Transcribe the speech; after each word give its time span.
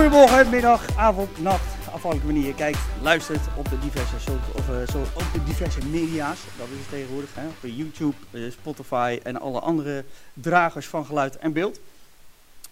Goedemorgen, 0.00 0.50
middag, 0.50 0.96
avond, 0.96 1.38
nacht, 1.38 1.64
afhankelijk 1.92 2.24
wanneer 2.24 2.46
je 2.46 2.54
kijkt, 2.54 2.78
luistert 3.02 3.40
op 3.56 3.68
de 3.68 3.78
diverse, 3.78 4.20
so 4.20 4.32
of, 4.54 4.68
uh, 4.68 5.00
op 5.14 5.24
de 5.32 5.44
diverse 5.44 5.86
media's. 5.86 6.38
Dat 6.58 6.66
is 6.66 6.78
het 6.78 6.88
tegenwoordig, 6.88 7.34
hè? 7.34 7.46
op 7.46 7.54
YouTube, 7.60 8.14
uh, 8.30 8.50
Spotify 8.50 9.18
en 9.22 9.40
alle 9.40 9.60
andere 9.60 10.04
dragers 10.34 10.86
van 10.86 11.06
geluid 11.06 11.38
en 11.38 11.52
beeld. 11.52 11.76
Uh, 11.78 11.82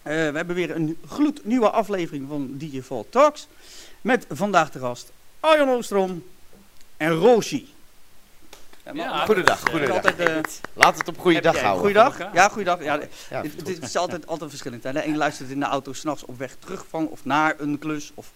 we 0.03 0.13
hebben 0.13 0.55
weer 0.55 0.77
een 0.77 0.99
gloednieuwe 1.07 1.71
aflevering 1.71 2.29
van 2.29 2.61
Fall 2.85 3.05
Talks. 3.11 3.49
Met 4.01 4.27
vandaag 4.31 4.71
de 4.71 4.79
gast 4.79 5.13
Arjan 5.41 5.69
Oostrom 5.69 6.25
en 6.97 7.11
Roshi. 7.11 7.69
Ja, 8.93 9.25
goedendag. 9.25 9.61
goedendag. 9.61 9.97
Altijd, 9.97 10.29
uh, 10.29 10.37
Laat 10.75 10.99
het 10.99 11.09
op 11.09 11.19
goede 11.19 11.41
dag 11.41 11.61
houden. 11.61 11.81
Goeiedag? 11.81 12.33
Ja, 12.33 12.49
goeiedag. 12.49 12.83
Ja, 12.83 13.01
ja, 13.31 13.43
het, 13.43 13.55
het, 13.57 13.83
is 13.83 13.97
altijd, 13.97 14.27
altijd 14.27 14.51
verschillend. 14.51 14.83
Hè. 14.83 14.93
De 14.93 15.07
een 15.07 15.17
luistert 15.17 15.51
in 15.51 15.61
de 15.61 15.67
auto 15.67 15.93
s'nachts 15.93 16.25
op 16.25 16.39
weg 16.39 16.57
terug 16.59 16.85
van 16.89 17.09
of 17.09 17.25
naar 17.25 17.55
een 17.59 17.79
klus. 17.79 18.13
Of 18.15 18.31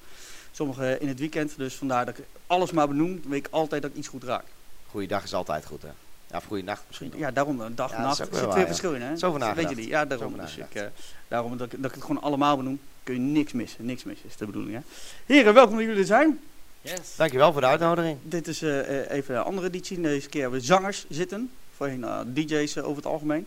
sommigen 0.52 1.01
in 1.01 1.09
het 1.09 1.19
weekend. 1.19 1.57
Dus 1.57 1.74
vandaar 1.74 2.07
dat 2.07 2.19
ik 2.19 2.24
alles 2.46 2.70
maar 2.70 2.88
benoem. 2.88 3.20
Dan 3.20 3.30
weet 3.30 3.46
ik 3.46 3.52
altijd 3.52 3.83
dat 3.83 3.91
ik 3.91 3.96
iets 3.96 4.09
goed 4.09 4.24
raak. 4.24 4.45
Goeiedag 4.91 5.23
is 5.23 5.34
altijd 5.34 5.66
goed, 5.66 5.83
hè? 5.83 5.88
Ja, 6.27 6.37
of 6.37 6.45
goeienacht 6.45 6.82
misschien. 6.87 7.12
Ja, 7.16 7.30
daarom 7.30 7.60
een 7.60 7.74
dag, 7.74 7.91
ja, 7.91 8.01
nacht. 8.01 8.19
Er 8.19 8.27
zit 8.32 8.55
weer 8.55 8.66
verschil 8.66 8.95
in, 8.95 9.02
hè? 9.02 9.16
Zo 9.16 9.30
vandaag. 9.30 9.55
Weet 9.55 9.69
je 9.69 9.74
die? 9.74 9.88
Ja, 9.88 10.05
daarom. 10.05 10.37
Dus 10.37 10.57
ik, 10.57 10.74
uh, 10.74 10.82
daarom 11.29 11.57
dat, 11.57 11.71
dat 11.71 11.91
ik 11.91 11.95
het 11.95 12.05
gewoon 12.05 12.23
allemaal 12.23 12.57
benoem. 12.57 12.80
Kun 13.02 13.15
je 13.15 13.21
niks 13.21 13.52
missen. 13.52 13.84
Niks 13.84 14.05
missen 14.05 14.29
is 14.29 14.37
de 14.37 14.46
bedoeling, 14.46 14.74
hè? 14.74 14.80
Heren, 15.27 15.55
welkom 15.55 15.77
dat 15.77 15.84
jullie 15.84 16.01
er 16.01 16.07
zijn. 16.07 16.41
Yes. 16.83 17.17
Dankjewel 17.17 17.53
voor 17.53 17.61
de 17.61 17.67
uitnodiging. 17.67 18.19
Dit 18.23 18.49
is 18.49 18.63
uh, 18.63 19.11
even 19.11 19.37
een 19.37 19.43
andere 19.43 19.67
editie. 19.67 20.01
Deze 20.01 20.29
keer 20.29 20.41
hebben 20.41 20.61
we 20.61 20.67
zangers 20.67 21.05
zitten. 21.09 21.51
Voorheen 21.77 22.01
uh, 22.01 22.21
DJ's 22.27 22.77
uh, 22.77 22.85
over 22.85 22.97
het 22.97 23.07
algemeen. 23.07 23.47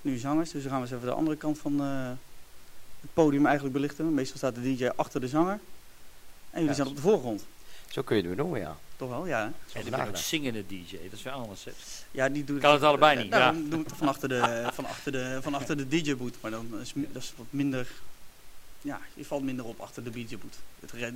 Nu 0.00 0.16
zangers. 0.16 0.50
Dus 0.50 0.62
dan 0.62 0.70
gaan 0.70 0.80
we 0.80 0.86
eens 0.86 0.96
even 0.96 1.08
de 1.08 1.14
andere 1.14 1.36
kant 1.36 1.58
van 1.58 1.80
het 3.00 3.12
podium 3.14 3.44
eigenlijk 3.46 3.74
belichten. 3.74 4.14
Meestal 4.14 4.36
staat 4.36 4.54
de 4.54 4.74
DJ 4.74 4.86
achter 4.96 5.20
de 5.20 5.28
zanger. 5.28 5.52
En 5.52 5.60
jullie 6.50 6.68
ja, 6.68 6.74
zijn 6.74 6.88
op 6.88 6.96
de 6.96 7.02
voorgrond. 7.02 7.44
Zo 7.88 8.02
kun 8.02 8.16
je 8.16 8.28
het 8.28 8.36
doen, 8.36 8.58
ja. 8.58 8.76
Toch 8.96 9.08
wel, 9.08 9.26
ja. 9.26 9.52
En 9.72 9.90
dan 9.90 10.00
een 10.00 10.16
zingende 10.16 10.66
DJ, 10.66 10.90
dat 10.90 11.12
is 11.12 11.22
weer 11.22 11.32
anders. 11.32 11.64
Hè? 11.64 11.72
Ja, 12.10 12.28
die 12.28 12.44
doet 12.44 12.60
kan 12.60 12.70
het, 12.70 12.80
het 12.80 12.88
allebei 12.88 13.22
niet. 13.22 13.32
Ja, 13.32 13.52
doe 13.52 13.82
het 13.82 13.92
van 13.96 14.08
achter 14.08 14.28
de, 14.28 14.68
van 14.72 14.84
achter 14.84 15.12
de, 15.12 15.38
van 15.42 15.54
achter 15.54 15.76
de 15.76 15.88
DJ-boot. 15.88 16.34
Maar 16.40 16.50
dan 16.50 16.80
is 16.80 16.92
dat 16.94 17.22
is 17.22 17.32
wat 17.36 17.46
minder 17.50 17.86
ja, 18.80 19.00
je 19.14 19.24
valt 19.24 19.42
minder 19.42 19.64
op 19.64 19.80
achter 19.80 20.04
de 20.04 20.10
DJ-boot. 20.10 20.58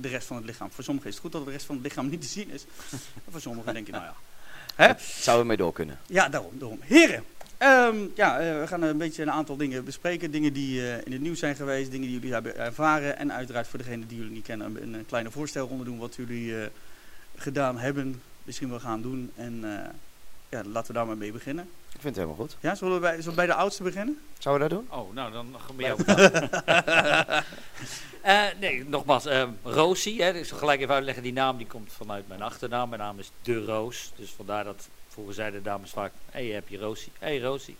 De 0.01 0.07
rest 0.07 0.27
van 0.27 0.37
het 0.37 0.45
lichaam. 0.45 0.71
Voor 0.71 0.83
sommigen 0.83 1.09
is 1.09 1.15
het 1.15 1.23
goed 1.23 1.31
dat 1.31 1.45
de 1.45 1.51
rest 1.51 1.65
van 1.65 1.75
het 1.75 1.83
lichaam 1.83 2.09
niet 2.09 2.21
te 2.21 2.27
zien 2.27 2.49
is. 2.49 2.65
voor 3.29 3.41
sommigen 3.41 3.73
denk 3.73 3.85
je, 3.85 3.91
nou 3.91 4.03
ja. 4.03 4.15
Hè? 4.75 4.93
Zou 4.99 5.39
we 5.39 5.45
mee 5.45 5.57
door 5.57 5.73
kunnen? 5.73 5.99
Ja, 6.05 6.29
daarom. 6.29 6.59
daarom. 6.59 6.79
Heren, 6.81 7.23
um, 7.59 8.11
ja, 8.15 8.41
uh, 8.41 8.59
we 8.59 8.67
gaan 8.67 8.81
een 8.81 8.97
beetje 8.97 9.21
een 9.21 9.31
aantal 9.31 9.57
dingen 9.57 9.85
bespreken. 9.85 10.31
Dingen 10.31 10.53
die 10.53 10.79
uh, 10.79 10.97
in 10.97 11.11
het 11.11 11.21
nieuws 11.21 11.39
zijn 11.39 11.55
geweest, 11.55 11.91
dingen 11.91 12.07
die 12.07 12.15
jullie 12.15 12.33
hebben 12.33 12.57
ervaren. 12.57 13.17
En 13.17 13.33
uiteraard 13.33 13.67
voor 13.67 13.79
degenen 13.79 14.07
die 14.07 14.17
jullie 14.17 14.33
niet 14.33 14.45
kennen, 14.45 14.81
een, 14.81 14.93
een 14.93 15.05
kleine 15.05 15.31
voorstelronde 15.31 15.83
doen 15.83 15.97
wat 15.97 16.15
jullie 16.15 16.45
uh, 16.45 16.65
gedaan 17.35 17.77
hebben, 17.77 18.21
misschien 18.43 18.69
wel 18.69 18.79
gaan 18.79 19.01
doen. 19.01 19.31
En 19.35 19.63
ja, 20.55 20.63
laten 20.69 20.87
we 20.87 20.93
daar 20.93 21.05
maar 21.05 21.17
mee 21.17 21.31
beginnen. 21.31 21.69
Ik 21.93 22.01
vind 22.01 22.03
het 22.03 22.15
helemaal 22.15 22.35
goed. 22.35 22.57
Ja, 22.59 22.75
zullen 22.75 22.93
we 22.93 22.99
bij, 22.99 23.15
zullen 23.15 23.29
we 23.29 23.35
bij 23.35 23.45
de 23.45 23.53
oudste 23.53 23.83
beginnen? 23.83 24.19
Zouden 24.39 24.67
we 24.67 24.73
dat 24.73 24.83
doen? 24.83 24.99
Oh, 24.99 25.13
nou 25.13 25.31
dan 25.31 25.55
gaan 25.57 25.75
we 25.75 25.83
jou. 25.83 25.99
uh, 28.25 28.59
nee, 28.59 28.85
nogmaals, 28.85 29.25
uh, 29.25 29.43
Rosie, 29.63 30.23
hè, 30.23 30.33
dus 30.33 30.51
gelijk 30.51 30.81
even 30.81 30.93
uitleggen, 30.93 31.23
die 31.23 31.33
naam 31.33 31.57
die 31.57 31.67
komt 31.67 31.91
vanuit 31.93 32.27
mijn 32.27 32.41
achternaam. 32.41 32.89
Mijn 32.89 33.01
naam 33.01 33.19
is 33.19 33.31
De 33.41 33.65
Roos, 33.65 34.11
dus 34.15 34.29
vandaar 34.29 34.63
dat 34.63 34.89
vroeger 35.07 35.33
zeiden 35.33 35.63
de 35.63 35.69
dames 35.69 35.91
vaak, 35.91 36.11
hé, 36.31 36.45
hey, 36.45 36.55
heb 36.55 36.67
je 36.67 36.77
Rosie? 36.77 37.11
Hé, 37.19 37.27
hey, 37.27 37.39
Rosie. 37.39 37.77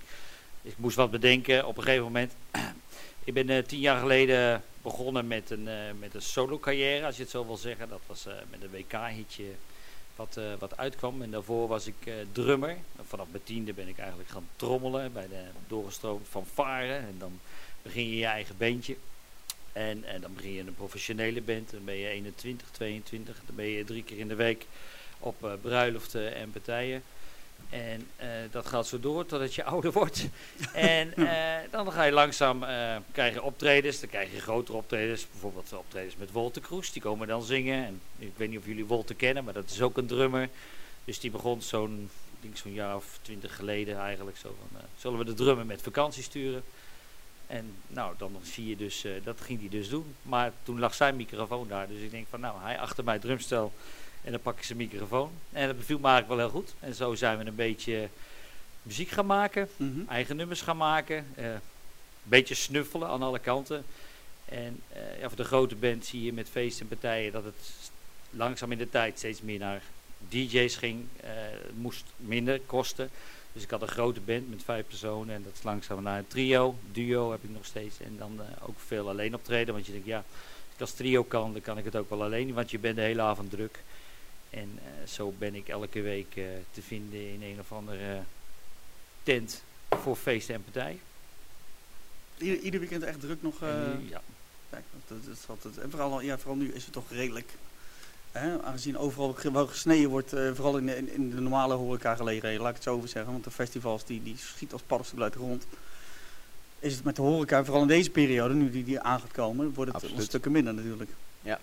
Dus 0.62 0.72
ik 0.72 0.78
moest 0.78 0.96
wat 0.96 1.12
bedenken 1.12 1.66
op 1.66 1.78
een 1.78 1.84
gegeven 1.84 2.04
moment. 2.04 2.34
ik 3.24 3.34
ben 3.34 3.50
uh, 3.50 3.64
tien 3.64 3.80
jaar 3.80 4.00
geleden 4.00 4.64
begonnen 4.82 5.28
met 5.28 5.50
een, 5.50 5.70
met 6.00 6.14
een 6.14 6.22
solo 6.22 6.60
carrière, 6.60 7.06
als 7.06 7.16
je 7.16 7.22
het 7.22 7.32
zo 7.32 7.46
wil 7.46 7.58
zeggen. 7.58 7.90
Dat 7.90 8.02
was 8.08 8.26
met 8.50 8.64
een 8.64 8.70
WK-hitje 8.72 9.46
wat, 10.16 10.36
uh, 10.40 10.54
wat 10.60 10.78
uitkwam. 10.78 11.22
En 11.22 11.32
daarvoor 11.32 11.68
was 11.68 11.88
ik 11.88 12.06
uh, 12.06 12.14
drummer. 12.32 12.78
Vanaf 13.02 13.28
mijn 13.32 13.44
tiende 13.44 13.74
ben 13.74 13.88
ik 13.88 13.98
eigenlijk 13.98 14.30
gaan 14.30 14.48
trommelen 14.56 15.14
bij 15.14 15.28
de 15.28 15.44
doorgestroom 15.68 16.22
van 16.30 16.46
varen. 16.46 16.98
En 16.98 17.16
dan 17.18 17.40
begin 17.82 18.10
je 18.10 18.18
je 18.18 18.26
eigen 18.26 18.58
bandje. 18.58 18.96
En, 19.74 20.04
en 20.04 20.22
dan 20.22 20.34
begin 20.34 20.52
je 20.52 20.60
een 20.60 20.76
professionele 20.76 21.42
band. 21.42 21.72
Dan 21.72 21.86
ben 21.86 21.96
je 21.96 22.08
21, 22.08 22.70
22. 22.70 23.42
Dan 23.46 23.56
ben 23.56 23.66
je 23.66 23.84
drie 23.84 24.04
keer 24.04 24.18
in 24.18 24.28
de 24.28 24.36
week 24.36 24.66
op 25.20 25.44
uh, 25.44 25.52
bruiloften 25.62 26.36
en 26.36 26.52
partijen. 26.52 27.04
En 27.70 28.08
uh, 28.22 28.26
dat 28.52 28.66
gaat 28.66 28.88
zo 28.88 29.00
door 29.00 29.26
totdat 29.26 29.56
je 29.56 29.64
ouder 29.74 29.92
wordt. 29.92 30.28
en 30.74 31.14
uh, 31.16 31.56
dan 31.72 31.92
ga 31.92 32.04
je 32.04 32.12
langzaam 32.12 32.64
uh, 32.64 32.96
krijg 33.12 33.34
je 33.34 33.44
optredens. 33.44 34.00
Dan 34.00 34.10
krijg 34.10 34.32
je 34.32 34.40
grotere 34.40 34.78
optredens. 34.78 35.28
Bijvoorbeeld 35.32 35.74
optredens 35.74 36.16
met 36.16 36.32
Wolter 36.32 36.62
Kroes. 36.62 36.92
Die 36.92 37.02
komen 37.02 37.28
dan 37.28 37.44
zingen. 37.44 37.86
En 37.86 38.02
ik 38.18 38.34
weet 38.36 38.50
niet 38.50 38.60
of 38.60 38.66
jullie 38.66 38.86
Wolter 38.86 39.16
kennen, 39.16 39.44
maar 39.44 39.54
dat 39.54 39.70
is 39.70 39.82
ook 39.82 39.98
een 39.98 40.08
drummer. 40.08 40.50
Dus 41.06 41.20
die 41.20 41.32
begon 41.32 41.62
zo'n 41.62 42.10
zo'n 42.54 42.74
jaar 42.74 42.96
of 42.96 43.20
twintig 43.22 43.56
geleden 43.56 43.98
eigenlijk. 43.98 44.38
Zo 44.38 44.56
van, 44.60 44.82
zullen 44.98 45.20
we 45.20 45.26
de 45.26 45.34
drummer 45.34 45.66
met 45.66 45.82
vakantie 45.82 46.24
sturen? 46.24 46.64
En 47.48 47.76
nou, 47.88 48.14
dan 48.18 48.38
zie 48.42 48.68
je 48.68 48.76
dus, 48.76 49.06
dat 49.24 49.42
ging 49.42 49.60
hij 49.60 49.70
dus 49.70 49.90
doen. 49.90 50.16
Maar 50.22 50.52
toen 50.64 50.80
lag 50.80 50.94
zijn 50.94 51.16
microfoon 51.16 51.68
daar. 51.68 51.88
Dus 51.88 52.02
ik 52.02 52.12
denk 52.12 52.28
van, 52.30 52.40
nou, 52.40 52.62
hij 52.62 52.80
achter 52.80 53.04
mij 53.04 53.20
drumstel 53.20 53.74
en 54.26 54.32
dan 54.32 54.42
pak 54.42 54.58
ik 54.58 54.64
zijn 54.64 54.78
microfoon. 54.78 55.32
En 55.52 55.68
dat 55.68 55.78
beviel 55.78 56.00
me 56.00 56.08
eigenlijk 56.08 56.40
wel 56.40 56.50
heel 56.50 56.60
goed. 56.62 56.74
En 56.80 56.96
zo 56.96 57.16
zijn 57.16 57.38
we 57.38 57.46
een 57.46 57.56
beetje 57.56 58.10
muziek 58.82 59.10
gaan 59.10 59.26
maken. 59.26 59.70
Mm 59.78 59.94
-hmm. 59.94 60.06
Eigen 60.10 60.36
nummers 60.36 60.62
gaan 60.62 60.78
maken. 60.78 61.26
Uh, 61.40 61.46
een 61.46 61.60
beetje 62.24 62.56
snuffelen 62.56 63.08
aan 63.08 63.22
alle 63.22 63.40
kanten. 63.40 63.86
En 64.46 64.82
uh, 64.94 65.20
ja, 65.20 65.28
voor 65.28 65.38
de 65.38 65.44
grote 65.44 65.76
band 65.76 66.06
zie 66.06 66.24
je 66.24 66.34
met 66.34 66.50
feesten 66.50 66.82
en 66.82 66.88
partijen 66.88 67.32
dat 67.32 67.44
het 67.44 67.92
langzaam 68.30 68.72
in 68.72 68.78
de 68.78 68.90
tijd 68.90 69.18
steeds 69.18 69.42
meer 69.42 69.60
naar 69.60 69.82
DJ's 70.30 70.76
ging. 70.76 71.06
Uh, 71.24 71.30
moest 71.76 72.06
minder 72.18 72.60
kosten. 72.66 73.10
Dus 73.54 73.64
ik 73.64 73.70
had 73.70 73.82
een 73.82 73.88
grote 73.88 74.20
band 74.20 74.50
met 74.50 74.64
vijf 74.64 74.88
personen. 74.88 75.36
En 75.36 75.44
dat 75.44 75.54
is 75.54 75.64
langzaam 75.64 76.04
naar 76.04 76.18
een 76.18 76.28
trio. 76.28 76.76
Duo 76.92 77.32
heb 77.32 77.44
ik 77.44 77.50
nog 77.50 77.66
steeds. 77.66 78.00
En 78.00 78.16
dan 78.18 78.40
ook 78.62 78.80
veel 78.86 79.10
alleen 79.10 79.36
optreden. 79.36 79.74
Want 79.74 79.86
je 79.86 79.92
denkt, 79.92 80.08
ja, 80.08 80.18
als 80.18 80.74
ik 80.74 80.82
als 80.82 80.92
trio 80.92 81.24
kan, 81.24 81.54
dan 81.54 81.62
kan 81.62 81.78
ik 81.78 81.86
het 81.86 81.96
ook 81.96 82.10
wel 82.10 82.24
alleen. 82.24 82.54
Want 82.54 82.72
je 82.72 82.80
bent 82.80 82.96
de 82.96 83.02
hele 83.02 83.22
avond 83.22 83.50
druk. 83.50 83.80
En 84.50 84.72
uh, 84.76 85.08
zo 85.08 85.34
ben 85.38 85.56
ik 85.56 85.68
elke 85.68 86.02
week 86.02 86.36
uh, 86.36 86.46
te 86.72 86.82
vinden 86.82 87.34
in 87.34 87.44
een 87.44 87.60
of 87.60 87.72
andere 87.72 88.22
tent 89.24 89.64
voor 89.90 90.16
feesten 90.16 90.56
en 90.56 90.64
partijen. 90.64 91.00
Ieder, 92.38 92.60
ieder 92.60 92.80
weekend 92.80 93.04
echt 93.04 93.20
druk 93.20 93.42
nog? 93.42 93.62
Uh, 93.64 93.70
nu, 93.70 94.10
ja. 94.10 94.22
Kijk, 94.70 94.84
dat, 95.08 95.26
dat 95.26 95.36
is 95.36 95.48
altijd, 95.48 95.78
en 95.78 95.90
vooral, 95.90 96.22
ja, 96.22 96.38
vooral 96.38 96.58
nu 96.58 96.74
is 96.74 96.84
het 96.84 96.94
toch 96.94 97.10
redelijk, 97.10 97.52
hè, 98.32 98.64
aangezien 98.64 98.98
overal 98.98 99.36
wel 99.52 99.68
gesneden 99.68 100.10
wordt, 100.10 100.30
vooral 100.30 100.78
in, 100.78 100.90
in, 100.90 101.10
in, 101.10 101.30
de 101.30 101.42
normale 101.42 101.74
horecagelegenheden, 101.74 102.62
laat 102.62 102.70
ik 102.70 102.76
het 102.76 102.84
zo 102.84 102.96
over 102.96 103.10
zeggen. 103.10 103.32
Want 103.32 103.44
de 103.44 103.52
festivals 103.52 104.06
die, 104.06 104.24
die 104.24 104.38
schiet 104.38 104.74
als 104.74 104.82
paddenstoel 104.82 105.22
uit 105.22 105.34
de 105.34 105.40
grond. 105.40 105.66
Is 106.80 106.96
het 106.96 107.04
met 107.04 107.16
de 107.16 107.22
horeca, 107.22 107.64
vooral 107.64 107.82
in 107.82 107.88
deze 107.88 108.10
periode, 108.10 108.54
nu 108.54 108.70
die, 108.70 108.84
die 108.84 109.00
aan 109.00 109.20
gaat 109.20 109.32
komen, 109.32 109.74
wordt 109.74 109.92
het 109.92 110.02
Absoluut. 110.02 110.18
een 110.18 110.24
stukken 110.26 110.52
minder 110.52 110.74
natuurlijk. 110.74 111.10
Ja. 111.42 111.60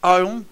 Arjon, 0.00 0.46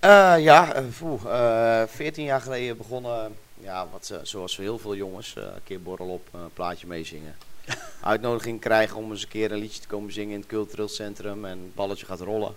uh, 0.00 0.34
ja, 0.38 0.82
uh, 1.24 1.82
14 1.86 2.24
jaar 2.24 2.40
geleden 2.40 2.76
begonnen, 2.76 3.36
ja, 3.60 3.86
wat, 3.92 4.20
zoals 4.22 4.56
heel 4.56 4.78
veel 4.78 4.94
jongens, 4.96 5.34
een 5.36 5.62
keer 5.64 5.82
borrel 5.82 6.08
op, 6.08 6.28
een 6.32 6.52
plaatje 6.54 6.86
meezingen. 6.86 7.36
Uitnodiging 8.02 8.60
krijgen 8.60 8.96
om 8.96 9.10
eens 9.10 9.22
een 9.22 9.28
keer 9.28 9.52
een 9.52 9.58
liedje 9.58 9.80
te 9.80 9.86
komen 9.86 10.12
zingen 10.12 10.34
in 10.34 10.40
het 10.40 10.48
cultureel 10.48 10.88
centrum 10.88 11.44
en 11.44 11.58
het 11.58 11.74
balletje 11.74 12.06
gaat 12.06 12.20
rollen. 12.20 12.56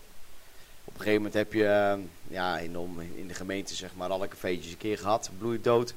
Op 0.86 0.94
een 0.96 1.02
gegeven 1.02 1.16
moment 1.16 1.34
heb 1.34 1.54
je 1.54 1.98
ja, 2.28 2.58
in, 2.58 2.74
de, 2.74 3.06
in 3.16 3.28
de 3.28 3.34
gemeente 3.34 3.76
zeg 3.76 3.90
maar 3.96 4.09
alle 4.09 4.28
cafeetjes 4.28 4.72
een 4.72 4.78
keer 4.78 4.97
gehad, 4.97 5.30
bloeit 5.38 5.64
dood. 5.64 5.94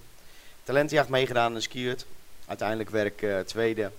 Talentenjacht 0.62 1.08
meegedaan 1.08 1.54
en 1.54 1.62
skiert. 1.62 2.06
Uiteindelijk 2.46 2.90
werd 2.90 3.22
ik 3.22 3.46
tweede. 3.46 3.90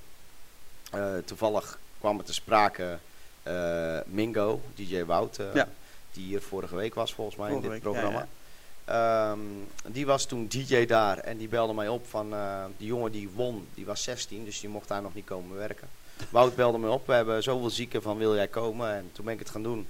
toevallig 1.26 1.80
kwam 2.00 2.18
het 2.18 2.26
te 2.26 2.34
sprake 2.34 3.00
Mingo, 4.06 4.62
DJ 4.76 5.04
Wout. 5.04 5.40
ja 5.54 5.68
die 6.14 6.26
hier 6.26 6.42
vorige 6.42 6.76
week 6.76 6.96
was 6.96 7.14
volgens 7.14 7.38
mij 7.38 7.50
vorige 7.50 7.68
in 7.68 7.74
dit 7.74 7.82
programma. 7.82 8.20
Ja, 8.20 9.32
um, 9.32 9.68
die 9.88 10.06
was 10.06 10.26
toen 10.26 10.48
DJ 10.48 10.86
daar 10.86 11.18
en 11.18 11.38
die 11.38 11.48
belde 11.48 11.74
mij 11.74 11.88
op 11.88 12.08
van 12.08 12.34
uh, 12.34 12.66
die 12.78 12.88
jongen 12.88 13.12
die 13.12 13.30
won, 13.30 13.68
die 13.74 13.86
was 13.86 14.04
16, 14.04 14.46
dus 14.46 14.60
die 14.60 14.70
mocht 14.70 14.88
daar 14.88 15.02
nog 15.02 15.14
niet 15.14 15.26
komen 15.26 15.58
werken. 15.58 15.88
Wout 16.30 16.56
belde 16.56 16.78
me 16.78 16.90
op, 16.90 17.08
we 17.08 17.14
hebben 17.14 17.44
zoveel 17.44 17.70
zieken 17.70 18.02
van 18.02 18.18
wil 18.18 18.36
jij 18.36 18.48
komen 18.48 18.94
en 18.94 19.10
toen 19.12 19.26
ben 19.26 19.34
ik 19.34 19.40
het 19.40 19.50
gaan 19.50 19.64
doen. 19.64 19.88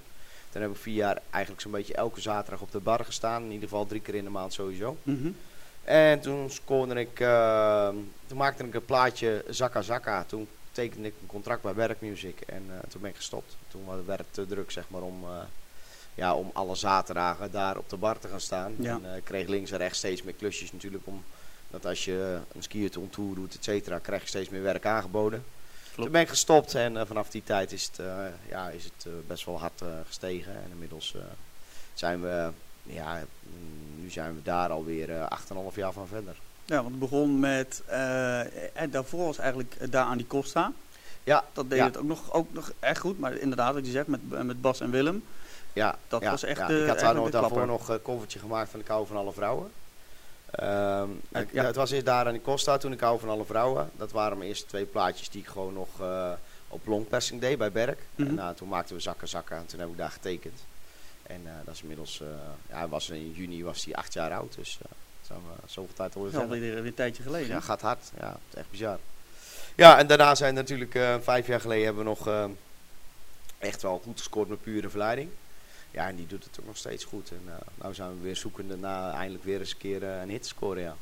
Toen 0.49 0.61
heb 0.61 0.71
ik 0.71 0.77
vier 0.77 0.95
jaar 0.95 1.21
eigenlijk 1.29 1.63
zo'n 1.63 1.71
beetje 1.71 1.93
elke 1.93 2.21
zaterdag 2.21 2.61
op 2.61 2.71
de 2.71 2.79
bar 2.79 3.05
gestaan, 3.05 3.43
in 3.43 3.51
ieder 3.51 3.69
geval 3.69 3.85
drie 3.85 4.01
keer 4.01 4.15
in 4.15 4.23
de 4.23 4.29
maand 4.29 4.53
sowieso. 4.53 4.97
Mm 5.03 5.21
-hmm. 5.21 5.35
En 5.83 6.19
toen 6.19 6.49
scoorde 6.49 6.99
ik, 6.99 7.19
uh, 7.19 7.87
toen 8.27 8.37
maakte 8.37 8.63
ik 8.63 8.73
een 8.73 8.85
plaatje 8.85 9.45
Zakka 9.49 9.81
Zakka. 9.81 10.23
Toen 10.23 10.47
tekende 10.71 11.07
ik 11.07 11.13
een 11.21 11.27
contract 11.27 11.61
bij 11.61 11.75
Werkmusic 11.75 12.41
en 12.41 12.63
uh, 12.69 12.73
toen 12.89 13.01
ben 13.01 13.09
ik 13.09 13.15
gestopt. 13.15 13.57
Toen 13.67 14.05
werd 14.05 14.19
het 14.19 14.33
te 14.33 14.45
druk 14.45 14.71
zeg 14.71 14.89
maar 14.89 15.01
om 15.01 15.25
ja, 16.15 16.35
om 16.35 16.49
alle 16.53 16.75
zaterdagen 16.75 17.51
daar 17.51 17.77
op 17.77 17.89
de 17.89 17.97
bar 17.97 18.19
te 18.19 18.27
gaan 18.27 18.41
staan. 18.41 18.75
Ja. 18.79 18.91
En 18.93 19.01
uh, 19.03 19.09
kreeg 19.23 19.47
links 19.47 19.71
en 19.71 19.77
rechts 19.77 19.97
steeds 19.97 20.23
meer 20.23 20.33
klusjes 20.33 20.71
natuurlijk. 20.71 21.03
Om, 21.05 21.23
dat 21.69 21.85
als 21.85 22.05
je 22.05 22.39
een 22.55 22.63
skiathlon 22.63 23.09
tour 23.09 23.35
doet, 23.35 23.55
et 23.55 23.63
cetera, 23.63 23.99
krijg 23.99 24.21
je 24.21 24.27
steeds 24.27 24.49
meer 24.49 24.61
werk 24.61 24.85
aangeboden. 24.85 25.43
Toen 25.95 26.11
ben 26.11 26.21
ik 26.21 26.29
gestopt 26.29 26.75
en 26.75 26.97
eh, 26.97 27.05
vanaf 27.05 27.29
die 27.29 27.43
tijd 27.43 27.71
is 27.71 27.85
het, 27.85 27.99
eh, 27.99 28.25
ja, 28.49 28.69
is 28.69 28.83
het 28.83 29.05
eh, 29.05 29.11
best 29.27 29.45
wel 29.45 29.59
hard 29.59 29.81
eh, 29.81 29.87
gestegen. 30.07 30.51
En 30.51 30.67
inmiddels 30.71 31.15
eh, 31.15 31.21
zijn 31.93 32.21
we, 32.21 32.49
ja, 32.83 33.23
mm, 33.43 34.01
nu 34.01 34.09
zijn 34.09 34.35
we 34.35 34.41
daar 34.43 34.69
alweer 34.69 35.11
eh 35.11 35.25
8,5 35.71 35.75
jaar 35.75 35.93
van 35.93 36.07
verder. 36.07 36.35
Ja, 36.65 36.75
want 36.75 36.89
het 36.89 36.99
begon 36.99 37.39
met, 37.39 37.81
eh, 37.85 38.77
en 38.81 38.89
daarvoor 38.91 39.25
was 39.25 39.37
eigenlijk 39.37 39.75
eh, 39.79 39.91
daar 39.91 40.05
aan 40.05 40.17
die 40.17 40.27
Costa. 40.27 40.71
Ja, 41.23 41.43
Dat 41.53 41.69
deed 41.69 41.79
ja. 41.79 41.85
het 41.85 41.97
ook 41.97 42.03
nog, 42.03 42.33
ook 42.33 42.53
nog 42.53 42.71
echt 42.79 42.99
goed, 42.99 43.19
maar 43.19 43.33
inderdaad, 43.33 43.73
wat 43.73 43.85
je 43.85 43.91
zegt, 43.91 44.07
met, 44.07 44.43
met 44.43 44.61
Bas 44.61 44.79
en 44.79 44.91
Willem. 44.91 45.23
Ja, 45.73 45.95
Dat 46.07 46.21
ja, 46.21 46.29
was 46.29 46.43
echt 46.43 46.59
ja. 46.59 46.67
de- 46.67 46.81
Ik 46.81 46.87
had 46.87 46.99
daar 46.99 47.13
nog, 47.15 47.25
de 47.25 47.31
daarvoor 47.31 47.65
nog 47.65 47.87
een 47.89 48.01
koffertje 48.01 48.39
gemaakt 48.39 48.69
van 48.69 48.79
de 48.79 48.85
kou 48.85 49.07
van 49.07 49.17
alle 49.17 49.31
vrouwen. 49.33 49.71
Ehm, 50.51 51.09
Ja, 51.29 51.39
ik- 51.39 51.51
ja. 51.53 51.63
Het 51.63 51.75
was 51.75 51.91
eerst 51.91 52.05
daar 52.05 52.25
aan 52.25 52.31
die 52.31 52.41
Costa, 52.41 52.77
toen 52.77 52.91
de 52.91 52.97
kou 52.97 53.19
van 53.19 53.29
alle 53.29 53.45
vrouwen. 53.45 53.91
Dat 53.95 54.11
waren 54.11 54.37
mijn 54.37 54.49
eerste 54.49 54.65
twee 54.65 54.85
plaatjes 54.85 55.29
die 55.29 55.41
ik 55.41 55.47
gewoon 55.47 55.73
nog 55.73 56.01
eh, 56.01 56.31
op 56.67 56.85
longpersing 56.87 57.41
deed 57.41 57.57
bij 57.57 57.71
Berk. 57.71 57.99
Mhm. 58.15 58.39
En 58.39 58.55
toen 58.55 58.67
maakten 58.69 58.95
we 58.95 59.01
zakken 59.01 59.27
zakken 59.27 59.57
en 59.57 59.65
toen 59.65 59.79
heb 59.79 59.89
ik 59.89 59.97
daar 59.97 60.09
getekend. 60.11 60.59
En 61.23 61.41
eh, 61.45 61.51
dat 61.65 61.73
is 61.73 61.81
inmiddels, 61.81 62.21
eh, 62.21 62.27
ja, 62.69 62.87
was 62.87 63.09
in 63.09 63.31
juni 63.31 63.63
was 63.63 63.85
hij 63.85 63.95
acht 63.95 64.13
jaar 64.13 64.31
oud, 64.33 64.55
dus 64.55 64.77
eh 64.81 64.91
zijn 65.27 65.39
we 65.39 65.67
zoveel 65.71 65.93
tijd 65.93 66.15
alweer 66.15 66.39
alweer 66.39 66.59
weer 66.61 66.85
een 66.85 66.93
tijdje 66.93 67.23
geleden. 67.23 67.47
Ja, 67.47 67.59
gaat 67.59 67.81
hard. 67.81 68.11
Ja, 68.19 68.27
het 68.27 68.37
is 68.49 68.55
echt 68.59 68.69
bizar. 68.71 68.97
Ja, 69.75 69.97
en 69.97 70.07
daarna 70.07 70.35
zijn 70.35 70.53
natuurlijk 70.53 70.95
eh, 70.95 71.15
vijf 71.21 71.47
jaar 71.47 71.61
geleden 71.61 71.85
hebben 71.85 72.03
we 72.03 72.09
nog 72.09 72.27
eh, 72.27 72.45
echt 73.57 73.81
wel 73.81 74.01
goed 74.03 74.17
gescoord 74.17 74.49
met 74.49 74.61
pure 74.61 74.89
verleiding. 74.89 75.29
Ja, 75.93 76.07
en 76.07 76.15
die 76.15 76.27
doet 76.27 76.43
het 76.43 76.59
ook 76.59 76.65
nog 76.65 76.77
steeds 76.77 77.03
goed. 77.03 77.29
En 77.29 77.41
eh 77.47 77.55
nou 77.75 77.93
zijn 77.93 78.09
we 78.09 78.21
weer 78.21 78.35
zoekende 78.35 78.77
naar 78.77 79.13
eindelijk 79.13 79.43
weer 79.43 79.59
eens 79.59 79.71
een 79.71 79.77
keer 79.77 80.03
eh, 80.03 80.21
een 80.21 80.29
hit 80.29 80.41
te 80.41 80.47
scoren, 80.47 80.81
ja. 80.81 80.95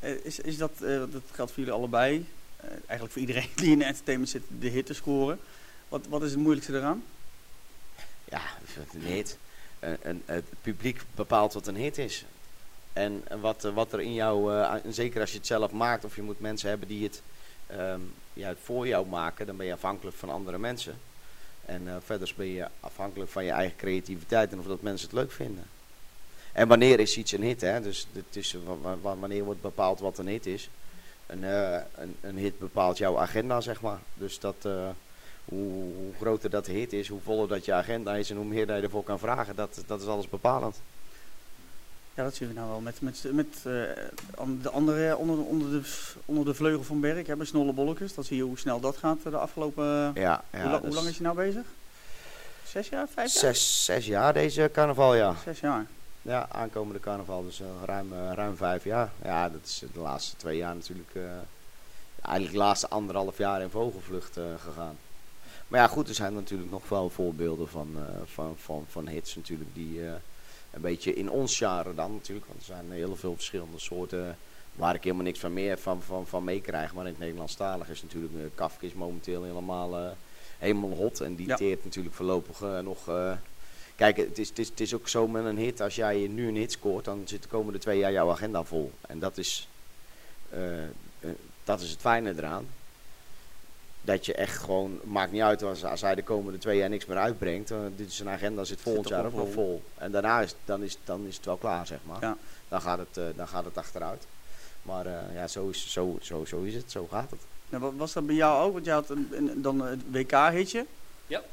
Eh, 0.00 0.24
Is, 0.24 0.38
is 0.38 0.56
dat, 0.56 0.72
dat 0.78 1.22
geldt 1.32 1.52
voor 1.52 1.62
jullie 1.62 1.72
allebei, 1.72 2.26
eigenlijk 2.60 3.10
voor 3.12 3.20
iedereen 3.20 3.48
die 3.56 3.70
in 3.70 3.82
entertainment 3.82 4.30
zit, 4.30 4.42
de 4.58 4.68
hit 4.68 4.86
te 4.86 4.94
scoren. 4.94 5.40
Wat, 5.88 6.06
wat 6.06 6.22
is 6.22 6.30
het 6.30 6.40
moeilijkste 6.40 6.76
eraan? 6.76 7.04
Ja, 8.24 8.40
een 8.92 9.00
hit. 9.00 9.38
Een, 9.78 9.96
een, 10.02 10.22
het 10.24 10.44
publiek 10.60 11.02
bepaalt 11.14 11.52
wat 11.52 11.66
een 11.66 11.76
hit 11.76 11.98
is. 11.98 12.24
En 12.92 13.24
wat, 13.40 13.62
wat 13.62 13.92
er 13.92 14.00
in 14.00 14.14
jou, 14.14 14.62
en 14.62 14.94
zeker 14.94 15.20
als 15.20 15.30
je 15.30 15.36
het 15.36 15.46
zelf 15.46 15.70
maakt, 15.70 16.04
of 16.04 16.16
je 16.16 16.22
moet 16.22 16.40
mensen 16.40 16.68
hebben 16.68 16.88
die 16.88 17.04
het, 17.04 17.22
ja, 18.32 18.48
het 18.48 18.58
voor 18.62 18.86
jou 18.86 19.06
maken, 19.06 19.46
dan 19.46 19.56
ben 19.56 19.66
je 19.66 19.72
afhankelijk 19.72 20.16
van 20.16 20.30
andere 20.30 20.58
mensen. 20.58 20.98
En 21.66 21.88
eh, 21.88 21.94
verder 22.04 22.32
ben 22.36 22.46
je 22.46 22.66
afhankelijk 22.80 23.30
van 23.30 23.44
je 23.44 23.50
eigen 23.50 23.76
creativiteit 23.76 24.52
en 24.52 24.58
of 24.58 24.66
dat 24.66 24.82
mensen 24.82 25.08
het 25.08 25.16
leuk 25.16 25.32
vinden. 25.32 25.64
En 26.52 26.68
wanneer 26.68 27.00
is 27.00 27.16
iets 27.16 27.32
een 27.32 27.42
hit, 27.42 27.60
hè? 27.60 27.80
Dus 27.80 28.06
het 28.12 28.36
is, 28.36 28.56
wa- 28.64 28.76
wa- 28.80 28.96
wa- 29.00 29.16
wanneer 29.16 29.44
wordt 29.44 29.60
bepaald 29.62 30.00
wat 30.00 30.18
een 30.18 30.26
hit 30.26 30.46
is. 30.46 30.68
Een, 31.26 31.44
eh, 31.44 31.80
een, 31.96 32.16
een 32.20 32.36
hit 32.36 32.58
bepaalt 32.58 32.98
jouw 32.98 33.18
agenda, 33.18 33.60
zeg 33.60 33.80
maar. 33.80 33.98
Dus 34.14 34.38
dat, 34.38 34.54
eh, 34.62 34.88
hoe, 35.44 35.92
groter 36.20 36.50
dat 36.50 36.66
hit 36.66 36.92
is, 36.92 37.08
hoe 37.08 37.20
voller 37.20 37.48
dat 37.48 37.64
je 37.64 37.72
agenda 37.72 38.14
is 38.16 38.30
en 38.30 38.36
hoe 38.36 38.44
meer 38.44 38.66
je 38.66 38.82
ervoor 38.82 39.02
kan 39.04 39.18
vragen, 39.18 39.56
dat, 39.56 39.82
dat 39.86 40.00
is 40.00 40.06
alles 40.06 40.28
bepalend. 40.28 40.80
Ja, 42.14 42.22
dat 42.22 42.34
zien 42.34 42.48
we 42.48 42.54
nou 42.54 42.68
wel 42.68 42.80
met, 42.80 43.00
met, 43.00 43.24
met 43.32 43.56
eh, 43.56 43.62
de 44.62 44.70
andere 44.70 45.16
onder, 45.16 45.38
onder, 45.44 45.70
de, 45.70 45.82
onder 46.24 46.44
de 46.44 46.54
vleugel 46.54 46.84
van 46.84 47.00
Berk 47.00 47.26
hebben 47.26 47.46
Snolle 47.46 47.72
Bolletjes. 47.72 48.14
Dan 48.14 48.24
zie 48.24 48.36
je 48.36 48.42
hoe 48.42 48.58
snel 48.58 48.80
dat 48.80 48.96
gaat 48.96 49.18
eh, 49.24 49.30
de 49.30 49.38
afgelopen... 49.38 49.84
Ja, 50.14 50.44
ja, 50.52 50.60
hoe, 50.60 50.70
la- 50.70 50.78
hoe 50.78 50.86
dus 50.86 50.94
lang 50.94 51.06
is 51.06 51.16
je 51.16 51.22
nou 51.22 51.36
bezig? 51.36 51.62
Zes 52.66 52.88
jaar? 52.88 53.06
Vijf 53.08 53.32
jaar? 53.32 53.54
Zes, 53.54 53.84
zes 53.84 54.06
jaar 54.06 54.32
deze 54.32 54.70
carnaval, 54.72 55.14
ja. 55.14 55.34
Zes 55.44 55.60
jaar. 55.60 55.86
Ja, 56.22 56.48
aankomende 56.50 57.00
carnaval, 57.00 57.44
dus 57.44 57.60
eh, 57.60 57.66
ruim, 57.84 58.12
ruim 58.34 58.56
vijf 58.56 58.84
jaar. 58.84 59.10
Ja, 59.22 59.48
dat 59.48 59.60
is 59.64 59.82
de 59.92 60.00
laatste 60.00 60.36
twee 60.36 60.56
jaar 60.56 60.74
natuurlijk, 60.74 61.10
eigenlijk 62.22 62.54
de 62.54 62.62
laatste 62.62 62.88
anderhalf 62.88 63.38
jaar 63.38 63.60
in 63.62 63.70
vogelvlucht 63.70 64.38
gegaan. 64.64 64.96
Maar 65.68 65.80
ja, 65.80 65.86
goed, 65.86 66.08
er 66.08 66.14
zijn 66.14 66.34
natuurlijk 66.34 66.70
nog 66.70 66.88
wel 66.88 67.10
voorbeelden 67.10 67.68
van, 67.68 67.96
van, 68.24 68.56
van, 68.58 68.84
van 68.90 69.08
hits 69.08 69.36
natuurlijk 69.36 69.74
die 69.74 70.00
een 70.72 70.80
beetje 70.80 71.14
in 71.14 71.30
ons 71.30 71.58
jaren 71.58 71.96
dan 71.96 72.12
natuurlijk, 72.12 72.46
want 72.46 72.58
er 72.60 72.66
zijn 72.66 72.90
heel 72.90 73.16
veel 73.16 73.34
verschillende 73.34 73.78
soorten 73.78 74.36
waar 74.74 74.94
ik 74.94 75.02
helemaal 75.02 75.24
niks 75.24 75.38
van 75.38 75.52
meer 75.52 75.78
van, 75.78 76.02
van, 76.02 76.26
van 76.26 76.44
meekrijg. 76.44 76.94
Maar 76.94 77.04
in 77.04 77.10
het 77.10 77.20
Nederlandstalig 77.20 77.88
is 77.88 78.02
natuurlijk, 78.02 78.32
uh, 78.34 78.42
Kafka 78.54 78.86
is 78.86 78.92
momenteel 78.92 79.42
helemaal, 79.42 79.96
eh, 79.96 80.10
helemaal 80.58 80.90
hot 80.90 81.20
en 81.20 81.34
die 81.34 81.46
Ja. 81.46 81.56
teert 81.56 81.84
natuurlijk 81.84 82.14
voorlopig 82.14 82.62
eh, 82.62 82.78
nog... 82.78 83.10
Kijk, 83.94 84.16
het 84.16 84.38
is, 84.38 84.48
het, 84.48 84.58
is, 84.58 84.68
het 84.68 84.80
is 84.80 84.94
ook 84.94 85.08
zo 85.08 85.28
met 85.28 85.44
een 85.44 85.58
hit. 85.58 85.80
Als 85.80 85.94
jij 85.94 86.26
nu 86.26 86.48
een 86.48 86.56
hit 86.56 86.72
scoort, 86.72 87.04
dan 87.04 87.22
zit 87.24 87.42
de 87.42 87.48
komende 87.48 87.78
twee 87.78 87.98
jaar 87.98 88.12
jouw 88.12 88.30
agenda 88.30 88.64
vol. 88.64 88.92
En 89.00 89.18
dat 89.18 89.38
is, 89.38 89.68
dat 91.64 91.80
is 91.80 91.90
het 91.90 92.00
fijne 92.00 92.32
eraan. 92.36 92.66
Dat 94.04 94.26
je 94.26 94.34
echt 94.34 94.58
gewoon, 94.58 95.00
maakt 95.04 95.32
niet 95.32 95.40
uit 95.42 95.62
als, 95.62 95.84
als 95.84 96.00
hij 96.00 96.14
de 96.14 96.22
komende 96.22 96.58
twee 96.58 96.78
jaar 96.78 96.88
niks 96.88 97.06
meer 97.06 97.16
uitbrengt. 97.18 97.72
dit 97.96 98.08
is 98.10 98.18
een 98.20 98.28
agenda, 98.28 98.64
zit 98.64 98.80
volgend 98.80 99.06
toch 99.06 99.12
jaar 99.12 99.24
ook 99.26 99.32
nog 99.34 99.44
vol. 99.44 99.52
vol. 99.52 99.82
En 99.94 100.12
daarna 100.12 100.40
is, 100.40 100.54
dan 100.64 100.82
is, 100.82 100.98
dan 101.04 101.26
is 101.26 101.36
het 101.36 101.44
wel 101.44 101.56
klaar, 101.56 101.86
zeg 101.86 101.98
maar. 102.06 102.20
Ja. 102.20 102.36
Dan, 102.68 102.80
gaat 102.80 102.98
het, 102.98 103.16
eh, 103.16 103.24
dan 103.36 103.48
gaat 103.48 103.64
het 103.64 103.76
achteruit. 103.78 104.26
Maar 104.82 105.06
eh, 105.06 105.34
ja, 105.34 105.48
zo 105.48 105.68
is, 105.68 105.92
zo, 105.92 106.18
zo, 106.22 106.44
zo 106.44 106.60
is 106.62 106.74
het, 106.74 106.90
zo 106.90 107.06
gaat 107.10 107.30
het. 107.30 107.40
Nou, 107.68 107.82
wa- 107.82 107.92
was 107.92 108.12
dat 108.12 108.26
bij 108.26 108.34
jou 108.34 108.62
ook? 108.66 108.72
Want 108.72 108.84
je 108.84 108.90
had 108.90 109.10
een, 109.10 109.28
een- 109.32 109.62
dan 109.62 109.80
het 109.80 110.00
WK-hitje. 110.10 110.86
Ja. 111.26 111.38
Eh, 111.38 111.44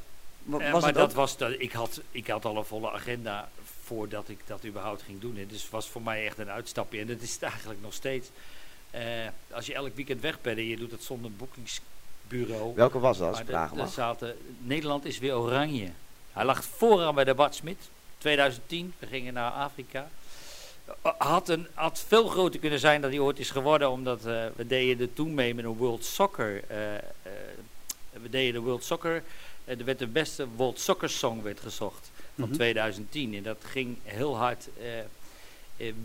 was 0.72 0.80
maar 0.80 0.82
het 0.90 0.94
dat 0.94 1.12
was 1.12 1.36
dat, 1.36 1.50
ik, 1.58 1.72
had, 1.72 2.00
ik 2.10 2.26
had 2.26 2.44
al 2.44 2.56
een 2.56 2.64
volle 2.64 2.90
agenda 2.90 3.48
voordat 3.84 4.28
ik 4.28 4.38
dat 4.46 4.64
überhaupt 4.64 5.02
ging 5.02 5.20
doen. 5.20 5.36
hè. 5.36 5.46
Dus 5.46 5.62
het 5.62 5.70
was 5.70 5.88
voor 5.88 6.02
mij 6.02 6.24
echt 6.26 6.38
een 6.38 6.50
uitstapje. 6.50 7.00
En 7.00 7.06
dat 7.06 7.20
is 7.20 7.32
het 7.32 7.42
eigenlijk 7.42 7.80
nog 7.82 7.92
steeds. 7.94 8.28
Eh, 8.90 9.02
als 9.50 9.66
je 9.66 9.74
elk 9.74 9.94
weekend 9.96 10.20
weg 10.20 10.40
bent 10.40 10.58
en 10.58 10.64
je 10.66 10.76
doet 10.76 10.90
het 10.90 11.02
zonder 11.02 11.30
boekingsbureau. 12.30 12.74
Welke 12.74 12.98
was 12.98 13.18
dat, 13.18 13.32
Maar 13.32 13.70
de- 13.74 13.86
zaten, 13.90 14.36
Nederland 14.58 15.04
is 15.04 15.18
weer 15.18 15.34
oranje. 15.36 15.88
Hij 16.32 16.44
lag 16.44 16.64
vooraan 16.64 17.14
bij 17.14 17.24
de 17.24 17.34
Bart 17.34 17.54
Smit. 17.54 17.78
2010, 18.18 18.92
we 18.98 19.06
gingen 19.06 19.34
naar 19.34 19.50
Afrika. 19.50 20.10
Had, 21.18 21.48
een, 21.48 21.66
had 21.74 22.04
veel 22.08 22.28
groter 22.28 22.60
kunnen 22.60 22.78
zijn 22.78 23.00
dan 23.00 23.10
hij 23.10 23.18
ooit 23.18 23.38
is 23.38 23.50
geworden. 23.50 23.90
Omdat 23.90 24.26
eh, 24.26 24.44
we 24.56 24.66
deden 24.66 25.00
er 25.08 25.14
toen 25.14 25.34
mee 25.34 25.54
met 25.54 25.64
een 25.64 25.76
World 25.76 26.04
Soccer. 26.04 26.62
eh, 26.68 26.76
we 28.12 28.30
deden 28.30 28.52
de 28.52 28.60
World 28.60 28.84
Soccer. 28.84 29.22
er 29.64 29.84
werd 29.84 29.98
de 29.98 30.06
beste 30.06 30.46
World 30.56 30.80
Soccer 30.80 31.10
Song 31.10 31.42
werd 31.42 31.60
gezocht 31.60 32.10
van 32.34 32.48
Mhm. 32.48 32.52
2010. 32.54 33.34
En 33.34 33.42
dat 33.42 33.56
ging 33.64 33.96
heel 34.02 34.36
hard 34.36 34.68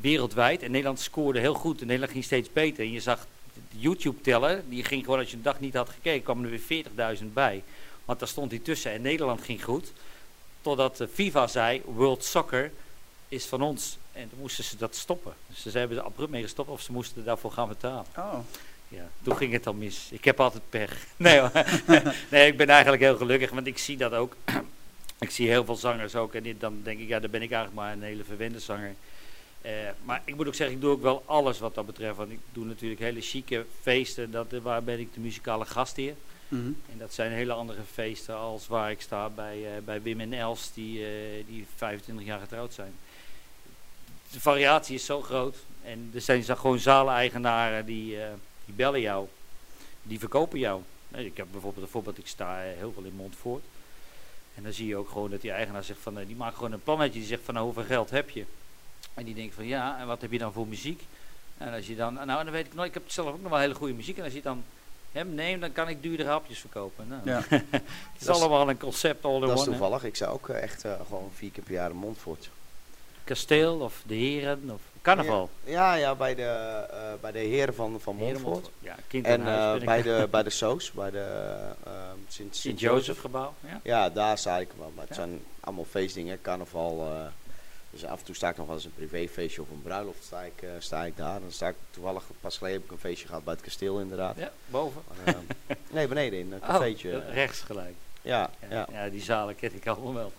wereldwijd. 0.01 0.64
En 0.64 0.71
Nederland 0.71 1.00
scoorde 1.00 1.40
heel 1.40 1.54
goed. 1.54 1.80
En 1.80 1.85
Nederland 1.85 2.11
ging 2.11 2.23
steeds 2.23 2.50
beter. 2.54 2.83
En 2.85 2.92
je 2.92 3.00
zag 3.00 3.28
de 3.71 3.80
YouTube 3.80 4.21
tellen. 4.21 4.69
Die 4.69 4.83
ging 4.83 5.04
gewoon 5.04 5.19
als 5.19 5.30
je 5.30 5.35
een 5.35 5.42
dag 5.44 5.59
niet 5.59 5.74
had 5.74 5.90
gekeken. 5.90 6.24
kwamen 6.24 6.52
er 6.52 6.59
weer 6.68 6.85
40.000 7.19 7.26
bij. 7.33 7.64
Want 8.06 8.19
daar 8.19 8.28
stond 8.28 8.52
hij 8.52 8.59
tussen. 8.59 8.92
En 8.92 9.02
Nederland 9.02 9.42
ging 9.42 9.64
goed. 9.64 9.92
Totdat 10.62 10.97
de 10.97 11.07
FIFA 11.07 11.47
zei: 11.47 11.81
World 11.85 12.24
Soccer 12.24 12.71
is 13.28 13.45
van 13.45 13.62
ons. 13.62 13.97
En 14.12 14.30
toen 14.30 14.40
moesten 14.40 14.64
ze 14.64 14.78
dat 14.78 14.95
stoppen. 14.95 15.33
Dus 15.47 15.62
ze 15.71 15.78
hebben 15.78 15.97
er 15.97 16.04
abrupt 16.04 16.31
mee 16.31 16.42
gestopt. 16.42 16.69
Of 16.69 16.81
ze 16.81 16.92
moesten 16.92 17.24
daarvoor 17.26 17.52
gaan 17.52 17.68
betalen. 17.68 18.06
Oh. 18.18 18.38
Ja, 18.88 19.07
toen 19.24 19.35
ging 19.38 19.52
het 19.54 19.68
al 19.68 19.74
mis. 19.74 20.07
Ik 20.12 20.26
heb 20.26 20.40
altijd 20.40 20.64
pech. 20.69 21.06
Nee, 21.18 21.42
nee, 22.31 22.47
ik 22.47 22.57
ben 22.57 22.68
eigenlijk 22.69 23.02
heel 23.02 23.18
gelukkig, 23.18 23.50
want 23.50 23.68
ik 23.68 23.78
zie 23.78 23.97
dat 23.97 24.14
ook. 24.14 24.35
ik 25.19 25.30
zie 25.31 25.47
heel 25.50 25.66
veel 25.66 25.76
zangers 25.76 26.16
ook. 26.16 26.33
En 26.33 26.44
dit- 26.44 26.59
dan 26.59 26.80
denk 26.83 27.00
ik, 27.00 27.07
ja, 27.07 27.19
dan 27.19 27.31
ben 27.31 27.42
ik 27.42 27.52
eigenlijk 27.52 27.81
maar 27.81 27.94
een 27.94 28.04
hele 28.04 28.24
verwende 28.24 28.59
zanger. 28.59 28.95
Eh, 29.66 29.72
maar 30.04 30.22
ik 30.26 30.36
moet 30.36 30.48
ook 30.48 30.56
zeggen, 30.56 30.76
ik 30.76 30.81
doe 30.81 30.92
ook 30.92 31.02
wel 31.02 31.24
alles 31.26 31.60
wat 31.60 31.76
dat 31.76 31.86
betreft. 31.86 32.18
Want 32.18 32.31
ik 32.31 32.40
doe 32.54 32.66
natuurlijk 32.66 33.02
hele 33.02 33.22
chique 33.22 33.66
feesten. 33.81 34.31
Dat, 34.31 34.54
eh, 34.54 34.60
waar 34.60 34.84
ben 34.84 35.00
ik 35.00 35.14
de 35.14 35.19
muzikale 35.19 35.66
gastheer. 35.66 36.16
Mhm. 36.48 36.72
En 36.92 36.98
dat 36.98 37.14
zijn 37.14 37.31
hele 37.31 37.54
andere 37.54 37.81
feesten 37.92 38.36
als 38.36 38.68
waar 38.68 38.92
ik 38.92 39.02
sta 39.02 39.30
bij, 39.30 39.76
eh, 39.76 39.81
bij 39.86 40.02
Wim 40.02 40.19
en 40.19 40.34
Els, 40.34 40.74
die, 40.74 41.06
die 41.48 41.68
25 41.76 42.26
jaar 42.26 42.40
getrouwd 42.40 42.74
zijn. 42.74 42.94
De 44.31 44.40
variatie 44.40 44.95
is 44.95 45.06
zo 45.06 45.22
groot. 45.22 45.56
En 45.84 46.12
er 46.14 46.22
zijn 46.22 46.44
gewoon 46.44 46.80
zalen-eigenaren 46.80 47.86
die, 47.86 48.18
die 48.66 48.76
bellen 48.76 49.02
jou. 49.02 49.28
Die 50.04 50.19
verkopen 50.19 50.60
jou. 50.60 50.81
Ik 51.12 51.38
heb 51.38 51.48
bijvoorbeeld 51.52 51.86
een 51.86 51.92
voorbeeld, 51.92 52.18
ik 52.18 52.28
sta 52.28 52.60
heel 52.60 52.92
veel 52.94 53.04
in 53.04 53.16
Montfort. 53.16 53.64
En 54.56 54.64
dan 54.64 54.74
zie 54.74 54.88
je 54.88 54.98
ook 54.98 55.10
gewoon 55.10 55.30
dat 55.30 55.42
die 55.42 55.52
eigenaar 55.52 55.84
zegt 55.84 56.00
van, 56.00 56.24
die 56.26 56.36
maakt 56.36 56.56
gewoon 56.56 56.72
een 56.72 56.84
plannetje. 56.84 57.19
Die 57.19 57.28
zegt 57.28 57.44
van, 57.44 57.54
nou, 57.54 57.66
hoeveel 57.66 57.84
geld 57.84 58.10
heb 58.10 58.30
je? 58.30 58.45
En 59.16 59.26
die 59.26 59.36
denkt 59.36 59.56
van, 59.56 59.66
ja, 59.68 60.00
en 60.00 60.07
wat 60.07 60.22
heb 60.22 60.31
je 60.31 60.38
dan 60.38 60.54
voor 60.54 60.68
muziek? 60.68 61.02
En 61.57 61.74
als 61.74 61.88
je 61.88 61.95
dan, 61.95 62.14
nou, 62.14 62.44
dan 62.44 62.52
weet 62.52 62.66
ik 62.66 62.74
nog, 62.74 62.86
ik 62.86 62.94
heb 62.94 63.04
zelf 63.12 63.28
ook 63.28 63.42
nog 63.42 63.50
wel 63.52 63.60
hele 63.60 63.74
goede 63.74 63.94
muziek. 63.94 64.18
En 64.18 64.24
als 64.24 64.34
je 64.34 64.42
dan 64.42 64.64
hem 65.12 65.34
neemt, 65.34 65.62
dan 65.62 65.72
kan 65.72 65.90
ik 65.90 66.02
duurdere 66.02 66.30
hapjes 66.30 66.60
verkopen. 66.60 67.07
Nou, 67.07 67.22
Ja. 67.26 67.42
het 67.50 67.64
is 68.19 68.26
Dat 68.26 68.36
is- 68.36 68.42
allemaal 68.42 68.69
een 68.69 68.78
concept 68.80 69.26
all 69.26 69.40
Dat 69.40 69.50
is 69.50 69.56
one. 69.56 69.60
hè. 69.64 69.66
toevallig. 69.66 70.04
Ik 70.04 70.16
zou 70.16 70.31
ook 70.34 70.50
eh, 70.50 70.62
echt 70.62 70.84
eh, 70.86 70.94
gewoon 71.07 71.31
vier 71.36 71.52
keer 71.52 71.64
per 71.64 71.74
jaar 71.74 71.90
een 71.90 71.95
Montfort. 71.95 72.50
Kasteel 73.24 73.80
of 73.80 74.02
de 74.06 74.16
heren 74.16 74.69
of 74.74 74.81
carnaval. 75.02 75.50
Ja, 75.64 75.94
ja 75.94 76.16
bij, 76.16 76.36
de, 76.36 76.44
eh, 76.44 76.98
bij 77.22 77.31
de 77.31 77.40
heren 77.40 77.76
van, 77.76 78.00
van 78.00 78.16
Montfort. 78.16 78.69
Ja, 78.80 78.95
kind 79.07 79.26
En 79.26 79.42
en 79.42 79.48
huis 79.48 79.84
bij, 79.84 80.02
de, 80.02 80.28
bij 80.31 80.44
de 80.44 80.50
Soos, 80.50 80.92
bij 80.92 81.12
de 81.12 81.56
Sint, 82.28 82.56
Sint-Jozef 82.56 83.19
gebouw. 83.19 83.54
Ja. 83.60 83.80
Ja, 83.84 84.10
daar 84.10 84.38
zei 84.38 84.62
ik 84.62 84.69
wel. 84.78 84.92
Maar 84.95 85.06
het 85.06 85.16
zijn 85.16 85.42
allemaal 85.60 85.86
feestdingen, 85.90 86.42
carnaval. 86.42 87.07
Eh, 87.95 88.02
Dus 88.02 88.09
af 88.09 88.19
en 88.19 88.25
toe 88.25 88.35
sta 88.35 88.49
ik 88.49 88.57
nog 88.57 88.66
wel 88.66 88.75
eens 88.75 88.85
een 88.85 88.94
privéfeestje 88.95 89.61
of 89.61 89.69
een 89.69 89.81
bruiloft 89.81 90.23
sta 90.23 90.42
ik, 90.42 90.61
eh, 90.61 90.69
sta 90.80 91.04
ik 91.06 91.18
daar. 91.18 91.40
Dan 91.40 91.52
sta 91.52 91.68
ik 91.68 91.75
toevallig, 91.92 92.23
pas 92.42 92.57
geleden 92.57 92.78
heb 92.78 92.85
ik 92.85 92.92
een 92.92 92.99
feestje 93.09 93.28
gehad 93.28 93.44
bij 93.44 93.54
het 93.54 93.64
kasteel 93.64 93.99
inderdaad. 93.99 94.35
Ja, 94.37 94.52
boven. 94.66 95.02
Maar, 95.25 95.35
eh, 95.68 95.75
nee, 95.95 96.07
beneden 96.07 96.40
in 96.40 96.52
een 96.52 96.61
Oh, 96.61 96.68
cafeetje. 96.68 97.23
rechts 97.31 97.59
gelijk. 97.61 97.95
ja, 98.21 98.49
Ja, 98.69 98.87
ja, 98.92 99.09
die 99.09 99.21
zalen 99.21 99.56
ken 99.56 99.75
ik 99.75 99.87
allemaal 99.87 100.14
wel. 100.14 100.31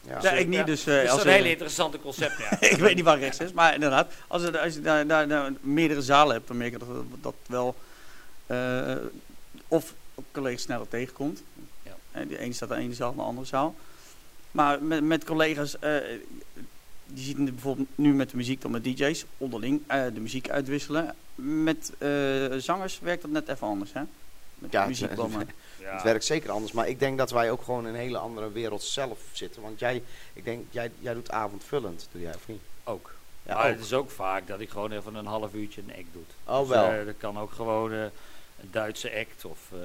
ja. 0.00 0.18
Ja, 0.22 0.30
ik 0.32 0.48
niet, 0.48 0.66
dus... 0.66 0.86
eh, 0.86 0.94
dat 0.94 1.04
is 1.04 1.10
als 1.10 1.24
een 1.24 1.30
hele 1.30 1.50
interessante 1.50 2.00
concept, 2.00 2.38
ja. 2.38 2.60
ik 2.70 2.76
weet 2.76 2.94
niet 2.94 3.04
waar 3.04 3.18
rechts 3.18 3.38
is, 3.38 3.52
maar 3.52 3.74
inderdaad, 3.74 4.12
als, 4.28 4.42
er, 4.42 4.58
als 4.58 4.74
je 4.74 4.80
daar, 4.80 5.06
daar, 5.06 5.28
daar 5.28 5.52
meerdere 5.60 6.02
zalen 6.02 6.34
hebt, 6.34 6.48
dan 6.48 6.56
merk 6.56 6.72
je 6.72 6.78
dat 6.78 6.88
dat 7.20 7.34
wel 7.46 7.74
eh, 8.46 8.94
of 9.68 9.94
collega's 10.32 10.62
sneller 10.62 10.88
tegenkomt. 10.88 11.42
Ja. 11.82 11.96
Eh, 12.12 12.28
De 12.28 12.38
ene 12.38 12.52
staat 12.52 12.70
aan 12.70 12.76
de 12.78 12.82
ene 12.82 12.94
zaal, 12.94 13.14
de 13.14 13.22
andere 13.22 13.46
zaal. 13.46 13.74
Maar 14.50 14.82
met, 14.82 15.02
met 15.04 15.24
collega's, 15.24 15.78
eh 15.78 15.96
je 17.14 17.20
ziet 17.22 17.36
het 17.36 17.44
bijvoorbeeld 17.52 17.88
nu 17.94 18.14
met 18.14 18.30
de 18.30 18.36
muziek 18.36 18.60
dan 18.60 18.70
met 18.70 18.84
DJ's, 18.84 19.24
onderling 19.38 19.82
eh, 19.86 20.04
de 20.14 20.20
muziek 20.20 20.50
uitwisselen. 20.50 21.14
Met 21.34 21.92
eh, 21.98 22.08
zangers 22.56 22.98
werkt 23.00 23.22
dat 23.22 23.30
net 23.30 23.48
even 23.48 23.66
anders, 23.66 23.92
hè? 23.92 24.02
Met 24.54 24.72
Ja, 24.72 24.82
de 24.82 24.88
muziekbanden. 24.88 25.48
Ja. 25.80 25.92
Het 25.92 26.02
werkt 26.02 26.24
zeker 26.24 26.50
anders, 26.50 26.72
maar 26.72 26.88
ik 26.88 26.98
denk 26.98 27.18
dat 27.18 27.30
wij 27.30 27.50
ook 27.50 27.62
gewoon 27.62 27.86
in 27.86 27.94
een 27.94 28.00
hele 28.00 28.18
andere 28.18 28.52
wereld 28.52 28.82
zelf 28.82 29.18
zitten. 29.32 29.62
Want 29.62 29.78
jij, 29.78 30.02
ik 30.32 30.44
denk, 30.44 30.64
jij, 30.70 30.90
jij 30.98 31.14
doet 31.14 31.30
avondvullend, 31.30 32.08
doe 32.12 32.20
jij 32.22 32.34
of 32.34 32.48
niet? 32.48 32.60
Ook. 32.84 33.12
Ja, 33.42 33.54
maar 33.54 33.64
ook. 33.68 33.70
het 33.76 33.84
is 33.84 33.92
ook 33.92 34.10
vaak 34.10 34.46
dat 34.46 34.60
ik 34.60 34.70
gewoon 34.70 34.92
even 34.92 35.14
een 35.14 35.26
half 35.26 35.54
uurtje 35.54 35.80
een 35.86 35.94
act 35.96 36.12
doe. 36.12 36.22
Oh, 36.44 36.58
Dus, 36.60 36.68
wel. 36.68 36.90
eh, 36.92 37.06
dat 37.06 37.14
kan 37.18 37.38
ook 37.38 37.52
gewoon 37.52 37.92
eh, 37.92 38.02
een 38.60 38.68
Duitse 38.70 39.12
act 39.18 39.44
of 39.44 39.58
eh, 39.72 39.78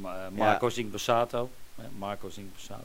Ma- 0.00 0.30
Marco 0.30 0.68
zingt 0.68 0.90
Bassato. 0.92 1.50
Eh, 1.76 1.84
Marco 1.98 2.28
zingt 2.30 2.52
Bassato. 2.52 2.84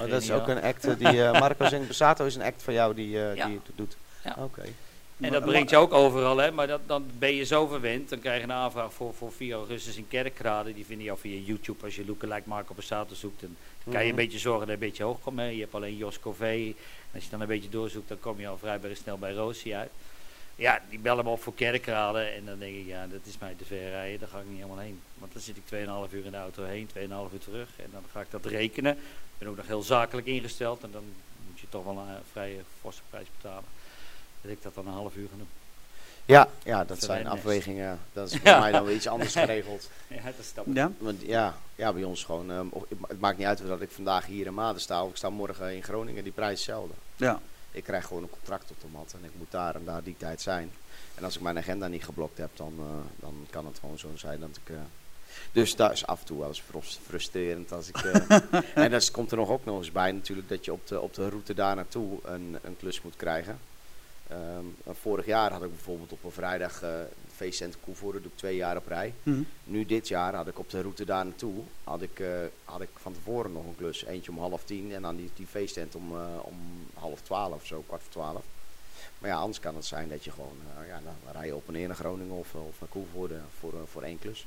Oh, 0.00 0.10
dat 0.10 0.22
is 0.22 0.30
ook 0.30 0.48
een 0.48 0.62
act 0.62 0.84
eh, 0.84 0.96
die 0.98 1.24
eh, 1.24 1.32
Marco 1.40 1.68
Zingt 1.68 1.86
Bassato 1.86 2.24
is 2.24 2.34
een 2.34 2.42
act 2.42 2.62
van 2.62 2.74
jou 2.74 2.94
die, 2.94 3.18
eh, 3.28 3.34
Ja. 3.36 3.46
die 3.46 3.54
het 3.64 3.76
doet. 3.76 3.96
Ja. 4.24 4.36
Oké. 4.38 4.62
En 5.20 5.32
dat 5.32 5.44
brengt 5.44 5.70
je 5.70 5.76
ook 5.76 5.92
overal, 5.92 6.36
hè? 6.36 6.50
maar 6.50 6.66
dat, 6.66 6.80
dan 6.86 7.06
ben 7.18 7.34
je 7.34 7.44
zo 7.44 7.66
verwend. 7.66 8.08
Dan 8.08 8.18
krijg 8.18 8.36
je 8.38 8.42
een 8.44 8.52
aanvraag 8.52 8.92
voor, 8.92 9.14
voor 9.14 9.32
4 9.32 9.54
augustus 9.54 9.96
in 9.96 10.08
Kerkrade. 10.08 10.74
Die 10.74 10.84
vinden 10.84 11.04
jou 11.04 11.18
via 11.18 11.40
YouTube 11.40 11.84
als 11.84 11.96
je 11.96 12.06
lookalike 12.06 12.48
Marco 12.48 12.74
Bassato 12.74 13.14
zoekt. 13.14 13.40
Dan 13.40 13.50
kan 13.84 13.92
je 13.92 13.98
een 13.98 14.06
Mhm. 14.06 14.16
beetje 14.16 14.38
zorgen 14.38 14.60
dat 14.66 14.68
je 14.68 14.82
een 14.82 14.88
beetje 14.88 15.04
hoog 15.04 15.20
komt. 15.22 15.38
Hè? 15.38 15.44
Je 15.44 15.60
hebt 15.60 15.74
alleen 15.74 15.96
Jos 15.96 16.20
Cové. 16.20 16.46
En 16.54 16.74
als 17.14 17.24
je 17.24 17.30
dan 17.30 17.40
een 17.40 17.46
beetje 17.46 17.68
doorzoekt, 17.68 18.08
dan 18.08 18.20
kom 18.20 18.40
je 18.40 18.48
al 18.48 18.58
vrij 18.58 18.80
bij- 18.80 18.94
snel 18.94 19.18
bij 19.18 19.32
Rosie 19.32 19.76
uit. 19.76 19.90
Ja, 20.56 20.80
die 20.90 20.98
bellen 20.98 21.24
me 21.24 21.30
op 21.30 21.42
voor 21.42 21.54
Kerkrade. 21.54 22.20
En 22.20 22.44
dan 22.44 22.58
denk 22.58 22.74
ik, 22.76 22.86
ja, 22.86 23.06
dat 23.06 23.20
is 23.24 23.38
mij 23.38 23.54
te 23.58 23.64
ver 23.64 23.90
rijden. 23.90 24.20
Daar 24.20 24.28
ga 24.28 24.38
ik 24.38 24.44
niet 24.48 24.56
helemaal 24.60 24.78
heen. 24.84 25.00
Want 25.18 25.32
dan 25.32 25.42
zit 25.42 25.56
ik 25.56 25.62
2,5 25.66 26.12
uur 26.12 26.24
in 26.24 26.30
de 26.30 26.36
auto 26.36 26.64
heen, 26.64 26.86
2,5 26.86 27.32
uur 27.32 27.38
terug. 27.38 27.68
En 27.76 27.88
dan 27.92 28.02
ga 28.12 28.20
ik 28.20 28.30
dat 28.30 28.44
rekenen. 28.46 28.98
Ik 29.42 29.48
ben 29.48 29.56
ook 29.56 29.62
nog 29.62 29.72
heel 29.72 29.82
zakelijk 29.82 30.26
ingesteld. 30.26 30.82
En 30.82 30.90
dan 30.90 31.02
moet 31.48 31.60
je 31.60 31.66
toch 31.68 31.84
wel 31.84 31.96
een 31.98 32.08
eh, 32.08 32.14
vrij 32.32 32.64
forse 32.80 33.00
prijs 33.10 33.26
betalen. 33.36 33.64
Dat 34.40 34.52
ik 34.52 34.62
dat 34.62 34.74
dan 34.74 34.86
een 34.86 34.92
half 34.92 35.16
uur 35.16 35.28
ga 35.30 35.36
doen. 35.36 35.48
Ja, 36.24 36.48
ja, 36.64 36.84
dat 36.84 36.98
Voor 36.98 37.06
zijn 37.06 37.26
afwegingen. 37.26 37.98
Dat 38.12 38.30
is 38.32 38.40
bij 38.42 38.52
Ja. 38.52 38.60
mij 38.60 38.72
dan 38.72 38.84
weer 38.84 38.94
iets 38.94 39.06
anders 39.08 39.32
geregeld. 39.32 39.90
Ja, 40.08 40.22
dat 40.22 40.34
is 40.38 40.54
dat. 40.54 40.64
Ja? 40.72 40.90
Want 40.98 41.20
ja, 41.20 41.54
ja, 41.74 41.92
bij 41.92 42.04
ons 42.04 42.24
gewoon. 42.24 42.50
ehm, 42.50 42.66
of- 42.70 42.84
het 43.08 43.20
maakt 43.20 43.38
niet 43.38 43.46
uit 43.46 43.66
dat 43.66 43.80
ik 43.80 43.90
vandaag 43.90 44.26
hier 44.26 44.46
in 44.46 44.54
Maden 44.54 44.80
sta 44.80 45.04
of 45.04 45.10
ik 45.10 45.16
sta 45.16 45.30
morgen 45.30 45.74
in 45.74 45.82
Groningen. 45.82 46.22
Die 46.22 46.32
prijs 46.32 46.52
is 46.60 46.66
hetzelfde. 46.66 46.94
Ja. 47.16 47.40
Ik 47.70 47.84
krijg 47.84 48.06
gewoon 48.06 48.22
een 48.22 48.30
contract 48.30 48.70
op 48.70 48.80
de 48.80 48.86
mat 48.92 49.12
en 49.18 49.24
ik 49.24 49.30
moet 49.38 49.50
daar 49.50 49.74
en 49.74 49.84
daar 49.84 50.02
die 50.02 50.16
tijd 50.18 50.40
zijn. 50.40 50.70
En 51.14 51.24
als 51.24 51.36
ik 51.36 51.42
mijn 51.42 51.58
agenda 51.58 51.86
niet 51.86 52.04
geblokt 52.04 52.38
heb, 52.38 52.50
dan, 52.56 52.72
eh, 52.78 53.20
dan 53.20 53.46
kan 53.50 53.66
het 53.66 53.78
gewoon 53.78 53.98
zo 53.98 54.08
zijn 54.14 54.40
dat 54.40 54.48
ik. 54.64 54.74
eh, 54.74 54.80
dus 55.52 55.76
dat 55.76 55.92
is 55.92 56.06
af 56.06 56.20
en 56.20 56.26
toe 56.26 56.38
wel 56.38 56.48
eens 56.48 56.60
frus- 56.60 57.00
frustrerend 57.06 57.72
als 57.72 57.88
ik. 57.88 57.96
eh, 57.96 58.38
en 58.84 58.90
dan 58.90 59.00
komt 59.12 59.30
er 59.30 59.36
nog 59.36 59.48
ook 59.48 59.64
nog 59.64 59.78
eens 59.78 59.92
bij 59.92 60.12
natuurlijk 60.12 60.48
dat 60.48 60.64
je 60.64 60.72
op 60.72 60.86
de, 60.86 61.00
op 61.00 61.14
de 61.14 61.28
route 61.28 61.54
daar 61.54 61.76
naartoe 61.76 62.18
een, 62.24 62.58
een 62.62 62.76
klus 62.76 63.02
moet 63.02 63.16
krijgen. 63.16 63.58
Ehm, 64.28 64.94
vorig 65.00 65.26
jaar 65.26 65.52
had 65.52 65.62
ik 65.62 65.70
bijvoorbeeld 65.70 66.12
op 66.12 66.24
een 66.24 66.30
vrijdag 66.30 66.82
eh 66.82 66.90
feestcentrum 67.36 67.82
Koevoorde, 67.84 68.20
doe 68.20 68.30
ik 68.30 68.36
twee 68.38 68.56
jaar 68.56 68.76
op 68.76 68.86
rij. 68.86 69.14
Mhm. 69.22 69.42
Nu 69.64 69.86
dit 69.86 70.08
jaar 70.08 70.34
had 70.34 70.46
ik 70.48 70.58
op 70.58 70.70
de 70.70 70.80
route 70.80 71.04
daar 71.04 71.24
naartoe, 71.24 71.54
had 71.84 72.02
ik, 72.02 72.20
eh, 72.20 72.28
had 72.64 72.80
ik 72.80 72.88
van 72.94 73.12
tevoren 73.12 73.52
nog 73.52 73.64
een 73.64 73.76
klus. 73.76 74.04
Eentje 74.04 74.30
om 74.30 74.38
half 74.38 74.64
tien 74.64 74.92
en 74.92 75.02
dan 75.02 75.16
die, 75.16 75.30
die 75.36 75.46
feesttent 75.46 75.94
om, 75.94 76.12
om 76.42 76.56
half 76.94 77.20
twaalf 77.20 77.54
of 77.54 77.66
zo, 77.66 77.84
kwart 77.86 78.02
voor 78.02 78.12
twaalf. 78.12 78.44
Maar 79.18 79.30
ja, 79.30 79.36
anders 79.36 79.60
kan 79.60 79.74
het 79.76 79.84
zijn 79.84 80.08
dat 80.08 80.24
je 80.24 80.30
gewoon, 80.30 80.56
ja, 80.86 81.00
dan 81.04 81.32
rij 81.32 81.46
je 81.46 81.54
op 81.54 81.66
en 81.66 81.72
neer 81.72 81.86
naar 81.86 81.96
Groningen 81.96 82.36
of, 82.36 82.54
of 82.54 82.80
naar 82.80 82.88
Koevoorde 82.88 83.38
voor, 83.58 83.72
voor 83.90 84.02
één 84.02 84.18
klus. 84.18 84.46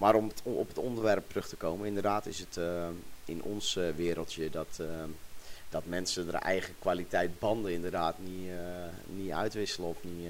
Maar 0.00 0.14
om 0.14 0.28
het, 0.28 0.40
op 0.42 0.68
het 0.68 0.78
onderwerp 0.78 1.28
terug 1.28 1.48
te 1.48 1.56
komen, 1.56 1.86
inderdaad 1.86 2.26
is 2.26 2.38
het 2.38 2.56
eh, 2.56 2.88
in 3.24 3.42
ons 3.42 3.76
eh, 3.76 3.84
wereldje 3.96 4.50
dat, 4.50 4.78
eh, 4.80 4.86
dat 5.68 5.86
mensen 5.86 6.28
er 6.28 6.34
eigen 6.34 6.74
kwaliteit 6.78 7.38
banden 7.38 7.72
inderdaad 7.72 8.14
niet, 8.18 8.50
niet 9.06 9.30
uitwisselen 9.30 9.88
of 9.88 9.96
niet... 10.00 10.28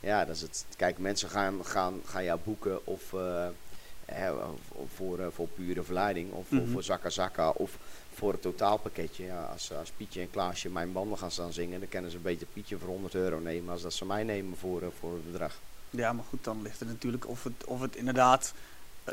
ja, 0.00 0.24
dat 0.24 0.34
is 0.36 0.42
het. 0.42 0.64
Kijk, 0.76 0.98
mensen 0.98 1.28
gaan, 1.28 1.64
gaan, 1.64 2.00
gaan 2.04 2.24
jou 2.24 2.38
boeken 2.44 2.86
of 2.86 3.12
eh, 4.06 4.32
voor, 4.94 5.32
voor 5.32 5.48
pure 5.48 5.82
verleiding 5.82 6.32
of 6.32 6.46
voor, 6.48 6.58
Mhm. 6.58 6.70
voor 6.70 6.82
zakka 6.82 7.10
zakka 7.10 7.50
of 7.50 7.78
voor 8.14 8.32
het 8.32 8.42
totaalpakketje. 8.42 9.24
Ja, 9.24 9.42
als, 9.44 9.72
als 9.72 9.90
Pietje 9.96 10.20
en 10.20 10.30
Klaasje 10.30 10.68
mijn 10.70 10.92
banden 10.92 11.18
gaan 11.18 11.30
staan 11.30 11.52
zingen, 11.52 11.80
dan 11.80 11.88
kunnen 11.88 12.10
ze 12.10 12.16
een 12.16 12.22
beetje 12.22 12.46
Pietje 12.52 12.78
voor 12.78 12.88
100 12.88 13.14
euro 13.14 13.38
nemen 13.38 13.72
als 13.72 13.82
dat 13.82 13.92
ze 13.92 14.04
mij 14.04 14.22
nemen 14.24 14.56
voor, 14.56 14.92
voor 14.98 15.12
het 15.12 15.32
bedrag. 15.32 15.58
Ja, 15.90 16.12
maar 16.12 16.24
goed, 16.28 16.44
dan 16.44 16.62
ligt 16.62 16.78
het 16.78 16.88
natuurlijk 16.88 17.28
of 17.28 17.44
het, 17.44 17.64
of 17.64 17.80
het 17.80 17.96
inderdaad 17.96 18.54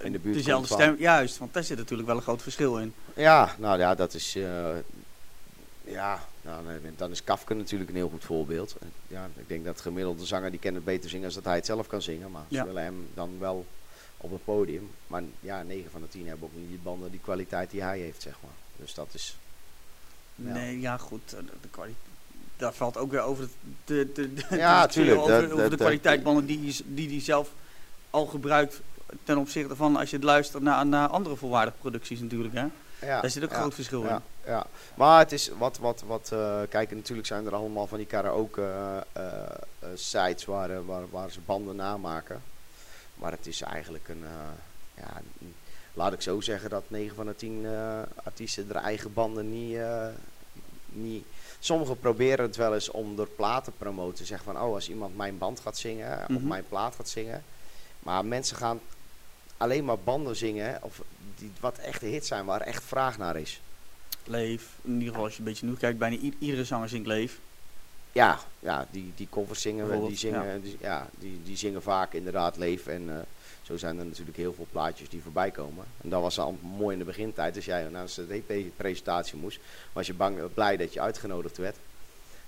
In 0.02 0.12
de 0.12 0.20
buurt 0.20 0.36
dezelfde 0.36 0.68
van. 0.68 0.78
stem... 0.78 0.96
Juist, 1.00 1.38
want 1.38 1.54
daar 1.54 1.64
zit 1.64 1.78
natuurlijk 1.78 2.08
wel 2.08 2.18
een 2.18 2.24
groot 2.24 2.42
verschil 2.42 2.78
in. 2.78 2.94
Ja, 3.16 3.56
nou 3.60 3.80
ja, 3.80 3.96
dat 3.96 4.14
is. 4.14 4.36
eh, 4.36 4.70
ja, 5.84 6.26
nou, 6.42 6.64
dan 6.98 7.12
is 7.12 7.24
Kafka 7.24 7.54
natuurlijk 7.54 7.90
een 7.90 7.96
heel 7.96 8.10
goed 8.10 8.24
voorbeeld. 8.24 8.76
Ja, 9.08 9.30
ik 9.36 9.48
denk 9.48 9.66
dat 9.66 9.82
gemiddelde 9.82 10.26
zanger 10.26 10.52
die 10.52 10.60
kan 10.60 10.74
het 10.74 10.84
beter 10.86 11.10
zingen 11.10 11.26
als 11.26 11.34
dat 11.36 11.44
hij 11.44 11.56
het 11.56 11.66
zelf 11.66 11.88
kan 11.88 12.02
zingen. 12.02 12.32
Maar 12.32 12.44
Ja. 12.48 12.60
ze 12.62 12.66
willen 12.68 12.84
hem 12.84 13.08
dan 13.14 13.30
wel 13.40 13.66
op 14.18 14.32
het 14.32 14.44
podium. 14.44 14.90
Maar 15.08 15.24
ja, 15.40 15.62
9 15.64 15.92
van 15.92 16.02
de 16.02 16.08
10 16.08 16.28
hebben 16.28 16.48
ook 16.48 16.56
niet 16.60 16.70
die 16.70 16.80
banden, 16.84 17.12
die 17.12 17.20
kwaliteit 17.24 17.72
die 17.72 17.82
hij 17.84 18.00
heeft, 18.00 18.22
zeg 18.22 18.34
maar. 18.44 18.52
Dus 18.76 18.94
dat 18.94 19.08
is. 19.12 19.36
Ja. 20.36 20.54
Nee, 20.54 20.80
ja 20.80 20.98
goed, 20.98 21.22
eh, 21.34 21.40
de, 21.40 21.46
de 21.62 21.68
kwaliteit... 21.72 22.02
Daar 22.58 22.74
valt 22.74 22.98
ook 22.98 23.12
weer 23.12 23.22
over 23.22 23.48
de, 23.86 24.12
de, 24.14 24.34
de, 24.34 24.46
Ja, 24.58 24.88
tuurlijk, 24.88 25.20
Over, 25.20 25.70
de 25.70 25.76
kwaliteitbanden 25.78 26.46
die 26.46 26.60
hij 26.60 26.80
die, 26.86 27.08
die 27.08 27.22
zelf 27.22 27.50
al 28.10 28.26
gebruikt 28.26 28.82
ten 29.24 29.38
opzichte 29.38 29.76
van 29.76 29.96
als 29.96 30.10
je 30.10 30.16
het 30.16 30.26
luistert 30.26 30.64
naar, 30.64 30.86
naar 30.86 31.08
andere 31.08 31.36
volwaardige 31.36 31.78
producties 31.78 32.20
natuurlijk. 32.20 32.54
Hè? 32.54 32.66
Ja, 33.08 33.22
Daar 33.22 33.30
zit 33.30 33.44
ook 33.44 33.50
een 33.50 33.56
ja, 33.56 33.62
groot 33.62 33.74
verschil 33.74 34.04
ja, 34.04 34.16
in. 34.16 34.52
ja. 34.52 34.66
Maar 34.96 35.20
het 35.20 35.32
is 35.32 35.50
wat, 35.58 35.78
wat, 35.78 36.04
wat 36.08 36.30
eh, 36.34 36.60
kijk, 36.70 36.92
natuurlijk 36.92 37.28
zijn 37.28 37.46
er 37.46 37.56
allemaal 37.56 37.88
van 37.88 37.98
die 37.98 38.08
karaoke 38.08 38.70
eh, 39.14 39.24
sites 39.96 40.46
waar, 40.46 40.86
waar, 40.86 41.10
waar 41.10 41.32
ze 41.32 41.40
banden 41.46 41.76
namaken. 41.76 42.42
Maar 43.16 43.32
het 43.32 43.48
is 43.48 43.62
eigenlijk 43.62 44.08
een, 44.08 44.24
ja, 44.98 45.22
laat 45.94 46.14
ik 46.14 46.22
zo 46.22 46.42
zeggen 46.42 46.70
dat 46.70 46.84
9 46.88 47.16
van 47.16 47.26
de 47.26 47.36
10 47.36 47.66
eh, 47.66 48.00
artiesten 48.24 48.70
er 48.70 48.76
eigen 48.76 49.14
banden 49.14 49.50
niet, 49.52 49.78
niet. 50.86 51.26
Sommigen 51.60 52.00
proberen 52.00 52.46
het 52.46 52.56
wel 52.56 52.74
eens 52.74 52.90
om 52.92 53.16
door 53.16 53.28
plaat 53.28 53.64
te 53.64 53.72
promoten. 53.72 54.26
Zeggen 54.26 54.54
van, 54.54 54.62
oh, 54.64 54.74
als 54.74 54.90
iemand 54.90 55.16
mijn 55.18 55.38
band 55.38 55.60
gaat 55.60 55.78
zingen, 55.78 56.20
of 56.22 56.28
Mhm. 56.28 56.48
mijn 56.48 56.66
plaat 56.70 56.96
gaat 56.96 57.10
zingen. 57.10 57.44
Maar 58.00 58.26
mensen 58.26 58.58
gaan 58.58 58.80
alleen 59.58 59.86
maar 59.86 60.00
banden 60.00 60.36
zingen, 60.36 60.80
of 60.82 61.02
die 61.36 61.52
wat 61.60 61.78
echte 61.78 62.06
hits 62.06 62.28
zijn, 62.28 62.46
waar 62.46 62.62
echt 62.62 62.84
vraag 62.84 63.18
naar 63.18 63.36
is. 63.36 63.62
Leef, 64.26 64.70
in 64.82 64.94
ieder 64.94 65.08
geval 65.08 65.24
als 65.24 65.34
je 65.34 65.40
een 65.40 65.46
beetje 65.46 65.66
nu 65.66 65.76
kijkt, 65.76 65.98
bijna 65.98 66.18
iedere 66.40 66.66
zanger 66.66 66.90
zingt 66.90 67.08
Leef. 67.08 67.40
Ja, 68.12 68.40
ja 68.60 68.88
die, 68.92 69.12
die 69.16 69.28
covers 69.30 69.62
zingen, 69.62 69.90
we, 69.90 70.08
die 70.08 70.18
zingen, 70.18 70.62
die, 70.62 70.78
ja, 70.80 71.10
die, 71.20 71.42
die 71.44 71.58
zingen 71.58 71.82
vaak 71.82 72.14
inderdaad 72.14 72.58
leef. 72.58 72.88
En 72.88 73.10
eh, 73.10 73.16
zo 73.62 73.78
zijn 73.78 74.00
er 74.00 74.06
natuurlijk 74.06 74.38
heel 74.38 74.54
veel 74.54 74.68
plaatjes 74.72 75.10
die 75.10 75.22
voorbij 75.22 75.52
komen. 75.52 75.86
En 76.02 76.10
dat 76.10 76.22
was 76.22 76.40
al 76.40 76.58
mooi 76.62 76.94
in 76.94 77.00
de 77.00 77.06
begintijd. 77.06 77.56
Als 77.56 77.66
jij 77.66 77.88
naar 77.90 78.08
een 78.16 78.28
CD-presentatie 78.28 79.38
moest, 79.38 79.60
was 79.94 80.08
je 80.08 80.14
bang, 80.14 80.54
blij 80.54 80.78
dat 80.78 80.94
je 80.94 81.02
uitgenodigd 81.02 81.58
werd. 81.58 81.78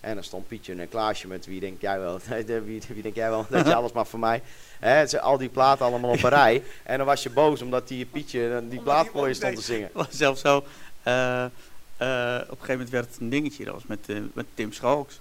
En 0.05 0.13
dan 0.13 0.23
stond 0.23 0.47
Pietje 0.47 0.75
en 0.75 0.89
Klaasje 0.89 1.27
met 1.27 1.45
wie 1.45 1.59
denk 1.59 1.81
jij 1.81 1.99
wel, 1.99 2.19
wie, 2.65 2.81
wie 2.87 3.01
denk 3.01 3.15
jij 3.15 3.29
wel 3.29 3.45
dat 3.49 3.65
je 3.67 3.75
alles 3.75 3.91
mag 3.91 4.07
voor 4.07 4.19
mij. 4.19 4.41
Hè, 4.79 5.07
ze- 5.07 5.21
al 5.21 5.37
die 5.37 5.49
platen 5.49 5.85
allemaal 5.85 6.11
op 6.11 6.23
een 6.23 6.29
rij. 6.41 6.63
En 6.83 6.97
dan 6.97 7.05
was 7.05 7.23
je 7.23 7.29
boos 7.29 7.61
omdat 7.61 7.87
die 7.87 8.05
Pietje 8.05 8.63
die 8.69 8.79
plaat 8.79 9.07
voor 9.07 9.27
je 9.27 9.33
stond 9.33 9.55
te 9.55 9.61
zingen. 9.61 9.83
Het 9.83 9.93
was 10.05 10.07
zelfs 10.09 10.41
zo, 10.41 10.63
eh, 11.03 11.43
eh, 11.43 11.49
op 11.49 11.51
een 11.97 12.45
gegeven 12.47 12.71
moment 12.71 12.89
werd 12.89 13.05
het 13.05 13.19
een 13.19 13.29
dingetje. 13.29 13.65
Dat 13.65 13.73
was 13.73 13.85
met, 13.85 14.09
eh, 14.09 14.17
met 14.33 14.45
Tim 14.53 14.71
Schalks. 14.71 15.19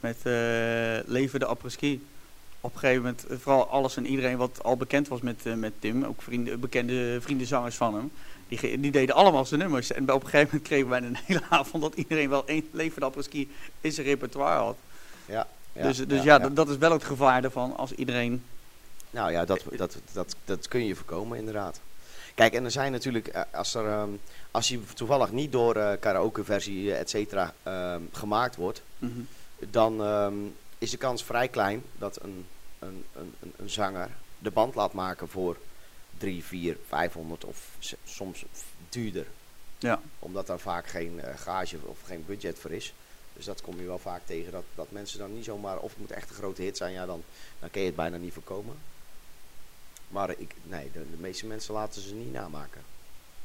Met 0.00 0.16
Leven 1.06 1.40
de 1.40 1.46
Après-ski. 1.46 2.06
Op 2.60 2.72
een 2.74 2.78
gegeven 2.78 3.02
moment, 3.02 3.24
vooral 3.42 3.68
alles 3.68 3.96
en 3.96 4.06
iedereen 4.06 4.36
wat 4.36 4.62
al 4.62 4.76
bekend 4.76 5.08
was 5.08 5.20
met, 5.20 5.44
met 5.56 5.72
Tim. 5.78 6.04
Ook 6.04 6.22
vrienden, 6.22 6.60
bekende 6.60 7.20
vriendenzangers 7.20 7.76
van 7.76 7.94
hem. 7.94 8.10
Die, 8.48 8.80
die 8.80 8.90
deden 8.90 9.14
allemaal 9.14 9.44
zijn 9.44 9.60
nummers. 9.60 9.92
En 9.92 10.12
op 10.12 10.22
een 10.22 10.28
gegeven 10.28 10.46
moment 10.46 10.68
kregen 10.68 10.88
wij 10.88 11.02
een 11.02 11.16
hele 11.26 11.42
avond 11.48 11.82
dat 11.82 11.94
iedereen 11.94 12.28
wel 12.28 12.46
één 12.46 12.64
Après-ski 13.00 13.50
in 13.80 13.92
zijn 13.92 14.06
repertoire 14.06 14.58
had. 14.58 14.76
Ja, 15.26 15.46
dus 15.72 16.06
dus 16.06 16.22
ja, 16.22 16.38
Dat, 16.38 16.56
dat 16.56 16.68
is 16.68 16.76
wel 16.76 16.92
het 16.92 17.04
gevaar 17.04 17.44
ervan 17.44 17.76
als 17.76 17.92
iedereen... 17.92 18.42
Nou 19.10 19.32
ja, 19.32 19.44
dat, 19.44 19.62
dat, 19.76 19.96
dat, 20.12 20.36
dat 20.44 20.68
kun 20.68 20.86
je 20.86 20.94
voorkomen 20.94 21.38
inderdaad. 21.38 21.80
Kijk, 22.34 22.52
en 22.54 22.64
er 22.64 22.70
zijn 22.70 22.92
natuurlijk, 22.92 23.26
eh, 23.28 23.42
als, 23.52 23.74
er, 23.74 23.86
ehm, 23.86 24.08
als 24.50 24.68
je 24.68 24.80
toevallig 24.94 25.32
niet 25.32 25.52
door 25.52 25.74
eh 25.76 25.92
karaoke-versie, 26.00 26.92
eh, 26.92 27.00
et 27.00 27.10
cetera, 27.10 27.54
ehm, 27.62 28.00
gemaakt 28.12 28.56
wordt, 28.56 28.82
Mhm. 28.98 29.20
dan 29.70 30.02
ehm, 30.02 30.34
is 30.78 30.90
de 30.90 30.96
kans 30.96 31.24
vrij 31.24 31.48
klein 31.48 31.82
dat 31.98 32.22
een, 32.22 32.46
een, 32.78 33.04
een, 33.14 33.52
een 33.56 33.70
zanger 33.70 34.08
de 34.38 34.50
band 34.50 34.74
laat 34.74 34.92
maken 34.92 35.28
voor 35.28 35.56
3, 36.18 36.44
4, 36.44 36.76
500 36.88 37.44
of 37.44 37.68
soms 38.04 38.44
duurder. 38.88 39.26
Ja. 39.78 40.00
Omdat 40.18 40.46
daar 40.46 40.58
vaak 40.58 40.86
geen 40.86 41.20
eh, 41.20 41.38
gage 41.38 41.76
of 41.84 41.98
geen 42.06 42.24
budget 42.26 42.58
voor 42.58 42.70
is. 42.70 42.92
Dus 43.32 43.44
dat 43.44 43.60
kom 43.60 43.80
je 43.80 43.86
wel 43.86 43.98
vaak 43.98 44.20
tegen, 44.24 44.52
dat, 44.52 44.64
dat 44.74 44.90
mensen 44.90 45.18
dan 45.18 45.34
niet 45.34 45.44
zomaar, 45.44 45.78
of 45.78 45.90
het 45.90 45.98
moet 45.98 46.10
echt 46.10 46.30
een 46.30 46.36
grote 46.36 46.62
hit 46.62 46.76
zijn, 46.76 46.92
ja, 46.92 47.06
dan, 47.06 47.22
dan 47.58 47.70
kun 47.70 47.80
je 47.80 47.86
het 47.86 47.96
bijna 47.96 48.16
niet 48.16 48.32
voorkomen. 48.32 48.76
Maar 50.08 50.30
ik, 50.30 50.54
nee, 50.62 50.90
de, 50.92 51.10
de 51.10 51.16
meeste 51.16 51.46
mensen 51.46 51.74
laten 51.74 52.02
ze 52.02 52.14
niet 52.14 52.32
namaken. 52.32 52.82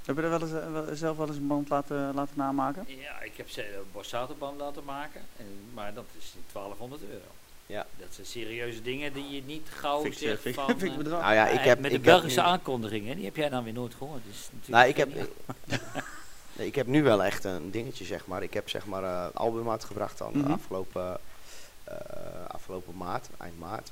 Heb 0.06 0.16
je 0.16 0.22
er 0.22 0.30
wel 0.30 0.42
eens, 0.42 0.52
eh, 0.52 0.72
wel- 0.72 0.96
zelf 0.96 1.18
wel 1.18 1.28
eens 1.28 1.38
een 1.38 1.48
band 1.48 1.70
laten, 1.70 2.14
laten 2.14 2.38
namaken? 2.38 2.86
Ja, 2.88 3.22
ik 3.22 3.38
heb 3.38 3.50
ze 3.50 3.76
een 3.76 3.84
Borsato-band 3.92 4.60
laten 4.60 4.84
maken, 4.84 5.22
en, 5.38 5.46
maar 5.74 5.94
dat 5.94 6.06
is 6.18 6.34
1200 6.52 7.02
euro. 7.02 7.26
Ja. 7.66 7.86
Dat 7.98 8.08
zijn 8.12 8.28
serieuze 8.28 8.82
dingen 8.82 9.14
die 9.14 9.30
je 9.36 9.42
niet 9.46 9.68
gauw 9.70 10.06
ik, 10.06 10.14
zegt 10.14 10.42
vind, 10.42 10.56
van... 10.56 10.70
ik 10.70 10.82
eh, 10.82 10.96
bedrag. 10.98 11.22
Nou 11.22 11.34
ja, 11.34 11.48
ik 11.48 11.60
eh, 11.60 11.66
heb, 11.66 11.80
met 11.80 11.92
ik 11.92 12.04
de 12.04 12.10
heb 12.10 12.20
Belgische 12.20 12.40
nu- 12.42 12.46
aankondigingen, 12.48 13.16
die 13.16 13.26
heb 13.26 13.36
jij 13.36 13.50
dan 13.50 13.64
weer 13.64 13.74
nooit 13.74 13.94
gehoord. 13.96 14.22
Dus 14.28 14.50
natuurlijk 14.52 14.70
Nou, 14.70 14.88
ik 14.88 14.98
heb, 14.98 15.30
nee, 16.54 16.68
ik 16.72 16.76
heb 16.76 16.88
nu 16.88 17.04
wel 17.04 17.24
echt 17.24 17.44
een 17.44 17.72
dingetje, 17.72 18.06
zeg 18.06 18.26
maar. 18.28 18.44
Ik 18.44 18.54
heb 18.54 18.70
zeg 18.70 18.86
maar 18.86 19.04
eh, 19.04 19.24
een 19.26 19.34
album 19.34 19.70
uitgebracht 19.70 20.18
dan 20.18 20.32
Mhm. 20.38 20.52
afgelopen, 20.52 21.18
eh, 21.84 21.96
afgelopen 22.48 22.98
maart, 22.98 23.28
eind 23.38 23.60
maart. 23.60 23.92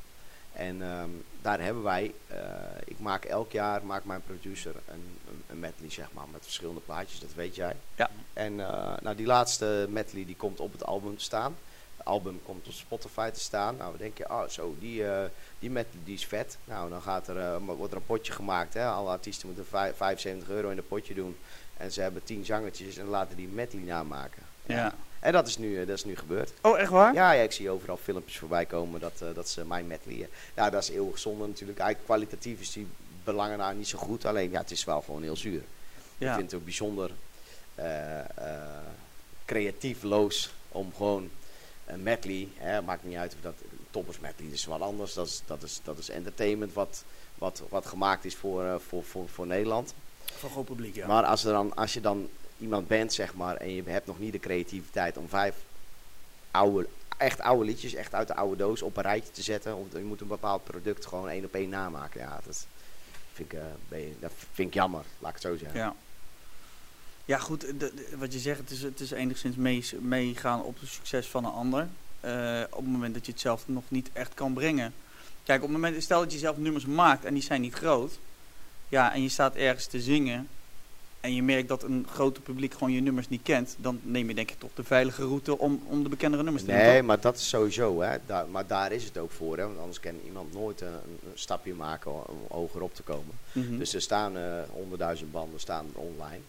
En 0.54 0.82
ehm, 0.82 1.10
daar 1.42 1.62
hebben 1.62 1.84
wij, 1.84 2.14
eh, 2.28 2.38
ik 2.86 3.00
maak 3.00 3.24
elk 3.26 3.52
jaar, 3.52 3.86
maakt 3.86 4.06
mijn 4.06 4.22
producer 4.24 4.76
een, 4.88 5.18
een, 5.30 5.44
een 5.48 5.60
medley 5.60 5.90
zeg 5.90 6.08
maar, 6.14 6.26
met 6.32 6.44
verschillende 6.44 6.82
plaatjes, 6.82 7.20
dat 7.20 7.34
weet 7.36 7.56
jij. 7.56 7.76
Ja. 7.96 8.10
En 8.34 8.60
eh, 8.60 8.94
nou, 9.02 9.16
die 9.16 9.26
laatste 9.26 9.86
medley 9.90 10.26
die 10.26 10.36
komt 10.36 10.60
op 10.60 10.72
het 10.72 10.86
album 10.86 11.18
te 11.18 11.24
staan. 11.24 11.56
Het 12.02 12.10
album 12.10 12.42
komt 12.46 12.68
op 12.68 12.74
Spotify 12.74 13.30
te 13.30 13.40
staan. 13.40 13.76
Nou, 13.78 13.90
dan 13.90 14.00
denk 14.00 14.18
je, 14.18 14.30
oh 14.30 14.48
zo, 14.48 14.76
die, 14.80 15.06
eh, 15.08 15.26
die 15.60 15.70
medley 15.70 16.02
die 16.04 16.14
is 16.14 16.26
vet. 16.26 16.58
Nou, 16.64 16.90
dan 16.90 17.02
gaat 17.02 17.28
er, 17.28 17.38
eh, 17.38 17.56
wordt 17.66 17.92
er 17.92 17.98
een 17.98 18.06
potje 18.06 18.34
gemaakt. 18.34 18.74
Hè? 18.74 18.86
Alle 18.88 19.10
artiesten 19.10 19.48
moeten 19.48 19.66
vij- 19.66 19.94
75 19.94 20.50
euro 20.50 20.70
in 20.70 20.78
een 20.78 20.88
potje 20.88 21.14
doen. 21.14 21.38
En 21.78 21.92
ze 21.92 22.02
hebben 22.02 22.24
10 22.24 22.46
zangertjes 22.46 22.98
en 22.98 23.06
laten 23.06 23.36
die 23.36 23.48
medley 23.48 23.82
namaken. 23.84 24.44
Ja. 24.66 24.94
En 25.20 25.32
dat 25.32 25.48
is 25.48 25.58
nu, 25.58 25.80
eh, 25.82 25.88
dat 25.88 25.98
is 25.98 26.06
nu 26.06 26.16
gebeurd. 26.16 26.54
Oh, 26.62 26.80
echt 26.80 26.90
waar? 26.90 27.14
Ja, 27.14 27.32
ja, 27.32 27.42
ik 27.42 27.52
zie 27.52 27.70
overal 27.70 27.98
filmpjes 27.98 28.38
voorbij 28.38 28.66
komen 28.66 29.00
dat, 29.00 29.24
dat 29.34 29.50
ze 29.50 29.66
mijn 29.66 29.88
medley... 29.88 30.30
ja, 30.56 30.70
dat 30.70 30.84
is 30.84 30.90
eeuwig 30.90 31.20
zonde 31.20 31.48
natuurlijk. 31.48 31.80
Eigenlijk 31.80 32.10
kwalitatief 32.10 32.60
is 32.62 32.72
die 32.72 32.88
belangen 33.24 33.58
nou 33.58 33.76
niet 33.76 33.88
zo 33.88 33.98
goed. 33.98 34.26
Alleen, 34.26 34.52
ja, 34.52 34.60
het 34.60 34.72
is 34.72 34.84
wel 34.84 35.02
gewoon 35.02 35.22
heel 35.22 35.38
zuur. 35.38 35.62
Ik 36.18 36.28
vind 36.32 36.52
het 36.52 36.54
ook 36.54 36.64
bijzonder 36.64 37.12
creatiefloos 39.46 40.54
om 40.70 40.92
gewoon 40.96 41.30
een 41.92 42.04
medley... 42.04 42.48
Hè, 42.56 42.82
maakt 42.82 43.04
niet 43.04 43.16
uit 43.18 43.34
of 43.34 43.42
dat... 43.42 43.54
Toppers 43.92 44.20
medley 44.20 44.48
is 44.52 44.66
wat 44.66 44.82
anders. 44.82 45.14
Dat 45.14 45.28
is, 45.28 45.42
dat 45.46 45.64
is, 45.64 45.80
dat 45.84 45.98
is 45.98 46.10
entertainment 46.10 46.74
wat, 46.74 47.04
wat, 47.36 47.62
wat 47.70 47.86
gemaakt 47.86 48.26
is 48.26 48.36
voor, 48.36 48.64
eh, 48.66 48.76
voor, 48.88 49.04
voor, 49.04 49.30
voor 49.30 49.48
Nederland. 49.48 49.94
Voor 50.24 50.50
groot 50.50 50.66
publiek, 50.66 50.96
ja. 50.96 51.08
Maar 51.08 51.24
als, 51.24 51.44
er 51.44 51.52
dan, 51.54 51.76
als 51.76 51.94
je 51.94 52.02
dan 52.02 52.30
iemand 52.58 52.88
bent, 52.88 53.14
zeg 53.14 53.34
maar, 53.36 53.56
en 53.56 53.72
je 53.76 53.84
hebt 53.86 54.08
nog 54.08 54.20
niet 54.20 54.32
de 54.32 54.40
creativiteit 54.40 55.18
om 55.18 55.30
vijf 55.30 55.56
oude, 56.52 56.88
echt 57.18 57.40
oude 57.42 57.66
liedjes, 57.66 57.94
echt 57.94 58.14
uit 58.14 58.28
de 58.28 58.36
oude 58.36 58.56
doos, 58.56 58.82
op 58.82 58.98
een 58.98 59.04
rijtje 59.04 59.32
te 59.32 59.42
zetten. 59.42 59.76
Of 59.76 59.86
je 59.92 60.00
moet 60.00 60.22
een 60.22 60.28
bepaald 60.28 60.64
product 60.64 61.06
gewoon 61.06 61.30
één 61.30 61.46
op 61.46 61.54
één 61.54 61.70
namaken. 61.70 62.22
Ja, 62.22 62.40
dat 62.46 62.66
vind 63.34 63.52
ik, 63.54 63.60
eh, 63.60 63.66
ben 63.88 64.00
je- 64.00 64.16
dat 64.20 64.32
vind 64.52 64.68
ik 64.68 64.74
jammer, 64.74 65.04
laat 65.20 65.36
ik 65.36 65.42
het 65.42 65.52
zo 65.52 65.58
zeggen. 65.58 65.80
Ja. 65.80 65.96
Ja, 67.32 67.38
goed, 67.38 67.62
de- 67.62 67.78
de- 67.78 68.08
wat 68.18 68.34
je 68.34 68.40
zegt, 68.40 68.60
het 68.60 68.72
is, 68.72 68.82
het 68.82 69.00
is 69.00 69.12
enigszins 69.12 69.56
mee- 69.56 69.86
meegaan 70.00 70.64
op 70.64 70.80
het 70.80 70.90
succes 70.90 71.28
van 71.28 71.46
een 71.46 71.52
ander. 71.52 71.88
Eh, 72.20 72.62
op 72.70 72.78
het 72.84 72.92
moment 72.92 73.14
dat 73.14 73.26
je 73.26 73.32
het 73.32 73.42
zelf 73.42 73.64
nog 73.68 73.84
niet 73.88 74.10
echt 74.14 74.34
kan 74.34 74.54
brengen. 74.54 74.94
Kijk, 75.44 75.62
op 75.64 75.70
het 75.70 75.78
moment, 75.80 76.04
stel 76.04 76.20
dat 76.20 76.32
je 76.34 76.38
zelf 76.38 76.58
nummers 76.58 76.86
maakt 76.86 77.26
en 77.26 77.34
die 77.34 77.44
zijn 77.44 77.62
niet 77.62 77.74
groot. 77.74 78.20
Ja, 78.90 79.14
en 79.14 79.22
je 79.22 79.30
staat 79.30 79.56
ergens 79.56 79.86
te 79.86 80.02
zingen. 80.02 80.48
En 81.20 81.34
je 81.36 81.44
merkt 81.44 81.68
dat 81.68 81.84
een 81.84 82.06
grote 82.12 82.42
publiek 82.42 82.74
gewoon 82.74 82.92
je 82.92 83.02
nummers 83.02 83.30
niet 83.30 83.44
kent. 83.44 83.76
Dan 83.78 84.00
neem 84.04 84.28
je 84.28 84.36
denk 84.36 84.52
ik 84.52 84.60
toch 84.60 84.70
de 84.76 84.84
veilige 84.84 85.24
route 85.24 85.58
om, 85.58 85.82
om 85.88 86.04
de 86.04 86.10
bekendere 86.10 86.44
nummers 86.44 86.66
te 86.66 86.72
doen. 86.72 86.80
Nee, 86.80 87.02
maar 87.04 87.20
dat 87.20 87.36
is 87.38 87.50
sowieso, 87.50 88.02
hè. 88.02 88.18
Daar, 88.26 88.48
maar 88.48 88.68
daar 88.68 88.92
is 88.92 89.04
het 89.04 89.18
ook 89.18 89.32
voor, 89.32 89.58
hè. 89.58 89.64
Want 89.66 89.80
anders 89.80 90.00
kan 90.00 90.14
iemand 90.26 90.54
nooit 90.54 90.82
een, 90.82 90.88
een 90.88 91.32
stapje 91.34 91.74
maken 91.74 92.30
om 92.30 92.38
hoger 92.50 92.82
op 92.82 92.96
te 92.96 93.04
komen. 93.04 93.36
Mhm. 93.52 93.78
Dus 93.78 93.94
er 93.94 94.02
staan 94.02 94.38
eh 94.38 94.44
honderdduizend 94.72 95.32
banden 95.32 95.60
staan 95.60 95.86
online. 95.94 96.42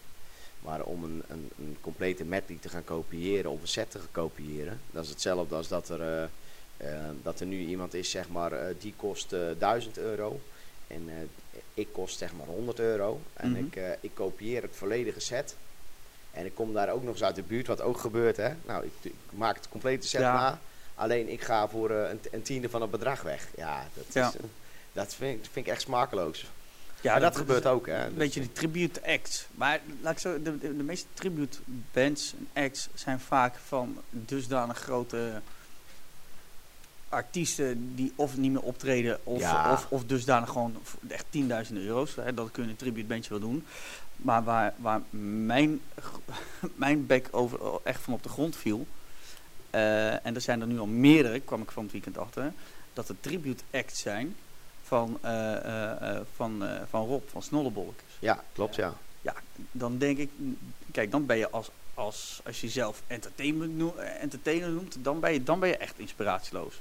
Maar 0.63 0.83
om 0.83 1.05
een, 1.05 1.23
een, 1.29 1.51
een 1.59 1.77
complete 1.81 2.25
medley 2.25 2.59
te 2.61 2.69
gaan 2.69 2.85
kopiëren 2.85 3.51
of 3.51 3.61
een 3.61 3.69
set 3.69 3.91
te 3.91 3.99
gaan 3.99 4.09
kopiëren, 4.11 4.81
dat 4.91 5.05
is 5.05 5.11
hetzelfde 5.11 5.55
als 5.55 5.69
dat 5.69 5.89
er, 5.89 6.01
eh, 6.03 6.23
eh, 6.77 7.09
dat 7.23 7.41
er 7.41 7.47
nu 7.47 7.59
iemand 7.67 7.95
is, 7.95 8.11
zeg 8.11 8.29
maar, 8.29 8.53
eh, 8.53 8.75
die 8.79 8.95
kost 8.97 9.33
eh 9.33 9.41
1000 9.59 9.99
euro. 9.99 10.41
En 10.87 11.09
ik 11.75 11.89
kost 11.93 12.19
zeg 12.19 12.33
maar 12.33 12.47
100 12.47 12.79
euro. 12.79 13.21
En 13.33 13.51
Mhm. 13.51 13.59
ik, 13.65 13.97
ik 14.01 14.11
kopieer 14.15 14.63
het 14.63 14.77
volledige 14.77 15.21
set. 15.21 15.57
En 16.31 16.47
ik 16.47 16.55
kom 16.55 16.73
daar 16.73 16.91
ook 16.93 17.03
nog 17.03 17.13
eens 17.13 17.23
uit 17.25 17.35
de 17.35 17.43
buurt, 17.43 17.67
wat 17.67 17.81
ook 17.81 17.99
gebeurt. 17.99 18.37
Hè? 18.37 18.51
Nou, 18.67 18.85
ik, 18.85 18.93
ik 19.03 19.13
maak 19.31 19.57
het 19.57 19.69
complete 19.69 20.09
set 20.09 20.21
Ja. 20.21 20.33
na. 20.35 20.59
Alleen 20.95 21.29
ik 21.29 21.41
ga 21.43 21.69
voor 21.69 21.91
een, 21.91 22.21
een 22.31 22.43
tiende 22.43 22.69
van 22.69 22.81
het 22.83 22.91
bedrag 22.91 23.23
weg. 23.23 23.49
Ja, 23.57 23.87
dat, 23.95 24.05
Ja. 24.13 24.29
Is, 24.29 24.35
dat 24.93 25.15
vind, 25.15 25.45
ik- 25.45 25.51
vind 25.53 25.67
ik 25.67 25.73
echt 25.73 25.81
smakeloos. 25.83 26.47
Ja, 27.03 27.19
dat, 27.19 27.37
gebeurt 27.37 27.67
ook, 27.67 27.87
hè? 27.87 28.07
Een 28.07 28.15
beetje 28.15 28.41
die 28.41 28.53
tribute 28.53 29.07
acts. 29.07 29.47
Maar 29.55 29.81
laat 30.01 30.13
ik 30.13 30.19
zo, 30.19 30.43
de, 30.43 30.59
de, 30.59 30.77
de 30.77 30.83
meeste 30.83 31.07
tribute 31.15 31.59
bands 31.93 32.35
en 32.39 32.63
acts 32.65 32.89
zijn 32.95 33.21
vaak 33.21 33.55
van 33.67 33.99
dusdanig 34.11 34.79
grote 34.79 35.41
artiesten 37.09 37.95
die 37.95 38.13
of 38.17 38.37
niet 38.37 38.53
meer 38.53 38.63
optreden 38.63 39.19
of, 39.25 39.41
Ja. 39.41 39.73
of, 39.73 39.87
of 39.89 40.05
dusdanig 40.05 40.49
gewoon 40.49 40.77
echt 41.09 41.25
10.000 41.71 41.73
euro's. 41.73 42.15
Hè, 42.15 42.35
dat 42.35 42.51
kun 42.51 42.65
je 42.65 42.71
een 42.71 42.77
tribute 42.77 43.07
bandje 43.07 43.31
wel 43.31 43.41
doen. 43.41 43.65
Maar 44.17 44.45
waar, 44.45 44.75
waar 44.77 45.03
mijn, 45.47 45.81
mijn 46.75 47.07
bek 47.07 47.29
over 47.31 47.59
echt 47.83 48.01
van 48.01 48.13
op 48.15 48.23
de 48.23 48.29
grond 48.29 48.57
viel, 48.57 48.87
eh, 49.71 50.27
en 50.27 50.35
er 50.35 50.41
zijn 50.41 50.61
er 50.61 50.67
nu 50.67 50.79
al 50.79 50.87
meerdere, 50.87 51.41
kwam 51.41 51.63
ik 51.63 51.71
van 51.71 51.83
het 51.83 51.93
weekend 51.93 52.19
achter, 52.19 52.53
dat 52.93 53.09
er 53.09 53.21
tribute 53.21 53.63
acts 53.73 54.01
zijn 54.01 54.37
van, 54.93 55.19
eh, 55.21 55.55
eh, 55.57 56.17
eh, 56.17 56.21
van, 56.37 56.65
eh, 56.65 56.81
van 56.91 57.07
Rob, 57.07 57.23
van 57.31 57.43
Snollebolletjes 57.43 58.11
Ja, 58.19 58.45
klopt, 58.53 58.75
ja. 58.75 58.95
dan 59.71 59.99
denk 59.99 60.19
ik, 60.19 60.31
kijk, 60.93 61.11
dan 61.11 61.27
ben 61.27 61.37
je 61.37 61.51
als, 61.51 61.71
als, 61.95 62.41
als 62.47 62.61
je 62.61 62.67
jezelf 62.67 63.03
entertainment 63.07 63.77
noem, 63.77 63.99
eh, 63.99 64.23
entertainer 64.23 64.69
noemt, 64.69 64.97
dan 65.01 65.21
ben 65.21 65.33
je, 65.33 65.43
dan 65.43 65.61
ben 65.61 65.69
je 65.69 65.77
echt 65.77 65.99
inspiratieloos. 65.99 66.75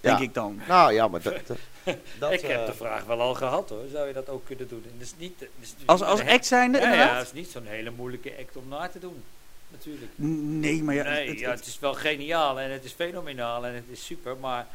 Denk 0.00 0.18
Ja. 0.18 0.24
ik 0.24 0.34
dan. 0.34 0.60
Nou 0.68 0.92
ja, 0.92 1.08
maar 1.08 1.22
dat... 1.22 1.34
dat, 2.18 2.32
ik 2.32 2.40
heb 2.40 2.66
de 2.66 2.74
vraag 2.74 3.04
wel 3.04 3.20
al 3.20 3.34
gehad 3.34 3.68
hoor, 3.68 3.84
zou 3.92 4.06
je 4.06 4.12
dat 4.12 4.28
ook 4.28 4.46
kunnen 4.46 4.68
doen? 4.68 4.82
En 4.84 4.92
dat 4.98 5.06
is 5.06 5.14
niet, 5.18 5.44
Als, 5.84 6.02
als 6.02 6.20
een 6.20 6.28
act 6.28 6.46
zijnde, 6.46 6.78
ja, 6.78 6.92
ja, 6.92 7.14
dat 7.14 7.26
is 7.26 7.32
niet 7.32 7.50
zo'n 7.50 7.66
hele 7.66 7.90
moeilijke 7.90 8.32
act 8.38 8.56
om 8.56 8.68
na 8.68 8.88
te 8.88 8.98
doen. 8.98 9.22
Natuurlijk. 9.68 10.10
Nee, 10.16 10.82
maar 10.82 10.94
ja, 10.94 11.02
nee, 11.02 11.28
het- 11.28 11.38
ja, 11.38 11.50
het- 11.50 11.58
het 11.58 11.68
is 11.68 11.78
wel 11.78 11.94
geniaal 11.94 12.60
en 12.60 12.70
het 12.70 12.84
is 12.84 12.92
fenomenaal 12.92 13.66
en 13.66 13.74
het 13.74 13.84
is 13.90 14.04
super, 14.04 14.36
maar 14.36 14.66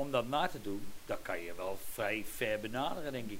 om 0.00 0.10
dat 0.10 0.28
na 0.28 0.46
te 0.46 0.58
doen, 0.62 0.82
dat 1.06 1.18
kan 1.22 1.40
je 1.40 1.52
wel 1.56 1.78
vrij 1.92 2.24
ver 2.36 2.60
benaderen, 2.60 3.12
denk 3.12 3.30
ik. 3.30 3.38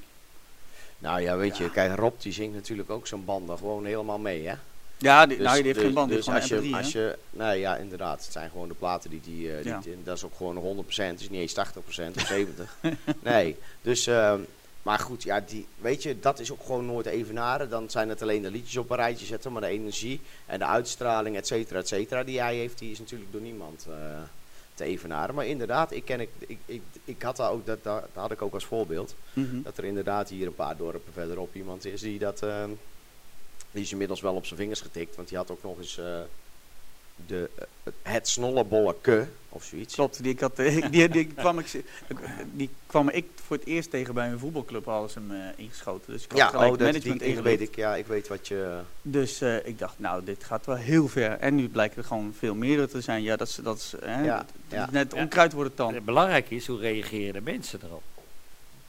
Nou 0.99 1.21
ja, 1.21 1.37
weet 1.37 1.57
Ja. 1.57 1.65
je, 1.65 1.71
kijk, 1.71 1.99
Rob 1.99 2.21
die 2.21 2.33
zingt 2.33 2.55
natuurlijk 2.55 2.91
ook 2.91 3.07
zo'n 3.07 3.25
banden 3.25 3.59
gewoon 3.59 3.85
helemaal 3.85 4.19
mee, 4.19 4.47
hè? 4.47 4.55
ja, 4.99 5.27
die, 5.27 5.37
Dus- 5.37 5.47
nou, 5.47 5.57
die 5.57 5.65
heeft 5.67 5.75
dus- 5.77 5.85
geen 5.85 5.95
band, 5.95 6.11
dus 6.11 6.29
als 6.29 6.47
gewoon 6.47 6.63
je, 6.63 6.69
MP3, 6.69 6.77
als 6.77 6.93
je, 6.93 7.19
nee, 7.31 7.59
ja, 7.61 7.77
inderdaad. 7.77 8.23
Het 8.25 8.33
zijn 8.33 8.51
gewoon 8.51 8.69
de 8.69 8.75
platen 8.75 9.11
die, 9.11 9.21
die, 9.21 9.51
eh, 9.57 9.63
die, 9.63 9.73
Ja. 9.73 9.81
die- 9.81 10.03
dat 10.05 10.17
is 10.17 10.25
ook 10.25 10.35
gewoon 10.37 10.57
100%, 10.57 11.11
het 11.13 11.21
is 11.21 11.29
niet 11.31 11.41
eens 11.41 11.53
80% 11.53 12.17
of 12.17 12.27
70. 12.27 12.77
nee, 13.23 13.57
dus, 13.83 14.07
ehm, 14.07 14.41
maar 14.83 14.99
goed, 14.99 15.23
ja, 15.23 15.41
die, 15.41 15.67
weet 15.79 16.03
je, 16.03 16.21
dat 16.21 16.39
is 16.39 16.53
ook 16.53 16.63
gewoon 16.65 16.87
nooit 16.87 17.07
evenaren. 17.07 17.71
Dan 17.71 17.91
zijn 17.91 18.09
het 18.09 18.23
alleen 18.23 18.43
de 18.43 18.51
liedjes 18.51 18.77
op 18.77 18.91
een 18.91 18.97
rijtje 18.97 19.27
zetten, 19.27 19.53
maar 19.53 19.63
de 19.63 19.69
energie 19.69 20.21
en 20.47 20.59
de 20.59 20.65
uitstraling, 20.65 21.37
et 21.37 21.47
cetera, 21.47 21.79
et 21.79 21.89
cetera, 21.89 22.25
die 22.25 22.41
hij 22.41 22.55
heeft, 22.57 22.79
die 22.79 22.91
is 22.91 22.99
natuurlijk 22.99 23.33
door 23.33 23.41
niemand 23.41 23.87
eh, 23.89 23.95
te 24.81 24.87
evenaren. 24.87 25.35
Maar 25.35 25.47
inderdaad, 25.47 25.93
ik 25.93 26.05
ken, 26.05 26.21
ik, 26.21 26.31
ik, 26.39 26.59
ik, 26.67 26.83
ik 27.05 27.23
had 27.23 27.37
daar 27.37 27.51
ook, 27.51 27.67
dat, 27.67 27.83
dat 27.83 28.09
had 28.13 28.31
ik 28.31 28.43
ook 28.43 28.55
als 28.55 28.65
voorbeeld. 28.65 29.15
Mhm. 29.33 29.63
Dat 29.63 29.79
er 29.79 29.85
inderdaad 29.85 30.29
hier 30.29 30.47
een 30.47 30.55
paar 30.55 30.77
dorpen 30.77 31.13
verderop 31.13 31.55
iemand 31.55 31.85
is 31.85 32.01
die 32.01 32.19
dat. 32.19 32.43
ehm, 32.43 32.71
die 33.71 33.83
is 33.83 33.93
inmiddels 33.93 34.21
wel 34.21 34.35
op 34.35 34.47
zijn 34.47 34.61
vingers 34.61 34.81
getikt, 34.81 35.17
want 35.17 35.29
die 35.29 35.37
had 35.37 35.51
ook 35.51 35.63
nog 35.63 35.79
eens 35.79 35.99
eh, 35.99 36.21
de, 37.27 37.51
eh, 37.55 37.93
het 38.03 38.29
snollebolleke 38.29 39.27
of 39.49 39.65
zoiets. 39.65 39.95
Klopt, 39.95 40.23
die, 40.23 40.33
ik 40.33 40.41
had, 40.41 40.59
eh, 40.59 40.87
die, 40.91 41.09
die, 41.09 41.27
kwam 41.27 41.59
ik, 41.59 41.83
die 42.53 42.71
kwam 42.87 43.09
ik 43.09 43.27
voor 43.47 43.57
het 43.57 43.67
eerst 43.67 43.91
tegen 43.91 44.15
bij 44.15 44.29
een 44.29 44.39
voetbalclub, 44.39 44.85
hadden 44.85 45.11
ze 45.11 45.19
hem 45.19 45.31
eh, 45.33 45.47
ingeschoten. 45.57 46.13
Dus 46.13 46.25
ik 46.25 46.31
had 46.31 46.39
Ja, 46.41 46.47
gelijk 46.49 46.73
oh, 46.73 46.79
dat, 46.79 46.79
die, 46.79 46.87
management 46.87 47.21
die 47.21 47.29
ingelicht. 47.29 47.59
weet 47.59 47.69
ik. 47.69 47.77
Ja, 47.77 47.97
ik 47.97 48.07
weet 48.07 48.29
wat 48.29 48.49
je. 48.49 48.79
Dus 49.03 49.41
eh, 49.41 49.67
ik 49.67 49.79
dacht, 49.79 49.95
nou, 49.99 50.25
dit 50.25 50.45
gaat 50.45 50.67
wel 50.67 50.77
heel 50.77 51.09
ver. 51.09 51.31
En 51.39 51.55
nu 51.55 51.69
blijkt 51.69 51.97
er 51.97 52.05
gewoon 52.05 52.35
veel 52.39 52.55
meer 52.55 52.89
te 52.89 53.01
zijn. 53.01 53.23
Ja, 53.23 53.37
dat 53.37 53.49
is, 53.49 53.55
dat 53.55 53.77
is, 53.77 53.95
hè, 54.01 54.25
Ja, 54.25 54.47
ja. 54.69 54.89
net 54.93 55.13
onkruid 55.15 55.53
wordt 55.53 55.71
het 55.71 55.79
En 55.79 55.85
dan. 55.87 55.95
het 55.95 56.05
belangrijke 56.05 56.55
is, 56.55 56.67
hoe 56.67 56.79
reageren 56.81 57.33
de 57.33 57.41
mensen 57.41 57.81
erop? 57.85 58.03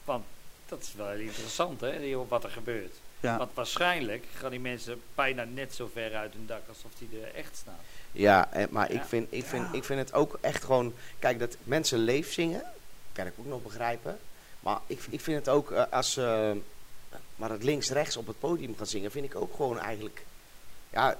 Want 0.03 0.23
dat 0.65 0.81
is 0.81 0.93
wel 0.97 1.11
interessant, 1.11 1.81
hè, 1.81 1.99
die- 1.99 2.15
wat 2.17 2.43
er 2.43 2.49
gebeurt. 2.49 2.93
Ja. 3.21 3.37
Want 3.37 3.51
waarschijnlijk 3.53 4.25
gaan 4.33 4.51
die 4.51 4.59
mensen 4.59 5.01
bijna 5.15 5.43
net 5.43 5.73
zo 5.73 5.89
ver 5.93 6.15
uit 6.15 6.33
hun 6.33 6.45
dak 6.45 6.61
alsof 6.67 6.91
die 6.97 7.21
er 7.21 7.35
echt 7.35 7.55
staan. 7.55 7.79
Ja, 8.11 8.51
en, 8.51 8.67
maar 8.71 8.91
ik, 8.91 9.03
vind, 9.03 9.27
ik, 9.29 9.45
vind, 9.45 9.73
ik 9.73 9.83
vind 9.83 9.99
het 9.99 10.13
ook 10.13 10.37
echt 10.41 10.63
gewoon... 10.63 10.93
Kijk, 11.19 11.39
dat 11.39 11.57
mensen 11.63 11.99
leef 11.99 12.33
zingen, 12.33 12.63
kan 13.11 13.25
ik 13.25 13.33
ook 13.37 13.45
nog 13.45 13.63
begrijpen. 13.63 14.19
Maar 14.59 14.79
ik, 14.87 15.01
ik 15.09 15.21
vind 15.21 15.37
het 15.37 15.49
ook 15.49 15.71
eh, 15.71 15.83
als... 15.89 16.17
eh, 16.17 16.51
maar 17.35 17.49
het 17.49 17.63
links-rechts 17.63 18.17
op 18.17 18.27
het 18.27 18.39
podium 18.39 18.75
gaan 18.77 18.85
zingen, 18.85 19.11
vind 19.11 19.25
ik 19.25 19.35
ook 19.35 19.55
gewoon 19.55 19.79
eigenlijk... 19.79 20.25
Ja, 20.89 21.17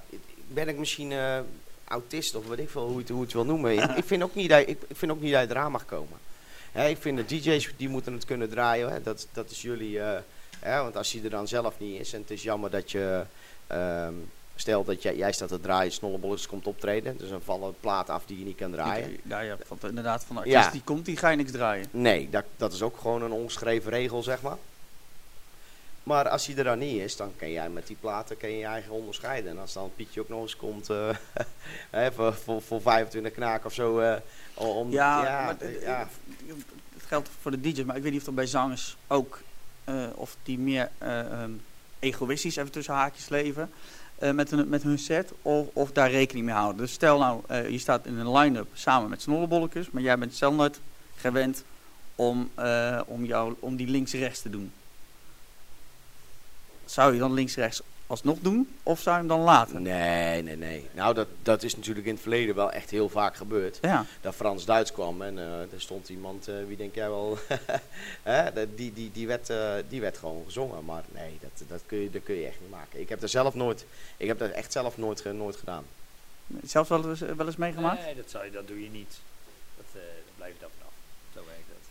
ben 0.48 0.68
ik 0.68 0.78
misschien 0.78 1.12
eh, 1.12 1.40
autist 1.84 2.36
of 2.36 2.48
weet 2.48 2.60
ik 2.60 2.70
veel 2.70 2.86
hoe 2.86 2.94
je 2.94 3.00
het, 3.00 3.10
hoe 3.10 3.18
je 3.18 3.24
het 3.24 3.34
wil 3.34 3.46
noemen. 3.46 3.72
ik, 3.72 3.92
ik, 3.92 4.06
vind 4.06 4.24
ook 4.24 4.36
niet 4.36 4.50
dat, 4.50 4.60
ik, 4.60 4.82
ik 4.88 4.98
vind 4.98 5.12
ook 5.12 5.22
niet 5.22 5.34
dat 5.34 5.42
je 5.42 5.50
eraan 5.50 5.72
mag 5.72 5.86
komen. 5.86 6.18
Hè, 6.72 6.88
ik 6.88 6.98
vind 6.98 7.18
de 7.18 7.26
DJ's, 7.36 7.74
die 7.78 7.90
moeten 7.90 8.14
het 8.14 8.26
kunnen 8.26 8.50
draaien. 8.50 8.92
Hè, 8.92 9.02
dat, 9.02 9.28
dat 9.32 9.50
is 9.50 9.62
jullie... 9.62 10.00
hè, 10.62 10.82
want 10.82 10.98
als 10.98 11.12
hij 11.12 11.24
er 11.24 11.30
dan 11.30 11.48
zelf 11.48 11.80
niet 11.80 12.00
is 12.00 12.14
en 12.14 12.22
het 12.22 12.32
is 12.32 12.44
jammer 12.44 12.70
dat 12.70 12.92
je... 12.92 13.24
ehm, 13.68 14.14
Stel 14.56 14.84
dat 14.84 15.02
jij, 15.02 15.16
jij 15.16 15.32
staat 15.32 15.48
te 15.50 15.60
draaien, 15.60 15.92
Snollebolletjes 15.92 16.48
komt 16.48 16.68
optreden. 16.68 17.18
Dus 17.18 17.30
dan 17.30 17.42
vallen 17.42 17.76
platen 17.80 18.14
af 18.14 18.26
die 18.26 18.40
je 18.40 18.46
niet 18.46 18.58
kan 18.58 18.72
draaien. 18.72 19.18
Ja, 19.24 19.40
ja, 19.40 19.58
want 19.68 19.84
inderdaad, 19.84 20.24
van 20.24 20.36
de 20.36 20.42
artiest 20.42 20.66
Ja. 20.66 20.72
die 20.72 20.82
komt, 20.84 21.06
die 21.06 21.18
ga 21.18 21.30
je 21.30 21.38
niks 21.38 21.52
draaien. 21.52 21.86
Nee, 21.92 22.30
dat, 22.30 22.44
dat 22.58 22.74
is 22.74 22.82
ook 22.82 22.98
gewoon 22.98 23.22
een 23.22 23.32
ongeschreven 23.32 23.92
regel, 23.92 24.24
zeg 24.24 24.42
maar. 24.42 24.58
Maar 26.04 26.30
als 26.30 26.46
hij 26.48 26.56
er 26.58 26.64
dan 26.64 26.80
niet 26.80 27.02
is, 27.02 27.16
dan 27.16 27.32
kan 27.38 27.52
jij 27.52 27.70
met 27.70 27.88
die 27.88 27.98
platen 28.00 28.38
kan 28.38 28.50
je, 28.50 28.58
je 28.58 28.66
eigen 28.66 28.92
onderscheiden. 28.92 29.52
En 29.52 29.60
als 29.60 29.74
dan 29.74 29.92
Pietje 29.96 30.22
ook 30.22 30.30
nog 30.30 30.42
eens 30.42 30.56
komt 30.56 30.88
hè, 31.90 32.12
voor, 32.12 32.34
voor, 32.34 32.62
voor 32.62 32.82
25 32.82 33.32
knaak 33.34 33.66
of 33.66 33.74
zo. 33.74 34.00
eh, 34.00 34.16
om, 34.54 34.92
Ja, 34.92 35.24
ja, 35.24 35.46
maar 35.46 35.56
het, 35.60 35.82
ja. 35.82 36.08
het 36.94 37.04
geldt 37.06 37.30
voor 37.42 37.52
de 37.52 37.62
DJ's, 37.62 37.84
maar 37.84 37.96
ik 37.96 38.02
weet 38.04 38.12
niet 38.12 38.20
of 38.20 38.26
dat 38.26 38.36
bij 38.36 38.46
zangers 38.48 38.98
ook, 39.08 39.40
of 40.16 40.38
die 40.44 40.60
meer 40.60 40.90
eh, 40.98 41.20
ehm, 41.20 41.52
egoïstisch 42.00 42.56
even 42.56 42.72
tussen 42.72 42.94
haakjes 42.94 43.30
leven 43.30 43.70
eh, 44.22 44.32
met, 44.32 44.52
hun, 44.52 44.70
met 44.70 44.84
hun 44.84 45.00
set, 45.00 45.32
of, 45.42 45.68
of 45.74 45.92
daar 45.92 46.12
rekening 46.12 46.46
mee 46.46 46.56
houden. 46.56 46.82
Dus 46.82 46.92
stel 46.92 47.20
nou, 47.20 47.42
eh, 47.48 47.70
je 47.70 47.78
staat 47.78 48.06
in 48.06 48.18
een 48.18 48.32
line-up 48.32 48.68
samen 48.74 49.10
met 49.10 49.22
snollebolletjes, 49.22 49.92
maar 49.92 50.02
jij 50.02 50.18
bent 50.18 50.40
nooit 50.40 50.80
gewend 51.16 51.64
om, 52.16 52.50
eh, 52.56 53.02
om, 53.06 53.26
jou, 53.26 53.56
om 53.60 53.76
die 53.76 53.88
links-rechts 53.88 54.42
te 54.42 54.50
doen. 54.50 54.72
Zou 56.86 57.14
je 57.14 57.20
dan 57.20 57.34
links-rechts 57.34 57.82
alsnog 58.12 58.38
doen, 58.40 58.76
of 58.84 59.00
zou 59.02 59.16
je 59.16 59.20
hem 59.20 59.30
dan 59.30 59.40
laten? 59.40 59.82
Nee, 59.82 60.42
nee, 60.44 60.56
nee. 60.58 60.90
Nou, 60.94 61.14
dat, 61.14 61.28
dat 61.42 61.64
is 61.64 61.76
natuurlijk 61.76 62.06
in 62.06 62.12
het 62.14 62.22
verleden 62.22 62.56
wel 62.56 62.72
echt 62.72 62.90
heel 62.90 63.10
vaak 63.10 63.36
gebeurd. 63.36 63.78
Ja, 63.82 64.06
Dat 64.22 64.36
Frans-Duits 64.36 64.92
kwam 64.92 65.22
en 65.22 65.38
eh, 65.40 65.60
er 65.62 65.68
stond 65.82 66.10
iemand, 66.10 66.48
eh, 66.48 66.56
wie 66.68 66.78
denk 66.78 66.96
jij 66.96 67.10
wel, 67.10 67.38
Hè, 68.24 68.54
dat- 68.54 68.78
die, 68.78 68.94
die, 68.94 69.12
die, 69.12 69.28
werd, 69.28 69.50
eh, 69.50 69.74
die 69.90 70.02
werd 70.02 70.18
gewoon 70.18 70.44
gezongen. 70.46 70.86
Maar 70.86 71.04
nee, 71.12 71.38
dat, 71.42 71.68
dat, 71.70 71.82
kun 71.86 71.98
je, 71.98 72.10
dat 72.10 72.24
kun 72.24 72.36
je 72.36 72.46
echt 72.48 72.60
niet 72.62 72.70
maken. 72.70 73.00
Ik 73.00 73.10
heb 73.10 73.22
er 73.22 73.30
zelf 73.30 73.54
nooit, 73.54 73.86
ik 74.18 74.28
heb 74.28 74.40
dat 74.40 74.52
echt 74.52 74.72
zelf 74.72 74.98
nooit, 74.98 75.24
nooit 75.34 75.56
gedaan. 75.56 75.86
zelfs 76.64 76.90
wel 76.90 77.10
eens, 77.10 77.20
wel 77.20 77.46
eens 77.46 77.56
meegemaakt? 77.56 78.02
Nee, 78.04 78.16
dat, 78.16 78.30
zou 78.30 78.46
je, 78.46 78.52
dat 78.52 78.68
doe 78.68 78.84
je 78.84 78.90
niet. 78.90 79.20
Dat, 79.78 79.86
eh 79.94 80.02
dat 80.26 80.36
blijf 80.36 80.54
je 80.54 80.60
daar 80.60 80.70
vanaf. 80.78 80.94
Zo 81.34 81.40
werkt 81.46 81.68
het. 81.68 81.88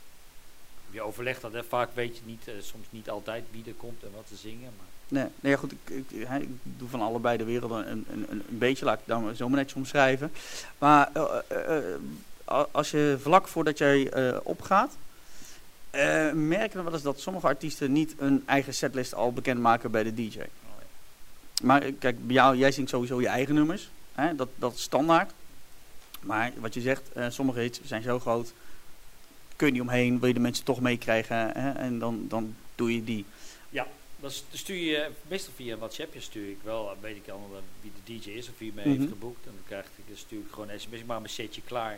Je 0.90 1.00
overlegt 1.00 1.40
dat, 1.40 1.52
hè. 1.52 1.64
vaak 1.64 1.88
weet 1.94 2.16
je 2.16 2.22
niet, 2.24 2.48
eh, 2.48 2.54
soms 2.61 2.87
niet 2.90 3.11
altijd 3.11 3.44
wie 3.50 3.64
er 3.66 3.74
komt 3.74 4.02
en 4.02 4.11
wat 4.14 4.26
te 4.28 4.37
zingen. 4.37 4.72
Maar 4.76 4.87
Nee, 5.11 5.25
nee 5.40 5.53
ja, 5.53 5.59
goed, 5.59 5.73
ik, 5.73 5.94
ik, 6.11 6.29
ik 6.40 6.49
doe 6.62 6.88
van 6.88 7.01
allebei 7.01 7.37
de 7.37 7.44
werelden 7.44 7.90
een, 7.90 8.07
een, 8.11 8.27
een, 8.31 8.59
beetje, 8.59 8.85
laat 8.85 8.99
ik 8.99 9.07
dan 9.07 9.37
zo 9.37 9.49
maar 9.49 9.59
netjes 9.59 9.77
omschrijven. 9.77 10.33
Maar 10.79 11.11
eh, 11.12 11.25
eh, 11.49 11.94
eh, 12.44 12.64
als 12.70 12.90
je 12.90 13.18
vlak 13.20 13.49
voordat 13.49 13.79
jij 13.79 14.12
opgaat, 14.42 14.96
merken 16.35 16.77
we 16.77 16.83
wel 16.83 16.92
eens 16.92 17.03
dat 17.03 17.20
sommige 17.20 17.46
artiesten 17.46 17.92
niet 17.92 18.14
een 18.18 18.42
eigen 18.46 18.75
setlist 18.75 19.14
al 19.14 19.33
bekendmaken 19.33 19.90
bij 19.90 20.03
de 20.03 20.14
DJ. 20.14 20.38
ja. 20.38 20.44
Maar 21.62 21.81
kijk, 21.81 22.27
bij 22.27 22.35
jou, 22.35 22.57
jij 22.57 22.73
zingt 22.73 22.90
sowieso 22.90 23.20
je 23.20 23.29
eigen 23.29 23.55
nummers, 23.55 23.90
hè, 24.12 24.35
dat, 24.35 24.49
dat 24.55 24.75
is 24.75 24.83
standaard. 24.83 25.33
Maar 26.20 26.53
wat 26.61 26.75
je 26.75 26.81
zegt, 26.81 27.11
sommige 27.29 27.61
hits 27.61 27.81
zijn 27.85 28.03
zo 28.03 28.20
groot, 28.20 28.53
kun 29.57 29.66
je 29.66 29.73
niet 29.73 29.83
omheen, 29.83 30.18
wil 30.18 30.29
je 30.29 30.35
de 30.35 30.40
mensen 30.40 30.64
toch 30.64 30.81
meekrijgen 30.81 31.55
en 31.77 31.99
dan, 31.99 32.25
dan 32.29 32.55
doe 32.75 32.94
je 32.94 33.05
die. 33.05 33.25
Dan 34.20 34.30
st- 34.30 34.44
stuur 34.52 34.76
je, 34.76 35.11
meestal 35.28 35.52
via 35.56 35.72
een 35.72 35.78
WhatsAppje 35.78 36.20
stuur 36.20 36.50
ik 36.50 36.59
wel, 36.62 36.85
dan 36.87 36.96
weet 37.00 37.16
ik 37.16 37.28
al 37.28 37.62
wie 37.80 37.92
de 38.04 38.12
DJ 38.18 38.30
is 38.30 38.48
of 38.48 38.59
wie 38.59 38.72
me 38.74 38.80
Mhm. 38.80 38.90
heeft 38.90 39.09
geboekt. 39.09 39.46
En 39.46 39.52
dan, 39.54 39.64
krijg 39.66 39.85
ik, 39.85 40.04
dan 40.09 40.16
stuur 40.16 40.40
ik 40.40 40.46
gewoon 40.50 40.68
een 40.68 40.80
sms, 40.80 41.00
ik 41.00 41.06
maak 41.06 41.18
mijn 41.18 41.33
setje 41.33 41.62
klaar 41.62 41.92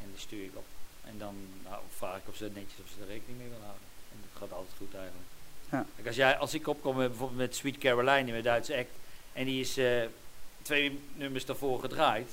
en 0.00 0.06
die 0.12 0.20
stuur 0.20 0.44
ik 0.44 0.50
op. 0.56 0.64
En 1.04 1.18
dan 1.18 1.34
nou, 1.64 1.82
vraag 1.96 2.16
ik 2.16 2.28
of 2.28 2.36
ze 2.36 2.44
netjes 2.54 2.78
of 2.84 2.88
ze 2.94 3.00
er 3.00 3.06
rekening 3.06 3.38
mee 3.38 3.48
willen 3.48 3.62
houden. 3.64 3.86
En 4.12 4.18
dat 4.22 4.42
gaat 4.42 4.52
altijd 4.58 4.74
goed 4.76 4.94
eigenlijk. 4.94 5.26
Ja. 5.70 5.86
Kijk, 5.94 6.06
als, 6.06 6.16
jij, 6.16 6.36
als 6.36 6.54
ik 6.54 6.66
opkom 6.68 6.96
met, 6.96 7.08
bijvoorbeeld 7.08 7.38
met 7.38 7.56
Sweet 7.56 7.78
Caroline 7.78 8.18
in 8.26 8.30
mijn 8.30 8.42
Duitse 8.42 8.76
act 8.76 8.90
en 9.32 9.44
die 9.44 9.60
is 9.60 9.76
eh, 9.76 10.02
twee 10.62 10.98
nummers 11.14 11.44
daarvoor 11.44 11.80
gedraaid, 11.80 12.30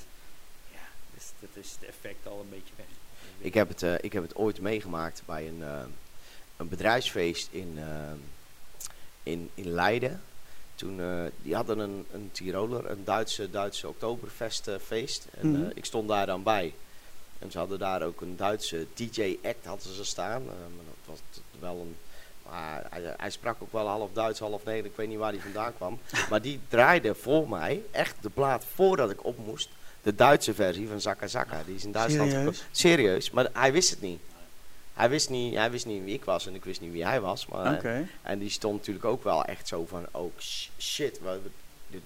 ja, 0.72 0.78
dus, 1.14 1.24
dat 1.40 1.64
is 1.64 1.70
het 1.80 1.88
effect 1.88 2.26
al 2.26 2.40
een 2.40 2.50
beetje 2.50 2.72
weg. 2.76 2.86
Ik 3.38 3.54
heb 3.54 3.68
het, 3.68 3.82
eh, 3.82 3.94
ik 4.00 4.12
heb 4.12 4.22
het 4.22 4.34
ooit 4.36 4.60
meegemaakt 4.60 5.22
bij 5.26 5.48
een, 5.48 5.62
eh, 5.62 5.82
een 6.56 6.68
bedrijfsfeest 6.68 7.48
in, 7.50 7.74
eh, 7.78 8.12
in, 9.22 9.50
in 9.54 9.70
Leiden. 9.72 10.22
Toen, 10.74 11.00
eh, 11.00 11.06
die 11.42 11.54
hadden 11.54 11.78
een, 11.78 12.06
een 12.12 12.28
Tiroler, 12.32 12.90
een 12.90 13.04
Duitse, 13.04 13.50
Duitse 13.50 13.88
Oktoberfestfeest. 13.88 15.26
en 15.40 15.50
Mhm. 15.50 15.62
eh, 15.62 15.70
ik 15.74 15.84
stond 15.84 16.08
daar 16.08 16.26
dan 16.26 16.42
bij. 16.42 16.74
En 17.38 17.50
ze 17.50 17.58
hadden 17.58 17.78
daar 17.78 18.02
ook 18.02 18.20
een 18.20 18.36
Duitse 18.36 18.86
DJ-act 18.94 19.64
hadden 19.64 19.94
ze 19.94 20.04
staan. 20.04 20.40
Eh, 20.42 20.46
maar 20.48 20.84
dat 20.84 20.94
was 21.06 21.18
wel 21.60 21.80
een... 21.80 21.96
Maar 22.50 22.86
hij, 22.90 23.14
hij 23.16 23.30
sprak 23.30 23.56
ook 23.62 23.72
wel 23.72 23.86
half 23.86 24.10
Duits, 24.12 24.38
half 24.40 24.64
Nederlands. 24.64 24.90
Ik 24.90 24.96
weet 24.96 25.08
niet 25.08 25.18
waar 25.18 25.32
hij 25.32 25.40
vandaan 25.40 25.74
kwam. 25.76 25.98
Maar 26.30 26.42
die 26.42 26.60
draaide 26.68 27.14
voor 27.14 27.48
mij, 27.48 27.82
echt 27.90 28.16
de 28.20 28.30
plaat 28.30 28.64
voordat 28.74 29.10
ik 29.10 29.24
op 29.24 29.38
moest. 29.46 29.68
De 30.02 30.14
Duitse 30.14 30.54
versie 30.54 30.88
van 30.88 31.00
Zakka 31.00 31.26
Zakka. 31.26 31.62
Die 31.66 31.74
is 31.74 31.84
in 31.84 31.92
Duitsland 31.92 32.30
Serieus? 32.30 32.64
Serieus, 32.70 33.30
maar 33.30 33.48
hij 33.52 33.72
wist 33.72 33.90
het 33.90 34.00
niet. 34.00 34.20
Hij 34.94 35.08
wist 35.10 35.30
niet, 35.30 35.54
hij 35.54 35.70
wist 35.70 35.86
niet 35.86 36.04
wie 36.04 36.14
ik 36.14 36.24
was 36.24 36.46
en 36.46 36.54
ik 36.54 36.64
wist 36.64 36.80
niet 36.80 36.92
wie 36.92 37.04
hij 37.04 37.20
was. 37.20 37.46
Maar. 37.46 37.84
En 38.22 38.38
die 38.38 38.50
stond 38.50 38.76
natuurlijk 38.78 39.04
ook 39.04 39.24
wel 39.24 39.44
echt 39.44 39.68
zo 39.68 39.86
van, 39.86 40.06
oh 40.10 40.32
sh- 40.38 40.68
shit. 40.78 41.20
Wat, 41.20 41.38
dit- 41.90 42.00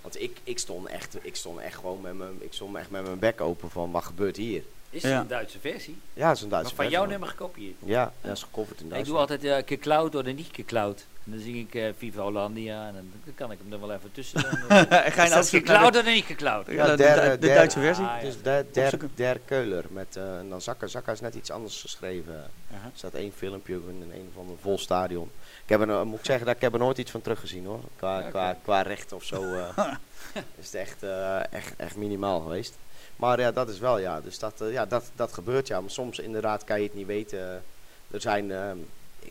want 0.00 0.20
ik, 0.22 0.38
ik, 0.44 0.58
stond 0.58 0.86
echt, 0.86 1.16
ik 1.22 1.36
stond 1.36 1.60
echt 1.60 1.74
gewoon 1.74 2.00
met 2.00 2.14
mijn, 2.14 2.30
ik 2.38 2.52
stond 2.52 2.76
echt 2.76 2.90
met 2.90 3.02
mijn 3.02 3.18
bek 3.18 3.40
open 3.40 3.70
van, 3.70 3.90
wat 3.90 4.04
gebeurt 4.04 4.36
hier? 4.36 4.62
Is 4.90 5.02
Ja. 5.02 5.08
het 5.08 5.20
een 5.20 5.26
Duitse 5.26 5.58
versie? 5.60 5.98
Ja, 6.12 6.26
dat 6.28 6.36
is 6.36 6.42
een 6.42 6.48
Maar 6.48 6.58
Duitse 6.58 6.74
van 6.74 6.84
versie, 6.84 6.92
jouw 6.92 7.00
man. 7.00 7.10
nummer 7.10 7.28
gekopieerd. 7.28 7.74
Ja, 7.84 8.12
dat 8.20 8.36
is 8.36 8.42
gecoverd 8.42 8.80
in 8.80 8.84
Ik 8.86 8.90
doe 8.90 8.90
Duitsland. 8.90 9.30
altijd 9.30 9.44
uh, 9.44 9.68
geklauwd 9.68 10.14
of 10.14 10.22
niet 10.24 10.48
geklauwd. 10.52 11.06
En 11.26 11.32
dan 11.32 11.40
zing 11.40 11.56
ik 11.56 11.74
eh, 11.74 11.88
Viva 11.96 12.22
Hollandia 12.22 12.86
en 12.86 12.94
dan, 12.94 13.34
kan 13.34 13.50
ik 13.52 13.58
hem 13.62 13.72
er 13.72 13.80
wel 13.86 13.92
even 13.96 14.12
tussen 14.12 14.40
doen. 14.40 14.68
En 14.68 15.12
ga 15.12 15.22
je 15.24 15.28
Is 15.40 15.50
nou 15.64 15.90
de- 15.92 15.98
of 15.98 16.04
niet 16.04 16.24
geklauwd? 16.24 16.66
Ja, 16.66 16.86
de, 16.86 16.96
de- 16.96 17.36
de 17.40 17.46
Duitse 17.46 17.80
versie. 17.80 18.04
Ah, 18.04 18.16
ja. 18.16 18.24
Dus 18.26 18.42
der, 18.42 18.64
der, 18.72 18.98
der 19.14 19.38
Keuler 19.44 19.84
met 19.90 20.16
eh, 20.16 20.38
en 20.38 20.48
dan 20.48 20.60
Zakka. 20.60 20.86
Zakka 20.86 21.12
is 21.12 21.20
net 21.20 21.34
iets 21.34 21.50
anders 21.50 21.80
geschreven. 21.80 22.34
Er 22.70 22.78
staat 22.94 23.14
één 23.14 23.32
filmpje 23.36 23.74
in 23.74 24.10
een 24.14 24.30
van 24.34 24.48
een 24.48 24.58
vol 24.60 24.78
stadion. 24.78 25.30
Ik 25.62 25.68
heb 25.68 25.80
er, 25.80 25.86
no- 25.86 26.04
moet 26.04 26.18
ik 26.18 26.24
zeggen 26.24 26.46
dat 26.46 26.54
ik 26.54 26.60
heb 26.62 26.72
er 26.72 26.78
nooit 26.78 26.98
iets 26.98 27.10
van 27.10 27.20
teruggezien 27.22 27.64
hoor. 27.66 27.80
Qua, 27.96 28.22
qua, 28.22 28.56
qua 28.62 28.82
recht 28.82 29.12
of 29.12 29.24
zo 29.24 29.42
eh, 29.54 29.68
is 30.58 30.64
het 30.64 30.74
echt, 30.74 31.02
eh, 31.02 31.52
echt, 31.52 31.72
echt 31.76 31.96
minimaal 31.96 32.40
geweest. 32.40 32.74
Maar 33.16 33.40
ja, 33.40 33.52
dat 33.52 33.68
is 33.68 33.78
wel 33.78 33.98
ja. 33.98 34.20
Dus 34.20 34.38
dat, 34.38 34.62
ja, 34.70 34.86
dat, 34.86 35.10
dat 35.16 35.32
gebeurt 35.32 35.66
ja. 35.66 35.80
Maar 35.80 35.90
soms 35.90 36.18
inderdaad 36.18 36.64
kan 36.64 36.78
je 36.80 36.84
het 36.86 36.94
niet 36.94 37.06
weten. 37.06 37.62
Er 38.10 38.20
zijn, 38.20 38.52
ehm, 38.52 38.76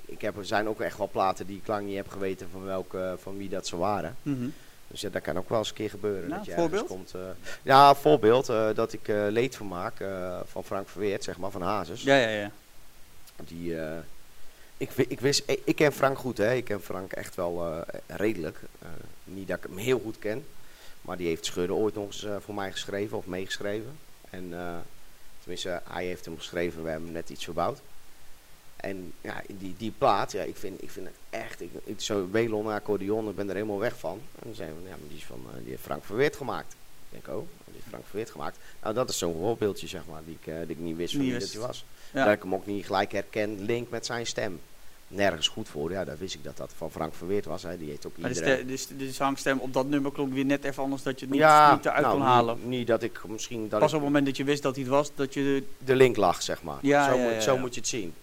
ik, 0.06 0.22
heb, 0.22 0.38
er 0.38 0.46
zijn 0.46 0.68
ook 0.68 0.80
echt 0.82 0.98
wel 0.98 1.10
platen 1.10 1.46
die 1.48 1.58
ik 1.58 1.68
lang 1.68 1.86
niet 1.88 1.96
heb 1.96 2.08
geweten 2.10 2.48
van, 2.52 2.64
welke, 2.64 3.16
van 3.22 3.38
wie 3.38 3.50
dat 3.50 3.68
ze 3.68 3.78
waren. 3.78 4.16
Mhm. 4.22 4.48
Dus 4.88 5.02
ja, 5.02 5.10
dat 5.10 5.22
kan 5.22 5.38
ook 5.38 5.50
wel 5.50 5.58
eens 5.58 5.70
een 5.70 5.76
keer 5.76 5.90
gebeuren. 5.90 6.30
Nou, 6.30 6.36
dat 6.36 6.46
je 6.46 6.52
ergens 6.52 6.70
voorbeeld? 6.72 6.88
Komt, 6.90 7.14
eh, 7.14 7.22
ja, 7.62 7.96
voorbeeld. 7.96 8.50
eh, 8.50 8.70
dat 8.76 8.94
ik 8.94 9.08
eh 9.08 9.26
leedvermaak 9.30 10.00
eh 10.00 10.40
van 10.46 10.64
Frank 10.64 10.90
Verweert, 10.90 11.24
zeg 11.24 11.38
maar, 11.38 11.52
van 11.52 11.62
Hazes. 11.62 12.02
Ja, 12.04 12.16
ja, 12.16 12.30
ja. 12.30 12.52
Die, 13.44 13.80
eh, 13.82 13.98
ik, 14.78 14.92
ik, 14.96 15.20
wist, 15.20 15.44
ik, 15.46 15.62
ik 15.64 15.76
ken 15.76 15.92
Frank 15.94 16.18
goed, 16.18 16.38
hè. 16.38 16.54
Ik 16.54 16.64
ken 16.66 16.82
Frank 16.82 17.12
echt 17.12 17.36
wel 17.36 17.66
eh, 17.68 18.00
redelijk. 18.08 18.58
Eh, 18.82 18.88
niet 19.24 19.48
dat 19.48 19.58
ik 19.58 19.64
hem 19.64 19.78
heel 19.78 20.00
goed 20.00 20.20
ken. 20.20 20.46
Maar 21.02 21.18
die 21.18 21.28
heeft 21.28 21.46
Schudden 21.46 21.76
ooit 21.76 21.96
nog 21.96 22.06
eens 22.06 22.24
eh, 22.24 22.36
voor 22.40 22.54
mij 22.56 22.72
geschreven 22.72 23.18
of 23.18 23.26
meegeschreven. 23.26 23.98
En 24.30 24.48
eh, 24.52 24.76
tenminste, 25.40 25.82
hij 25.90 26.06
heeft 26.06 26.26
hem 26.26 26.38
geschreven. 26.38 26.84
We 26.84 26.90
hebben 26.90 27.06
hem 27.08 27.16
net 27.18 27.30
iets 27.30 27.44
verbouwd. 27.44 27.80
En 28.86 29.14
ja, 29.22 29.42
die, 29.58 29.76
die 29.78 29.94
plaat, 29.98 30.32
ja, 30.32 30.42
ik 30.42 30.56
vind, 30.56 30.84
ik 30.84 30.90
vind 30.92 31.06
het 31.06 31.16
echt... 31.30 31.62
Ik, 31.62 31.72
ik, 31.84 32.08
Welon 32.32 32.68
accordeon, 32.68 33.30
ik 33.30 33.36
ben 33.36 33.48
er 33.50 33.54
helemaal 33.56 33.80
weg 33.80 34.00
van. 34.00 34.20
En 34.36 34.42
dan 34.44 34.56
zeiden 34.56 34.78
we, 34.84 34.90
ja, 34.90 34.96
die 35.08 35.18
is 35.18 35.26
van 35.26 35.42
eh, 35.50 35.58
die 35.62 35.70
heeft 35.70 35.82
Frank 35.84 36.04
Verweert 36.04 36.36
gemaakt. 36.36 36.76
Ik 37.10 37.24
denk, 37.26 37.38
oh, 37.38 37.48
die 37.66 37.74
heeft 37.74 37.88
Frank 37.88 38.04
Verweert 38.06 38.32
gemaakt. 38.32 38.58
Nou, 38.82 38.94
dat 38.94 39.10
is 39.10 39.18
zo'n 39.18 39.36
voorbeeldje, 39.40 39.88
zeg 39.88 40.02
maar, 40.10 40.22
die 40.26 40.38
ik, 40.42 40.48
eh, 40.48 40.60
die 40.60 40.70
ik 40.70 40.80
niet 40.80 40.96
wist 40.96 41.14
van 41.16 41.22
wie 41.22 41.40
dat 41.40 41.52
hij 41.52 41.62
was. 41.62 41.86
Ja. 42.14 42.26
Dat 42.26 42.34
ik 42.34 42.42
hem 42.42 42.54
ook 42.54 42.66
niet 42.66 42.86
gelijk 42.86 43.12
herken, 43.12 43.62
link 43.66 43.90
met 43.90 44.06
zijn 44.06 44.26
stem. 44.26 44.60
Nergens 45.08 45.48
goed 45.48 45.70
voor. 45.70 45.92
Ja, 45.92 46.06
daar 46.06 46.18
wist 46.18 46.34
ik 46.36 46.44
dat 46.44 46.58
dat 46.58 46.74
van 46.78 46.92
Frank 46.92 47.14
Verweerd 47.14 47.46
was. 47.46 47.64
Hè. 47.64 47.78
Die 47.78 47.90
heeft 47.90 48.06
ook 48.06 48.18
Maar 48.18 48.30
iedereen... 48.32 48.58
ste- 48.58 48.66
de, 48.66 48.78
st- 48.78 49.00
de 49.00 49.12
zangstem 49.12 49.60
op 49.60 49.74
dat 49.74 49.88
nummer 49.88 50.12
klonk 50.12 50.34
weer 50.34 50.46
net 50.46 50.64
even 50.64 50.84
anders 50.84 51.04
dat 51.04 51.20
je 51.20 51.26
het 51.26 51.34
niet, 51.34 51.44
ja, 51.44 51.74
niet 51.74 51.86
eruit 51.86 52.02
nou, 52.02 52.14
kon 52.18 52.26
halen. 52.26 52.58
Niet, 52.60 52.68
niet 52.68 52.88
dat 52.88 53.04
ik 53.04 53.22
misschien 53.28 53.70
dat 53.70 53.80
Pas 53.80 53.90
ik 53.90 53.96
op 53.96 54.02
het 54.04 54.04
moment 54.04 54.26
dat 54.26 54.38
je 54.38 54.44
wist 54.44 54.62
dat 54.64 54.76
hij 54.76 54.84
het 54.84 54.94
was, 54.94 55.12
dat 55.16 55.34
je... 55.34 55.64
de 55.78 55.96
link 55.96 56.16
lag, 56.16 56.42
zeg 56.42 56.64
maar. 56.64 56.78
Ja, 56.82 57.10
zo 57.10 57.18
ja, 57.18 57.24
moet, 57.24 57.34
ja, 57.34 57.40
zo 57.40 57.58
moet 57.58 57.74
je 57.74 57.80
het 57.80 57.90
zien. 57.90 58.14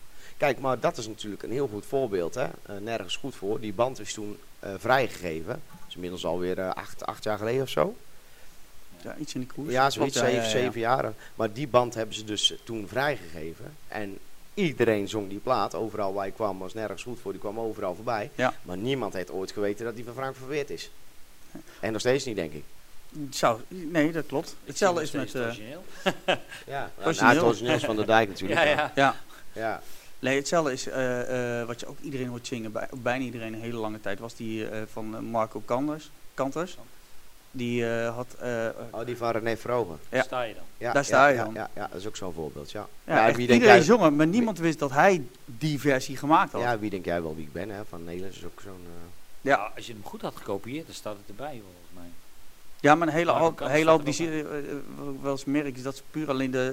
Kijk, 0.43 0.59
maar 0.59 0.81
dat 0.81 0.99
is 0.99 1.07
natuurlijk 1.07 1.43
een 1.43 1.51
heel 1.51 1.69
goed 1.69 1.87
voorbeeld. 1.87 2.35
Hè. 2.35 2.43
Eh, 2.43 2.77
nergens 2.81 3.17
goed 3.17 3.35
voor. 3.35 3.61
Die 3.61 3.73
band 3.73 4.01
is 4.01 4.13
toen 4.13 4.39
eh, 4.59 4.71
vrijgegeven. 4.79 5.63
Dat 5.71 5.89
is 5.89 5.95
inmiddels 5.95 6.25
alweer 6.25 6.59
eh, 6.59 6.69
acht, 6.71 7.07
acht 7.07 7.25
jaar 7.25 7.39
geleden 7.39 7.63
of 7.63 7.69
zo. 7.69 7.97
Ja, 9.03 9.17
iets 9.17 9.35
in 9.35 9.41
die 9.41 9.49
koers. 9.55 9.73
Ja, 9.73 9.91
zoiets, 9.91 10.15
ja, 10.15 10.21
zeven, 10.21 10.37
ja, 10.37 10.43
ja. 10.43 10.51
zeven 10.51 10.81
jaar. 10.81 11.13
Maar 11.35 11.53
die 11.53 11.69
band 11.69 11.95
hebben 11.95 12.15
ze 12.15 12.25
dus 12.25 12.55
toen 12.65 12.89
vrijgegeven. 12.89 13.77
En 13.89 14.19
iedereen 14.55 15.09
zong 15.09 15.29
die 15.29 15.39
plaat. 15.39 15.75
Overal 15.75 16.13
waar 16.13 16.27
je 16.27 16.33
kwam 16.33 16.59
was 16.59 16.75
nergens 16.75 17.03
goed 17.03 17.21
voor. 17.21 17.33
Die 17.33 17.41
kwam 17.41 17.59
overal 17.59 17.95
voorbij. 17.95 18.31
Ja. 18.35 18.55
Maar 18.63 18.77
niemand 18.77 19.13
heeft 19.13 19.31
ooit 19.31 19.53
geweten 19.53 19.85
dat 19.85 19.95
die 19.95 20.05
van 20.05 20.15
Frank 20.15 20.37
Verweerd 20.37 20.71
is. 20.71 20.91
En 21.81 21.93
nog 21.93 22.01
steeds 22.01 22.25
niet, 22.25 22.37
denk 22.37 22.53
ik. 22.53 22.65
Zou, 23.31 23.61
nee, 23.69 24.13
dat 24.13 24.27
klopt. 24.27 24.57
Hetzelfde 24.65 25.03
is 25.03 25.11
met... 25.11 25.35
eh, 25.35 25.43
origineel. 25.43 25.85
Ja, 26.67 26.91
Origineel. 27.05 27.13
nou, 27.15 27.35
het 27.35 27.43
origineel 27.43 27.75
is 27.75 27.85
van 27.85 27.97
de 27.97 28.05
dijk 28.05 28.29
natuurlijk. 28.29 28.61
Ja, 28.67 28.73
ja. 28.73 28.93
ja, 28.95 29.17
ja. 29.53 29.83
Nee, 30.23 30.37
hetzelfde 30.37 30.73
is 30.73 30.89
eh, 30.89 31.61
eh, 31.61 31.67
wat 31.67 31.81
je 31.81 31.87
ook 31.87 31.99
iedereen 32.01 32.29
hoort 32.29 32.47
zingen, 32.47 32.73
bij, 32.73 32.89
bijna 33.03 33.25
iedereen 33.25 33.53
een 33.53 33.61
hele 33.61 33.77
lange 33.79 34.01
tijd, 34.01 34.19
was 34.19 34.35
die 34.35 34.69
eh, 34.69 34.83
van 34.93 35.25
Marco 35.25 35.63
Kanders. 35.65 36.11
Kanters. 36.35 36.77
Die 37.51 37.87
eh, 37.91 38.15
had... 38.15 38.37
Oh, 38.91 39.05
die 39.07 39.17
van 39.17 39.31
René 39.31 39.57
Vroger. 39.57 39.97
Ja. 40.09 40.23
Sta 40.23 40.43
je 40.43 40.55
dan. 40.55 40.63
Ja, 40.79 40.93
Daar 40.93 41.05
sta 41.05 41.23
ja, 41.27 41.29
je 41.29 41.37
ja, 41.37 41.45
dan. 41.45 41.55
Ja, 41.55 41.71
ja, 41.75 41.87
dat 41.91 42.01
is 42.01 42.07
ook 42.07 42.17
zo'n 42.17 42.33
voorbeeld, 42.33 42.71
ja. 42.71 42.89
ja, 43.07 43.27
wie 43.27 43.35
denk 43.35 43.49
iedereen 43.49 43.75
jij- 43.75 43.83
zong 43.85 44.01
hem, 44.01 44.17
maar 44.17 44.27
niemand 44.27 44.59
wist 44.59 44.79
dat 44.79 44.91
hij 44.91 45.25
die 45.45 45.81
versie 45.81 46.17
gemaakt 46.17 46.53
had. 46.53 46.61
Ja, 46.61 46.79
wie 46.79 46.91
denk 46.91 47.05
jij 47.05 47.23
wel 47.23 47.35
wie 47.37 47.45
ik 47.45 47.53
ben, 47.53 47.71
hè? 47.71 47.85
Van 47.85 48.05
Nederlands 48.05 48.37
is 48.37 48.45
ook 48.45 48.61
zo'n... 48.63 48.73
eh, 48.87 49.09
Ja, 49.41 49.73
als 49.77 49.87
je 49.87 49.93
hem 49.93 50.03
goed 50.05 50.23
had 50.23 50.37
gekopieerd, 50.37 50.87
dan 50.87 50.95
staat 50.95 51.17
het 51.17 51.29
erbij 51.29 51.53
mij. 51.53 51.63
Ja, 52.83 52.95
maar 52.95 53.09
een 53.09 53.15
hele 53.15 53.31
hoop, 53.33 53.59
hele 53.59 53.91
hoop 53.91 53.99
die 54.01 54.09
er 54.09 54.15
zie- 54.15 54.29
eh, 54.29 54.59
eh, 54.59 54.65
wat 54.97 55.15
ik 55.15 55.21
wel 55.21 55.33
eens 55.33 55.45
merk 55.45 55.77
is 55.77 55.83
dat 55.83 55.97
ze 55.97 56.03
puur 56.11 56.29
alleen 56.31 56.51
de 56.51 56.71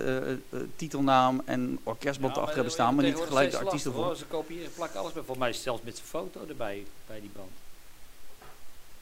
eh, 0.51 0.59
eh, 0.59 0.65
titelnaam 0.75 1.41
en 1.45 1.79
orkestband 1.83 2.33
erachter 2.35 2.55
hebben 2.55 2.73
staan, 2.73 2.95
maar 2.95 3.03
niet 3.03 3.17
gelijk 3.27 3.51
de 3.51 3.57
artiesten 3.57 3.93
voor. 3.93 4.15
Ze 4.15 4.25
kopiëren, 4.25 4.71
plakken 4.73 4.99
alles 4.99 5.13
bij. 5.13 5.23
Volgens 5.23 5.45
mij 5.47 5.53
zelfs 5.53 5.81
met 5.83 5.95
zijn 5.95 6.07
foto 6.07 6.39
erbij 6.49 6.85
bij 7.07 7.19
die 7.19 7.29
band. 7.35 7.49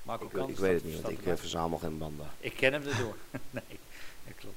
Marco 0.04 0.26
ik, 0.26 0.32
Kant 0.32 0.50
ik 0.50 0.58
weet 0.58 0.74
het 0.74 0.84
niet, 0.84 1.02
want 1.02 1.10
ik 1.13 1.17
erbij. 1.20 1.38
verzamel 1.38 1.78
geen 1.78 1.98
banden. 1.98 2.28
Ik 2.39 2.54
ken 2.56 2.74
hem 2.74 2.82
erdoor. 2.82 3.15
nee, 3.52 3.63
dat 4.26 4.36
klopt. 4.36 4.56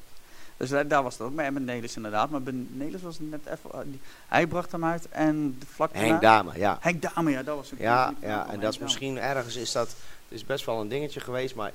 Dus 0.56 0.68
daar, 0.70 0.88
daar 0.88 1.02
was 1.02 1.12
het 1.12 1.22
ook 1.22 1.32
mee. 1.32 1.46
En 1.46 1.52
met 1.52 1.64
Nelis 1.64 1.96
inderdaad. 1.96 2.30
Maar 2.30 2.40
Nelis 2.52 3.02
was 3.02 3.18
net 3.20 3.40
even... 3.46 3.90
die- 3.90 4.00
hij 4.28 4.46
bracht 4.46 4.72
hem 4.72 4.84
uit 4.84 5.08
en 5.08 5.56
de 5.58 5.66
vlak 5.66 5.92
daarna- 5.92 6.08
Henk 6.08 6.20
Dame, 6.20 6.52
ja. 6.58 6.78
Henk 6.80 7.02
Dame, 7.02 7.30
ja, 7.30 7.42
dat 7.42 7.56
was 7.56 7.70
een 7.70 7.76
Ja, 7.80 8.14
ja, 8.20 8.48
en 8.50 8.60
dat 8.60 8.72
is 8.72 8.78
misschien 8.78 9.18
ergens 9.18 9.56
is 9.56 9.72
dat, 9.72 9.88
het 9.88 9.96
is 10.28 10.44
best 10.44 10.64
wel 10.66 10.80
een 10.80 10.88
dingetje 10.88 11.20
geweest, 11.20 11.54
maar 11.54 11.72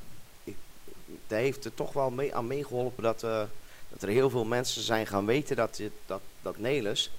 daar 1.28 1.40
heeft 1.40 1.66
er 1.66 1.74
toch 1.74 1.94
wel 1.94 2.10
mee, 2.10 2.36
aan 2.36 2.48
meegeholpen 2.48 3.04
dat, 3.04 3.24
eh, 3.24 3.42
dat 3.90 4.02
er 4.02 4.10
heel 4.10 4.30
veel 4.30 4.46
mensen 4.46 4.82
zijn 4.82 5.08
gaan 5.08 5.26
weten 5.26 5.56
dat, 5.56 5.82
dat, 6.06 6.22
dat 6.42 6.58
Nelis 6.58 7.12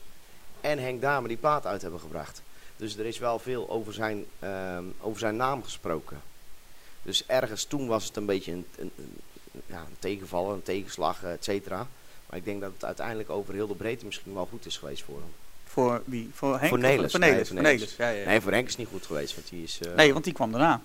en 0.61 0.79
Henk 0.79 1.01
Dame 1.01 1.29
die 1.29 1.37
plaat 1.37 1.67
uit 1.67 1.83
hebben 1.83 2.01
gebracht. 2.01 2.43
Dus 2.77 2.97
er 2.97 3.07
is 3.07 3.19
wel 3.19 3.39
veel 3.39 3.71
over 3.71 3.93
zijn, 3.93 4.25
ehm, 4.39 4.85
over 5.01 5.19
zijn 5.19 5.37
naam 5.37 5.63
gesproken. 5.65 6.21
Dus 7.03 7.27
ergens 7.27 7.65
toen 7.65 7.87
was 7.87 8.05
het 8.05 8.17
een 8.17 8.27
beetje 8.27 8.53
een, 8.53 8.67
een, 8.79 8.91
een- 8.99 9.21
ja, 9.67 9.79
een 9.79 9.97
tegenvaller, 9.99 10.55
een 10.55 10.63
tegenslag, 10.63 11.23
et 11.23 11.45
cetera. 11.45 11.87
Maar 12.27 12.39
ik 12.39 12.45
denk 12.45 12.61
dat 12.61 12.73
het 12.73 12.85
uiteindelijk 12.85 13.31
over 13.31 13.55
heel 13.55 13.67
de 13.67 13.75
breedte 13.75 14.05
misschien 14.05 14.35
wel 14.35 14.47
goed 14.51 14.67
is 14.67 14.77
geweest 14.77 15.03
voor 15.03 15.17
hem. 15.19 15.33
Voor 15.65 16.03
wie? 16.05 16.31
Voor 16.35 16.59
Henk? 16.59 16.69
Voor 16.69 16.79
Nelis. 16.79 17.11
Voor 17.11 17.21
Nee, 17.21 17.31
Nelis. 17.31 17.49
voor 17.49 17.57
voor 17.57 17.65
Nelis. 17.67 17.81
Nelis, 17.81 17.97
Ja, 17.97 18.09
ja, 18.09 18.21
ja. 18.21 18.27
Nee, 18.27 18.41
voor 18.41 18.53
Henk 18.53 18.65
is 18.65 18.71
het 18.71 18.79
niet 18.79 18.89
goed 18.89 19.07
geweest, 19.07 19.35
want 19.35 19.49
die 19.49 19.63
is... 19.63 19.79
eh, 19.81 19.95
Nee, 19.95 20.13
want 20.13 20.25
die 20.25 20.33
kwam 20.33 20.53
daarna. 20.53 20.81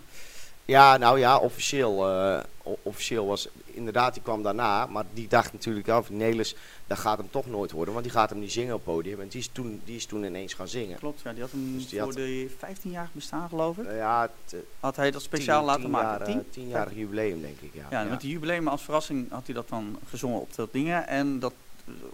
Ja, 0.72 0.98
nou 0.98 1.20
ja, 1.20 1.38
officieel, 1.38 2.10
eh, 2.10 2.40
officieel 2.84 3.26
was 3.26 3.48
inderdaad, 3.66 4.14
die 4.14 4.24
kwam 4.24 4.44
daarna. 4.44 4.86
Maar 4.86 5.04
die 5.14 5.28
dacht 5.28 5.54
natuurlijk 5.54 5.88
af, 5.90 6.10
Nelis, 6.10 6.56
dat 6.88 6.98
gaat 7.00 7.18
hem 7.18 7.30
toch 7.30 7.46
nooit 7.48 7.72
worden. 7.72 7.94
Want 7.94 8.06
die 8.06 8.14
gaat 8.14 8.30
hem 8.30 8.40
niet 8.40 8.52
zingen 8.52 8.74
op 8.74 8.86
het 8.86 8.94
podium. 8.96 9.20
En 9.22 9.28
die 9.28 9.40
is 9.40 9.50
toen, 9.52 9.82
die 9.86 9.96
is 9.96 10.06
toen 10.06 10.24
ineens 10.24 10.54
gaan 10.54 10.68
zingen. 10.68 10.98
Klopt, 10.98 11.22
ja. 11.22 11.32
Die 11.34 11.42
had 11.42 11.52
hem 11.52 11.74
Dus 11.74 11.88
die 11.90 12.00
voor 12.00 12.08
had- 12.08 12.16
de 12.18 12.50
15-jarig 12.58 13.14
bestaan, 13.14 13.50
geloof 13.50 13.78
ik. 13.78 13.86
Eh, 13.86 13.98
ja, 13.98 14.30
eh, 14.52 14.60
Had 14.80 14.96
hij 14.96 15.12
dat 15.12 15.22
speciaal 15.22 15.58
tien- 15.58 15.66
laten 15.68 15.82
tien 15.82 15.92
maken. 15.92 16.10
Jaar, 16.18 16.28
eh, 16.28 16.34
Tien? 16.34 16.50
tienjarig 16.50 16.94
jubileum, 16.96 17.42
denk 17.42 17.60
ik. 17.62 17.74
Ja, 17.74 17.86
Ja, 17.90 18.04
met 18.10 18.22
die 18.22 18.32
jubileum 18.32 18.68
als 18.68 18.82
verrassing 18.82 19.32
had 19.32 19.46
hij 19.46 19.56
dat 19.56 19.70
dan 19.70 19.98
gezongen 20.10 20.40
op 20.40 20.56
dat 20.56 20.74
dingen. 20.74 21.08
En 21.08 21.40
dat, 21.40 21.54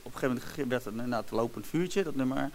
op 0.04 0.14
een 0.14 0.20
gegeven 0.20 0.28
moment 0.58 0.70
werd 0.70 0.84
het 0.86 0.94
inderdaad 0.94 1.32
lopend 1.32 1.68
vuurtje, 1.68 2.04
dat 2.04 2.16
nummer. 2.16 2.50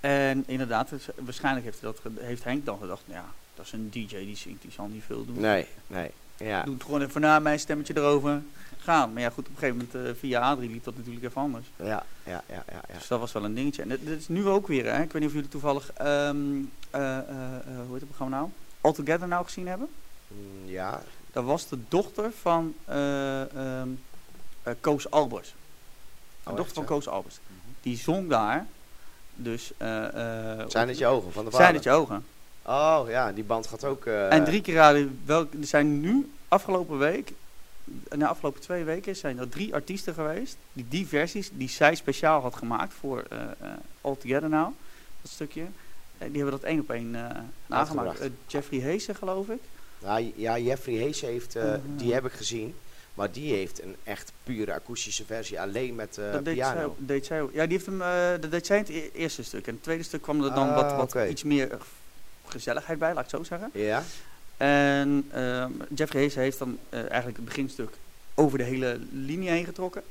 En 0.00 0.44
inderdaad, 0.46 0.88
dus 0.88 1.06
waarschijnlijk 1.24 1.64
heeft, 1.64 1.80
dat, 1.80 1.98
heeft 2.18 2.44
Henk 2.44 2.64
dan 2.64 2.78
gedacht, 2.80 3.02
nou 3.06 3.18
ja, 3.18 3.32
dat 3.58 3.66
is 3.66 3.72
een 3.72 3.90
DJ 3.90 4.16
die 4.16 4.36
zingt, 4.36 4.62
die 4.62 4.70
zal 4.70 4.86
niet 4.86 5.02
veel 5.06 5.24
doen. 5.24 5.40
Nee, 5.40 5.66
nee. 5.86 6.10
Ja. 6.36 6.62
Doe 6.62 6.74
het 6.74 6.82
gewoon 6.82 7.02
even 7.02 7.20
na 7.20 7.38
mijn 7.38 7.60
stemmetje 7.60 7.96
erover. 7.96 8.42
Gaan. 8.78 9.12
Maar 9.12 9.22
ja, 9.22 9.30
goed, 9.30 9.48
op 9.48 9.52
een 9.52 9.58
gegeven 9.58 9.88
moment 9.92 10.08
eh, 10.08 10.20
via 10.20 10.40
Adrie 10.40 10.70
liep 10.70 10.84
dat 10.84 10.96
natuurlijk 10.96 11.24
even 11.24 11.40
anders. 11.40 11.66
Ja, 11.76 11.84
ja, 11.86 12.04
ja, 12.24 12.42
ja, 12.48 12.64
ja. 12.88 12.94
Dus 12.94 13.08
dat 13.08 13.20
was 13.20 13.32
wel 13.32 13.44
een 13.44 13.54
dingetje. 13.54 13.82
En 13.82 13.88
dit, 13.88 14.06
dit 14.06 14.18
is 14.18 14.28
nu 14.28 14.46
ook 14.46 14.66
weer, 14.66 14.84
hè. 14.84 15.02
Ik 15.02 15.12
weet 15.12 15.20
niet 15.22 15.30
of 15.30 15.34
jullie 15.34 15.48
toevallig, 15.48 15.92
ehm, 15.92 16.36
eh, 16.90 17.18
eh, 17.18 17.24
hoe 17.64 17.92
heet 17.92 18.00
het 18.00 18.06
programma 18.06 18.36
nou? 18.36 18.50
All 18.80 18.92
Together 18.92 19.28
nou 19.28 19.44
gezien 19.44 19.68
hebben. 19.68 19.88
Mm, 20.28 20.68
ja. 20.70 21.02
Dat 21.32 21.44
was 21.44 21.68
de 21.68 21.78
dochter 21.88 22.32
van 22.40 22.74
eh, 22.84 23.42
Koos 24.80 25.10
Albers. 25.10 25.54
De 26.42 26.50
Oh, 26.50 26.56
dochter 26.56 26.74
van? 26.74 26.84
Koos 26.84 27.08
Albers. 27.08 27.38
Die 27.80 27.96
zong 27.96 28.28
daar. 28.28 28.66
Dus, 29.34 29.72
Zijn 30.68 30.88
het 30.88 30.98
je 30.98 31.06
ogen 31.06 31.32
van 31.32 31.44
de 31.44 31.50
vader? 31.50 31.66
Zijn 31.66 31.74
het 31.74 31.84
je 31.84 31.90
ogen. 31.90 32.24
Oh 32.68 33.04
ja, 33.08 33.32
die 33.32 33.44
band 33.44 33.66
gaat 33.66 33.84
ook... 33.84 34.06
eh, 34.06 34.32
en 34.32 34.44
drie 34.44 34.60
keer 34.60 34.74
raden 34.74 35.20
welke. 35.24 35.56
Er 35.60 35.66
zijn 35.66 36.00
nu, 36.00 36.30
afgelopen 36.48 36.98
week, 36.98 37.32
na 38.16 38.28
afgelopen 38.28 38.60
twee 38.60 38.84
weken, 38.84 39.16
zijn 39.16 39.38
er 39.38 39.48
drie 39.48 39.74
artiesten 39.74 40.14
geweest. 40.14 40.56
Die 40.72 40.86
die 40.88 41.06
versies 41.06 41.50
die 41.52 41.68
zij 41.68 41.94
speciaal 41.94 42.40
had 42.40 42.54
gemaakt 42.56 42.94
voor 42.94 43.22
eh, 43.30 43.38
All 44.00 44.16
Together 44.16 44.48
Now. 44.48 44.72
Dat 45.22 45.30
stukje. 45.30 45.62
Eh, 46.18 46.26
die 46.30 46.36
hebben 46.42 46.50
dat 46.60 46.62
één 46.62 46.80
op 46.80 46.90
één 46.90 47.14
eh 47.14 47.36
nagemaakt. 47.66 48.28
Jeffrey 48.46 48.80
Heesen, 48.80 49.14
geloof 49.14 49.48
ik. 49.48 49.60
Ja, 49.98 50.16
ja, 50.36 50.58
Jeffrey 50.58 50.98
Hayes 50.98 51.20
heeft, 51.20 51.54
Mhm. 51.54 51.78
die 51.96 52.12
heb 52.14 52.24
ik 52.26 52.32
gezien. 52.32 52.74
Maar 53.14 53.32
die 53.32 53.52
heeft 53.54 53.82
een 53.82 53.96
echt 54.04 54.32
pure 54.44 54.74
akoestische 54.74 55.24
versie, 55.24 55.60
alleen 55.60 55.94
met 55.94 56.18
eh, 56.18 56.32
dat 56.32 56.44
deed 56.44 56.56
zij, 56.56 56.72
piano. 56.72 56.94
deed 56.98 57.26
zij. 57.26 57.38
Ja, 57.52 57.62
die 57.66 57.72
heeft 57.72 57.86
hem, 57.86 58.02
eh, 58.02 58.30
dat 58.40 58.50
deed 58.50 58.66
zij 58.66 58.76
in 58.78 58.82
het 58.84 58.92
e- 58.92 59.10
eerste 59.18 59.42
stuk. 59.42 59.66
En 59.66 59.74
het 59.74 59.82
tweede 59.82 60.02
stuk 60.02 60.22
kwam 60.22 60.44
er 60.44 60.54
dan 60.54 60.68
Ah, 60.68 60.74
wat, 60.74 60.92
wat 60.92 61.08
oké. 61.14 61.26
iets 61.26 61.42
meer 61.42 61.78
gezelligheid 62.50 62.98
bij, 62.98 63.14
laat 63.14 63.24
ik 63.24 63.30
het 63.30 63.40
zo 63.40 63.56
zeggen. 63.58 63.70
Ja? 63.72 64.02
En 64.56 65.28
ehm, 65.32 65.72
Jeffrey 65.94 66.20
Hayes 66.20 66.34
heeft 66.34 66.58
dan 66.58 66.78
eh, 66.88 66.98
eigenlijk 67.00 67.36
het 67.36 67.44
beginstuk 67.44 67.90
over 68.34 68.58
de 68.58 68.64
hele 68.64 69.00
linie 69.12 69.48
heen 69.48 69.64
getrokken. 69.64 70.02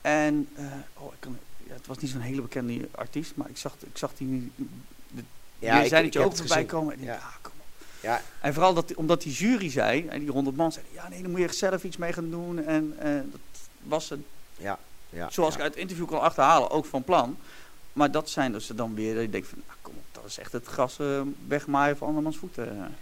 En 0.00 0.48
eh, 0.54 0.64
oh, 0.94 1.12
ik 1.12 1.20
kan, 1.20 1.38
ja, 1.66 1.72
het 1.74 1.86
was 1.86 1.98
niet 1.98 2.10
zo'n 2.10 2.20
hele 2.20 2.42
bekende 2.42 2.88
artiest, 2.94 3.32
maar 3.36 3.48
ik 3.48 3.56
zag, 3.56 3.74
ik 3.80 3.98
zag 3.98 4.10
die 4.16 4.26
nu. 4.26 4.52
Ja, 5.58 5.80
ik- 5.82 5.88
zei 5.88 6.02
dat 6.04 6.12
je 6.12 6.18
ook 6.20 6.36
voorbij 6.36 6.64
komen. 6.64 6.94
En 6.94 7.02
Ja. 7.04 7.14
ah, 7.14 7.34
kom 7.42 7.52
op. 7.58 7.66
Ja, 8.00 8.22
En 8.40 8.54
vooral 8.54 8.74
dat, 8.74 8.94
omdat 8.94 9.22
die 9.22 9.32
jury 9.32 9.70
zei, 9.70 10.06
en 10.08 10.20
die 10.20 10.30
honderd 10.30 10.56
man 10.56 10.72
zeiden, 10.72 10.94
ja 10.94 11.08
nee, 11.08 11.22
dan 11.22 11.30
moet 11.30 11.40
je 11.40 11.52
zelf 11.52 11.84
iets 11.84 11.96
mee 11.96 12.12
gaan 12.12 12.30
doen. 12.30 12.64
En 12.64 12.94
eh, 12.98 13.12
dat 13.14 13.40
was 13.82 14.10
een, 14.10 14.24
ja, 14.56 14.78
ja. 15.10 15.30
zoals 15.30 15.54
ik 15.54 15.60
uit 15.60 15.70
het 15.72 15.80
interview 15.82 16.06
kon 16.06 16.20
achterhalen, 16.20 16.70
ook 16.70 16.84
van 16.86 17.04
plan. 17.04 17.38
Maar 17.92 18.10
dat 18.10 18.30
zijn 18.30 18.52
dus 18.52 18.66
dan 18.66 18.94
weer, 18.94 19.14
dat 19.14 19.22
je 19.22 19.30
denkt 19.30 19.48
van, 19.48 19.62
nou, 19.66 19.78
kom 19.82 19.94
op, 19.96 20.04
dat 20.12 20.24
is 20.24 20.38
echt 20.38 20.52
het 20.52 20.66
gras 20.66 20.98
eh, 20.98 21.20
wegmaaien 21.46 21.96
van 21.96 22.08
andermans 22.08 22.36
voeten. 22.36 22.94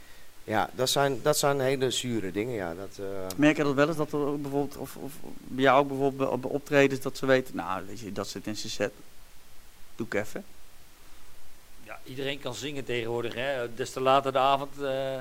Ja, 0.45 0.71
dat 0.75 0.91
zijn, 0.91 1.23
dat 1.23 1.39
zijn 1.39 1.61
hele 1.61 1.91
zure 1.91 2.33
dingen, 2.33 2.55
ja. 2.55 2.75
Dat, 2.75 2.99
eh, 2.99 3.37
Merk 3.37 3.57
je 3.57 3.63
dat 3.63 3.75
wel 3.75 3.89
eens 3.89 3.97
dat 3.97 4.13
er 4.13 4.41
bijvoorbeeld, 4.41 4.77
of, 4.77 4.97
of 4.97 5.13
bij 5.43 5.63
jou 5.63 5.81
ook 5.81 5.89
bijvoorbeeld 5.89 6.31
op 6.31 6.45
optredens, 6.45 7.01
dat 7.01 7.17
ze 7.17 7.27
weten, 7.27 7.57
nou, 7.57 7.87
weet 7.87 8.01
je, 8.01 8.13
dat 8.13 8.29
zit 8.29 8.47
in 8.47 8.57
zijn 8.57 8.73
set. 8.73 8.93
Doe 9.97 10.07
ik 10.07 10.15
even. 10.15 10.45
Ja, 11.85 11.99
iedereen 12.05 12.39
kan 12.39 12.55
zingen 12.55 12.85
tegenwoordig. 12.85 13.35
Hè. 13.35 13.75
Des 13.75 13.91
te 13.91 14.01
later 14.01 14.33
de 14.33 14.39
avond 14.39 14.83
eh, 14.83 15.21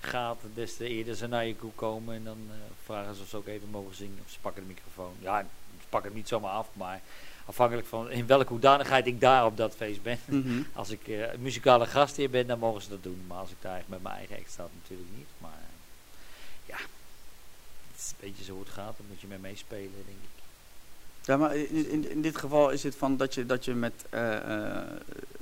gaat, 0.00 0.38
des 0.54 0.76
te 0.76 0.88
eerder 0.88 1.14
ze 1.14 1.26
naar 1.26 1.46
je 1.46 1.58
toe 1.58 1.72
komen. 1.74 2.14
En 2.14 2.24
dan 2.24 2.38
eh, 2.50 2.56
vragen 2.84 3.14
ze 3.14 3.22
of 3.22 3.28
ze 3.28 3.36
ook 3.36 3.46
even 3.46 3.68
mogen 3.70 3.94
zingen. 3.94 4.18
Of 4.24 4.30
ze 4.30 4.38
pakken 4.40 4.62
de 4.62 4.68
microfoon. 4.68 5.14
Ja, 5.18 5.40
ze 5.80 5.86
pakken 5.88 6.10
het 6.10 6.18
niet 6.18 6.28
zomaar 6.28 6.52
af. 6.52 6.68
Maar 6.72 7.00
afhankelijk 7.46 7.86
van 7.86 8.10
in 8.10 8.26
welke 8.26 8.52
hoedanigheid 8.52 9.06
ik 9.06 9.20
daar 9.20 9.46
op 9.46 9.56
dat 9.56 9.74
feest 9.76 10.02
ben. 10.02 10.18
Mhm. 10.24 10.62
Als 10.72 10.90
ik 10.90 11.06
een 11.06 11.40
muzikale 11.40 11.86
gastheer 11.86 12.30
ben, 12.30 12.46
dan 12.46 12.58
mogen 12.58 12.82
ze 12.82 12.88
dat 12.88 13.02
doen. 13.02 13.24
Maar 13.26 13.38
als 13.38 13.50
ik 13.50 13.56
daar 13.60 13.76
echt 13.76 13.88
met 13.88 14.02
mijn 14.02 14.16
eigen 14.16 14.36
act 14.36 14.50
sta, 14.50 14.66
natuurlijk 14.82 15.10
niet. 15.16 15.28
Maar 15.38 15.50
eh, 15.50 16.68
ja, 16.68 16.76
het 17.92 18.00
is 18.00 18.10
een 18.10 18.28
beetje 18.28 18.44
zo 18.44 18.52
hoe 18.52 18.62
het 18.62 18.72
gaat. 18.72 18.96
Dan 18.96 19.06
moet 19.08 19.20
je 19.20 19.26
mee 19.26 19.38
meespelen, 19.38 19.92
denk 19.92 20.18
ik. 20.22 20.36
Ja, 21.26 21.36
maar 21.36 21.56
in, 21.56 21.90
in, 21.90 22.10
in 22.10 22.22
dit 22.22 22.36
geval 22.36 22.70
is 22.70 22.82
het 22.82 22.96
van 22.96 23.16
dat 23.16 23.34
je, 23.34 23.46
dat 23.46 23.64
je 23.64 23.74
met 23.74 24.04
eh, 24.10 24.80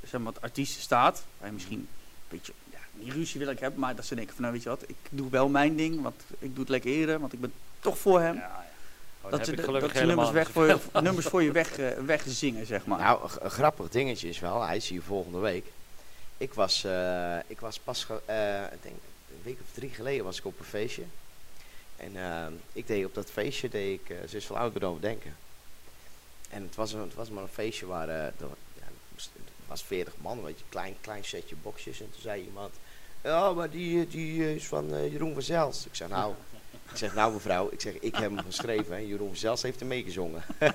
zeg 0.06 0.20
maar, 0.20 0.32
artiesten 0.40 0.82
staat. 0.82 1.24
Waar 1.38 1.48
je 1.48 1.54
misschien 1.54 1.78
een 1.78 1.88
beetje, 2.28 2.52
ja, 2.70 2.78
niet 2.92 3.12
ruzie 3.12 3.40
wil 3.40 3.50
ik 3.50 3.58
hebben, 3.58 3.80
maar 3.80 3.96
dat 3.96 4.04
ze 4.04 4.14
denken 4.14 4.34
van, 4.34 4.42
nou 4.42 4.54
weet 4.54 4.62
je 4.62 4.68
wat, 4.68 4.84
ik 4.86 4.96
doe 5.10 5.30
wel 5.30 5.48
mijn 5.48 5.76
ding, 5.76 6.02
want 6.02 6.22
ik 6.38 6.50
doe 6.50 6.58
het 6.58 6.68
lekker 6.68 6.90
eerder, 6.90 7.20
want 7.20 7.32
ik 7.32 7.40
ben 7.40 7.52
toch 7.80 7.98
voor 7.98 8.20
hem. 8.20 8.34
Ja, 8.34 8.40
ja. 8.40 8.72
Oh, 9.24 9.30
dat 9.30 9.38
heb 9.38 9.44
ze, 9.44 9.50
ik 9.50 9.56
de- 9.56 9.62
gelukkig 9.64 9.92
dat 9.92 10.00
ze 10.00 10.06
nummers, 10.06 10.30
weg 10.30 10.50
voor 10.50 10.66
je, 10.66 10.78
nummers 11.00 11.26
voor 11.26 11.42
je 11.42 11.52
weg, 11.52 11.78
eh, 11.78 11.90
wegzingen, 12.04 12.66
zeg 12.66 12.86
maar. 12.86 12.98
Nou, 12.98 13.28
een, 13.40 13.50
grappig 13.50 13.88
dingetje 13.88 14.28
is 14.28 14.38
wel, 14.38 14.62
hij 14.62 14.76
is 14.76 14.88
hier 14.88 15.02
volgende 15.02 15.38
week. 15.38 15.66
Ik 16.36 16.54
was, 16.54 16.84
eh, 16.84 17.36
ik 17.46 17.60
was 17.60 17.78
pas, 17.78 18.04
ge- 18.04 18.20
eh, 18.24 18.62
ik 18.72 18.82
denk 18.82 18.94
een 19.30 19.40
week 19.42 19.58
of 19.60 19.66
drie 19.74 19.90
geleden 19.90 20.24
was 20.24 20.38
ik 20.38 20.44
op 20.44 20.58
een 20.58 20.64
feestje. 20.64 21.02
En 21.96 22.12
ik 22.72 22.86
deed 22.86 23.04
op 23.04 23.14
dat 23.14 23.30
feestje, 23.30 23.68
deed 23.68 24.00
ik, 24.00 24.16
ze 24.28 24.36
is 24.36 24.46
van 24.46 24.56
oud 24.56 24.82
over 24.84 25.00
denken. 25.00 25.36
En 26.50 26.62
het 26.62 26.74
was, 26.74 26.92
een, 26.92 27.00
het 27.00 27.14
was 27.14 27.28
maar 27.30 27.42
een 27.42 27.48
feestje 27.48 27.86
waar, 27.86 28.08
er, 28.08 28.32
ja, 28.38 28.84
het 29.16 29.28
was 29.66 29.82
40 29.82 30.12
man, 30.22 30.42
weet 30.42 30.58
je, 30.58 30.64
klein, 30.68 30.96
klein 31.00 31.24
setje 31.24 31.54
boxjes. 31.62 32.00
En 32.00 32.10
toen 32.10 32.20
zei 32.22 32.42
iemand, 32.44 32.74
ja, 33.22 33.52
maar 33.52 33.70
die, 33.70 34.06
die 34.08 34.54
is 34.54 34.66
van 34.66 35.10
Jeroen 35.10 35.32
van 35.32 35.42
Zels. 35.42 35.86
Ik 35.86 35.94
zeg, 35.94 36.08
nou, 36.08 36.34
ik 36.90 36.96
zeg, 36.96 37.14
nou 37.14 37.32
mevrouw, 37.32 37.68
ik 37.70 37.80
zeg, 37.80 37.92
ik 38.00 38.14
heb 38.16 38.30
hem 38.36 38.44
geschreven. 38.44 38.94
Hè. 38.96 39.00
Jeroen 39.02 39.36
Zels 39.36 39.62
heeft 39.62 39.78
hem 39.78 39.88
meegezongen. 39.88 40.42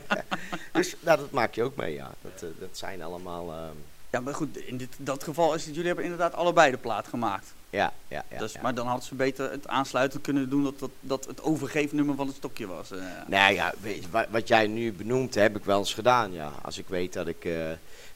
dus 0.72 0.96
nou, 1.00 1.18
dat 1.20 1.32
maak 1.32 1.54
je 1.56 1.64
ook 1.64 1.76
mee, 1.76 1.94
ja. 1.94 2.12
Dat, 2.22 2.42
eh, 2.42 2.50
dat 2.60 2.78
zijn 2.78 3.02
allemaal, 3.04 3.52
ehm, 3.52 3.76
Ja, 4.12 4.20
maar 4.20 4.34
goed, 4.36 4.58
in 4.58 4.78
dit, 4.78 4.96
dat 4.98 5.24
geval 5.24 5.54
is 5.54 5.62
het, 5.62 5.72
jullie 5.72 5.88
hebben 5.88 6.04
inderdaad 6.06 6.34
allebei 6.34 6.72
de 6.72 6.78
plaat 6.78 7.08
gemaakt. 7.08 7.54
ja, 7.70 7.94
ja, 8.08 8.24
ja. 8.30 8.38
dus, 8.40 8.54
ja. 8.54 8.62
Maar 8.62 8.74
dan 8.74 8.86
hadden 8.88 9.06
ze 9.06 9.16
beter 9.16 9.52
het 9.52 9.68
aansluiten 9.68 10.22
kunnen 10.22 10.50
doen 10.50 10.64
dat, 10.64 10.80
dat, 10.80 10.90
dat 11.00 11.26
het 11.26 11.42
overgeefnummer 11.42 12.16
van 12.16 12.28
het 12.28 12.36
stokje 12.36 12.68
was. 12.68 12.92
eh. 12.92 13.04
Nou 13.28 13.54
ja, 13.54 13.74
weet 13.82 14.04
je, 14.04 14.10
wa- 14.10 14.28
wat 14.30 14.48
jij 14.48 14.68
nu 14.68 14.94
benoemt, 14.94 15.36
heb 15.36 15.56
ik 15.58 15.64
wel 15.64 15.80
eens 15.80 15.94
gedaan, 15.94 16.34
ja. 16.34 16.52
Als 16.62 16.78
ik 16.78 16.88
weet 16.88 17.14
dat 17.14 17.28
ik, 17.28 17.46
eh, 17.46 17.54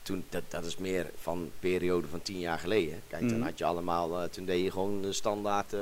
toen, 0.02 0.26
dat, 0.30 0.44
dat 0.48 0.66
is 0.66 0.78
meer 0.78 1.12
van 1.22 1.38
een 1.38 1.52
periode 1.60 2.08
van 2.08 2.22
tien 2.22 2.40
jaar 2.40 2.60
geleden. 2.60 3.02
Kijk, 3.08 3.22
Mhm. 3.22 3.32
dan 3.32 3.42
had 3.42 3.58
je 3.58 3.66
allemaal, 3.66 4.30
toen 4.30 4.46
deed 4.46 4.64
je 4.64 4.72
gewoon 4.72 5.02
de 5.02 5.14
standaard, 5.14 5.74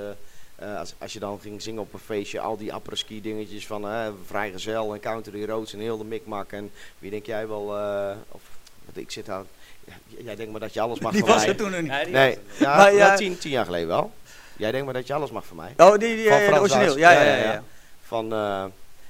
eh, 0.61 0.77
als, 0.77 0.93
als 0.97 1.13
je 1.13 1.19
dan 1.19 1.39
ging 1.41 1.61
zingen 1.61 1.81
op 1.81 1.93
een 1.93 1.99
feestje, 1.99 2.39
al 2.39 2.57
die 2.57 2.73
apres-ski 2.73 3.21
dingetjes 3.21 3.67
van 3.67 3.87
eh 3.87 4.07
vrijgezel 4.25 4.93
en 4.93 4.99
country 4.99 5.45
roads 5.45 5.73
en 5.73 5.79
heel 5.79 5.97
de 5.97 6.03
mikmak. 6.03 6.51
En 6.51 6.71
wie 6.99 7.11
denk 7.11 7.25
jij 7.25 7.47
wel, 7.47 7.77
eh, 7.77 8.15
of 8.29 8.41
wat 8.85 8.97
ik 8.97 9.11
zit 9.11 9.29
aan, 9.29 9.47
ja, 9.85 9.93
jij 10.23 10.35
denkt 10.35 10.51
maar 10.51 10.59
dat 10.61 10.73
je 10.73 10.81
alles 10.81 10.99
mag 10.99 11.11
Die 11.11 11.19
van 11.21 11.29
was 11.29 11.39
mij. 11.39 11.47
er 11.49 11.55
toen 11.55 11.71
nog 11.71 11.81
niet. 11.81 11.89
Nee, 11.91 12.03
die 12.05 12.13
Nee, 12.13 12.37
was 12.49 12.57
ja, 12.59 12.75
Maar 12.75 12.93
ja- 12.93 13.05
ja, 13.07 13.15
tien, 13.15 13.37
tien 13.37 13.51
jaar 13.51 13.65
geleden 13.65 13.87
wel. 13.87 14.11
Jij 14.57 14.71
denkt 14.71 14.85
maar 14.85 14.95
dat 14.95 15.07
je 15.07 15.13
alles 15.13 15.31
mag 15.31 15.45
van 15.45 15.57
mij. 15.57 15.73
Oh, 15.77 15.97
die, 15.97 16.15
die 16.15 16.29
Van 16.29 16.59
origineel. 16.59 16.97
Ja, 16.97 17.11
ja, 17.11 17.21
Ja, 17.21 17.25
ja. 17.27 17.35
ja, 17.35 17.43
ja, 17.43 17.51
ja. 17.53 17.63
Van, 18.01 18.33
eh, 18.33 18.63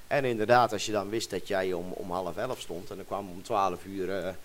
en 0.08 0.26
inderdaad, 0.26 0.74
als 0.74 0.86
je 0.86 0.92
dan 0.92 1.10
wist 1.10 1.30
dat 1.30 1.48
jij 1.48 1.74
om, 1.74 1.92
om 1.92 2.12
half 2.12 2.38
elf 2.38 2.60
stond 2.60 2.90
en 2.90 2.96
dan 2.96 3.06
kwam 3.06 3.30
om 3.30 3.44
twaalf 3.44 3.86
uur 3.86 4.36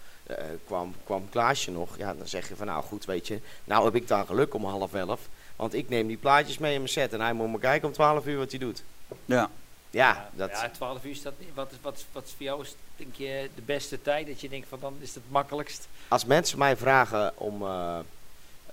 kwam, 0.66 0.94
kwam 1.04 1.28
Klaasje 1.30 1.70
nog, 1.70 1.98
ja, 1.98 2.14
dan 2.14 2.28
zeg 2.28 2.48
je 2.48 2.56
van 2.56 2.66
nou 2.66 2.82
goed, 2.82 3.04
weet 3.04 3.26
je, 3.26 3.38
nou 3.64 3.84
heb 3.84 3.94
ik 3.94 4.08
dan 4.08 4.26
geluk 4.26 4.54
om 4.54 4.64
half 4.64 4.94
elf, 4.94 5.20
want 5.56 5.74
ik 5.74 5.88
neem 5.88 6.06
die 6.06 6.16
plaatjes 6.16 6.58
mee 6.58 6.72
in 6.72 6.80
mijn 6.80 6.92
set 6.92 7.12
en 7.12 7.20
hij 7.20 7.32
moet 7.32 7.50
me 7.50 7.58
kijken 7.58 7.88
om 7.88 7.94
twaalf 7.94 8.26
uur 8.26 8.38
wat 8.38 8.50
hij 8.50 8.60
doet. 8.60 8.82
Ja. 9.24 9.50
Ja, 9.90 10.30
dat, 10.34 10.50
ja, 10.50 10.68
12 10.68 11.04
uur 11.04 11.10
is 11.10 11.22
dat 11.22 11.32
niet. 11.38 11.48
Wat 11.54 11.72
is, 11.72 11.76
wat, 11.82 11.96
is, 11.96 12.06
wat 12.12 12.24
is 12.24 12.32
voor 12.36 12.46
jou 12.46 12.62
is, 12.62 12.74
denk 12.96 13.14
je, 13.14 13.50
de 13.54 13.62
beste 13.62 14.02
tijd? 14.02 14.26
Dat 14.26 14.40
je 14.40 14.48
denkt 14.48 14.68
van 14.68 14.78
dan 14.80 14.96
is 15.00 15.14
het 15.14 15.22
makkelijkst. 15.28 15.88
als 16.08 16.24
mensen 16.24 16.58
mij 16.58 16.76
vragen 16.76 17.38
om 17.38 17.62
eh, 17.62 17.98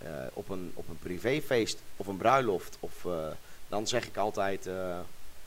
eh, 0.04 0.10
op, 0.34 0.50
een, 0.50 0.72
op 0.74 0.90
een 0.90 1.00
privéfeest 1.00 1.78
of 1.98 2.08
een 2.08 2.18
bruiloft, 2.18 2.78
of, 2.80 3.06
eh, 3.06 3.28
dan 3.68 3.88
zeg 3.88 4.06
ik 4.06 4.18
altijd, 4.18 4.68
eh, 4.68 4.74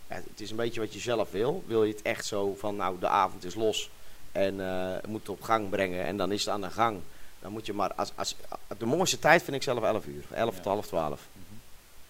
ja, 0.08 0.14
het 0.14 0.40
is 0.40 0.50
een 0.50 0.56
beetje 0.56 0.80
wat 0.80 0.92
je 0.92 1.00
zelf 1.00 1.30
wil. 1.30 1.64
Wil 1.66 1.84
je 1.84 1.92
het 1.92 2.02
echt 2.02 2.26
zo 2.26 2.54
van, 2.58 2.76
nou 2.76 2.98
de 2.98 3.08
avond 3.08 3.44
is 3.44 3.54
los 3.54 3.90
en 4.32 4.60
eh 4.60 5.08
moet 5.08 5.20
het 5.20 5.28
op 5.28 5.42
gang 5.42 5.68
brengen 5.68 6.04
en 6.04 6.16
dan 6.16 6.32
is 6.32 6.44
het 6.44 6.54
aan 6.54 6.60
de 6.60 6.70
gang. 6.70 7.00
Dan 7.46 7.54
moet 7.54 7.66
je 7.66 7.72
maar, 7.72 7.94
als, 7.94 8.12
als, 8.14 8.36
de 8.78 8.86
mooiste 8.86 9.18
tijd 9.18 9.42
vind 9.42 9.56
ik 9.56 9.62
zelf 9.62 9.82
11 9.82 10.06
uur, 10.06 10.24
11 10.32 10.54
Ja. 10.56 10.60
tot 10.62 10.72
half 10.72 10.86
12. 10.86 11.20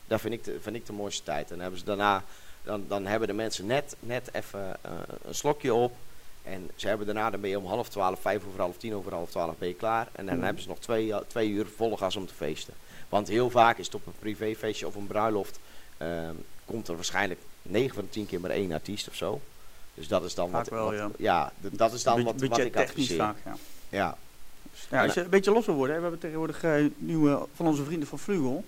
Dat 0.06 0.20
vind 0.20 0.34
ik 0.34 0.44
de, 0.44 0.58
vind 0.60 0.76
ik 0.76 0.86
de 0.86 0.92
mooiste 0.92 1.22
tijd. 1.22 1.42
En 1.44 1.48
dan 1.50 1.60
hebben 1.60 1.78
ze 1.78 1.84
daarna, 1.84 2.24
dan, 2.62 2.84
dan 2.88 3.06
hebben 3.06 3.28
de 3.28 3.34
mensen 3.34 3.66
net, 3.66 3.96
net 4.00 4.28
even 4.32 4.76
eh, 4.82 4.92
een 5.26 5.34
slokje 5.34 5.74
op. 5.74 5.92
En 6.42 6.70
ze 6.76 6.88
hebben 6.88 7.06
daarna, 7.06 7.30
dan 7.30 7.40
ben 7.40 7.50
je 7.50 7.58
om 7.58 7.66
half 7.66 7.88
twaalf, 7.88 8.20
vijf 8.20 8.42
over 8.46 8.60
half 8.60 8.76
tien 8.76 8.94
over 8.94 9.12
half 9.14 9.30
twaalf 9.30 9.56
ben 9.58 9.68
je 9.68 9.74
klaar. 9.74 10.08
En 10.12 10.26
dan 10.26 10.34
Mhm. 10.34 10.44
hebben 10.44 10.62
ze 10.62 10.68
nog 10.68 10.78
twee, 10.78 11.12
eh, 11.12 11.18
twee 11.26 11.48
uur 11.48 11.66
volle 11.76 11.96
gas 11.96 12.16
om 12.16 12.26
te 12.26 12.34
feesten. 12.34 12.74
Want 13.08 13.28
heel 13.28 13.50
vaak 13.50 13.78
is 13.78 13.86
het 13.86 13.94
op 13.94 14.06
een 14.06 14.14
privéfeestje 14.18 14.86
of 14.86 14.94
een 14.94 15.06
bruiloft, 15.06 15.58
ehm, 15.96 16.34
komt 16.64 16.88
er 16.88 16.94
waarschijnlijk 16.94 17.40
9 17.62 17.94
van 17.94 18.04
de 18.04 18.10
10 18.10 18.26
keer 18.26 18.40
maar 18.40 18.50
één 18.50 18.72
artiest 18.72 19.08
of 19.08 19.14
zo. 19.14 19.40
Dus 19.94 20.08
dat 20.08 20.24
is 20.24 20.34
dan 20.34 20.50
Vaak 20.50 20.60
wat, 20.60 20.68
wel, 20.72 20.84
wat- 20.84 20.94
ja. 20.94 21.10
ja, 21.18 21.52
dat 21.60 21.92
is 21.92 22.02
dan 22.02 22.24
wat, 22.24 22.40
wat 22.40 22.58
ik 22.58 22.76
adviseer. 22.76 23.16
vaak, 23.16 23.36
ja. 23.44 23.56
Ja. 23.88 24.16
Ja, 24.90 25.02
als 25.02 25.14
je 25.14 25.20
een 25.20 25.30
beetje 25.30 25.50
los 25.50 25.66
wil 25.66 25.74
worden, 25.74 25.94
hè, 25.94 26.00
we 26.00 26.08
hebben 26.08 26.20
tegenwoordig 26.20 26.64
nieuwe 26.96 27.46
van 27.54 27.66
onze 27.66 27.84
vrienden 27.84 28.08
van 28.08 28.18
Vlugel. 28.18 28.64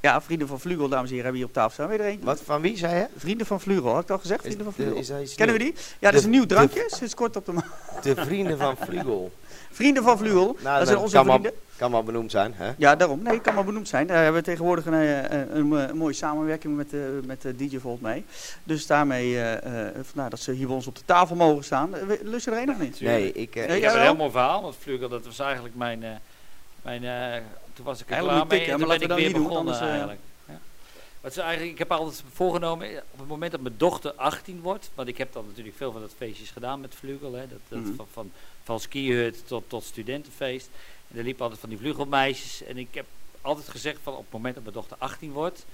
Ja, 0.00 0.22
vrienden 0.22 0.48
van 0.48 0.60
Vlugel, 0.60 0.88
dames 0.88 1.10
en 1.10 1.14
heren, 1.14 1.24
hebben 1.24 1.32
we 1.32 1.38
hier 1.38 1.46
op 1.46 1.52
tafel 1.52 1.72
staan. 1.72 1.88
Weet 1.88 2.00
er 2.00 2.06
een? 2.06 2.20
Wat, 2.22 2.40
van 2.40 2.60
wie 2.60 2.76
zei 2.76 2.96
je? 2.96 3.06
Vrienden 3.16 3.46
van 3.46 3.60
Vlugel, 3.60 3.92
had 3.92 4.02
ik 4.02 4.10
al 4.10 4.18
gezegd? 4.18 4.42
Vrienden 4.42 4.64
van 4.64 4.72
Vlugel. 4.72 5.26
Kennen 5.36 5.56
we 5.56 5.62
die? 5.62 5.74
Ja, 5.98 6.10
dat 6.10 6.18
is 6.20 6.24
een 6.24 6.30
nieuw 6.30 6.46
drankje, 6.46 6.84
sinds 6.86 7.14
kort 7.14 7.36
op 7.36 7.46
de 7.46 7.52
markt. 7.52 8.02
De 8.02 8.14
vrienden 8.14 8.58
van 8.58 8.76
Vlugel. 8.76 9.32
Vrienden 9.74 10.02
van 10.02 10.18
Vlugel, 10.18 10.56
Nou, 10.62 10.78
dat 10.78 10.86
zijn 10.88 10.98
onze 10.98 11.14
kan 11.14 11.26
maar- 11.26 11.38
vrienden. 11.38 11.60
Kan 11.76 11.90
wel 11.90 12.02
benoemd 12.02 12.30
zijn, 12.30 12.52
hè? 12.56 12.72
Ja, 12.76 12.96
daarom. 12.96 13.22
Nee, 13.22 13.40
kan 13.40 13.54
maar 13.54 13.64
benoemd 13.64 13.88
zijn. 13.88 14.06
Daar 14.06 14.22
hebben 14.22 14.40
we 14.42 14.46
tegenwoordig 14.46 14.86
een, 14.86 14.92
eh, 14.94 15.22
een, 15.22 15.56
een, 15.56 15.70
een 15.72 15.96
mooie 15.96 16.12
samenwerking 16.12 16.76
met, 16.76 16.92
eh, 16.92 17.00
met 17.24 17.42
de 17.42 17.56
DJ 17.56 17.78
Volt 17.78 18.00
mee. 18.00 18.24
Dus 18.64 18.86
daarmee, 18.86 19.36
eh, 19.40 19.86
eh, 19.88 19.94
vandaar 20.02 20.30
dat 20.30 20.40
ze 20.40 20.52
hier 20.52 20.66
bij 20.66 20.74
ons 20.76 20.86
op 20.86 20.96
de 20.96 21.04
tafel 21.04 21.36
mogen 21.36 21.64
staan. 21.64 21.94
Eh, 21.94 22.02
Lust 22.22 22.44
je 22.44 22.50
er 22.50 22.62
een 22.62 22.70
of 22.70 22.78
niet? 22.78 23.00
Nee, 23.00 23.32
ik... 23.32 23.56
eh, 23.56 23.66
Nee, 23.66 23.76
ik 23.76 23.82
heb 23.82 23.90
een 23.92 23.96
wel? 23.98 24.06
heel 24.06 24.16
mooi 24.16 24.30
verhaal, 24.30 24.62
want 24.62 24.76
Vlugel, 24.80 25.08
dat 25.08 25.24
was 25.24 25.38
eigenlijk 25.38 25.74
mijn, 25.74 26.02
eh, 26.02 26.10
mijn 26.82 27.04
eh, 27.04 27.40
toen 27.72 27.84
was 27.84 28.00
ik 28.00 28.10
er 28.10 28.16
klaar 28.18 28.46
mee 28.46 28.60
en 28.64 28.78
toen 28.78 28.86
ben 28.88 28.92
ik 28.94 28.98
weer 28.98 29.08
dat 29.08 29.18
niet 29.18 29.34
doen, 29.34 29.42
begonnen 29.42 29.58
anders, 29.58 29.78
eh, 29.80 29.88
eigenlijk. 29.88 30.20
Ja. 30.48 30.58
Wat 31.20 31.32
ze 31.32 31.40
eigenlijk. 31.40 31.72
Ik 31.72 31.78
heb 31.78 31.92
altijd 31.92 32.22
voorgenomen, 32.32 32.90
eh, 32.90 32.96
op 33.12 33.18
het 33.18 33.28
moment 33.28 33.52
dat 33.52 33.60
mijn 33.60 33.74
dochter 33.76 34.12
18 34.16 34.60
wordt, 34.62 34.90
want 34.94 35.08
ik 35.08 35.18
heb 35.18 35.32
dan 35.32 35.44
natuurlijk 35.48 35.76
veel 35.76 35.92
van 35.92 36.00
dat 36.00 36.12
feestjes 36.16 36.50
gedaan 36.50 36.80
met 36.80 36.94
Vlugel, 36.94 37.32
hè, 37.32 37.40
dat, 37.48 37.58
dat 37.68 37.78
Mhm. 37.80 37.94
van, 37.96 38.06
van, 38.12 38.30
van 38.64 38.80
skihut 38.80 39.46
tot, 39.46 39.64
tot 39.66 39.84
studentenfeest. 39.84 40.68
En 41.10 41.18
er 41.18 41.24
liepen 41.24 41.42
altijd 41.42 41.60
van 41.60 41.68
die 41.68 41.78
vlugelmeisjes 41.78 42.62
en 42.62 42.78
ik 42.78 42.88
heb 42.90 43.06
altijd 43.40 43.68
gezegd 43.68 43.98
van 44.02 44.12
op 44.12 44.22
het 44.22 44.32
moment 44.32 44.54
dat 44.54 44.62
mijn 44.62 44.74
dochter 44.74 44.96
18 44.98 45.32
wordt, 45.32 45.64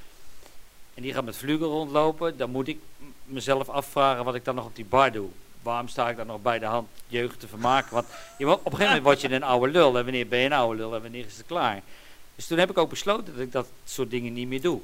en 0.94 1.02
die 1.02 1.14
gaat 1.14 1.24
met 1.24 1.36
vlugel 1.36 1.70
rondlopen, 1.70 2.36
dan 2.36 2.50
moet 2.50 2.68
ik 2.68 2.78
mezelf 3.24 3.68
afvragen 3.68 4.24
wat 4.24 4.34
ik 4.34 4.44
dan 4.44 4.54
nog 4.54 4.64
op 4.64 4.76
die 4.76 4.84
bar 4.84 5.12
doe. 5.12 5.28
Waarom 5.62 5.88
sta 5.88 6.08
ik 6.08 6.16
dan 6.16 6.26
nog 6.26 6.42
bij 6.42 6.58
de 6.58 6.66
hand 6.66 6.88
jeugd 7.06 7.40
te 7.40 7.48
vermaken? 7.48 7.94
Want 7.94 8.06
je, 8.38 8.50
op 8.50 8.58
een 8.58 8.62
gegeven 8.62 8.86
moment 8.86 9.02
word 9.02 9.20
je 9.20 9.30
een 9.30 9.42
oude 9.42 9.72
lul. 9.72 9.98
En 9.98 10.04
wanneer 10.04 10.28
ben 10.28 10.38
je 10.38 10.44
een 10.44 10.52
oude 10.52 10.76
lul 10.76 10.94
en 10.94 11.02
wanneer 11.02 11.26
is 11.26 11.36
het 11.36 11.46
klaar? 11.46 11.82
Dus 12.34 12.46
toen 12.46 12.58
heb 12.58 12.70
ik 12.70 12.78
ook 12.78 12.90
besloten 12.90 13.34
dat 13.34 13.42
ik 13.42 13.52
dat 13.52 13.68
soort 13.84 14.10
dingen 14.10 14.32
niet 14.32 14.48
meer 14.48 14.60
doe. 14.60 14.80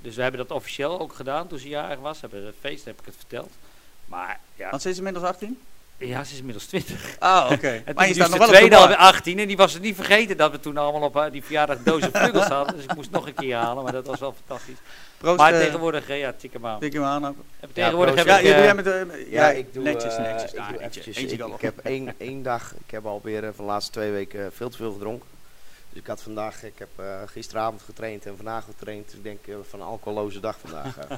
Dus 0.00 0.16
we 0.16 0.22
hebben 0.22 0.40
dat 0.40 0.56
officieel 0.56 1.00
ook 1.00 1.14
gedaan 1.14 1.46
toen 1.46 1.58
ze 1.58 1.68
jarig 1.68 1.98
was. 1.98 2.20
Hebben 2.20 2.46
een 2.46 2.52
feest, 2.60 2.84
heb 2.84 3.00
ik 3.00 3.06
het 3.06 3.16
verteld. 3.16 3.50
Maar 4.06 4.40
ja, 4.54 4.70
Want 4.70 4.82
ze 4.82 4.88
is 4.88 4.96
inmiddels 4.96 5.24
18? 5.24 5.60
Ja 5.98 6.24
ze 6.24 6.32
is 6.32 6.38
inmiddels 6.38 6.66
20. 6.66 7.16
Ah, 7.18 7.50
oké. 7.52 7.82
En 7.84 7.94
Maar 7.94 8.08
je 8.08 8.14
toen 8.14 8.24
staat 8.24 8.28
nog 8.28 8.30
de 8.30 8.38
wel 8.38 8.46
op 8.46 8.52
de 8.52 8.56
tweede 8.56 8.70
bar. 8.74 8.80
alweer 8.80 8.96
18 8.96 9.38
en 9.38 9.46
die 9.46 9.56
was 9.56 9.72
het 9.72 9.82
niet 9.82 9.94
vergeten 9.94 10.36
dat 10.36 10.50
we 10.50 10.60
toen 10.60 10.76
allemaal 10.76 11.02
op 11.02 11.16
eh, 11.16 11.30
die 11.30 11.42
verjaardag 11.44 11.78
dozen 11.82 12.10
vleugels 12.12 12.46
hadden. 12.46 12.74
Dus 12.76 12.84
ik 12.84 12.94
moest 12.94 13.10
nog 13.10 13.26
een 13.26 13.34
keer 13.34 13.56
halen, 13.56 13.82
maar 13.82 13.92
dat 13.92 14.06
was 14.06 14.20
wel 14.20 14.34
fantastisch. 14.46 14.76
Proost, 15.18 15.36
maar 15.38 15.52
eh, 15.54 15.60
tegenwoordig, 15.60 16.08
eh, 16.08 16.18
ja, 16.18 16.32
tik 16.32 16.52
hem 16.52 16.66
aan. 16.66 16.80
tik 16.80 16.92
hem 16.92 17.02
aan. 17.04 17.36
tegenwoordig 17.72 18.14
heb 18.14 18.26
Ja, 18.26 18.38
ik... 18.38 18.46
je 18.46 18.52
doe 18.54 18.62
jij 18.62 18.74
met 18.74 18.84
de... 18.84 19.26
Ja, 19.30 19.50
ik 19.50 19.72
doe 19.74 19.82
netjes, 19.82 20.16
netjes. 20.18 20.52
ik, 20.52 20.56
doe 20.56 20.66
eentje, 20.66 20.78
eventjes- 20.78 21.16
eentje 21.16 21.32
ik, 21.32 21.38
kan 21.38 21.46
ik 21.46 21.52
nog. 21.52 21.60
heb 21.60 21.78
één, 21.78 22.14
één 22.18 22.42
dag, 22.42 22.74
ik 22.84 22.90
heb 22.90 23.06
alweer 23.06 23.40
van 23.54 23.64
de 23.64 23.70
laatste 23.70 23.92
twee 23.92 24.10
weken 24.10 24.52
veel 24.52 24.68
te 24.70 24.76
veel 24.76 24.92
gedronken. 24.92 25.28
Dus 25.90 26.02
ik 26.02 26.06
had 26.08 26.22
vandaag, 26.22 26.62
ik 26.62 26.78
heb 26.78 26.88
gisteravond 27.26 27.82
getraind 27.82 28.26
en 28.26 28.36
vandaag 28.36 28.64
getraind. 28.64 29.04
Dus 29.06 29.14
ik 29.14 29.22
denk 29.22 29.38
van 29.68 29.80
een 29.80 29.86
alcoholoze 29.86 30.40
dag 30.40 30.56
vandaag. 30.64 30.94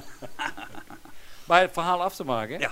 Maar 1.45 1.61
het 1.61 1.73
verhaal 1.73 2.03
af 2.03 2.15
te 2.15 2.23
maken. 2.23 2.59
Ja. 2.59 2.71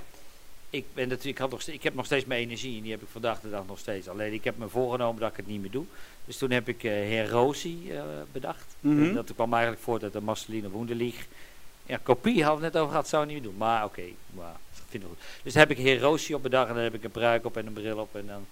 Ik, 0.75 0.85
ben 0.93 1.07
natuurlijk, 1.07 1.35
ik, 1.35 1.37
had 1.37 1.51
nog, 1.51 1.61
ik 1.63 1.83
heb 1.83 1.93
nog 1.95 2.05
steeds 2.05 2.25
mijn 2.25 2.41
energie 2.41 2.77
en 2.77 2.81
die 2.81 2.91
heb 2.91 3.01
ik 3.01 3.07
vandaag 3.11 3.39
de 3.39 3.49
dag 3.49 3.63
nog 3.67 3.79
steeds. 3.79 4.07
Alleen 4.09 4.33
ik 4.33 4.43
heb 4.43 4.57
me 4.57 4.67
voorgenomen 4.69 5.21
dat 5.21 5.29
ik 5.31 5.37
het 5.37 5.47
niet 5.47 5.61
meer 5.61 5.71
doe. 5.71 5.85
Dus 6.25 6.37
toen 6.37 6.51
heb 6.51 6.67
ik 6.67 6.83
eh 6.83 6.91
Heer 6.91 7.29
Rosie 7.29 7.93
eh, 7.93 8.03
bedacht. 8.31 8.75
Mhm. 8.79 9.03
En 9.03 9.13
dat 9.13 9.31
kwam 9.35 9.53
eigenlijk 9.53 9.83
voort 9.83 10.03
uit 10.03 10.13
de 10.13 10.21
Marceline 10.21 10.69
Woenderlieg. 10.69 11.25
Ja, 11.85 11.99
kopie 12.03 12.41
hadden 12.43 12.59
we 12.59 12.65
het 12.65 12.73
net 12.73 12.81
over 12.81 12.93
gehad, 12.93 13.09
zou 13.09 13.23
ik 13.23 13.29
niet 13.29 13.41
meer 13.41 13.49
doen. 13.49 13.57
Maar 13.57 13.83
oké, 13.83 14.03
maar, 14.31 14.55
ik 14.75 14.83
vind 14.89 15.03
het 15.03 15.11
goed. 15.11 15.21
Dus 15.43 15.53
daar 15.53 15.67
heb 15.67 15.77
ik 15.77 15.83
Heer 15.83 15.99
Rosie 15.99 16.35
op 16.35 16.43
bedacht 16.43 16.67
en 16.69 16.73
dan 16.73 16.83
heb 16.83 16.93
ik 16.93 17.03
een 17.03 17.11
pruik 17.11 17.45
op 17.45 17.57
en 17.57 17.67
een 17.67 17.73
bril 17.73 17.97
op. 17.97 18.15
En 18.15 18.27
dan 18.27 18.45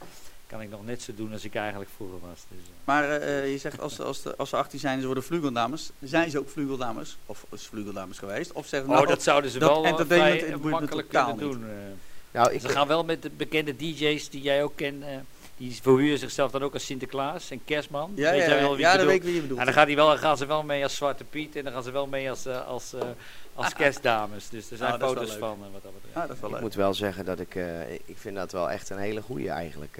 kan 0.48 0.62
ik 0.62 0.70
nog 0.70 0.86
net 0.86 1.02
zo 1.02 1.12
doen 1.16 1.32
als 1.34 1.44
ik 1.46 1.56
eigenlijk 1.56 1.90
vroeger 1.96 2.20
was. 2.20 2.40
Dus, 2.50 2.60
eh. 2.60 2.74
Maar 2.84 3.04
eh, 3.10 3.40
eh, 3.40 3.52
je 3.52 3.58
zegt 3.58 3.80
als, 3.80 4.00
als, 4.00 4.22
de- 4.22 4.36
als 4.38 4.50
ze 4.50 4.56
18 4.58 4.80
zijn 4.80 4.94
en 4.94 5.00
ze 5.00 5.06
worden 5.06 5.24
vlugeldames. 5.24 5.90
Zijn 6.04 6.30
ze 6.30 6.40
ook 6.40 6.50
vlugeldames? 6.50 7.18
Of 7.26 7.46
is 7.52 7.68
vlugeldames 7.68 8.18
geweest? 8.18 8.52
Of 8.52 8.68
zeggen 8.68 8.90
Oh, 8.90 8.96
nou, 8.96 9.08
dat 9.08 9.24
zouden 9.24 9.52
ze 9.52 9.60
dat 9.60 9.70
wel 9.70 9.84
eh, 9.84 9.90
entertainment 9.90 10.64
in 10.64 10.70
makkelijk 10.70 11.10
kunnen 11.10 11.38
doen. 11.38 11.66
Nou, 12.34 12.52
ik, 12.54 12.62
Ze 12.62 12.70
gaan 12.70 12.88
wel 12.88 13.04
met 13.04 13.22
de 13.22 13.30
bekende 13.30 13.76
DJ's 13.76 14.30
die 14.30 14.42
jij 14.42 14.64
ook 14.64 14.76
kent. 14.76 15.04
eh, 15.04 15.10
die 15.58 15.80
verhuren 15.82 16.18
zichzelf 16.20 16.52
dan 16.52 16.64
ook 16.64 16.74
als 16.74 16.86
Sinterklaas 16.86 17.52
en 17.52 17.62
Kerstman. 17.66 18.12
Ja, 18.16 18.32
Weet 18.32 18.42
ja, 18.46 18.60
wel 18.60 18.72
wie 18.76 18.80
ja 18.86 18.98
dat 18.98 19.06
weet 19.06 19.16
ik 19.16 19.24
wie 19.24 19.34
je 19.36 19.42
bedoelt. 19.42 19.60
En 19.60 19.66
dan 19.66 19.74
gaat 19.74 19.88
die 19.88 19.96
wel, 19.96 20.18
gaan 20.18 20.38
ze 20.38 20.46
wel 20.46 20.64
mee 20.64 20.84
als 20.84 20.96
Zwarte 20.96 21.24
Piet 21.24 21.56
en 21.56 21.64
dan 21.64 21.74
gaan 21.74 21.84
ze 21.84 21.92
wel 21.92 22.08
mee 22.08 22.30
als, 22.30 22.46
eh, 22.46 22.68
als, 22.68 22.94
eh, 22.94 23.02
als 23.54 23.74
kerstdames. 23.74 24.50
Dus 24.50 24.72
er 24.72 24.78
zijn 24.78 24.92
Ah, 24.94 25.00
wel 25.00 25.10
foto's 25.10 25.36
van 25.36 25.58
wat 25.72 25.84
dat 25.84 25.94
betreft. 25.94 26.16
Ah, 26.16 26.22
dat 26.28 26.36
is 26.36 26.40
wel 26.40 26.50
ik 26.50 26.56
leuk. 26.56 26.64
moet 26.64 26.74
wel 26.76 26.94
zeggen 26.94 27.26
dat 27.26 27.40
ik, 27.40 27.56
eh, 27.56 27.92
ik 27.92 28.16
vind 28.18 28.36
dat 28.36 28.52
wel 28.52 28.70
echt 28.72 28.90
een 28.90 28.98
hele 28.98 29.22
goeie 29.22 29.50
eigenlijk. 29.50 29.98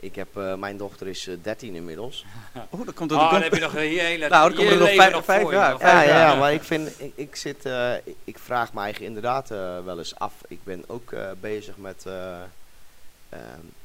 Eh. 0.00 0.06
ik 0.06 0.14
heb, 0.14 0.36
eh, 0.36 0.54
mijn 0.54 0.76
dochter 0.76 1.06
is 1.08 1.26
eh, 1.26 1.34
13 1.42 1.74
inmiddels. 1.74 2.24
Oh, 2.70 2.86
dat 2.86 2.94
komt 2.94 3.10
er 3.10 3.16
Oh, 3.16 3.22
dan 3.22 3.30
komt- 3.30 3.42
heb 3.42 3.54
je 3.54 3.60
nog 3.60 3.72
een 3.74 3.80
hele 3.80 4.28
Nou, 4.34 4.48
dan 4.48 4.58
komen 4.58 4.72
er 4.72 4.78
nog 4.78 4.88
vijf- 4.94 5.24
vijf 5.24 5.42
voor 5.42 5.50
je, 5.50 5.56
jaar. 5.58 5.70
nog 5.72 5.80
Ja, 5.80 5.90
Vijf 5.90 6.08
ja, 6.08 6.16
jaar. 6.18 6.32
ja, 6.32 6.38
maar 6.38 6.52
ik 6.52 6.62
vind, 6.62 7.00
ik, 7.00 7.12
ik 7.14 7.36
zit, 7.36 7.64
eh, 7.64 7.92
ik, 8.24 8.38
vraag 8.38 8.72
me 8.72 8.80
eigen 8.80 9.04
inderdaad 9.04 9.50
eh, 9.50 9.84
wel 9.84 9.98
eens 9.98 10.18
af. 10.18 10.32
Ik 10.48 10.64
ben 10.64 10.84
ook 10.86 11.12
eh, 11.12 11.30
bezig 11.40 11.76
met, 11.76 12.06
eh, 12.06 12.32
ehm, 13.28 13.42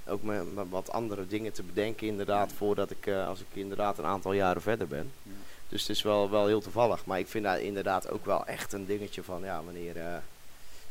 ook 0.07 0.23
met, 0.23 0.55
met 0.55 0.65
wat 0.69 0.91
andere 0.91 1.27
dingen 1.27 1.51
te 1.51 1.63
bedenken 1.63 2.07
inderdaad, 2.07 2.51
voordat 2.57 2.91
ik, 2.91 3.07
eh, 3.07 3.27
als 3.27 3.39
ik 3.39 3.45
inderdaad 3.53 3.97
een 3.97 4.05
aantal 4.05 4.33
jaren 4.33 4.61
verder 4.61 4.87
ben. 4.87 5.11
Ja. 5.23 5.31
Dus 5.69 5.81
het 5.81 5.89
is 5.89 6.01
wel, 6.01 6.29
wel 6.29 6.47
heel 6.47 6.61
toevallig, 6.61 7.05
maar 7.05 7.19
ik 7.19 7.27
vind 7.27 7.43
dat 7.45 7.57
inderdaad 7.57 8.09
ook 8.09 8.25
wel 8.25 8.45
echt 8.45 8.73
een 8.73 8.85
dingetje 8.85 9.23
van, 9.23 9.41
ja, 9.43 9.61
wanneer... 9.65 9.97
eh, 9.97 10.03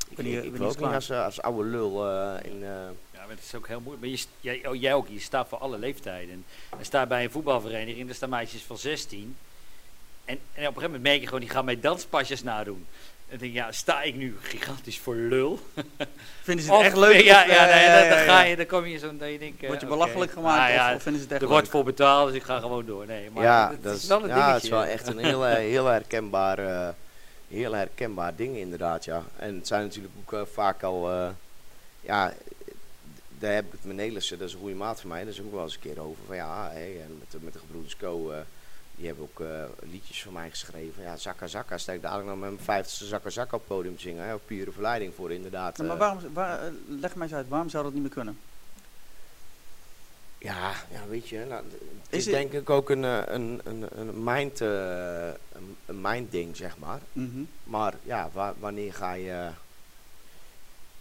ik, 0.09 0.17
Wanneer- 0.17 0.39
ik, 0.39 0.45
ik 0.45 0.51
wanneer 0.51 0.69
ook 0.69 0.79
niet 0.81 0.95
als, 0.95 1.11
eh, 1.11 1.25
als 1.25 1.43
oude 1.43 1.69
lul 1.69 2.09
eh, 2.11 2.35
in... 2.51 2.65
eh, 3.25 3.31
Ja, 3.31 3.31
maar 3.31 3.37
het 3.37 3.45
is 3.45 3.55
ook 3.55 3.69
heel 3.69 3.81
moeilijk. 3.81 4.01
Maar 4.01 4.11
je, 4.11 4.25
jij, 4.61 4.69
oh, 4.69 4.81
jij 4.81 4.95
ook, 4.95 5.09
je 5.09 5.21
staat 5.21 5.49
voor 5.49 5.59
alle 5.59 5.79
leeftijden. 5.79 6.45
En 6.79 6.85
sta 6.85 7.07
bij 7.07 7.25
een 7.25 7.31
voetbalvereniging, 7.31 8.07
daar 8.07 8.15
staan 8.15 8.29
meisjes 8.29 8.63
van 8.63 8.79
16. 8.79 9.37
En, 10.25 10.35
en 10.35 10.37
op 10.37 10.57
een 10.57 10.65
gegeven 10.65 10.83
moment 10.83 11.03
merk 11.03 11.21
je 11.21 11.27
gewoon, 11.27 11.41
die 11.41 11.49
gaan 11.51 11.65
mij 11.65 11.81
danspasjes 11.81 12.43
nadoen. 12.43 12.87
En 13.29 13.31
dan 13.31 13.39
denk 13.39 13.53
je, 13.53 13.59
ja, 13.59 13.73
sta 13.73 14.03
ik 14.03 14.15
nu 14.15 14.37
gigantisch 14.41 14.99
voor 14.99 15.15
lul? 15.15 15.59
Vinden 16.43 16.65
ze 16.65 16.71
het 16.71 16.81
Of- 16.81 16.87
echt 16.87 16.97
leuk? 16.97 17.21
Ja, 17.33 17.41
of, 17.43 17.47
ja, 17.47 17.69
eh, 17.69 17.75
nee, 17.75 17.85
ja, 17.85 18.01
dan, 18.01 18.09
dan 18.09 18.19
ja, 18.19 18.25
ga 18.25 18.41
ja. 18.43 18.49
je, 18.49 18.57
dan 18.57 18.67
kom 18.67 18.87
je 18.87 18.99
zo, 18.99 19.17
dat 19.17 19.31
je 19.31 19.39
denkt... 19.39 19.63
eh, 19.63 19.69
Word 19.69 19.81
je 19.81 19.87
oké. 19.87 19.97
belachelijk 19.97 20.33
gemaakt 20.33 20.59
Nou 20.61 20.73
ja, 20.73 20.89
of, 20.91 20.97
of 20.97 21.03
vinden 21.03 21.21
ze 21.21 21.27
het 21.27 21.35
echt 21.35 21.43
er 21.45 21.49
wordt 21.49 21.69
voor 21.69 21.85
betaald, 21.85 22.27
dus 22.29 22.37
ik 22.37 22.43
ga 22.43 22.61
gewoon 22.61 22.87
door. 22.87 23.07
Nee, 23.07 23.31
maar 23.31 23.43
ja, 23.43 23.71
het 23.71 23.83
dat 23.83 23.97
is 23.97 24.07
wel 24.07 24.23
een 24.23 24.29
ja, 24.29 24.35
dingetje. 24.35 24.53
het 24.55 24.63
is 24.63 24.69
wel 24.69 24.85
echt 24.85 25.07
een 25.07 25.19
heel, 25.19 25.47
eh, 25.47 25.55
heel, 25.75 25.87
herkenbaar, 25.87 26.59
eh, 26.59 26.89
heel 27.49 27.73
herkenbaar 27.73 28.37
ding 28.37 28.57
inderdaad, 28.57 29.05
ja. 29.05 29.23
En 29.37 29.55
het 29.55 29.67
zijn 29.67 29.83
natuurlijk 29.83 30.15
ook 30.21 30.33
eh, 30.33 30.41
vaak 30.53 30.83
al, 30.83 31.11
eh, 31.11 31.29
ja, 32.01 32.33
daar 33.45 33.55
heb 33.55 33.65
ik 33.65 33.73
het 33.73 33.85
met 33.85 33.97
Nelissen, 33.97 34.39
dat 34.39 34.49
is 34.49 34.55
een 34.55 34.61
goede 34.61 34.75
maat 34.75 35.01
van 35.01 35.09
mij, 35.11 35.21
daar 35.21 35.33
is 35.33 35.41
ook 35.41 35.53
wel 35.53 35.63
eens 35.63 35.75
een 35.75 35.81
keer 35.81 36.01
over. 36.01 36.25
Van 36.27 36.37
ja, 36.37 36.71
hey, 36.71 37.01
en 37.03 37.17
met, 37.19 37.31
de- 37.31 37.39
met 37.41 37.53
de 37.53 37.59
gebroeders 37.59 37.97
Co, 37.97 38.31
eh, 38.31 38.39
die 38.97 39.07
hebben 39.07 39.25
ook 39.25 39.41
eh, 39.41 39.65
liedjes 39.91 40.23
van 40.23 40.33
mij 40.33 40.51
geschreven. 40.51 41.03
Ja, 41.03 41.17
Zakka 41.17 41.47
Zakka, 41.47 41.79
sta 41.79 41.93
ik 41.93 42.03
dadelijk 42.03 42.29
nog 42.29 42.39
met 42.39 42.49
mijn 42.51 42.63
vijftigste 42.65 43.05
Zakka 43.07 43.31
Zakka 43.31 43.55
op 43.57 43.63
het 43.69 43.77
podium 43.77 43.99
zingen. 43.99 44.25
Hè, 44.27 44.35
op 44.35 44.43
pure 44.47 44.73
verleiding 44.73 45.15
voor 45.15 45.33
inderdaad. 45.33 45.77
Ja, 45.77 45.85
maar 45.85 45.93
eh, 45.93 45.99
waarom, 45.99 46.33
waar, 46.33 46.71
leg 46.87 47.15
mij 47.15 47.27
eens 47.27 47.37
uit, 47.37 47.49
waarom 47.49 47.69
zou 47.69 47.85
dat 47.85 47.93
niet 47.93 48.03
meer 48.03 48.11
kunnen? 48.11 48.39
Ja, 50.39 50.73
ja, 50.91 51.07
weet 51.09 51.29
je, 51.29 51.45
nou, 51.49 51.63
het 52.03 52.19
Is 52.19 52.25
denk 52.25 52.53
ik 52.53 52.71
ook 52.71 52.91
een, 52.91 53.03
een, 53.03 53.61
een, 53.65 53.87
een, 53.99 54.23
mind, 54.25 54.61
een, 54.61 55.37
een 55.87 56.01
mind 56.01 56.31
ding, 56.31 56.57
zeg 56.57 56.79
maar. 56.79 57.01
Mhm. 57.13 57.43
Maar 57.65 57.95
ja, 58.03 58.31
wa- 58.33 58.55
wanneer 58.59 58.95
ga 58.95 59.13
je... 59.13 59.49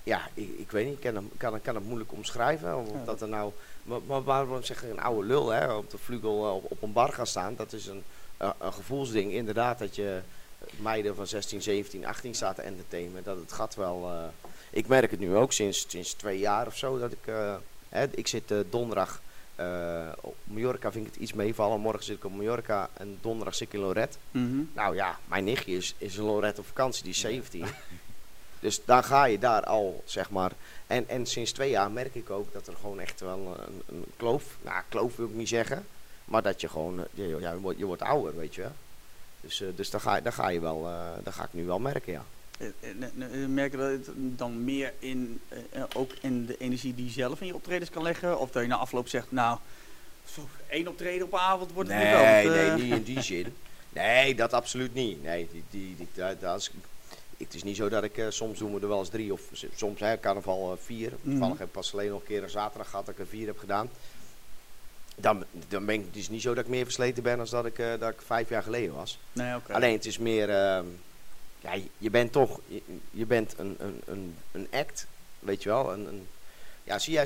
Ja, 0.03 0.21
ik, 0.33 0.49
ik 0.57 0.71
weet 0.71 0.85
niet, 0.85 0.93
ik 0.93 0.99
kan, 0.99 1.15
hem- 1.15 1.31
kan, 1.37 1.61
kan 1.61 1.75
het 1.75 1.83
moeilijk 1.85 2.11
omschrijven. 2.11 2.77
Of 2.77 2.87
Ja. 2.91 3.03
dat 3.05 3.21
er 3.21 3.27
nou... 3.27 3.51
Maar, 3.83 3.99
maar 4.07 4.23
waarom 4.23 4.63
zeg 4.63 4.81
je 4.81 4.89
een 4.89 5.01
oude 5.01 5.27
lul, 5.27 5.49
hè? 5.49 5.73
Op 5.73 5.89
de 5.91 5.97
vlugel 5.97 6.45
eh, 6.47 6.55
op, 6.55 6.71
op 6.71 6.81
een 6.81 6.93
bar 6.93 7.13
gaan 7.13 7.27
staan. 7.27 7.55
Dat 7.55 7.73
is 7.73 7.87
een, 7.87 8.03
eh, 8.37 8.49
een 8.59 8.73
gevoelsding. 8.73 9.31
Inderdaad, 9.31 9.79
dat 9.79 9.95
je 9.95 10.21
meiden 10.75 11.15
van 11.15 11.27
16, 11.27 11.61
17, 11.61 12.05
18 12.05 12.33
staat 12.35 12.55
te 12.55 12.61
entertainen. 12.61 13.23
Dat 13.23 13.37
het 13.37 13.51
gaat 13.51 13.75
wel... 13.75 14.09
eh, 14.11 14.23
ik 14.71 14.87
merk 14.87 15.11
het 15.11 15.19
nu 15.19 15.35
ook 15.35 15.51
sinds, 15.51 15.85
sinds 15.87 16.13
twee 16.13 16.39
jaar 16.39 16.67
of 16.67 16.77
zo. 16.77 16.99
Dat 16.99 17.11
ik... 17.11 17.33
hè, 17.89 18.05
ik 18.11 18.27
zit 18.27 18.53
donderdag... 18.69 19.21
op 20.21 20.35
Mallorca 20.43 20.91
vind 20.91 21.05
ik 21.07 21.13
het 21.13 21.21
iets 21.21 21.33
meevallen. 21.33 21.79
Morgen 21.79 22.03
zit 22.03 22.15
ik 22.17 22.25
op 22.25 22.35
Mallorca 22.35 22.89
en 22.93 23.17
donderdag 23.21 23.55
zit 23.55 23.67
ik 23.67 23.73
in 23.73 23.79
Lorette. 23.79 24.17
Mhm. 24.31 24.61
Nou 24.73 24.95
ja, 24.95 25.19
mijn 25.25 25.43
nichtje 25.43 25.75
is, 25.75 25.95
is 25.97 26.17
een 26.17 26.23
Lorette 26.25 26.61
op 26.61 26.67
vakantie, 26.67 27.03
die 27.03 27.11
is 27.11 27.19
17. 27.19 27.65
dus 28.63 28.85
dan 28.85 29.03
ga 29.03 29.25
je 29.25 29.39
daar 29.39 29.63
al, 29.63 30.03
zeg 30.05 30.29
maar. 30.29 30.51
En, 30.87 31.09
en 31.09 31.25
sinds 31.25 31.51
twee 31.51 31.69
jaar 31.69 31.91
merk 31.91 32.15
ik 32.15 32.29
ook 32.29 32.53
dat 32.53 32.67
er 32.67 32.75
gewoon 32.81 32.99
echt 32.99 33.19
wel 33.19 33.55
een, 33.67 33.81
een 33.95 34.05
kloof, 34.17 34.43
nou 34.61 34.83
kloof 34.89 35.15
wil 35.15 35.27
ik 35.27 35.33
niet 35.33 35.47
zeggen. 35.47 35.85
Maar 36.25 36.41
dat 36.41 36.61
je 36.61 36.69
gewoon, 36.69 36.99
eh, 36.99 37.05
je, 37.13 37.37
ja, 37.39 37.51
je, 37.51 37.59
wordt, 37.59 37.79
je 37.79 37.85
wordt 37.85 38.01
ouder, 38.01 38.37
weet 38.37 38.55
je 38.55 38.61
wel. 38.61 38.71
Dus, 39.41 39.61
eh, 39.61 39.67
dus 39.75 39.89
dan, 39.89 40.01
ga, 40.01 40.21
dan 40.21 40.33
ga 40.33 40.49
je 40.49 40.59
wel, 40.59 40.87
eh 40.87 41.23
dan 41.23 41.33
ga 41.33 41.43
ik 41.43 41.53
nu 41.53 41.65
wel 41.65 41.79
merken, 41.79 42.13
ja. 42.13 42.23
Merk 43.47 43.71
je 43.71 43.77
dat 43.77 43.91
het 43.91 44.37
dan 44.37 44.63
meer 44.63 44.93
in, 44.99 45.41
ook 45.93 46.11
in 46.21 46.45
de 46.45 46.57
energie 46.57 46.95
die 46.95 47.05
je 47.05 47.11
zelf 47.11 47.41
in 47.41 47.47
je 47.47 47.55
optredens 47.55 47.89
kan 47.89 48.03
leggen? 48.03 48.39
Of 48.39 48.51
dat 48.51 48.61
je 48.61 48.67
na 48.67 48.75
afloop 48.75 49.07
zegt, 49.07 49.31
nou, 49.31 49.57
één 50.67 50.87
optreden 50.87 51.25
op 51.25 51.35
avond 51.35 51.71
wordt 51.71 51.89
het 51.89 52.03
nu 52.03 52.11
wel. 52.11 52.23
Nee, 52.23 52.47
nee, 52.47 52.71
niet 52.71 52.93
in 52.93 53.03
die 53.03 53.21
zin. 53.33 53.55
Nee, 53.89 54.35
dat 54.35 54.53
absoluut 54.53 54.93
niet. 54.93 55.23
Nee, 55.23 55.47
die, 55.51 55.63
die, 55.69 55.95
die, 55.95 56.07
dat, 56.13 56.41
dat 56.41 56.59
is, 56.59 56.71
het 57.45 57.53
is 57.53 57.63
niet 57.63 57.75
zo 57.75 57.89
dat 57.89 58.03
ik, 58.03 58.17
eh, 58.17 58.25
soms 58.29 58.59
doen 58.59 58.73
we 58.73 58.79
er 58.81 58.87
wel 58.87 58.99
eens 58.99 59.09
drie 59.09 59.33
of 59.33 59.41
soms 59.75 59.99
hè, 59.99 60.19
carnaval 60.19 60.71
eh, 60.71 60.77
vier. 60.83 61.11
Mhm. 61.21 61.29
Toevallig 61.29 61.57
heb 61.57 61.67
ik 61.67 61.73
pas 61.73 61.93
alleen 61.93 62.09
nog 62.09 62.19
een 62.19 62.25
keer 62.27 62.43
een 62.43 62.49
zaterdag 62.49 62.89
gehad 62.89 63.05
dat 63.05 63.13
ik 63.15 63.21
er 63.21 63.27
vier 63.27 63.47
heb 63.47 63.57
gedaan. 63.57 63.89
Dan, 65.15 65.43
dan 65.67 65.85
ben 65.85 65.95
ik 65.95 66.05
het 66.05 66.15
is 66.15 66.29
niet 66.29 66.41
zo 66.41 66.53
dat 66.53 66.63
ik 66.63 66.69
meer 66.69 66.83
versleten 66.83 67.23
ben 67.23 67.37
dan 67.37 67.47
dat 67.49 67.65
ik, 67.65 67.79
eh, 67.79 67.99
dat 67.99 68.09
ik 68.11 68.21
vijf 68.25 68.49
jaar 68.49 68.63
geleden 68.63 68.93
was. 68.95 69.19
Nee, 69.33 69.55
oké. 69.55 69.73
Alleen 69.73 69.93
het 69.93 70.05
is 70.05 70.17
meer, 70.17 70.49
ehm, 70.49 70.85
ja, 71.61 71.73
je- 71.73 71.89
je 71.97 72.09
bent 72.09 72.31
toch, 72.31 72.59
je, 72.67 72.81
je 73.11 73.25
bent 73.25 73.53
een, 73.57 73.75
een, 73.79 74.01
een, 74.05 74.35
een 74.51 74.67
act, 74.71 75.07
weet 75.39 75.63
je 75.63 75.69
wel. 75.69 75.93
Een, 75.93 76.07
een, 76.07 76.27
ja, 76.83 76.99
zie 76.99 77.13
jij 77.13 77.21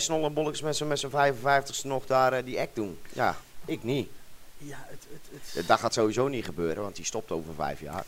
met 0.63 0.75
zijn 0.77 0.89
met 0.89 0.99
zijn 0.99 1.11
55ste 1.11 1.81
nog 1.87 2.05
daar 2.05 2.43
die 2.45 2.59
act 2.59 2.75
doen? 2.75 2.99
Ja, 3.13 3.35
ik 3.65 3.83
niet. 3.83 4.09
Ja, 4.57 4.85
het, 4.87 5.05
het, 5.31 5.53
het, 5.53 5.67
Dat 5.67 5.79
gaat 5.79 5.93
sowieso 5.93 6.27
niet 6.27 6.45
gebeuren, 6.45 6.83
want 6.83 6.95
die 6.95 7.05
stopt 7.05 7.31
over 7.31 7.53
vijf 7.53 7.79
jaar. 7.81 8.05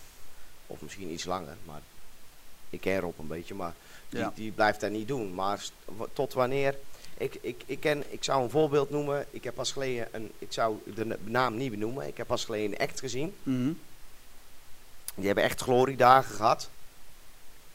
Of 0.68 0.82
misschien 0.82 1.12
iets 1.12 1.26
langer, 1.26 1.56
maar 1.66 1.82
ik 2.70 2.82
ken 2.82 3.00
Rob 3.00 3.20
een 3.20 3.28
beetje, 3.28 3.54
maar 3.54 3.74
die, 4.10 4.20
Ja. 4.20 4.32
die 4.36 4.52
blijft 4.52 4.80
dat 4.82 4.92
niet 4.92 5.08
doen. 5.08 5.34
Maar 5.34 5.64
tot 6.14 6.34
wanneer... 6.34 6.76
Ik, 7.18 7.38
ik, 7.42 7.64
ik, 7.66 7.80
ken, 7.80 8.04
ik 8.10 8.24
zou 8.24 8.44
een 8.44 8.50
voorbeeld 8.50 8.90
noemen. 8.90 9.26
Ik 9.30 9.44
heb 9.44 9.56
pas 9.56 9.72
geleden, 9.72 10.08
een, 10.12 10.32
ik 10.40 10.54
zou 10.54 10.78
de 10.96 11.06
na- 11.06 11.16
naam 11.24 11.56
niet 11.58 11.72
benoemen. 11.72 12.08
Ik 12.08 12.18
heb 12.18 12.28
pas 12.28 12.46
geleden 12.46 12.72
een 12.72 12.88
act 12.88 13.00
gezien. 13.00 13.34
Mhm. 13.44 13.72
Die 15.16 15.26
hebben 15.26 15.44
echt 15.44 15.62
gloriedagen 15.62 16.36
gehad. 16.36 16.70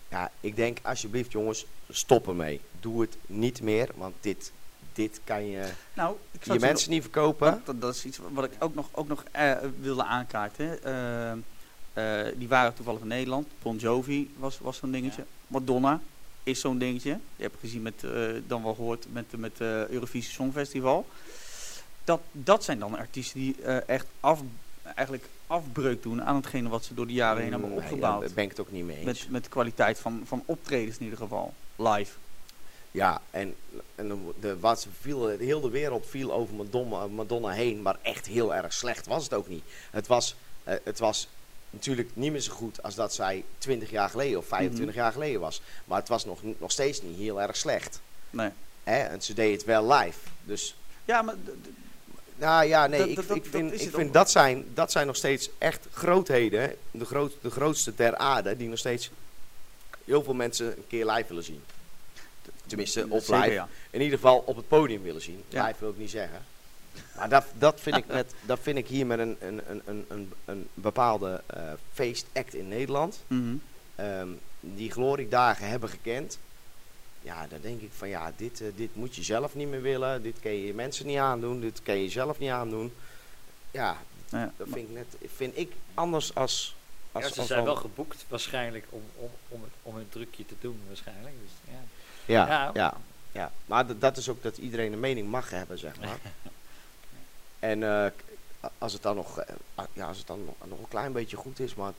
Ja, 0.09 0.30
ik 0.40 0.57
denk 0.57 0.78
alsjeblieft 0.82 1.32
jongens, 1.32 1.66
stop 1.90 2.28
ermee. 2.28 2.61
Doe 2.80 3.01
het 3.01 3.16
niet 3.26 3.62
meer, 3.62 3.88
want 3.95 4.14
dit, 4.20 4.53
dit 4.92 5.20
kan 5.24 5.47
je 5.47 5.68
Nou, 5.95 6.16
ik 6.30 6.45
je 6.45 6.59
mensen 6.59 6.90
niet 6.90 7.03
verkopen. 7.03 7.62
Dat, 7.64 7.80
dat 7.80 7.95
is 7.95 8.05
iets 8.05 8.18
wat 8.32 8.45
ik 8.45 8.51
ook 8.59 8.74
nog, 8.74 8.88
ook 8.92 9.09
nog 9.09 9.24
eh, 9.32 9.57
wilde 9.80 10.05
aankaarten. 10.05 10.78
Eh, 11.95 12.20
die 12.36 12.49
waren 12.49 12.74
toevallig 12.74 13.01
in 13.01 13.07
Nederland. 13.07 13.47
Bon 13.62 13.76
Jovi 13.76 14.30
was, 14.36 14.59
was 14.59 14.76
zo'n 14.76 14.90
dingetje. 14.90 15.24
Madonna 15.47 16.01
is 16.42 16.61
zo'n 16.61 16.78
dingetje. 16.78 17.11
Die 17.11 17.45
heb 17.45 17.53
ik 17.53 17.61
gezien 17.61 17.82
met, 17.82 18.05
eh, 18.05 18.11
dan 18.47 18.62
wel 18.62 18.74
gehoord 18.74 19.07
met, 19.12 19.24
met 19.36 19.59
het 19.59 19.90
Eurovisie 19.90 20.32
Songfestival. 20.32 21.07
Dat, 22.05 22.20
dat 22.32 22.64
zijn 22.64 22.78
dan 22.78 22.99
artiesten 22.99 23.40
die 23.40 23.62
echt 23.86 24.07
af, 24.20 24.40
eigenlijk 24.82 25.28
afbreuk 25.47 26.03
doen 26.03 26.22
aan 26.22 26.36
hetgene 26.36 26.68
wat 26.68 26.84
ze 26.84 26.95
door 26.95 27.07
de 27.07 27.12
jaren 27.12 27.42
heen 27.42 27.51
hebben 27.51 27.68
Nee, 27.68 27.78
opgebouwd. 27.78 28.20
Daar 28.20 28.34
ben 28.34 28.45
ik 28.45 28.51
het 28.51 28.61
ook 28.61 28.72
niet 28.72 28.84
mee 28.84 28.97
eens. 28.97 29.05
met, 29.05 29.30
met 29.30 29.45
de 29.45 29.51
kwaliteit 29.51 29.99
van, 29.99 30.22
van 30.24 30.42
optredens 30.45 30.97
in 30.97 31.05
ieder 31.05 31.18
geval. 31.18 31.55
Live. 31.76 32.12
Ja, 32.90 33.20
en, 33.30 33.55
en 33.95 34.09
de, 34.09 34.16
de, 34.40 34.59
wat 34.59 34.80
ze 34.80 34.88
viel, 35.01 35.28
heel 35.28 35.61
de 35.61 35.70
wereld 35.70 36.07
viel 36.07 36.32
over 36.32 36.55
Madonna, 36.55 37.07
Madonna 37.07 37.49
heen, 37.49 37.82
maar 37.82 37.97
echt 38.03 38.26
heel 38.26 38.55
erg 38.55 38.72
slecht 38.72 39.07
was 39.07 39.24
het 39.24 39.34
ook 39.34 39.49
niet. 39.49 39.64
Het 39.90 40.07
was, 40.07 40.36
het 40.64 40.99
was 40.99 41.28
natuurlijk 41.75 42.11
niet 42.14 42.33
meer 42.33 42.41
zo 42.41 42.53
goed 42.53 42.83
als 42.83 42.95
dat 42.95 43.14
zij 43.14 43.45
20 43.59 43.91
jaar 43.91 44.11
geleden 44.11 44.39
of 44.39 44.47
25 44.47 44.95
jaar 44.95 45.12
geleden 45.12 45.41
was. 45.41 45.62
Maar 45.85 45.99
het 45.99 46.09
was 46.09 46.25
nog, 46.25 46.41
nog 46.59 46.70
steeds 46.70 47.03
niet 47.03 47.18
heel 47.18 47.41
erg 47.41 47.57
slecht. 47.57 48.01
Nee. 48.31 48.51
Hè? 48.85 48.99
En 48.99 49.22
ze 49.22 49.35
deed 49.35 49.53
het 49.53 49.64
wel 49.64 49.93
live. 49.93 50.18
Dus, 50.45 50.77
Ja, 51.05 51.22
maar 51.22 51.35
nou 52.37 52.66
ja, 52.66 52.87
nee, 52.87 53.11
ik, 53.11 53.18
ik 53.18 53.45
vind, 53.45 53.81
ik 53.81 53.95
vind 53.95 54.12
dat, 54.12 54.31
zijn, 54.31 54.64
dat 54.75 54.93
zijn 54.93 55.07
nog 55.07 55.16
steeds 55.16 55.51
echt 55.59 55.87
grootheden. 55.93 56.77
De, 56.91 57.05
groot, 57.05 57.33
de 57.41 57.51
grootste 57.51 57.95
ter 57.95 58.16
aarde, 58.16 58.57
die 58.57 58.68
nog 58.68 58.79
steeds 58.79 59.11
heel 60.05 60.22
veel 60.22 60.35
mensen 60.35 60.66
een 60.66 60.87
keer 60.87 61.07
live 61.07 61.29
willen 61.29 61.45
zien. 61.45 61.62
Tenminste, 62.66 63.07
op 63.09 63.29
live 63.29 63.66
in 63.91 64.01
ieder 64.01 64.18
geval 64.18 64.39
op 64.47 64.57
het 64.57 64.68
podium 64.68 65.03
willen 65.03 65.22
zien. 65.22 65.45
Live 65.49 65.75
wil 65.79 65.91
ik 65.91 65.99
niet 65.99 66.11
zeggen. 66.11 66.45
Maar 67.16 67.28
dat, 67.28 67.45
dat, 67.59 67.80
vind, 67.80 67.97
ik 67.97 68.07
met, 68.07 68.34
dat 68.42 68.59
vind 68.62 68.78
ik 68.78 68.86
hier 68.88 69.07
met 69.07 69.18
een, 69.18 69.36
een, 69.40 69.61
een, 69.70 69.82
een, 69.86 70.05
een, 70.09 70.32
een 70.45 70.68
bepaalde 70.74 71.42
eh, 71.47 71.62
feestact 71.92 72.55
in 72.55 72.68
Nederland. 72.68 73.22
Mhm. 73.26 73.55
ehm, 73.95 74.28
die 74.61 74.90
gloriedagen 74.90 75.68
hebben 75.68 75.88
gekend. 75.88 76.38
Ja, 77.22 77.47
dan 77.47 77.59
denk 77.61 77.80
ik 77.80 77.90
van 77.97 78.09
ja, 78.09 78.32
dit, 78.36 78.61
eh, 78.61 78.66
dit 78.76 78.95
moet 78.95 79.14
je 79.16 79.22
zelf 79.22 79.55
niet 79.55 79.68
meer 79.68 79.82
willen. 79.82 80.22
Dit 80.22 80.40
kan 80.40 80.53
je 80.53 80.66
je 80.66 80.74
mensen 80.74 81.07
niet 81.07 81.18
aandoen. 81.18 81.61
Dit 81.61 81.82
kan 81.82 81.97
je 81.97 82.09
zelf 82.09 82.38
niet 82.38 82.51
aandoen. 82.51 82.92
Ja, 83.70 83.97
Ja, 84.28 84.53
dat 84.57 84.66
vind 84.72 84.88
ik, 84.88 84.95
net, 84.95 85.30
vind 85.34 85.57
ik 85.59 85.72
anders 85.95 86.34
als... 86.34 86.76
als 87.12 87.24
Ja, 87.24 87.30
ze 87.32 87.38
als 87.38 87.49
zijn 87.49 87.64
wel- 87.64 87.76
geboekt 87.76 88.24
waarschijnlijk 88.28 88.86
om, 88.90 89.03
om, 89.16 89.30
om, 89.49 89.62
het, 89.62 89.72
om 89.82 89.95
hun 89.97 90.09
drukje 90.09 90.47
te 90.47 90.55
doen 90.61 90.80
waarschijnlijk. 90.86 91.34
Dus, 91.42 91.74
ja. 91.74 91.80
Ja, 92.24 92.47
Ja. 92.47 92.70
ja. 92.74 92.95
ja, 93.32 93.53
Maar 93.66 93.99
dat 93.99 94.16
is 94.16 94.28
ook 94.28 94.42
dat 94.42 94.57
iedereen 94.57 94.92
een 94.92 95.01
mening 95.01 95.28
mag 95.28 95.51
hebben, 95.51 95.78
zeg 95.78 96.01
maar. 96.01 96.18
en 97.59 97.83
eh, 97.83 98.07
als 98.79 98.93
het 98.93 99.03
dan 99.03 99.17
nog, 99.17 99.39
eh, 99.41 99.55
ja, 99.93 100.07
als 100.07 100.19
het 100.19 100.27
dan 100.27 100.45
nog, 100.45 100.55
nog 100.69 100.79
een 100.79 100.89
klein 100.89 101.13
beetje 101.13 101.37
goed 101.37 101.61
is, 101.61 101.75
maar 101.75 101.93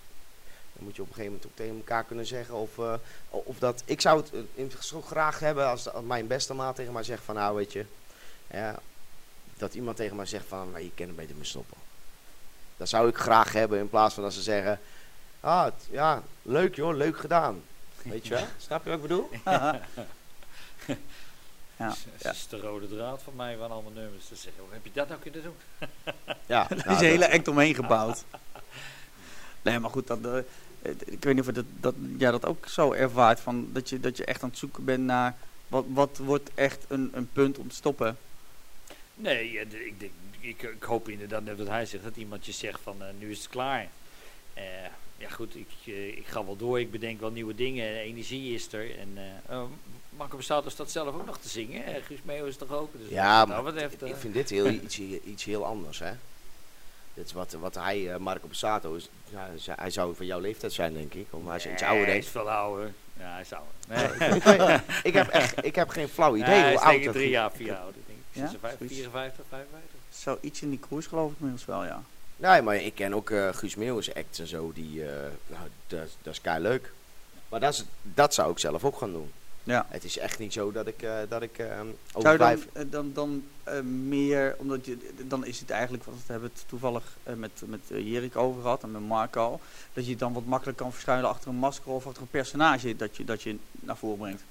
dan 0.74 0.84
moet 0.84 0.96
je 0.96 1.02
op 1.02 1.08
een 1.08 1.14
gegeven 1.14 1.34
moment 1.34 1.52
ook 1.52 1.58
tegen 1.58 1.76
elkaar 1.76 2.04
kunnen 2.04 2.26
zeggen 2.26 2.56
of, 2.56 2.78
eh, 2.78 2.94
of 3.30 3.58
dat. 3.60 3.82
Ik 3.86 4.02
zou 4.02 4.22
het 4.22 4.32
in- 4.54 4.72
zo 4.80 5.02
graag 5.02 5.40
hebben 5.40 5.68
als, 5.68 5.90
als 5.92 6.04
mijn 6.06 6.28
beste 6.28 6.54
maat 6.54 6.76
tegen 6.76 6.94
mij 6.94 7.04
zegt 7.04 7.24
van, 7.24 7.36
nou 7.36 7.56
weet 7.56 7.72
je, 7.74 7.86
ja, 8.52 8.80
dat 9.58 9.74
iemand 9.74 9.98
tegen 9.98 10.16
mij 10.16 10.26
zegt 10.26 10.46
van, 10.48 10.72
maar 10.72 10.82
je 10.82 10.92
kan 10.96 11.08
er 11.08 11.16
beter 11.16 11.36
mee 11.36 11.46
stoppen. 11.46 11.78
Dat 12.78 12.90
zou 12.90 13.08
ik 13.10 13.18
graag 13.18 13.52
hebben 13.54 13.80
in 13.80 13.90
plaats 13.90 14.14
van 14.14 14.24
dat 14.24 14.34
ze 14.34 14.42
zeggen, 14.42 14.80
ah, 15.40 15.64
het- 15.66 15.88
ja, 15.92 16.24
leuk 16.42 16.76
joh, 16.76 16.96
leuk 16.96 17.18
gedaan. 17.18 17.62
Weet 18.02 18.28
je 18.28 18.34
wel? 18.34 18.46
Snap 18.58 18.84
je 18.84 18.90
wat 18.90 18.98
ik 19.00 19.02
bedoel? 19.08 19.30
ja. 21.78 21.88
Dat 21.88 21.98
ja. 22.20 22.32
is 22.32 22.48
de 22.48 22.60
rode 22.60 22.88
draad 22.88 23.24
van 23.24 23.36
mij 23.36 23.58
van 23.58 23.72
allemaal 23.72 23.92
nummers. 23.92 24.28
Te 24.28 24.36
zeggen, 24.36 24.64
hoe 24.64 24.74
heb 24.74 24.86
je 24.86 24.92
dat 24.94 25.08
nou 25.08 25.22
kunnen 25.22 25.44
doen? 25.44 25.56
Ja, 26.46 26.70
is 26.70 26.84
nou, 26.84 26.98
een 26.98 27.06
hele 27.06 27.32
act 27.32 27.48
omheen 27.48 27.76
gebouwd. 27.76 28.24
Nee, 29.62 29.80
maar 29.80 29.90
goed, 29.90 30.08
dat, 30.08 30.26
eh, 30.26 30.38
eh, 30.38 30.92
ik 31.06 31.24
weet 31.24 31.36
niet 31.36 31.48
of 31.48 31.54
dat, 31.54 31.66
dat 31.80 31.96
jij 32.18 32.32
dat 32.32 32.46
ook 32.46 32.68
zo 32.68 32.94
ervaart. 32.94 33.40
Van 33.40 33.70
dat, 33.74 33.90
je, 33.90 34.00
dat 34.00 34.18
je 34.18 34.26
echt 34.26 34.44
aan 34.44 34.50
het 34.50 34.58
zoeken 34.58 34.86
bent 34.86 35.04
naar 35.04 35.36
Wat, 35.68 35.86
wat 35.88 36.18
wordt 36.18 36.50
echt 36.54 36.86
een, 36.88 37.12
een 37.14 37.30
punt 37.34 37.58
om 37.58 37.70
te 37.70 37.76
stoppen? 37.76 38.18
Nee, 39.16 39.60
eh, 39.60 39.86
ik, 39.86 40.10
ik, 40.40 40.62
ik 40.62 40.84
hoop 40.84 41.10
inderdaad 41.10 41.44
net 41.44 41.58
wat 41.58 41.68
hij 41.68 41.86
zegt, 41.86 42.04
dat 42.04 42.16
iemand 42.16 42.46
je 42.46 42.52
zegt 42.52 42.80
van 42.84 43.02
eh, 43.02 43.08
nu 43.20 43.32
is 43.32 43.38
het 43.38 43.50
klaar. 43.50 43.88
Eh, 44.54 44.64
ja 45.18 45.30
goed, 45.30 45.56
ik, 45.56 45.68
eh, 45.86 46.08
ik 46.08 46.26
ga 46.28 46.46
wel 46.46 46.56
door, 46.58 46.80
ik 46.80 46.92
bedenk 46.92 47.20
wel 47.20 47.32
nieuwe 47.32 47.56
dingen, 47.56 47.96
energie 47.96 48.54
is 48.54 48.74
er. 48.74 48.98
En 49.00 49.10
eh 49.16 49.56
uh, 49.56 49.64
Marco 50.18 50.36
Bassato 50.36 50.70
staat 50.70 50.92
zelf 50.92 51.16
ook 51.16 51.26
nog 51.26 51.38
te 51.38 51.50
zingen, 51.50 51.84
Guus 52.04 52.20
Meeuw 52.24 52.46
is 52.46 52.58
toch 52.58 52.72
ook. 52.72 52.90
Dus 52.98 53.10
Ja, 53.10 53.40
wat 53.48 53.64
maar 53.64 53.74
betreft, 53.74 54.04
eh, 54.04 54.10
ik 54.10 54.16
vind 54.16 54.34
dit 54.34 54.50
heel, 54.50 54.70
iets, 54.70 55.00
iets 55.24 55.44
heel 55.44 55.66
anders, 55.66 56.00
hè. 56.00 56.12
Dit 57.14 57.26
is 57.26 57.34
wat, 57.34 57.52
wat 57.52 57.76
hij, 57.76 58.12
eh, 58.14 58.18
Marco 58.20 58.48
Bassato, 58.48 58.96
is, 58.96 59.10
ja, 59.30 59.50
hij 59.76 59.90
zou 59.90 60.16
van 60.16 60.26
jouw 60.26 60.40
leeftijd 60.40 60.74
zijn, 60.74 60.94
denk 60.94 61.14
ik. 61.14 61.28
Of 61.30 61.46
hij 61.48 61.56
is 61.56 61.66
iets 61.68 61.84
ouder, 61.84 62.06
Hij 62.06 62.18
is 62.18 62.26
ik. 62.26 62.32
veel 62.32 62.50
ouder. 62.52 62.94
Ja, 63.20 63.32
hij 63.32 63.42
is 63.42 63.52
ouder. 63.54 64.36
ik, 64.36 64.44
Nee. 64.68 64.80
ik, 65.04 65.14
heb 65.14 65.28
echt, 65.28 65.66
ik 65.66 65.76
heb 65.76 65.90
geen 65.90 66.08
flauw 66.08 66.36
idee 66.36 66.50
hij 66.54 66.64
hoe 66.64 66.74
is 66.74 66.80
oud 66.86 66.94
ik 66.96 67.04
dat 67.04 67.14
drie 67.14 67.26
is. 67.26 67.32
jaar, 67.32 67.52
vier 67.52 67.68
jaar 67.68 67.78
ouder. 67.78 68.02
Denk 68.08 68.20
ik. 68.20 68.26
Ja? 68.32 68.48
56, 68.48 68.78
Zoiets. 68.78 68.94
54, 68.96 69.46
55. 69.50 70.00
Zoiets 70.10 70.62
in 70.62 70.70
die 70.70 70.80
koers 70.80 71.06
geloof 71.08 71.32
ik 71.32 71.36
inmiddels 71.38 71.66
wel, 71.66 71.84
ja. 71.84 72.04
Nee, 72.38 72.62
maar 72.62 72.76
ik 72.76 72.96
ken 72.96 73.14
ook 73.14 73.30
eh 73.30 73.50
Guus 73.54 73.76
Meeuwis 73.76 74.14
acts 74.14 74.40
en 74.40 74.48
zo, 74.48 74.72
die, 74.74 75.04
eh, 75.10 75.16
nou, 75.48 75.68
dat, 75.88 76.08
dat 76.22 76.34
is 76.34 76.42
kei 76.42 76.62
leuk. 76.62 76.92
Maar 77.50 77.60
dat, 77.60 77.74
is, 77.74 77.84
dat 78.02 78.34
zou 78.34 78.52
ik 78.52 78.60
zelf 78.60 78.84
ook 78.84 78.98
gaan 78.98 79.12
doen. 79.12 79.32
ja. 79.64 79.86
Het 79.90 80.04
is 80.04 80.18
echt 80.18 80.40
niet 80.40 80.54
zo 80.54 80.72
dat 80.72 80.88
ik, 80.88 81.02
eh, 81.02 81.18
dat 81.30 81.42
ik 81.42 81.58
je 81.58 81.94
dan, 82.22 82.52
dan, 82.90 83.12
dan 83.14 83.44
meer, 84.08 84.56
omdat 84.58 84.86
je, 84.86 84.98
dan 85.28 85.46
is 85.46 85.60
het 85.60 85.70
eigenlijk, 85.70 86.04
want 86.04 86.18
we 86.26 86.32
hebben 86.32 86.50
het 86.54 86.64
toevallig 86.68 87.04
met, 87.36 87.52
met 87.66 87.80
Jerik 87.88 88.36
over 88.36 88.62
gehad 88.62 88.84
en 88.84 88.92
met 88.92 89.02
Marco, 89.02 89.60
dat 89.94 90.04
je 90.04 90.10
het 90.10 90.20
dan 90.20 90.34
wat 90.34 90.46
makkelijk 90.46 90.78
kan 90.78 90.92
verschuilen 90.92 91.30
achter 91.30 91.50
een 91.50 91.56
masker 91.56 91.92
of 91.92 92.08
achter 92.08 92.22
een 92.22 92.28
personage 92.28 92.96
dat 92.96 93.18
je, 93.18 93.26
dat 93.26 93.42
je 93.42 93.58
naar 93.72 93.98
voren 93.98 94.18
brengt. 94.18 94.44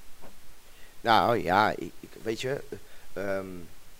Nou 1.00 1.42
ja, 1.42 1.70
ik, 1.70 1.92
ik- 2.00 2.16
weet 2.22 2.40
je, 2.40 2.60
eh, 3.12 3.36
ehm, 3.38 3.46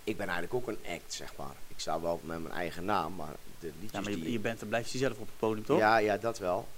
ik 0.04 0.16
ben 0.16 0.28
eigenlijk 0.28 0.54
ook 0.54 0.68
een 0.68 0.94
act, 0.94 1.12
zeg 1.12 1.32
maar. 1.36 1.54
Ik 1.68 1.80
sta 1.80 2.00
wel 2.00 2.20
met 2.24 2.42
mijn 2.42 2.54
eigen 2.54 2.84
naam, 2.84 3.14
maar 3.14 3.34
de 3.64 3.72
liedjes 3.80 3.90
Ja, 3.92 4.00
maar 4.00 4.10
je, 4.10 4.20
die... 4.24 4.32
je 4.32 4.38
bent, 4.38 4.58
dan 4.60 4.68
blijf 4.68 4.92
je 4.92 4.98
zelf 4.98 5.12
op 5.18 5.26
het 5.26 5.38
podium, 5.38 5.64
toch? 5.64 5.78
Ja, 5.78 5.96
ja, 5.96 6.16
dat 6.16 6.38
wel. 6.38 6.68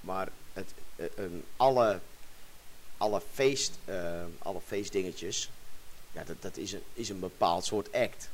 Maar 0.00 0.28
het, 0.52 0.72
eh, 0.96 1.06
een- 1.16 1.42
alle, 1.56 2.00
alle, 2.96 3.22
feest, 3.32 3.72
eh, 3.84 4.22
alle 4.38 4.60
feestdingetjes, 4.66 5.50
ja, 6.12 6.24
dat, 6.24 6.36
dat 6.42 6.56
is, 6.56 6.72
een, 6.72 6.82
is 6.92 7.08
een 7.08 7.20
bepaald 7.20 7.64
soort 7.64 7.92
act. 7.92 8.28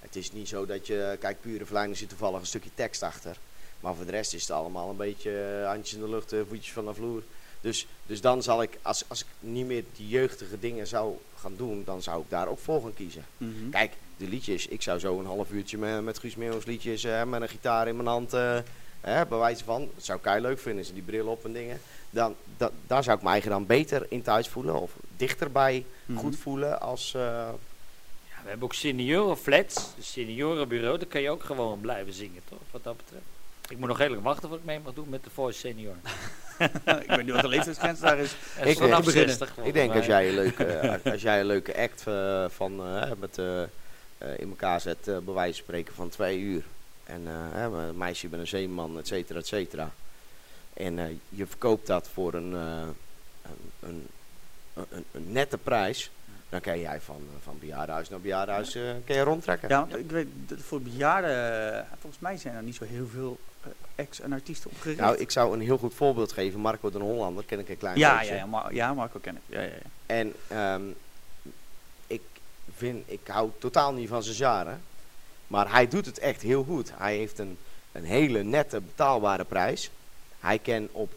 Het 0.00 0.16
is 0.16 0.32
niet 0.32 0.48
zo 0.48 0.66
dat 0.66 0.86
je, 0.86 1.16
kijk, 1.20 1.40
pure 1.40 1.64
verleiding 1.64 1.98
zit 1.98 2.08
toevallig 2.08 2.40
een 2.40 2.46
stukje 2.46 2.70
tekst 2.74 3.02
achter. 3.02 3.36
Maar 3.80 3.94
voor 3.94 4.04
de 4.04 4.10
rest 4.10 4.34
is 4.34 4.40
het 4.40 4.50
allemaal 4.50 4.90
een 4.90 4.96
beetje 4.96 5.58
eh, 5.60 5.66
handjes 5.68 5.94
in 5.94 6.00
de 6.04 6.08
lucht, 6.10 6.34
voetjes 6.48 6.72
van 6.72 6.86
de 6.86 6.94
vloer. 6.94 7.22
Dus, 7.60 7.86
dus 8.06 8.20
dan 8.20 8.42
zal 8.42 8.62
ik, 8.62 8.78
als, 8.82 9.04
als 9.08 9.20
ik 9.20 9.26
niet 9.40 9.66
meer 9.66 9.84
die 9.96 10.08
jeugdige 10.08 10.58
dingen 10.58 10.86
zou 10.86 11.16
gaan 11.36 11.56
doen, 11.56 11.84
dan 11.84 12.02
zou 12.02 12.22
ik 12.22 12.30
daar 12.30 12.48
ook 12.48 12.58
voor 12.58 12.82
gaan 12.82 12.94
kiezen. 12.94 13.24
Mhm. 13.36 13.70
Kijk, 13.70 13.92
de 14.20 14.28
liedjes. 14.28 14.66
Ik 14.66 14.82
zou 14.82 14.98
zo 14.98 15.18
een 15.18 15.26
half 15.26 15.50
uurtje 15.50 15.78
met, 15.78 16.02
met 16.04 16.18
Guus 16.18 16.34
liedjes 16.64 17.04
eh, 17.04 17.24
met 17.24 17.42
een 17.42 17.48
gitaar 17.48 17.88
in 17.88 17.96
mijn 17.96 18.08
hand, 18.08 18.32
eh, 18.32 18.58
hè, 19.00 19.26
bij 19.26 19.38
wijze 19.38 19.64
van. 19.64 19.88
Dat 19.94 20.04
zou 20.04 20.18
ik 20.18 20.24
kei 20.24 20.40
leuk 20.40 20.58
vinden, 20.58 20.84
ze 20.84 20.92
die 20.92 21.02
bril 21.02 21.26
op 21.26 21.44
en 21.44 21.52
dingen. 21.52 21.80
Dan, 22.10 22.34
da, 22.56 22.70
daar 22.86 23.02
zou 23.02 23.16
ik 23.16 23.22
me 23.22 23.28
eigen 23.30 23.50
dan 23.50 23.66
beter 23.66 24.06
in 24.08 24.22
thuis 24.22 24.48
voelen 24.48 24.74
of 24.80 24.90
dichterbij 25.16 25.84
Mhm. 26.04 26.18
goed 26.18 26.36
voelen 26.36 26.80
als... 26.80 27.14
eh, 27.14 27.20
Ja, 28.28 28.42
we 28.42 28.48
hebben 28.48 28.64
ook 28.64 28.74
seniorenflats, 28.74 29.94
dus 29.96 30.12
seniorenbureau, 30.12 30.98
daar 30.98 31.08
kan 31.08 31.20
je 31.20 31.30
ook 31.30 31.42
gewoon 31.44 31.80
blijven 31.80 32.12
zingen, 32.12 32.40
toch? 32.48 32.58
Wat 32.70 32.84
dat 32.84 32.96
betreft. 32.96 33.24
Ik 33.68 33.78
moet 33.78 33.88
nog 33.88 33.98
heel 33.98 34.10
lang 34.10 34.22
wachten 34.22 34.42
voordat 34.42 34.58
ik 34.60 34.64
mee 34.64 34.80
mag 34.80 34.92
doen 34.94 35.08
met 35.08 35.24
de 35.24 35.30
Voice 35.30 35.58
Senior. 35.58 35.94
ik 36.58 37.06
weet 37.06 37.22
niet 37.24 37.30
wat 37.30 37.40
de 37.42 37.48
leeftijdsgrens 37.48 38.00
daar 38.00 38.18
is. 38.18 38.32
Ik 38.64 38.64
denk- 38.78 39.04
60 39.10 39.56
ik 39.62 39.72
denk 39.72 39.94
als 39.94 40.06
mij. 40.06 40.22
jij 40.24 40.28
een 40.28 40.34
leuke, 40.34 41.00
als 41.12 41.22
jij 41.22 41.40
een 41.40 41.46
leuke 41.46 41.76
act 41.76 42.02
van, 42.54 42.76
met, 43.18 43.38
eh, 43.38 43.62
in 44.36 44.48
elkaar 44.48 44.80
zet, 44.80 45.08
eh, 45.08 45.18
bij 45.18 45.34
wijze 45.34 45.54
van 45.54 45.62
spreken 45.64 45.94
van 45.94 46.08
twee 46.08 46.38
uur. 46.38 46.64
En 47.04 47.22
eh, 47.26 47.32
hè, 47.34 47.64
een 47.64 47.96
meisje 47.96 48.28
met 48.30 48.40
een 48.40 48.46
zeeman, 48.46 48.98
et 48.98 49.06
cetera, 49.06 49.38
et 49.38 49.46
cetera. 49.46 49.90
En 50.72 50.98
eh, 50.98 51.04
je 51.28 51.46
verkoopt 51.46 51.86
dat 51.86 52.08
voor 52.08 52.34
een, 52.34 52.54
eh, 52.54 52.82
een, 53.42 53.72
een, 53.80 54.06
een, 54.90 55.04
een 55.12 55.32
nette 55.32 55.58
prijs. 55.58 56.10
Dan 56.48 56.60
kan 56.60 56.80
jij 56.80 57.00
van, 57.00 57.16
eh, 57.34 57.42
van 57.42 57.58
bejaardenhuis 57.60 58.08
naar 58.08 58.20
bejaardenhuis 58.20 58.74
eh, 58.74 58.82
kan 59.04 59.16
je 59.16 59.22
rondtrekken. 59.22 59.68
Ja, 59.68 59.78
want 59.78 59.96
ik 59.96 60.10
weet, 60.10 60.26
dat 60.46 60.58
voor 60.58 60.80
bejaarden, 60.82 61.74
eh, 61.74 61.82
volgens 62.00 62.22
mij 62.22 62.36
zijn 62.36 62.54
er 62.54 62.62
niet 62.62 62.74
zo 62.74 62.84
heel 62.84 63.06
veel 63.06 63.38
eh, 63.62 63.68
acts 63.96 64.20
en 64.20 64.32
artiesten 64.32 64.70
opgericht. 64.70 65.00
Nou, 65.00 65.16
ik 65.16 65.30
zou 65.30 65.54
een 65.54 65.60
heel 65.60 65.78
goed 65.78 65.94
voorbeeld 65.94 66.32
geven. 66.32 66.60
Marco 66.60 66.90
de 66.90 66.98
Hollander, 66.98 67.44
ken 67.44 67.58
ik 67.58 67.68
een 67.68 67.78
klein 67.78 67.98
ja, 67.98 68.18
beetje. 68.18 68.32
ja, 68.34 68.38
ja, 68.38 68.46
maar, 68.46 68.74
ja, 68.74 68.94
Marco 68.94 69.18
ken 69.18 69.36
ik. 69.36 69.42
Ja, 69.46 69.60
ja, 69.60 69.66
ja. 69.66 69.90
En 70.06 70.32
ehm, 70.48 70.82
vind, 72.80 73.10
ik 73.10 73.20
hou 73.26 73.50
totaal 73.58 73.92
niet 73.92 74.08
van 74.08 74.22
zijn 74.22 74.36
genre. 74.36 74.76
Maar 75.46 75.72
hij 75.72 75.88
doet 75.88 76.06
het 76.06 76.18
echt 76.18 76.42
heel 76.42 76.64
goed. 76.64 76.92
Hij 76.94 77.16
heeft 77.16 77.38
een, 77.38 77.58
een 77.92 78.04
hele 78.04 78.42
nette, 78.42 78.80
betaalbare 78.80 79.44
prijs. 79.44 79.90
Hij 80.40 80.58
kan 80.58 80.88
op 80.92 81.12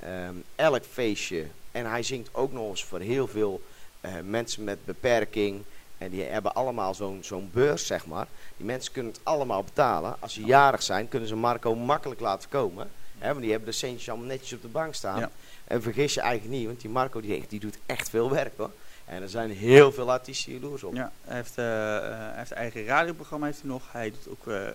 ehm, 0.00 0.34
elk 0.54 0.84
feestje. 0.84 1.46
En 1.72 1.90
hij 1.90 2.02
zingt 2.02 2.34
ook 2.34 2.52
nog 2.52 2.68
eens 2.68 2.84
voor 2.84 3.00
heel 3.00 3.26
veel 3.26 3.62
eh, 4.00 4.12
mensen 4.24 4.64
met 4.64 4.84
beperking. 4.84 5.62
En 5.98 6.10
die 6.10 6.22
hebben 6.22 6.54
allemaal 6.54 6.94
zo'n 6.94 7.18
zo'n 7.22 7.50
beurs, 7.52 7.86
zeg 7.86 8.06
maar. 8.06 8.26
Die 8.56 8.66
mensen 8.66 8.92
kunnen 8.92 9.12
het 9.12 9.20
allemaal 9.24 9.64
betalen. 9.64 10.16
Als 10.18 10.32
ze 10.32 10.44
jarig 10.44 10.82
zijn, 10.82 11.08
kunnen 11.08 11.28
ze 11.28 11.36
Marco 11.36 11.74
makkelijk 11.74 12.20
laten 12.20 12.48
komen. 12.48 12.90
Hè, 13.18 13.28
want 13.28 13.40
die 13.40 13.50
hebben 13.50 13.68
de 13.68 13.76
centjes 13.76 14.08
allemaal 14.08 14.26
netjes 14.26 14.52
op 14.52 14.62
de 14.62 14.68
bank 14.68 14.94
staan. 14.94 15.20
Ja. 15.20 15.30
En 15.64 15.82
vergis 15.82 16.14
je 16.14 16.20
eigenlijk 16.20 16.58
niet, 16.58 16.66
want 16.66 16.80
die 16.80 16.90
Marco 16.90 17.20
die, 17.20 17.44
die 17.48 17.60
doet 17.60 17.78
echt 17.86 18.08
veel 18.08 18.30
werk 18.30 18.52
hoor. 18.56 18.70
En 19.04 19.22
er 19.22 19.28
zijn 19.28 19.50
heel 19.50 19.92
veel 19.92 20.10
artiesten 20.10 20.52
jaloers 20.52 20.82
op. 20.82 20.94
Ja, 20.94 21.12
hij 21.24 21.36
heeft, 21.36 21.58
eh, 21.58 21.64
hij 21.64 22.32
heeft 22.34 22.50
een 22.50 22.56
eigen 22.56 22.84
radioprogramma 22.84 23.46
heeft 23.46 23.60
hij 23.60 23.70
nog. 23.70 23.92
Hij 23.92 24.10
doet 24.10 24.28
ook, 24.28 24.46
eh, 24.46 24.68
eh, 24.68 24.74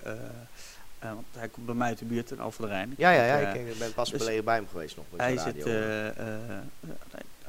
want 1.00 1.26
hij 1.38 1.48
komt 1.48 1.66
bij 1.66 1.76
mij 1.76 1.88
uit 1.88 1.98
de 1.98 2.06
buurt 2.06 2.32
in 2.32 2.40
Alphen 2.40 2.64
de 2.64 2.70
Rijn. 2.70 2.94
Ja, 2.98 3.12
ja, 3.12 3.26
ja. 3.26 3.38
Ik, 3.38 3.68
ik 3.68 3.80
ben 3.80 3.94
pas 3.94 4.10
dus 4.10 4.22
geleden 4.22 4.44
bij 4.44 4.56
hem 4.56 4.68
geweest 4.72 4.96
nog. 4.96 5.06
bij 5.10 5.26
hij 5.34 5.38
zit 5.38 5.66
radio. 5.66 6.64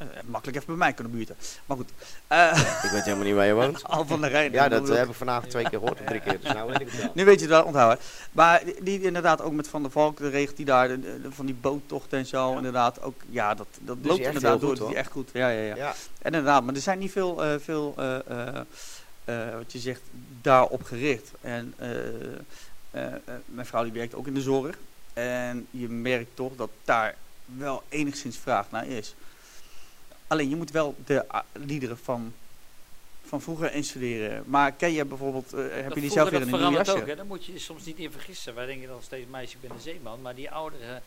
Eh, 0.00 0.06
makkelijk 0.26 0.56
even 0.56 0.68
bij 0.68 0.76
mij 0.76 0.92
kunnen 0.92 1.12
buurten. 1.12 1.36
Maar 1.66 1.76
goed, 1.76 1.90
eh 2.26 2.80
Ik 2.84 2.90
weet 2.90 3.02
helemaal 3.04 3.24
niet 3.24 3.34
waar 3.34 3.46
je 3.46 3.52
woont. 3.54 3.84
Alphen 3.88 4.14
aan 4.14 4.20
de 4.20 4.26
Rijn. 4.26 4.52
Ja, 4.52 4.68
dat 4.68 4.80
bedoel, 4.80 4.94
eh, 4.94 5.00
heb 5.00 5.10
ik 5.10 5.14
vanavond 5.16 5.50
twee 5.50 5.62
keer 5.68 5.78
gehoord, 5.78 6.00
of 6.00 6.06
drie 6.06 6.20
keer. 6.20 6.40
Dus 6.40 6.52
nou 6.52 6.70
weet 6.70 6.80
ik 6.80 6.90
het 6.90 7.00
wel. 7.02 7.10
Nu 7.14 7.24
weet 7.24 7.34
je 7.34 7.40
het 7.40 7.50
wel 7.50 7.64
onthouden. 7.64 7.98
Maar 8.32 8.64
die, 8.64 8.82
die 8.82 9.00
inderdaad 9.00 9.42
ook 9.42 9.52
met 9.52 9.68
Van 9.68 9.82
der 9.82 9.90
Valk, 9.90 10.16
de 10.18 10.28
regelt 10.28 10.56
die 10.56 10.66
daar, 10.66 10.88
de- 10.88 11.00
de- 11.00 11.32
van 11.32 11.46
die 11.46 11.54
boottochten 11.54 12.18
en 12.18 12.26
zo. 12.26 12.56
Inderdaad, 12.56 13.02
ook, 13.02 13.20
ja, 13.28 13.54
dat, 13.54 13.66
dat 13.80 13.96
loopt 14.02 14.20
inderdaad 14.20 14.60
door. 14.60 14.78
hoor. 14.78 14.94
echt 14.94 15.10
goed. 15.10 15.30
Ja, 15.32 15.48
ja, 15.48 15.60
ja. 15.62 15.76
Ja, 15.76 15.88
En 15.90 15.96
inderdaad, 16.32 16.62
maar 16.64 16.74
er 16.74 16.80
zijn 16.80 16.98
niet 16.98 17.12
veel, 17.12 17.42
veel 17.60 17.94
wat 19.56 19.72
je 19.72 19.78
zegt, 19.78 20.00
daarop 20.42 20.82
gericht. 20.82 21.30
En 21.40 21.74
mijn 23.44 23.66
vrouw 23.66 23.82
die 23.82 23.92
werkt 23.92 24.14
ook 24.14 24.26
in 24.26 24.34
de 24.34 24.40
zorg. 24.40 24.76
En 25.12 25.66
je 25.70 25.88
merkt 25.88 26.30
toch 26.34 26.52
dat 26.56 26.70
daar 26.84 27.14
wel 27.44 27.82
enigszins 27.88 28.38
vraag 28.38 28.66
naar 28.70 28.86
is. 28.86 29.14
Alleen 30.30 30.48
je 30.48 30.56
moet 30.56 30.70
wel 30.70 30.94
de 31.04 31.28
ah, 31.28 31.40
liederen 31.52 31.98
van, 31.98 32.32
van 33.24 33.40
vroeger 33.40 33.72
instuderen. 33.74 34.42
Maar 34.46 34.72
ken 34.72 34.92
je 34.92 35.04
bijvoorbeeld, 35.04 35.52
eh, 35.52 35.60
heb 35.70 35.84
Dat 35.84 35.94
je 35.94 36.00
die 36.00 36.10
zelf 36.10 36.30
weer 36.30 36.40
in 36.40 36.52
een 36.52 36.60
nieuw 36.60 36.70
jasje? 36.70 36.96
ook, 37.00 37.06
hè? 37.06 37.16
Daar 37.16 37.26
moet 37.26 37.44
je 37.44 37.52
je 37.52 37.58
soms 37.58 37.84
niet 37.84 37.98
in 37.98 38.12
vergissen. 38.12 38.54
Wij 38.54 38.66
denken 38.66 38.88
dan 38.88 39.02
steeds, 39.02 39.26
meisje, 39.30 39.54
ik 39.54 39.60
ben 39.60 39.70
een 39.70 39.80
zeeman. 39.80 40.20
Maar 40.22 40.34
die 40.34 40.50
ouderen 40.50 41.02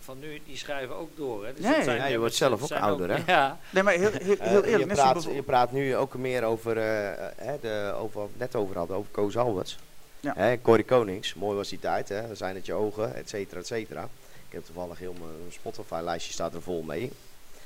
van 0.00 0.18
nu, 0.18 0.40
die 0.46 0.56
schrijven 0.56 0.96
ook 0.96 1.16
door. 1.16 1.46
Hè? 1.46 1.52
Dus 1.54 1.64
dat 1.64 1.74
ja, 1.76 1.82
zijn- 1.82 1.96
ja, 1.96 2.06
je 2.06 2.18
wordt 2.18 2.34
zelf 2.34 2.62
ook 2.62 2.70
ouder, 2.78 3.10
hè? 3.10 3.22
Ja, 3.32 3.58
Nee, 3.70 3.82
maar 3.82 3.92
heel, 3.94 4.10
heel, 4.10 4.36
heel 4.38 4.62
Eh, 4.62 4.70
eerlijk. 4.72 4.90
je, 4.90 4.96
praat, 4.96 5.22
je 5.24 5.42
praat 5.42 5.72
nu 5.72 5.96
ook 5.96 6.14
meer 6.14 6.42
over, 6.44 6.76
eh, 6.76 7.26
hè, 7.36 7.56
de, 7.60 7.92
over 7.96 8.20
wat 8.20 8.26
we 8.26 8.34
het 8.38 8.52
net 8.52 8.62
over 8.62 8.76
hadden, 8.76 8.96
over 8.96 9.10
Koos 9.10 9.36
Alberts. 9.36 9.76
Ja. 10.20 10.32
Hè, 10.36 10.60
Corrie 10.60 10.84
Konings, 10.84 11.34
mooi 11.34 11.56
was 11.56 11.68
die 11.68 11.78
tijd, 11.78 12.08
hè, 12.08 12.34
zijn 12.34 12.54
het 12.54 12.66
je 12.66 12.72
ogen, 12.72 13.14
et 13.14 13.28
cetera, 13.28 13.60
et 13.60 13.66
cetera. 13.66 14.02
Ik 14.48 14.52
heb 14.52 14.64
toevallig 14.64 14.98
heel 14.98 15.12
mijn 15.18 15.52
Spotify-lijstje 15.52 16.32
staat 16.32 16.54
er 16.54 16.62
vol 16.62 16.82
mee. 16.82 17.12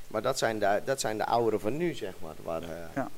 Maar 0.08 0.22
dat 0.22 0.38
zijn 0.38 0.58
de, 0.58 0.82
dat 0.84 1.00
zijn 1.00 1.18
de 1.18 1.26
ouderen 1.26 1.60
van 1.60 1.76
nu, 1.76 1.94
zeg 1.94 2.12
maar. 2.20 2.34
Waar, 2.42 2.62
eh, 2.62 2.68
Ja. 2.94 3.08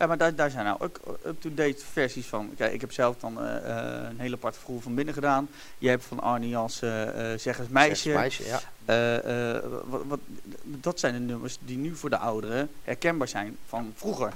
Ja, 0.00 0.06
maar 0.06 0.18
daar, 0.18 0.34
daar 0.34 0.50
zijn 0.50 0.64
nou 0.64 0.80
ook 0.80 1.00
up-to-date 1.26 1.84
versies 1.92 2.26
van. 2.26 2.50
Kijk, 2.56 2.72
ik 2.72 2.80
heb 2.80 2.92
zelf 2.92 3.16
dan 3.18 3.40
eh, 3.40 3.56
eh, 3.56 4.08
een 4.08 4.20
hele 4.20 4.34
aparte 4.34 4.58
vroeg 4.58 4.82
van 4.82 4.94
binnen 4.94 5.14
gedaan. 5.14 5.48
Je 5.78 5.88
hebt 5.88 6.04
van 6.04 6.20
Arnie 6.20 6.48
Jans 6.48 6.82
eh, 6.82 7.32
eh, 7.32 7.38
Zeg 7.38 7.58
eens 7.58 7.68
Meisje. 7.68 8.10
Meisje, 8.10 8.44
ja. 8.44 8.60
Eh, 8.84 9.54
eh, 9.56 9.62
wat, 9.86 10.02
wat, 10.06 10.20
dat 10.64 11.00
zijn 11.00 11.12
de 11.12 11.18
nummers 11.18 11.58
die 11.60 11.76
nu 11.76 11.96
voor 11.96 12.10
de 12.10 12.16
ouderen 12.16 12.70
herkenbaar 12.84 13.28
zijn 13.28 13.56
van 13.66 13.92
vroeger. 13.96 14.32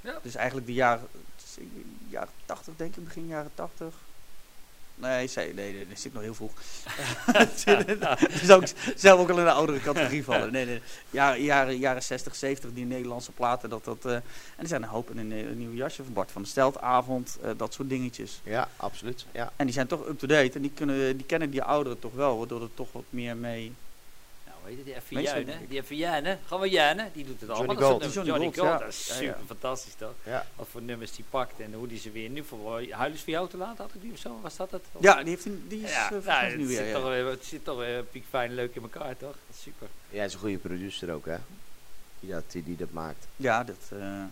Ja. 0.00 0.18
Dus 0.22 0.34
eigenlijk 0.34 0.66
de 0.66 0.72
jaren, 0.72 1.06
jaren 2.08 2.32
80 2.46 2.74
denk 2.76 2.96
ik, 2.96 3.04
begin 3.04 3.26
jaren 3.26 3.50
80. 3.54 3.94
Nee, 4.96 5.26
zei, 5.26 5.52
nee, 5.52 5.72
nee, 5.72 5.86
dat 5.88 5.98
zit 5.98 6.12
nog 6.12 6.22
heel 6.22 6.34
vroeg. 6.34 6.52
dus 8.40 8.50
ook 8.50 8.64
zelf 8.96 9.20
ook 9.20 9.30
al 9.30 9.38
in 9.38 9.44
de 9.44 9.50
oudere 9.50 9.80
categorie 9.80 10.24
vallen. 10.30 10.52
Nee, 10.52 10.66
nee. 10.66 10.80
Jaren, 11.10 11.42
jaren, 11.42 11.78
jaren 11.78 12.02
60, 12.02 12.34
70, 12.34 12.72
die 12.72 12.84
Nederlandse 12.84 13.32
platen. 13.32 13.70
Dat, 13.70 13.84
dat, 13.84 14.04
eh, 14.04 14.12
en 14.14 14.22
er 14.56 14.66
zijn 14.66 14.82
een 14.82 14.88
hoop 14.88 15.10
in 15.10 15.18
een, 15.18 15.32
eh, 15.32 15.38
een 15.38 15.58
nieuw 15.58 15.72
jasje 15.72 16.04
van 16.04 16.12
Bart 16.12 16.30
van 16.32 16.42
de 16.42 16.48
Steltavond. 16.48 17.38
eh, 17.42 17.50
dat 17.56 17.72
soort 17.72 17.88
dingetjes. 17.88 18.40
Ja, 18.44 18.68
absoluut. 18.76 19.26
Ja. 19.32 19.52
En 19.56 19.64
die 19.64 19.74
zijn 19.74 19.86
toch 19.86 20.08
up-to-date. 20.08 20.52
En 20.54 20.62
die, 20.62 20.72
kunnen, 20.74 21.16
die 21.16 21.26
kennen 21.26 21.50
die 21.50 21.62
ouderen 21.62 21.98
toch 21.98 22.14
wel. 22.14 22.38
Waardoor 22.38 22.62
er 22.62 22.74
toch 22.74 22.92
wat 22.92 23.04
meer 23.10 23.36
mee... 23.36 23.72
Heet 24.64 24.76
het, 24.76 24.84
die 25.08 25.20
Juinen, 25.20 25.58
die 25.58 25.68
weer 25.68 25.84
Juinen, 25.96 27.10
die 27.12 27.24
doet 27.24 27.40
het 27.40 27.50
allemaal. 27.50 27.76
Gold. 27.76 28.12
Johnny 28.12 28.30
Johnny 28.30 28.44
Gold, 28.44 28.56
Gold, 28.56 28.68
ja. 28.70 28.78
dat 28.78 28.88
is 28.88 29.06
Ja, 29.06 29.14
super 29.14 29.26
ja. 29.38 29.46
fantastisch 29.46 29.94
toch? 29.94 30.12
Ja. 30.22 30.46
Wat 30.56 30.66
voor 30.70 30.82
nummers 30.82 31.12
die 31.12 31.24
pakt 31.30 31.60
en 31.60 31.72
hoe 31.72 31.86
die 31.86 31.98
ze 31.98 32.10
weer 32.10 32.28
nu 32.30 32.44
voor 32.44 32.90
Huilers 32.90 33.22
voor 33.22 33.32
jou 33.32 33.48
te 33.48 33.56
laat 33.56 33.78
had 33.78 33.90
ik 33.94 34.00
die 34.00 34.12
of 34.12 34.18
zo, 34.18 34.38
was 34.42 34.56
dat 34.56 34.70
het? 34.70 34.82
Ja, 35.00 35.18
die, 35.22 35.28
heeft 35.28 35.44
een, 35.44 35.64
die 35.68 35.82
is 35.82 35.90
ja, 35.90 36.12
eh, 36.12 36.24
nou, 36.24 36.44
het, 36.44 36.56
nu 36.56 36.66
weer. 36.66 36.76
zit 36.76 36.86
ja. 36.86 36.92
toch, 37.00 37.30
het 37.30 37.44
zit 37.44 37.64
toch 37.64 37.78
weer 37.78 38.02
piekfijn 38.04 38.54
leuk 38.54 38.74
in 38.74 38.82
elkaar 38.82 39.16
toch? 39.16 39.32
Dat 39.46 39.56
is 39.56 39.62
super. 39.62 39.88
Jij 40.10 40.24
is 40.24 40.32
een 40.34 40.38
goede 40.40 40.58
producer 40.58 41.12
ook, 41.12 41.26
hè? 41.26 41.36
Die 42.20 42.30
dat, 42.30 42.44
die, 42.52 42.64
die 42.64 42.76
dat 42.76 42.90
maakt. 42.92 43.26
Ja, 43.36 43.64
dat... 43.64 43.76
eh, 43.90 44.22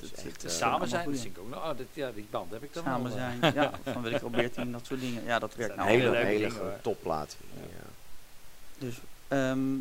Dat 0.00 0.10
is 0.16 0.24
echt, 0.24 0.44
eh, 0.44 0.50
Samen 0.50 0.88
zijn, 0.88 1.02
goeie. 1.02 1.16
dat 1.16 1.26
zie 1.26 1.34
ik 1.34 1.38
ook 1.38 1.48
nog. 1.50 1.58
Oh, 1.70 1.78
dat, 1.78 1.86
ja, 1.92 2.10
die 2.10 2.26
band 2.30 2.50
heb 2.52 2.62
ik 2.62 2.72
dan 2.74 2.84
Samen 2.84 3.12
zijn, 3.12 3.38
ja, 3.54 3.70
van 3.84 4.02
weet 4.02 4.14
ik 4.14 4.20
wel, 4.20 4.30
14, 4.30 4.72
dat 4.72 4.86
soort 4.86 5.00
dingen. 5.00 5.24
Ja, 5.24 5.38
dat 5.38 5.54
werkt 5.54 5.76
nou 5.76 5.88
Een 5.90 5.98
hele, 6.00 6.16
hele 6.16 6.52
hoor. 6.52 6.72
topplaat. 6.82 7.36
Ja. 7.54 7.60
Dus, 8.78 8.94
ehm, 9.32 9.76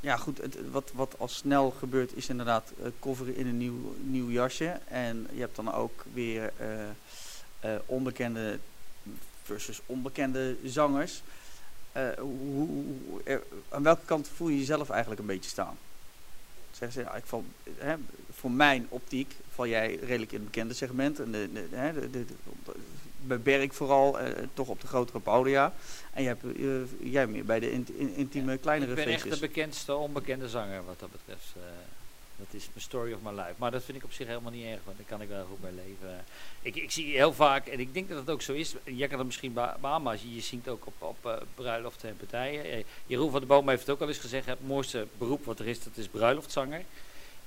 ja 0.00 0.16
goed, 0.16 0.38
het, 0.38 0.70
wat, 0.70 0.90
wat 0.94 1.14
al 1.18 1.28
snel 1.28 1.70
gebeurt 1.70 2.16
is 2.16 2.28
inderdaad 2.28 2.72
eh, 2.82 2.88
coveren 2.98 3.36
in 3.36 3.46
een 3.46 3.58
nieuw, 3.58 3.94
nieuw 4.02 4.30
jasje. 4.30 4.78
En 4.88 5.28
je 5.32 5.40
hebt 5.40 5.56
dan 5.56 5.72
ook 5.72 6.04
weer 6.12 6.52
eh, 6.56 6.88
eh, 7.60 7.80
onbekende 7.86 8.58
versus 9.42 9.80
onbekende 9.86 10.56
zangers. 10.64 11.22
Hoe, 12.18 12.84
aan 13.68 13.82
welke 13.82 14.04
kant 14.04 14.28
voel 14.28 14.48
je 14.48 14.58
jezelf 14.58 14.90
eigenlijk 14.90 15.20
een 15.20 15.26
beetje 15.26 15.50
staan? 15.50 15.76
Zeggen 16.70 16.92
ze, 16.92 17.00
ja, 17.00 17.14
ik 17.14 17.24
val, 17.26 17.44
hè, 17.76 17.94
voor 18.32 18.50
mijn 18.50 18.86
optiek 18.88 19.34
val 19.54 19.66
jij 19.66 19.94
redelijk 19.94 20.32
in 20.32 20.38
het 20.38 20.50
bekende 20.50 20.74
segment. 20.74 21.20
En 21.20 21.32
de, 21.32 21.48
de, 21.52 22.10
de, 22.10 22.24
bij 23.26 23.40
Berk 23.40 23.72
vooral, 23.72 24.18
eh, 24.18 24.42
toch 24.54 24.68
op 24.68 24.80
de 24.80 24.86
grotere 24.86 25.18
podia. 25.20 25.72
En 26.12 26.22
jij, 26.22 26.36
hebt, 26.40 26.56
eh, 26.58 27.12
jij 27.12 27.26
meer 27.26 27.44
bij 27.44 27.60
de 27.60 27.72
int- 27.72 27.90
in- 27.90 28.14
intieme, 28.14 28.56
kleinere 28.58 28.90
Ik 28.90 28.96
ben 28.96 29.06
echt 29.06 29.14
feestjes. 29.22 29.40
de 29.40 29.46
bekendste 29.46 29.94
onbekende 29.94 30.48
zanger 30.48 30.84
wat 30.84 30.98
dat 31.00 31.12
betreft. 31.12 31.52
eh. 31.56 31.62
dat 32.38 32.46
is 32.50 32.68
mijn 32.72 32.80
story 32.84 33.12
of 33.12 33.20
my 33.22 33.30
life. 33.30 33.52
Maar 33.56 33.70
dat 33.70 33.84
vind 33.84 33.98
ik 33.98 34.04
op 34.04 34.12
zich 34.12 34.26
helemaal 34.26 34.52
niet 34.52 34.64
erg, 34.66 34.80
want 34.84 34.96
daar 34.96 35.06
kan 35.06 35.20
ik 35.22 35.28
wel 35.28 35.44
goed 35.48 35.60
bij 35.60 35.70
leven. 35.72 36.24
Ik, 36.62 36.76
ik 36.76 36.90
zie 36.90 37.14
heel 37.16 37.32
vaak, 37.32 37.66
en 37.66 37.80
ik 37.80 37.94
denk 37.94 38.08
dat 38.08 38.18
het 38.18 38.30
ook 38.30 38.42
zo 38.42 38.52
is, 38.52 38.74
jij 38.84 39.08
kan 39.08 39.18
het 39.18 39.26
misschien 39.26 39.52
beamen, 39.52 40.12
als 40.12 40.22
je, 40.22 40.34
je 40.34 40.40
zingt 40.40 40.68
ook 40.68 40.86
op, 40.86 40.94
op 41.02 41.44
bruiloften 41.54 42.08
en 42.08 42.16
partijen. 42.16 42.84
Jeroen 43.06 43.30
van 43.30 43.38
der 43.40 43.48
Boom 43.48 43.68
heeft 43.68 43.80
het 43.80 43.90
ook 43.90 44.00
al 44.00 44.08
eens 44.08 44.18
gezegd, 44.18 44.46
het 44.46 44.66
mooiste 44.66 45.06
beroep 45.18 45.44
wat 45.44 45.58
er 45.58 45.66
is, 45.66 45.82
dat 45.82 45.96
is 45.96 46.08
bruiloftzanger. 46.08 46.82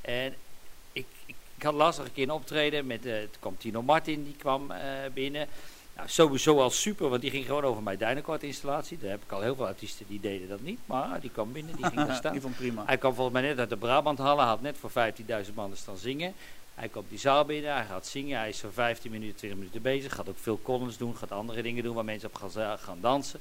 En 0.01 0.33
ik, 1.59 1.65
had 1.65 1.73
laatst 1.73 1.99
nog 1.99 2.07
een 2.07 2.13
keer 2.13 2.23
een 2.23 2.31
optreden 2.31 2.87
met, 2.87 3.01
toen 3.01 3.29
kwam 3.39 3.57
Tino 3.57 3.81
Martin, 3.81 4.23
die 4.23 4.35
kwam 4.37 4.71
eh, 4.71 4.81
binnen. 5.13 5.47
Nou, 5.95 6.09
sowieso 6.09 6.59
al 6.59 6.69
super, 6.69 7.09
want 7.09 7.21
die 7.21 7.31
ging 7.31 7.45
gewoon 7.45 7.63
over 7.63 7.83
mijn 7.83 7.97
Dynacort 7.97 8.43
installatie. 8.43 8.97
Daar 8.97 9.09
heb 9.09 9.23
ik 9.23 9.31
al 9.31 9.41
heel 9.41 9.55
veel 9.55 9.67
artiesten 9.67 10.05
die 10.07 10.19
deden 10.19 10.47
dat 10.47 10.61
niet, 10.61 10.79
maar 10.85 11.19
die 11.19 11.29
kwam 11.29 11.51
binnen, 11.51 11.75
die 11.75 11.85
ging 11.85 12.05
daar 12.05 12.15
staan. 12.23 12.39
Die 12.39 12.49
prima. 12.49 12.83
Hij 12.85 12.97
kwam 12.97 13.13
volgens 13.13 13.39
mij 13.39 13.47
net 13.47 13.59
uit 13.59 13.69
de 13.69 13.77
Brabanthallen, 13.77 14.45
had 14.45 14.61
net 14.61 14.77
voor 14.77 14.91
15.000 15.45 15.53
man 15.53 15.75
staan 15.75 15.97
zingen. 15.97 16.33
Hij 16.75 16.87
komt 16.87 17.09
die 17.09 17.19
zaal 17.19 17.45
binnen, 17.45 17.73
hij 17.73 17.85
gaat 17.85 18.07
zingen, 18.07 18.39
hij 18.39 18.49
is 18.49 18.57
zo'n 18.57 18.71
15 18.71 19.11
minuten, 19.11 19.35
20 19.35 19.59
minuten 19.59 19.81
bezig. 19.81 20.15
Gaat 20.15 20.29
ook 20.29 20.37
veel 20.37 20.59
columns 20.63 20.97
doen, 20.97 21.17
gaat 21.17 21.31
andere 21.31 21.61
dingen 21.61 21.83
doen 21.83 21.95
waar 21.95 22.05
mensen 22.05 22.29
op 22.29 22.35
gaan, 22.35 22.79
gaan 22.79 23.01
dansen. 23.01 23.39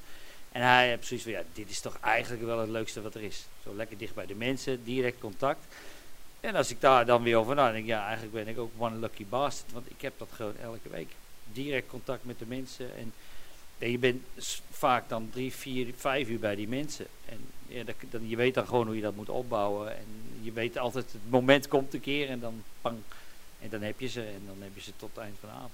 En 0.52 0.62
hij 0.62 0.88
heeft 0.88 1.06
zoiets 1.06 1.26
van, 1.26 1.34
ja, 1.34 1.42
dit 1.52 1.70
is 1.70 1.80
toch 1.80 1.98
eigenlijk 2.00 2.42
wel 2.44 2.58
het 2.58 2.68
leukste 2.68 3.02
wat 3.02 3.14
er 3.14 3.22
is. 3.22 3.46
Zo 3.62 3.74
lekker 3.74 3.98
dicht 3.98 4.14
bij 4.14 4.26
de 4.26 4.34
mensen, 4.34 4.84
direct 4.84 5.18
contact. 5.18 5.66
En 6.40 6.54
als 6.54 6.70
ik 6.70 6.80
daar 6.80 7.06
dan 7.06 7.22
weer 7.22 7.36
over 7.36 7.54
nadenk, 7.54 7.86
ja, 7.86 8.04
eigenlijk 8.04 8.32
ben 8.32 8.48
ik 8.48 8.58
ook 8.58 8.72
one 8.78 8.98
lucky 8.98 9.26
bastard. 9.28 9.72
Want 9.72 9.90
ik 9.90 10.00
heb 10.00 10.12
dat 10.16 10.28
gewoon 10.32 10.56
elke 10.62 10.88
week. 10.88 11.08
Direct 11.52 11.88
contact 11.88 12.24
met 12.24 12.38
de 12.38 12.46
mensen. 12.46 12.96
En 12.96 13.12
en 13.78 13.90
je 13.90 13.98
bent 13.98 14.22
vaak 14.70 15.08
dan 15.08 15.28
drie, 15.32 15.52
vier, 15.52 15.92
vijf 15.96 16.28
uur 16.28 16.38
bij 16.38 16.54
die 16.54 16.68
mensen. 16.68 17.06
En 17.24 17.38
ja, 17.66 17.84
dat, 17.84 17.94
dan, 18.10 18.28
je 18.28 18.36
weet 18.36 18.54
dan 18.54 18.66
gewoon 18.66 18.86
hoe 18.86 18.96
je 18.96 19.02
dat 19.02 19.16
moet 19.16 19.28
opbouwen. 19.28 19.96
En 19.96 20.06
je 20.40 20.52
weet 20.52 20.78
altijd, 20.78 21.12
het 21.12 21.30
moment 21.30 21.68
komt 21.68 21.94
een 21.94 22.00
keer 22.00 22.28
en 22.28 22.40
dan 22.40 22.62
pang. 22.80 22.98
En 23.60 23.68
dan 23.68 23.82
heb 23.82 24.00
je 24.00 24.08
ze 24.08 24.22
en 24.22 24.42
dan 24.46 24.56
heb 24.60 24.70
je 24.74 24.80
ze 24.80 24.92
tot 24.96 25.10
het 25.14 25.24
eind 25.24 25.36
van 25.40 25.48
de 25.48 25.54
avond. 25.54 25.72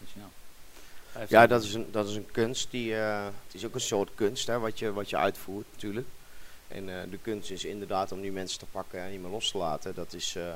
Dus 0.00 0.08
ja. 0.14 0.28
Ja, 1.28 1.46
dat 1.46 1.62
is 1.62 1.74
een, 1.74 1.86
dat 1.90 2.08
is 2.08 2.16
een 2.16 2.30
kunst. 2.30 2.70
Die, 2.70 2.96
eh, 2.96 3.24
het 3.24 3.54
is 3.54 3.64
ook 3.64 3.74
een 3.74 3.80
soort 3.80 4.10
kunst 4.14 4.46
hè, 4.46 4.58
wat, 4.58 4.78
je, 4.78 4.92
wat 4.92 5.10
je 5.10 5.16
uitvoert 5.16 5.66
natuurlijk. 5.72 6.06
En 6.74 6.88
eh, 6.88 7.10
de 7.10 7.18
kunst 7.18 7.50
is 7.50 7.64
inderdaad 7.64 8.12
om 8.12 8.20
die 8.20 8.32
mensen 8.32 8.58
te 8.58 8.66
pakken 8.66 9.00
en 9.00 9.10
niet 9.10 9.20
meer 9.20 9.30
los 9.30 9.50
te 9.50 9.58
laten. 9.58 9.94
Dat 9.94 10.12
is, 10.12 10.36
eh, 10.36 10.54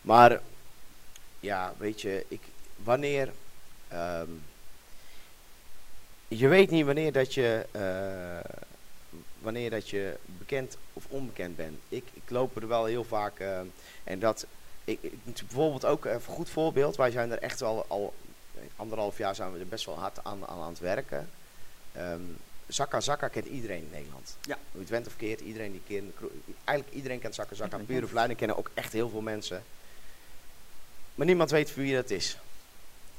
maar 0.00 0.40
ja, 1.40 1.74
weet 1.76 2.00
je, 2.00 2.24
ik, 2.28 2.40
wanneer. 2.76 3.32
ehm, 3.88 4.30
je 6.28 6.48
weet 6.48 6.70
niet 6.70 6.84
wanneer 6.84 7.12
dat 7.12 7.34
je, 7.34 7.66
eh, 7.70 8.50
wanneer 9.38 9.70
dat 9.70 9.88
je 9.88 10.16
bekend 10.38 10.76
of 10.92 11.04
onbekend 11.08 11.56
bent. 11.56 11.78
Ik, 11.88 12.04
ik 12.14 12.30
loop 12.30 12.56
er 12.56 12.68
wel 12.68 12.84
heel 12.84 13.04
vaak 13.04 13.38
en 14.04 14.18
dat. 14.18 14.46
Ik, 14.84 15.00
bijvoorbeeld 15.24 15.84
ook 15.84 16.04
een 16.04 16.22
goed 16.22 16.48
voorbeeld. 16.48 16.96
Wij 16.96 17.10
zijn 17.10 17.30
er 17.30 17.38
echt 17.38 17.60
wel 17.60 17.84
al 17.88 18.14
anderhalf 18.76 19.18
jaar 19.18 19.34
zijn 19.34 19.52
we 19.52 19.58
er 19.58 19.66
best 19.66 19.86
wel 19.86 19.98
hard 19.98 20.24
aan, 20.24 20.46
aan, 20.46 20.68
het 20.68 20.78
werken. 20.78 21.30
Ehm 21.92 22.22
Zakka 22.66 23.00
Zakka 23.00 23.28
kent 23.28 23.46
iedereen 23.46 23.82
in 23.82 23.88
Nederland. 23.92 24.36
Ja. 24.42 24.58
Hoe 24.72 24.80
het 24.80 24.90
went 24.90 25.06
of 25.06 25.16
keert, 25.16 25.40
iedereen 25.40 25.72
die 25.86 26.12
kroeg- 26.16 26.30
Eigenlijk 26.64 26.96
iedereen 26.96 27.18
kent 27.20 27.34
Zakka 27.34 27.54
Zakka. 27.54 27.76
Pure 27.76 27.92
kent 27.92 28.06
Verleiding 28.06 28.38
kennen 28.38 28.56
ook 28.56 28.70
echt 28.74 28.92
heel 28.92 29.08
veel 29.08 29.20
mensen. 29.20 29.64
Maar 31.14 31.26
niemand 31.26 31.50
weet 31.50 31.74
wie 31.74 31.94
dat 31.94 32.10
is. 32.10 32.36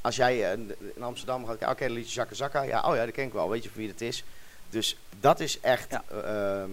Als 0.01 0.15
jij 0.15 0.51
eh, 0.51 0.59
in 0.95 1.03
Amsterdam 1.03 1.39
gaat 1.45 1.57
kijken, 1.57 1.69
oké, 1.75 1.87
dat 1.87 1.95
liedje 1.95 2.11
Zakka 2.11 2.35
Zakka. 2.35 2.61
Ja, 2.61 2.81
oh 2.89 2.95
ja, 2.95 3.05
dat 3.05 3.13
ken 3.13 3.25
ik 3.25 3.33
wel. 3.33 3.49
Weet 3.49 3.63
je 3.63 3.69
wie 3.73 3.87
dat 3.91 4.01
is? 4.01 4.23
Dus 4.69 4.97
dat 5.19 5.39
is 5.39 5.59
echt... 5.59 5.91
Ja. 5.91 6.03
eh, 6.07 6.17
ehm, 6.61 6.69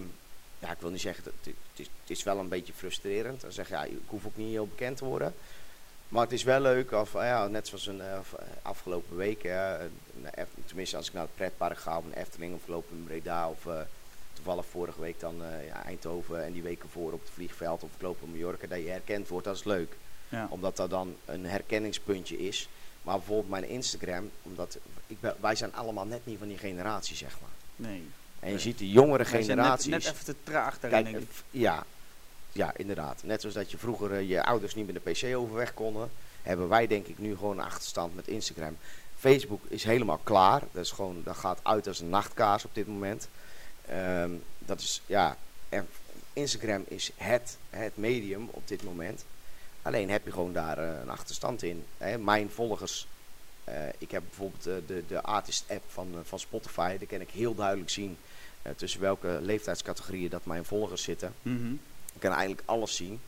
ja, 0.59 0.71
ik 0.71 0.79
wil 0.79 0.89
niet 0.89 1.01
zeggen, 1.01 1.23
dat 1.23 1.33
het, 1.43 1.53
is, 1.75 1.85
het 2.01 2.09
is 2.17 2.23
wel 2.23 2.37
een 2.39 2.47
beetje 2.49 2.73
frustrerend. 2.73 3.41
Dan 3.41 3.51
zeg 3.51 3.67
je, 3.67 3.73
ja, 3.73 3.83
ik 3.83 3.97
hoef 4.07 4.25
ook 4.25 4.37
niet 4.37 4.49
heel 4.49 4.67
bekend 4.67 4.97
te 4.97 5.05
worden. 5.05 5.35
Maar 6.07 6.23
het 6.23 6.31
is 6.31 6.43
wel 6.43 6.59
leuk, 6.59 6.91
of, 6.91 7.15
eh, 7.15 7.21
ja, 7.21 7.47
net 7.47 7.67
zoals 7.67 7.87
een 7.87 8.01
afgelopen 8.61 9.17
week, 9.17 9.43
Ef- 9.43 9.79
tenminste 10.65 10.97
als 10.97 11.07
ik 11.07 11.13
naar 11.13 11.21
het 11.23 11.35
pretpark 11.35 11.77
ga, 11.77 11.97
of 11.97 12.03
een 12.05 12.13
Efteling, 12.13 12.55
of 12.55 12.67
loop 12.67 12.91
in 12.91 13.03
Breda, 13.07 13.49
of 13.49 13.65
eh, 13.65 13.79
toevallig 14.33 14.65
vorige 14.65 15.01
week 15.01 15.19
dan 15.19 15.43
eh, 15.43 15.65
ja, 15.67 15.83
Eindhoven 15.83 16.43
en 16.43 16.51
die 16.53 16.63
weken 16.63 16.89
voor 16.89 17.11
op 17.11 17.21
het 17.21 17.29
vliegveld, 17.33 17.83
of 17.83 17.89
ik 17.95 18.01
loop 18.01 18.21
in 18.23 18.31
Mallorca, 18.31 18.67
dat 18.67 18.77
je 18.77 18.89
herkend 18.89 19.27
wordt, 19.27 19.45
dat 19.45 19.55
is 19.55 19.63
leuk. 19.63 19.95
Ja. 20.29 20.47
Omdat 20.49 20.75
dat 20.77 20.89
dan 20.89 21.15
een 21.25 21.45
herkenningspuntje 21.45 22.37
is. 22.47 22.69
Maar 23.01 23.17
bijvoorbeeld 23.17 23.49
mijn 23.49 23.67
Instagram, 23.69 24.31
omdat 24.41 24.77
ik 25.07 25.19
ben, 25.19 25.35
wij 25.39 25.55
zijn 25.55 25.73
allemaal 25.75 26.05
net 26.05 26.25
niet 26.25 26.37
van 26.39 26.47
die 26.47 26.57
generatie, 26.57 27.15
zeg 27.15 27.37
maar. 27.41 27.49
Nee. 27.89 28.03
En 28.39 28.47
je 28.47 28.53
Nee. 28.53 28.59
ziet 28.59 28.77
de 28.77 28.89
jongere 28.89 29.17
Wij 29.23 29.25
zijn 29.25 29.37
net, 29.45 29.47
generaties. 29.65 29.87
net 29.87 30.05
even 30.05 30.25
te 30.25 30.35
traag 30.43 30.79
daarin, 30.79 31.03
Kijk, 31.03 31.13
denk 31.15 31.25
ik. 31.29 31.29
eh, 31.51 31.61
ja, 31.61 31.83
ja, 32.51 32.73
inderdaad. 32.77 33.23
Net 33.23 33.39
zoals 33.41 33.55
dat 33.55 33.71
je 33.71 33.77
vroeger 33.77 34.19
je 34.21 34.43
ouders 34.43 34.75
niet 34.75 34.85
met 34.93 35.03
de 35.03 35.11
PC 35.11 35.35
overweg 35.35 35.73
konden, 35.73 36.09
hebben 36.41 36.69
wij 36.69 36.87
denk 36.87 37.07
ik 37.07 37.17
nu 37.17 37.35
gewoon 37.35 37.57
een 37.59 37.65
achterstand 37.65 38.15
met 38.15 38.27
Instagram. 38.27 38.77
Facebook 39.23 39.61
is 39.67 39.83
helemaal 39.83 40.19
klaar. 40.23 40.61
Dat, 40.71 40.83
is 40.83 40.91
gewoon, 40.91 41.21
dat 41.23 41.35
gaat 41.35 41.59
uit 41.63 41.87
als 41.87 41.99
een 41.99 42.09
nachtkaars 42.09 42.65
op 42.65 42.75
dit 42.75 42.87
moment. 42.87 43.27
Ehm, 43.85 44.31
dat 44.59 44.79
is, 44.79 45.01
ja, 45.05 45.37
en 45.69 45.87
Instagram 46.33 46.83
is 46.87 47.11
het, 47.15 47.57
het 47.69 47.97
medium 47.97 48.47
op 48.51 48.67
dit 48.67 48.83
moment. 48.83 49.25
Alleen 49.81 50.09
heb 50.09 50.25
je 50.25 50.31
gewoon 50.31 50.53
daar 50.53 50.77
eh, 50.77 50.99
een 51.01 51.09
achterstand 51.09 51.63
in. 51.63 51.85
Hè. 51.97 52.17
Mijn 52.17 52.49
volgers, 52.49 53.07
eh, 53.63 53.75
ik 53.97 54.11
heb 54.11 54.23
bijvoorbeeld 54.27 54.67
eh, 54.67 54.73
de, 54.87 55.03
de 55.07 55.21
artist 55.21 55.65
app 55.69 55.83
van, 55.87 56.07
van 56.23 56.39
Spotify. 56.39 56.97
Daar 56.97 57.07
kan 57.07 57.21
ik 57.21 57.29
heel 57.29 57.55
duidelijk 57.55 57.89
zien 57.89 58.17
tussen 58.75 59.01
welke 59.01 59.39
leeftijdscategorieën 59.41 60.29
dat 60.29 60.45
mijn 60.45 60.65
volgers 60.65 61.03
zitten. 61.03 61.33
Mhm. 61.41 61.73
Ik 62.13 62.19
kan 62.19 62.31
eigenlijk 62.31 62.61
alles 62.65 62.95
zien. 62.95 63.19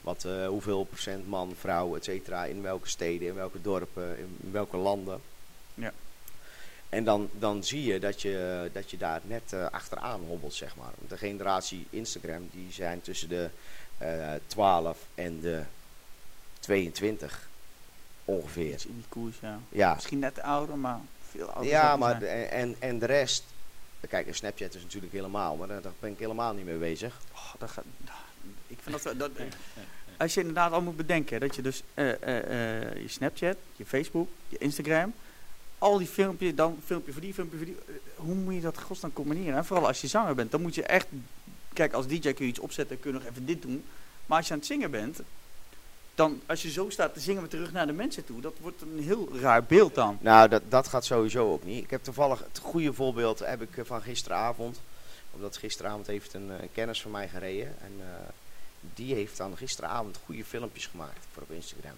Wat, 0.00 0.26
hoeveel 0.48 0.84
procent 0.84 1.28
man, 1.28 1.54
vrouw, 1.58 1.96
et 1.96 2.04
cetera, 2.04 2.44
in 2.44 2.62
welke 2.62 2.88
steden, 2.88 3.28
in 3.28 3.34
welke 3.34 3.60
dorpen, 3.60 4.18
in 4.18 4.50
welke 4.52 4.76
landen. 4.76 5.20
En 6.94 7.04
dan, 7.04 7.28
dan 7.38 7.64
zie 7.64 7.84
je 7.84 7.98
dat 8.00 8.22
je, 8.22 8.70
dat 8.72 8.90
je 8.90 8.96
daar 8.96 9.20
net 9.24 9.52
eh, 9.52 9.66
achteraan 9.70 10.20
hobbelt, 10.26 10.54
zeg 10.54 10.76
maar. 10.76 10.90
Want 10.98 11.10
de 11.10 11.16
generatie 11.16 11.86
Instagram, 11.90 12.48
die 12.52 12.72
zijn 12.72 13.00
tussen 13.00 13.28
de 13.28 13.48
eh 13.98 14.32
12 14.46 14.98
en 15.14 15.40
de 15.40 15.62
22 16.60 17.48
ongeveer. 18.24 18.72
Iets 18.72 18.86
in 18.86 18.94
die 18.94 19.04
koers, 19.08 19.36
ja. 19.40 19.60
Ja, 19.68 19.94
Misschien 19.94 20.18
net 20.18 20.40
ouder, 20.40 20.78
maar 20.78 20.98
veel 21.30 21.46
ouder. 21.50 21.70
ja 21.72 21.96
maar 21.96 22.18
de- 22.18 22.26
en, 22.26 22.76
en 22.78 22.98
de 22.98 23.06
rest... 23.06 23.44
Kijk, 24.08 24.26
een 24.26 24.34
Snapchat 24.34 24.74
is 24.74 24.82
natuurlijk 24.82 25.12
helemaal, 25.12 25.56
maar 25.56 25.68
daar, 25.68 25.82
daar 25.82 25.92
ben 26.00 26.10
ik 26.10 26.18
helemaal 26.18 26.54
niet 26.54 26.64
mee 26.64 26.76
bezig. 26.76 27.20
Oh, 27.32 27.54
dat 27.58 27.70
gaat, 27.70 27.84
ik 28.66 28.78
vind 28.82 29.02
dat, 29.02 29.18
dat 29.18 29.30
als 30.16 30.34
je 30.34 30.40
inderdaad 30.40 30.72
al 30.72 30.82
moet 30.82 30.96
bedenken 30.96 31.40
dat 31.40 31.56
je 31.56 31.62
dus 31.62 31.82
eh, 31.94 32.06
je 33.02 33.04
Snapchat, 33.06 33.56
je 33.76 33.86
Facebook, 33.86 34.28
je 34.48 34.58
Instagram, 34.58 35.14
al 35.84 35.98
die 35.98 36.06
filmpjes, 36.06 36.54
dan 36.54 36.78
filmpje 36.84 37.12
voor 37.12 37.20
die, 37.20 37.34
filmpje 37.34 37.56
voor 37.56 37.66
die. 37.66 37.76
eh, 37.86 37.94
hoe 38.16 38.34
moet 38.34 38.54
je 38.54 38.60
dat 38.60 38.80
godsnaam 38.80 39.12
combineren? 39.12 39.56
En 39.56 39.64
vooral 39.64 39.86
als 39.86 40.00
je 40.00 40.06
zanger 40.06 40.34
bent, 40.34 40.50
dan 40.50 40.62
moet 40.62 40.74
je 40.74 40.82
echt, 40.82 41.06
kijk, 41.72 41.92
als 41.92 42.06
DJ 42.06 42.18
kun 42.20 42.44
je 42.44 42.50
iets 42.50 42.58
opzetten, 42.58 43.00
kun 43.00 43.12
je 43.12 43.18
nog 43.18 43.28
even 43.28 43.46
dit 43.46 43.62
doen. 43.62 43.84
Maar 44.26 44.38
als 44.38 44.46
je 44.46 44.52
aan 44.52 44.58
het 44.58 44.68
zingen 44.68 44.90
bent, 44.90 45.20
dan 46.14 46.40
als 46.46 46.62
je 46.62 46.70
zo 46.70 46.90
staat 46.90 47.14
te 47.14 47.20
zingen 47.20 47.42
met 47.42 47.50
de 47.50 47.56
rug 47.56 47.72
naar 47.72 47.86
de 47.86 47.92
mensen 47.92 48.24
toe, 48.24 48.40
dat 48.40 48.54
wordt 48.60 48.82
een 48.82 49.02
heel 49.02 49.28
raar 49.38 49.64
beeld 49.64 49.94
dan. 49.94 50.18
Nou, 50.20 50.48
dat, 50.48 50.62
dat 50.68 50.88
gaat 50.88 51.04
sowieso 51.04 51.52
ook 51.52 51.64
niet. 51.64 51.84
Ik 51.84 51.90
heb 51.90 52.02
toevallig 52.02 52.38
het 52.38 52.58
goede 52.58 52.92
voorbeeld 52.92 53.38
heb 53.38 53.62
ik 53.62 53.76
eh, 53.76 53.84
van 53.84 54.02
gisteravond. 54.02 54.80
Omdat 55.30 55.56
gisteravond 55.56 56.06
heeft 56.06 56.34
een, 56.34 56.48
een 56.48 56.72
kennis 56.72 57.02
van 57.02 57.10
mij 57.10 57.28
gereden. 57.28 57.74
En 57.80 57.92
die 58.94 59.14
heeft 59.14 59.36
dan 59.36 59.56
gisteravond 59.56 60.18
goede 60.24 60.44
filmpjes 60.44 60.86
gemaakt 60.86 61.26
voor 61.32 61.42
op 61.42 61.50
Instagram. 61.50 61.96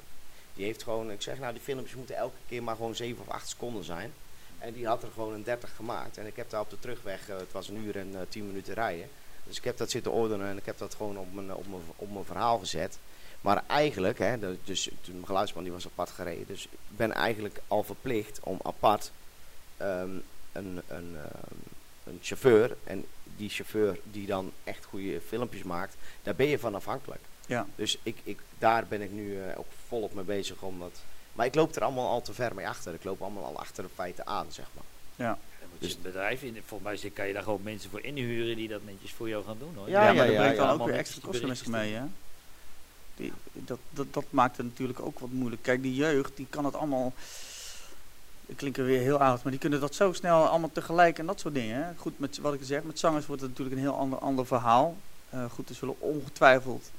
Die 0.56 0.64
heeft 0.64 0.82
gewoon, 0.82 1.10
ik 1.10 1.22
zeg 1.22 1.38
nou, 1.38 1.52
die 1.52 1.62
filmpjes 1.62 1.94
moeten 1.94 2.16
elke 2.16 2.36
keer 2.48 2.62
maar 2.62 2.76
gewoon 2.76 2.94
7 2.94 3.22
of 3.26 3.28
8 3.28 3.48
seconden 3.48 3.84
zijn. 3.84 4.12
En 4.58 4.72
die 4.72 4.86
had 4.86 5.02
er 5.02 5.08
gewoon 5.14 5.34
een 5.34 5.42
30 5.42 5.76
gemaakt. 5.76 6.18
En 6.18 6.26
ik 6.26 6.36
heb 6.36 6.50
daar 6.50 6.60
op 6.60 6.70
de 6.70 6.78
terugweg, 6.78 7.26
het 7.26 7.52
was 7.52 7.68
een 7.68 7.84
uur 7.84 7.96
en 7.96 8.26
10 8.28 8.46
minuten 8.46 8.74
rijden. 8.74 9.08
Dus 9.44 9.56
ik 9.56 9.64
heb 9.64 9.76
dat 9.76 9.90
zitten 9.90 10.12
ordenen 10.12 10.46
en 10.46 10.56
ik 10.56 10.66
heb 10.66 10.78
dat 10.78 10.94
gewoon 10.94 11.18
op 11.18 11.34
mijn, 11.34 11.54
op 11.54 11.66
mijn, 11.68 11.82
op 11.96 12.12
mijn 12.12 12.24
verhaal 12.24 12.58
gezet. 12.58 12.98
Maar 13.40 13.62
eigenlijk, 13.66 14.18
hè, 14.18 14.56
dus 14.64 14.90
mijn 15.06 15.26
geluidsman 15.26 15.62
die 15.62 15.72
was 15.72 15.86
apart 15.86 16.10
gereden. 16.10 16.46
Dus 16.46 16.64
ik 16.64 16.96
ben 16.96 17.12
eigenlijk 17.12 17.60
al 17.68 17.82
verplicht 17.82 18.40
om 18.40 18.58
apart 18.62 19.10
um, 19.80 20.22
een, 20.52 20.82
een, 20.86 21.16
um, 21.16 21.58
een 22.04 22.18
chauffeur. 22.22 22.76
En 22.84 23.04
die 23.36 23.50
chauffeur 23.50 23.98
die 24.10 24.26
dan 24.26 24.52
echt 24.64 24.84
goede 24.84 25.20
filmpjes 25.20 25.62
maakt, 25.62 25.96
daar 26.22 26.34
ben 26.34 26.46
je 26.46 26.58
van 26.58 26.74
afhankelijk. 26.74 27.20
Ja. 27.46 27.66
Dus 27.74 27.98
ik, 28.02 28.16
ik, 28.22 28.40
daar 28.58 28.86
ben 28.86 29.02
ik 29.02 29.10
nu 29.10 29.30
uh, 29.30 29.58
ook 29.58 29.66
volop 29.88 30.14
mee 30.14 30.24
bezig. 30.24 30.62
Omdat, 30.62 30.92
maar 31.32 31.46
ik 31.46 31.54
loop 31.54 31.76
er 31.76 31.82
allemaal 31.82 32.08
al 32.08 32.22
te 32.22 32.32
ver 32.32 32.54
mee 32.54 32.68
achter. 32.68 32.94
Ik 32.94 33.04
loop 33.04 33.22
allemaal 33.22 33.44
al 33.44 33.58
achter 33.58 33.82
de 33.82 33.90
feiten 33.94 34.26
aan, 34.26 34.46
zeg 34.48 34.66
maar. 34.74 34.84
Ja. 35.16 35.38
Dus 35.78 35.90
het 35.90 36.02
bedrijf, 36.02 36.42
in, 36.42 36.62
volgens 36.66 37.02
mij 37.02 37.10
kan 37.10 37.26
je 37.26 37.32
daar 37.32 37.42
gewoon 37.42 37.62
mensen 37.62 37.90
voor 37.90 38.04
inhuren 38.04 38.56
die 38.56 38.68
dat 38.68 38.84
netjes 38.84 39.12
voor 39.12 39.28
jou 39.28 39.44
gaan 39.44 39.56
doen 39.58 39.74
hoor. 39.76 39.88
Ja, 39.88 40.06
ja, 40.06 40.12
maar 40.12 40.30
ja, 40.30 40.40
brengt 40.40 40.56
dan 40.56 40.80
ook 40.80 40.86
weer 40.86 40.94
extra 40.94 41.20
kosten 41.24 41.48
met 41.48 41.66
mee 41.66 41.94
hè. 41.94 42.02
Die, 43.16 43.32
dat, 43.52 43.78
dat, 43.90 44.06
dat 44.10 44.24
maakt 44.30 44.56
het 44.56 44.66
natuurlijk 44.66 45.00
ook 45.00 45.18
wat 45.18 45.30
moeilijk. 45.30 45.62
Kijk, 45.62 45.82
die 45.82 45.94
jeugd, 45.94 46.36
die 46.36 46.46
kan 46.50 46.64
het 46.64 46.74
allemaal... 46.74 47.12
Ik 48.46 48.56
klink 48.56 48.76
er 48.76 48.84
weer 48.84 49.00
heel 49.00 49.18
oud, 49.18 49.42
maar 49.42 49.52
die 49.52 49.60
kunnen 49.60 49.80
dat 49.80 49.94
zo 49.94 50.12
snel 50.12 50.46
allemaal 50.46 50.72
tegelijk 50.72 51.18
en 51.18 51.26
dat 51.26 51.40
soort 51.40 51.54
dingen. 51.54 51.84
Hè. 51.84 51.92
Goed, 51.96 52.18
met 52.18 52.38
wat 52.38 52.54
ik 52.54 52.60
zeg, 52.62 52.82
met 52.82 52.98
zangers 52.98 53.26
wordt 53.26 53.42
het 53.42 53.50
natuurlijk 53.50 53.76
een 53.76 53.82
heel 53.82 53.96
ander, 53.96 54.18
ander 54.18 54.46
verhaal. 54.46 54.96
Uh, 55.34 55.44
goed, 55.50 55.68
er 55.68 55.74
zullen 55.74 56.00
ongetwijfeld 56.00 56.90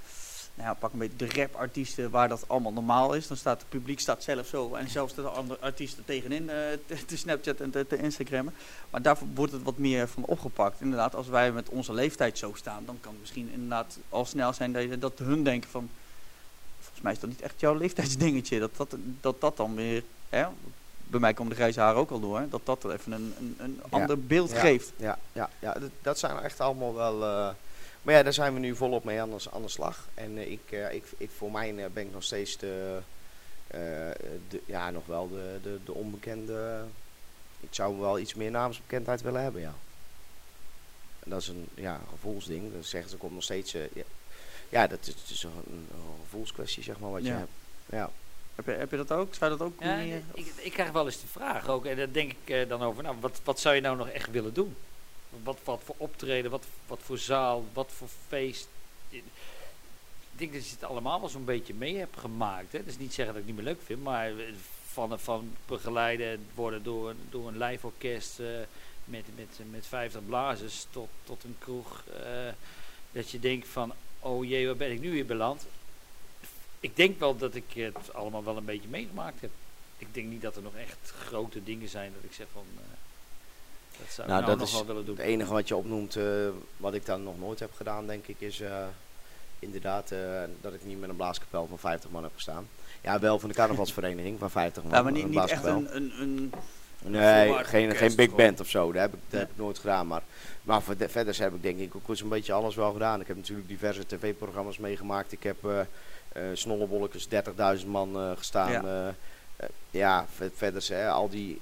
nou 0.58 0.70
ja, 0.70 0.76
pak 0.76 0.94
een 0.94 1.00
beetje 1.00 1.18
de 1.18 1.42
rapartiesten 1.42 2.10
waar 2.10 2.28
dat 2.28 2.44
allemaal 2.48 2.74
normaal 2.74 3.14
is. 3.14 3.28
Dan 3.28 3.38
staat 3.38 3.60
het 3.60 3.70
publiek 3.70 4.00
staat 4.00 4.24
zelf 4.24 4.48
zo 4.48 4.74
en 4.74 4.90
zelfs 4.90 5.14
de 5.14 5.22
andere 5.22 5.60
artiesten 5.60 6.06
tegenin 6.06 6.44
uh, 6.44 6.50
te, 6.86 7.06
te 7.06 7.18
Snapchat 7.18 7.60
en 7.60 7.72
te, 7.72 7.88
te 7.88 7.98
Instagrammen. 7.98 8.54
Maar 8.90 9.02
daarvoor 9.02 9.28
wordt 9.34 9.52
het 9.52 9.64
wat 9.64 9.78
meer 9.78 10.08
van 10.08 10.26
opgepakt. 10.26 10.82
Inderdaad, 10.82 11.16
als 11.16 11.28
wij 11.28 11.52
met 11.52 11.70
onze 11.70 11.94
leeftijd 11.94 12.38
zo 12.38 12.54
staan, 12.56 12.84
dan 12.86 12.98
kan 13.02 13.12
het 13.12 13.22
misschien 13.22 13.50
inderdaad 13.52 13.98
al 14.10 14.26
snel 14.26 14.54
zijn 14.54 14.74
dat, 14.74 14.84
je, 14.84 15.00
dat 15.00 15.20
hun 15.20 15.44
denken 15.44 15.70
van... 15.70 15.90
Volgens 16.80 17.02
mij 17.02 17.12
is 17.12 17.20
dat 17.20 17.30
niet 17.30 17.42
echt 17.42 17.60
jouw 17.60 17.76
leeftijdsdingetje. 17.76 18.60
Dat 18.60 18.72
dat, 18.78 18.96
dat, 19.22 19.42
dat 19.42 19.58
dan 19.58 19.76
weer... 19.76 20.04
Hè, 20.30 20.46
bij 21.04 21.20
mij 21.20 21.34
komen 21.34 21.52
de 21.52 21.58
grijze 21.58 21.80
haren 21.80 22.00
ook 22.00 22.12
al 22.12 22.20
door. 22.20 22.46
Dat 22.50 22.62
dat 22.64 22.84
er 22.84 22.92
even 22.92 23.12
een, 23.12 23.34
een, 23.40 23.56
een 23.58 23.82
ander 23.90 24.20
beeld 24.20 24.54
geeft. 24.54 24.92
Ja, 24.96 25.18
ja, 25.34 25.50
ja 25.60 25.74
dat, 25.74 25.90
dat 26.02 26.20
zijn 26.20 26.40
echt 26.40 26.60
allemaal 26.60 26.96
wel... 26.96 27.22
Uh 27.22 27.50
maar 28.02 28.14
ja, 28.14 28.24
daar 28.24 28.34
zijn 28.34 28.54
we 28.54 28.60
nu 28.60 28.76
volop 28.76 29.04
mee 29.04 29.22
aan 29.22 29.30
de, 29.30 29.44
aan 29.54 29.62
de 29.62 29.68
slag. 29.68 30.08
En 30.14 30.38
uh, 30.38 30.52
ik, 30.52 30.62
uh, 30.70 30.94
ik, 30.94 31.04
ik, 31.18 31.30
voor 31.38 31.52
mij 31.52 31.74
uh, 31.74 31.86
ben 31.94 32.06
ik 32.06 32.14
nog 32.14 32.24
steeds 32.24 32.58
de, 32.58 33.00
de, 33.68 34.62
ja, 34.66 34.90
nog 34.92 35.06
wel 35.06 35.30
de, 35.30 35.60
de, 35.64 35.80
de 35.86 35.94
onbekende. 35.94 36.84
Ik 37.60 37.70
zou 37.72 38.00
wel 38.00 38.20
iets 38.20 38.34
meer 38.34 38.52
naamsbekendheid 38.52 39.22
willen 39.22 39.42
hebben, 39.42 39.62
ja. 39.62 39.74
En 41.24 41.30
dat 41.30 41.42
is 41.42 41.48
een 41.48 41.68
ja, 41.74 42.02
gevoelsding. 42.10 42.74
Dan 42.74 42.84
zeggen 42.84 43.10
ze, 43.10 43.18
komt 43.18 43.34
nog 43.34 43.44
steeds. 43.44 43.72
ja, 43.72 43.88
ja, 44.70 44.88
dat 44.88 45.14
is, 45.28 45.44
een, 45.44 45.52
een, 45.68 45.88
gevoelskwestie, 46.24 46.84
zeg 46.84 47.00
maar, 47.00 47.12
wat 47.12 47.24
ja. 47.24 47.32
je 47.32 47.38
hebt. 47.38 47.52
Ja. 47.86 48.10
Heb 48.56 48.66
je, 48.66 48.72
heb 48.72 48.92
je 48.92 48.98
dat 48.98 49.12
ook? 49.12 49.36
Zou 49.36 49.52
je 49.52 49.58
dat 49.58 49.68
ook 49.68 49.82
ja, 49.82 49.96
ik, 50.34 50.54
ik, 50.56 50.72
krijg 50.72 50.92
wel 50.92 51.06
eens 51.06 51.22
de 51.22 51.28
vraag 51.28 51.70
ook. 51.70 51.86
En 51.86 51.98
daar 51.98 52.12
denk 52.12 52.34
ik 52.44 52.70
dan 52.70 52.82
over. 52.82 53.04
Nou, 53.04 53.16
wat, 53.20 53.42
wat 53.44 53.60
zou 53.60 53.76
je 53.76 53.82
nou 53.82 53.98
nog 53.98 54.10
echt 54.10 54.32
willen 54.32 54.54
doen? 54.54 54.76
Wat, 55.44 55.58
wat 55.64 55.82
voor 55.84 55.96
optreden, 55.98 56.52
wat, 56.52 56.66
wat 56.88 57.00
voor 57.02 57.18
zaal, 57.18 57.66
wat 57.74 57.92
voor 57.92 58.08
feest. 58.28 58.68
Ik 59.10 59.24
denk 60.32 60.54
dat 60.54 60.66
je 60.66 60.74
het 60.74 60.84
allemaal 60.84 61.20
wel 61.20 61.30
zo'n 61.30 61.46
beetje 61.46 61.74
mee 61.74 61.98
hebt 61.98 62.20
gemaakt. 62.20 62.72
Hè. 62.72 62.80
Is 62.80 62.98
niet 62.98 63.14
zeggen 63.14 63.34
dat 63.34 63.44
ik 63.44 63.48
het 63.48 63.56
niet 63.56 63.66
meer 63.66 63.74
leuk 63.74 63.86
vind, 63.86 64.04
maar 64.04 64.32
van, 64.92 65.20
van 65.20 65.56
begeleiden 65.66 66.46
worden 66.56 66.84
door, 66.84 67.16
door 67.30 67.48
een 67.48 67.58
live 67.58 67.86
orkest 67.86 68.40
uh, 68.40 68.48
met, 69.06 69.26
met, 69.36 69.60
met 69.72 69.88
50 69.88 70.26
blazers 70.26 70.88
tot, 70.90 71.10
tot 71.24 71.44
een 71.44 71.56
kroeg. 71.60 72.04
Uh, 72.10 72.54
dat 73.12 73.30
je 73.30 73.40
denkt 73.40 73.68
van, 73.68 73.94
oh 74.20 74.46
jee, 74.46 74.66
waar 74.66 74.76
ben 74.76 74.92
ik 74.92 75.00
nu 75.00 75.12
weer 75.12 75.26
beland? 75.26 75.66
Ik 76.80 76.96
denk 76.96 77.20
wel 77.20 77.38
dat 77.38 77.56
ik 77.56 77.74
het 77.74 78.14
allemaal 78.14 78.44
wel 78.44 78.58
een 78.58 78.66
beetje 78.66 78.90
meegemaakt 78.90 79.42
heb. 79.42 79.52
Ik 79.98 80.14
denk 80.14 80.28
niet 80.28 80.42
dat 80.42 80.56
er 80.56 80.62
nog 80.62 80.76
echt 80.76 81.14
grote 81.20 81.64
dingen 81.64 81.90
zijn 81.90 82.14
dat 82.16 82.24
ik 82.24 82.34
zeg 82.34 82.48
van... 82.54 82.66
Uh, 82.76 82.82
dat 84.00 84.14
zou 84.14 84.28
nou, 84.28 84.42
nou 84.42 84.58
dat 84.58 84.68
is 84.68 84.84
willen 84.86 85.06
doen. 85.06 85.16
Het 85.16 85.26
enige 85.26 85.54
wat 85.54 85.68
je 85.68 85.76
opnoemt, 85.76 86.16
uh, 86.16 86.24
wat 86.78 86.94
ik 86.94 87.06
dan 87.06 87.24
nog 87.24 87.40
nooit 87.40 87.60
heb 87.60 87.74
gedaan, 87.74 88.08
denk 88.08 88.28
ik, 88.28 88.36
is 88.40 88.62
uh, 88.62 88.70
inderdaad 89.60 90.12
uh, 90.12 90.20
dat 90.62 90.74
ik 90.74 90.86
niet 90.86 91.00
met 91.00 91.10
een 91.10 91.16
blaaskapel 91.16 91.68
van 91.68 91.80
50 91.80 92.10
man 92.10 92.24
heb 92.24 92.32
gestaan. 92.34 92.68
Ja, 93.02 93.20
wel 93.20 93.40
van 93.40 93.50
de 93.50 93.56
carnavalsvereniging 93.56 94.40
van 94.40 94.52
50 94.52 94.84
man. 94.84 94.92
Ja, 94.92 95.02
maar 95.02 95.12
niet, 95.12 95.30
niet 95.30 95.50
echt 95.50 95.66
een, 95.66 95.96
een, 95.96 96.12
een 96.20 96.54
Nee, 97.04 97.54
geen, 97.64 97.96
geen 97.96 98.16
big 98.16 98.36
band 98.36 98.60
of 98.60 98.70
zo. 98.70 98.92
Dat 98.92 99.02
heb 99.02 99.14
ik, 99.14 99.20
dat 99.30 99.40
heb 99.40 99.50
ik 99.50 99.58
nooit 99.58 99.80
gedaan. 99.80 100.08
Maar, 100.08 100.24
maar 100.64 100.82
verder 100.82 101.38
heb 101.40 101.54
ik 101.54 101.64
denk 101.64 101.80
ik 101.80 101.96
ook 101.96 102.18
een 102.20 102.30
beetje 102.30 102.54
alles 102.54 102.76
wel 102.76 102.92
gedaan. 102.92 103.22
Ik 103.22 103.28
heb 103.28 103.36
natuurlijk 103.36 103.68
diverse 103.68 104.06
tv-programma's 104.06 104.78
meegemaakt. 104.78 105.32
Ik 105.32 105.44
heb 105.44 105.66
uh, 105.66 105.80
uh, 106.38 106.44
snollebolletjes 106.54 107.28
30.000 107.80 107.88
man 107.88 108.16
uh, 108.16 108.32
gestaan. 108.38 108.72
Ja, 108.72 109.16
ja 109.92 110.26
verder 110.56 110.86
hè, 110.88 111.10
al 111.10 111.30
die 111.30 111.62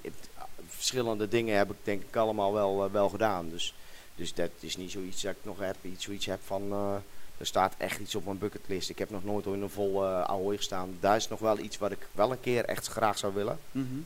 verschillende 0.85 1.27
dingen 1.27 1.57
heb 1.57 1.71
ik 1.71 1.77
denk 1.83 2.01
ik 2.01 2.15
allemaal 2.15 2.53
wel, 2.53 2.85
uh, 2.85 2.91
wel 2.91 3.09
gedaan. 3.09 3.49
Dus, 3.49 3.73
dus 4.15 4.33
dat 4.33 4.49
is 4.59 4.77
niet 4.77 4.91
zoiets 4.91 5.21
dat 5.21 5.31
ik 5.31 5.37
nog 5.41 5.59
heb, 5.59 5.75
iets, 5.81 6.03
zoiets 6.03 6.25
heb 6.25 6.39
van... 6.45 6.61
Uh, 6.71 6.95
er 7.37 7.45
staat 7.45 7.73
echt 7.77 7.99
iets 7.99 8.15
op 8.15 8.25
mijn 8.25 8.37
bucketlist. 8.37 8.89
Ik 8.89 8.99
heb 8.99 9.09
nog 9.09 9.23
nooit 9.23 9.45
in 9.45 9.61
een 9.61 9.69
vol 9.69 10.05
Ahoy 10.05 10.57
gestaan. 10.57 10.97
Daar 10.99 11.15
is 11.15 11.27
nog 11.27 11.39
wel 11.39 11.59
iets 11.59 11.77
wat 11.77 11.91
ik 11.91 12.07
wel 12.11 12.31
een 12.31 12.39
keer 12.39 12.65
echt 12.65 12.87
graag 12.87 13.17
zou 13.17 13.33
willen. 13.33 13.59
Mm 13.71 13.87
-hmm. 13.89 14.05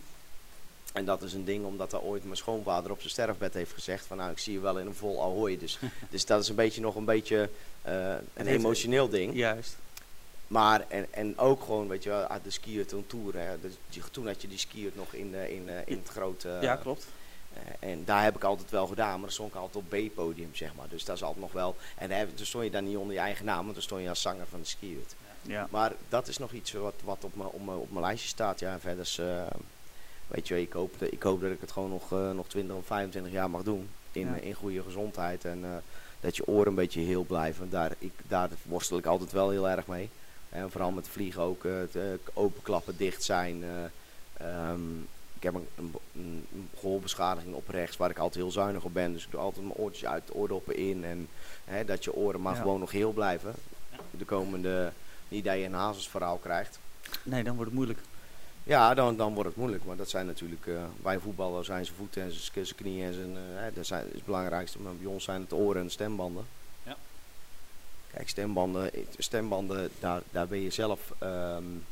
En 0.94 1.06
dat 1.06 1.22
is 1.22 1.34
een 1.34 1.46
ding 1.46 1.66
omdat 1.66 1.94
er 1.94 2.02
ooit 2.02 2.24
mijn 2.24 2.38
schoonvader 2.38 2.92
op 2.92 3.00
zijn 3.00 3.10
sterfbed 3.10 3.54
heeft 3.54 3.74
gezegd 3.74 4.06
van 4.06 4.18
nou 4.18 4.32
ik 4.32 4.40
zie 4.40 4.54
je 4.54 4.60
wel 4.60 4.80
in 4.80 4.88
een 4.88 4.96
vol 4.96 5.22
Ahoy. 5.22 5.58
Dus, 5.58 5.80
dus 6.10 6.26
dat 6.26 6.42
is 6.42 6.50
een 6.50 6.56
beetje 6.56 6.82
nog 6.82 6.96
een 6.96 7.06
beetje 7.06 7.50
uh, 7.88 8.16
een 8.34 8.48
emotioneel 8.48 9.10
ding. 9.10 9.36
Juist. 9.36 9.76
Maar 10.50 10.86
en, 10.88 11.14
en 11.14 11.38
ook 11.38 11.64
gewoon, 11.64 11.88
weet 11.88 12.04
je 12.04 12.10
wel, 12.10 12.24
ah, 12.24 12.44
de 12.44 12.50
skiathon 12.50 13.08
tour. 13.08 13.36
Hè. 13.38 13.60
Dus, 13.60 13.74
toen 14.12 14.28
had 14.28 14.42
je 14.42 14.48
die 14.48 14.58
skiert 14.58 14.96
nog 14.96 15.14
in, 15.14 15.34
uh, 15.34 15.50
in, 15.50 15.68
uh, 15.68 15.74
in 15.86 15.98
het 15.98 16.08
grote... 16.08 16.58
ja, 16.62 16.76
klopt. 16.76 17.08
Uh, 17.54 17.90
en 17.90 18.06
daar 18.06 18.24
heb 18.24 18.36
ik 18.36 18.44
altijd 18.44 18.72
wel 18.72 18.88
gedaan, 18.88 19.12
maar 19.12 19.20
dan 19.20 19.32
stond 19.32 19.50
ik 19.50 19.60
altijd 19.60 19.84
op 19.84 19.90
B-podium, 19.90 20.56
zeg 20.56 20.76
maar. 20.76 20.90
Dus 20.90 21.06
dat 21.06 21.16
is 21.16 21.24
altijd 21.24 21.42
nog 21.42 21.52
wel... 21.52 21.76
En 21.98 22.10
dan 22.10 22.46
stond 22.46 22.64
je 22.64 22.72
dan 22.72 22.84
niet 22.84 22.98
onder 22.98 23.14
je 23.14 23.20
eigen 23.20 23.46
naam, 23.46 23.62
want 23.62 23.74
dan 23.74 23.84
stond 23.84 24.02
je 24.02 24.10
als 24.10 24.22
zanger 24.22 24.48
van 24.48 24.60
de 24.60 24.66
skiert. 24.66 25.16
Ja. 25.42 25.68
Maar 25.72 25.94
dat 26.10 26.28
is 26.28 26.38
nog 26.38 26.52
iets 26.52 26.72
wat, 26.72 26.94
wat 27.04 27.24
op, 27.24 27.36
mijn, 27.36 27.50
op, 27.50 27.92
mijn, 27.92 28.04
lijstje 28.04 28.30
staat. 28.30 28.60
Ja, 28.60 28.80
verder 28.80 29.04
is, 29.04 29.22
weet 30.28 30.48
je, 30.48 30.62
ik 30.62 30.74
hoop, 30.74 31.02
ik 31.02 31.24
hoop 31.24 31.42
dat 31.42 31.52
ik 31.52 31.62
het 31.62 31.72
gewoon 31.72 31.90
nog, 31.90 32.10
nog 32.34 32.48
20 32.48 32.76
of 32.76 32.86
25 32.86 33.32
jaar 33.32 33.50
mag 33.50 33.64
doen. 33.64 33.90
In, 34.12 34.28
ja. 34.28 34.36
in 34.36 34.54
goede 34.54 34.84
gezondheid 34.84 35.46
en 35.46 35.84
dat 36.20 36.36
je 36.36 36.48
oren 36.48 36.68
een 36.68 36.76
beetje 36.76 37.02
heel 37.02 37.24
blijven. 37.24 37.70
Daar, 37.70 37.92
ik, 37.98 38.14
daar 38.28 38.50
worstel 38.64 38.98
ik 38.98 39.06
altijd 39.06 39.32
wel 39.32 39.50
heel 39.50 39.70
erg 39.70 39.88
mee. 39.88 40.10
En 40.50 40.72
vooral 40.72 40.92
met 40.92 41.08
vliegen 41.08 41.42
ook 41.42 41.64
het 41.64 41.96
uh, 41.96 42.04
openklappen, 42.34 42.98
dicht 42.98 43.24
zijn. 43.24 43.64
Uh, 43.64 44.72
um, 44.72 45.08
ik 45.40 45.44
heb 45.44 45.54
een, 45.54 45.68
een, 45.78 45.96
een, 46.16 46.70
gehoorbeschadiging 46.80 47.54
op 47.54 47.68
rechts 47.68 47.98
waar 47.98 48.10
ik 48.10 48.18
altijd 48.18 48.44
heel 48.44 48.52
zuinig 48.52 48.84
op 48.84 48.94
ben. 48.94 49.14
Dus 49.14 49.26
ik 49.26 49.32
doe 49.32 49.40
altijd 49.40 49.66
mijn 49.66 49.78
oortjes 49.78 50.06
uit, 50.06 50.28
de 50.28 50.34
oordoppen 50.34 50.76
in. 50.76 51.04
En 51.04 51.28
hè, 51.66 51.86
dat 51.86 52.04
je 52.04 52.14
oren 52.14 52.42
maar 52.42 52.56
ja. 52.56 52.62
gewoon 52.62 52.80
nog 52.80 52.92
heel 52.92 53.12
blijven. 53.12 53.54
De 54.12 54.26
komende, 54.26 54.92
niet 55.28 55.44
dat 55.44 55.56
je 55.56 55.64
een 55.64 55.74
hazelsverhaal 55.74 56.38
krijgt. 56.38 56.80
Nee, 57.24 57.44
dan 57.44 57.56
wordt 57.56 57.70
het 57.70 57.80
moeilijk. 57.80 58.00
Ja, 58.64 58.94
dan, 58.94 59.18
dan 59.18 59.34
wordt 59.34 59.50
het 59.50 59.58
moeilijk. 59.58 59.86
Maar 59.86 59.96
dat 59.96 60.10
zijn 60.10 60.26
natuurlijk, 60.26 60.66
uh, 60.66 60.82
bij 61.02 61.20
voetballen 61.20 61.66
zijn 61.66 61.86
zijn 61.86 61.98
voeten 61.98 62.22
en 62.22 62.32
zijn, 62.32 62.66
zijn 62.66 62.80
knieën 62.80 63.06
en 63.06 63.14
zijn, 63.14 63.32
uh, 63.32 63.76
dat, 63.76 63.86
zijn, 63.86 64.06
is 64.08 64.14
het 64.14 64.26
belangrijkste. 64.26 64.80
Maar 64.80 64.96
bij 64.96 65.12
ons 65.12 65.24
zijn 65.24 65.42
het 65.42 65.54
oren 65.54 65.80
en 65.80 65.86
de 65.86 65.92
stembanden. 65.92 66.46
Kijk, 68.14 68.30
stembanden, 68.30 68.92
stembanden 69.18 69.90
daar, 70.00 70.22
daar 70.32 70.48
ben 70.48 70.62
je 70.62 70.70
zelf, 70.70 71.14
um, 71.24 71.86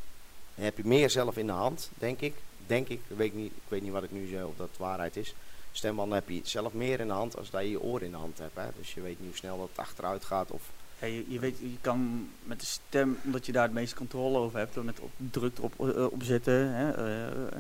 heb 0.55 0.77
je 0.77 0.85
meer 0.85 1.09
zelf 1.09 1.37
in 1.37 1.45
de 1.45 1.51
hand, 1.51 1.89
denk 1.97 2.19
ik. 2.19 2.33
Denk 2.67 2.87
ik, 2.87 3.01
weet 3.07 3.33
niet, 3.33 3.51
ik 3.51 3.61
weet 3.67 3.81
niet 3.81 3.91
wat 3.91 4.03
ik 4.03 4.11
nu 4.11 4.27
zeg, 4.27 4.43
of 4.43 4.55
dat 4.57 4.69
waarheid 4.77 5.17
is. 5.17 5.35
Stembanden 5.71 6.17
heb 6.17 6.29
je 6.29 6.41
zelf 6.43 6.73
meer 6.73 6.99
in 6.99 7.07
de 7.07 7.13
hand 7.13 7.37
als 7.37 7.49
dat 7.49 7.61
je 7.61 7.69
je 7.69 7.81
oor 7.81 8.01
in 8.01 8.11
de 8.11 8.17
hand 8.17 8.37
hebt. 8.37 8.55
Hè? 8.55 8.67
Dus 8.77 8.93
je 8.93 9.01
weet 9.01 9.19
niet 9.19 9.29
hoe 9.29 9.37
snel 9.37 9.57
dat 9.57 9.85
achteruit 9.85 10.25
gaat 10.25 10.51
of... 10.51 10.61
Je, 10.99 11.31
je, 11.31 11.39
weet, 11.39 11.57
je 11.59 11.77
kan 11.81 12.29
met 12.43 12.59
de 12.59 12.65
stem, 12.65 13.17
omdat 13.23 13.45
je 13.45 13.51
daar 13.51 13.63
het 13.63 13.73
meeste 13.73 13.95
controle 13.95 14.37
over 14.37 14.59
hebt, 14.59 14.83
met 14.83 14.99
op, 14.99 15.11
druk 15.31 15.57
erop 15.57 15.79
op 16.11 16.23
zetten. 16.23 16.73
Hè, 16.73 17.27
uh, 17.27 17.57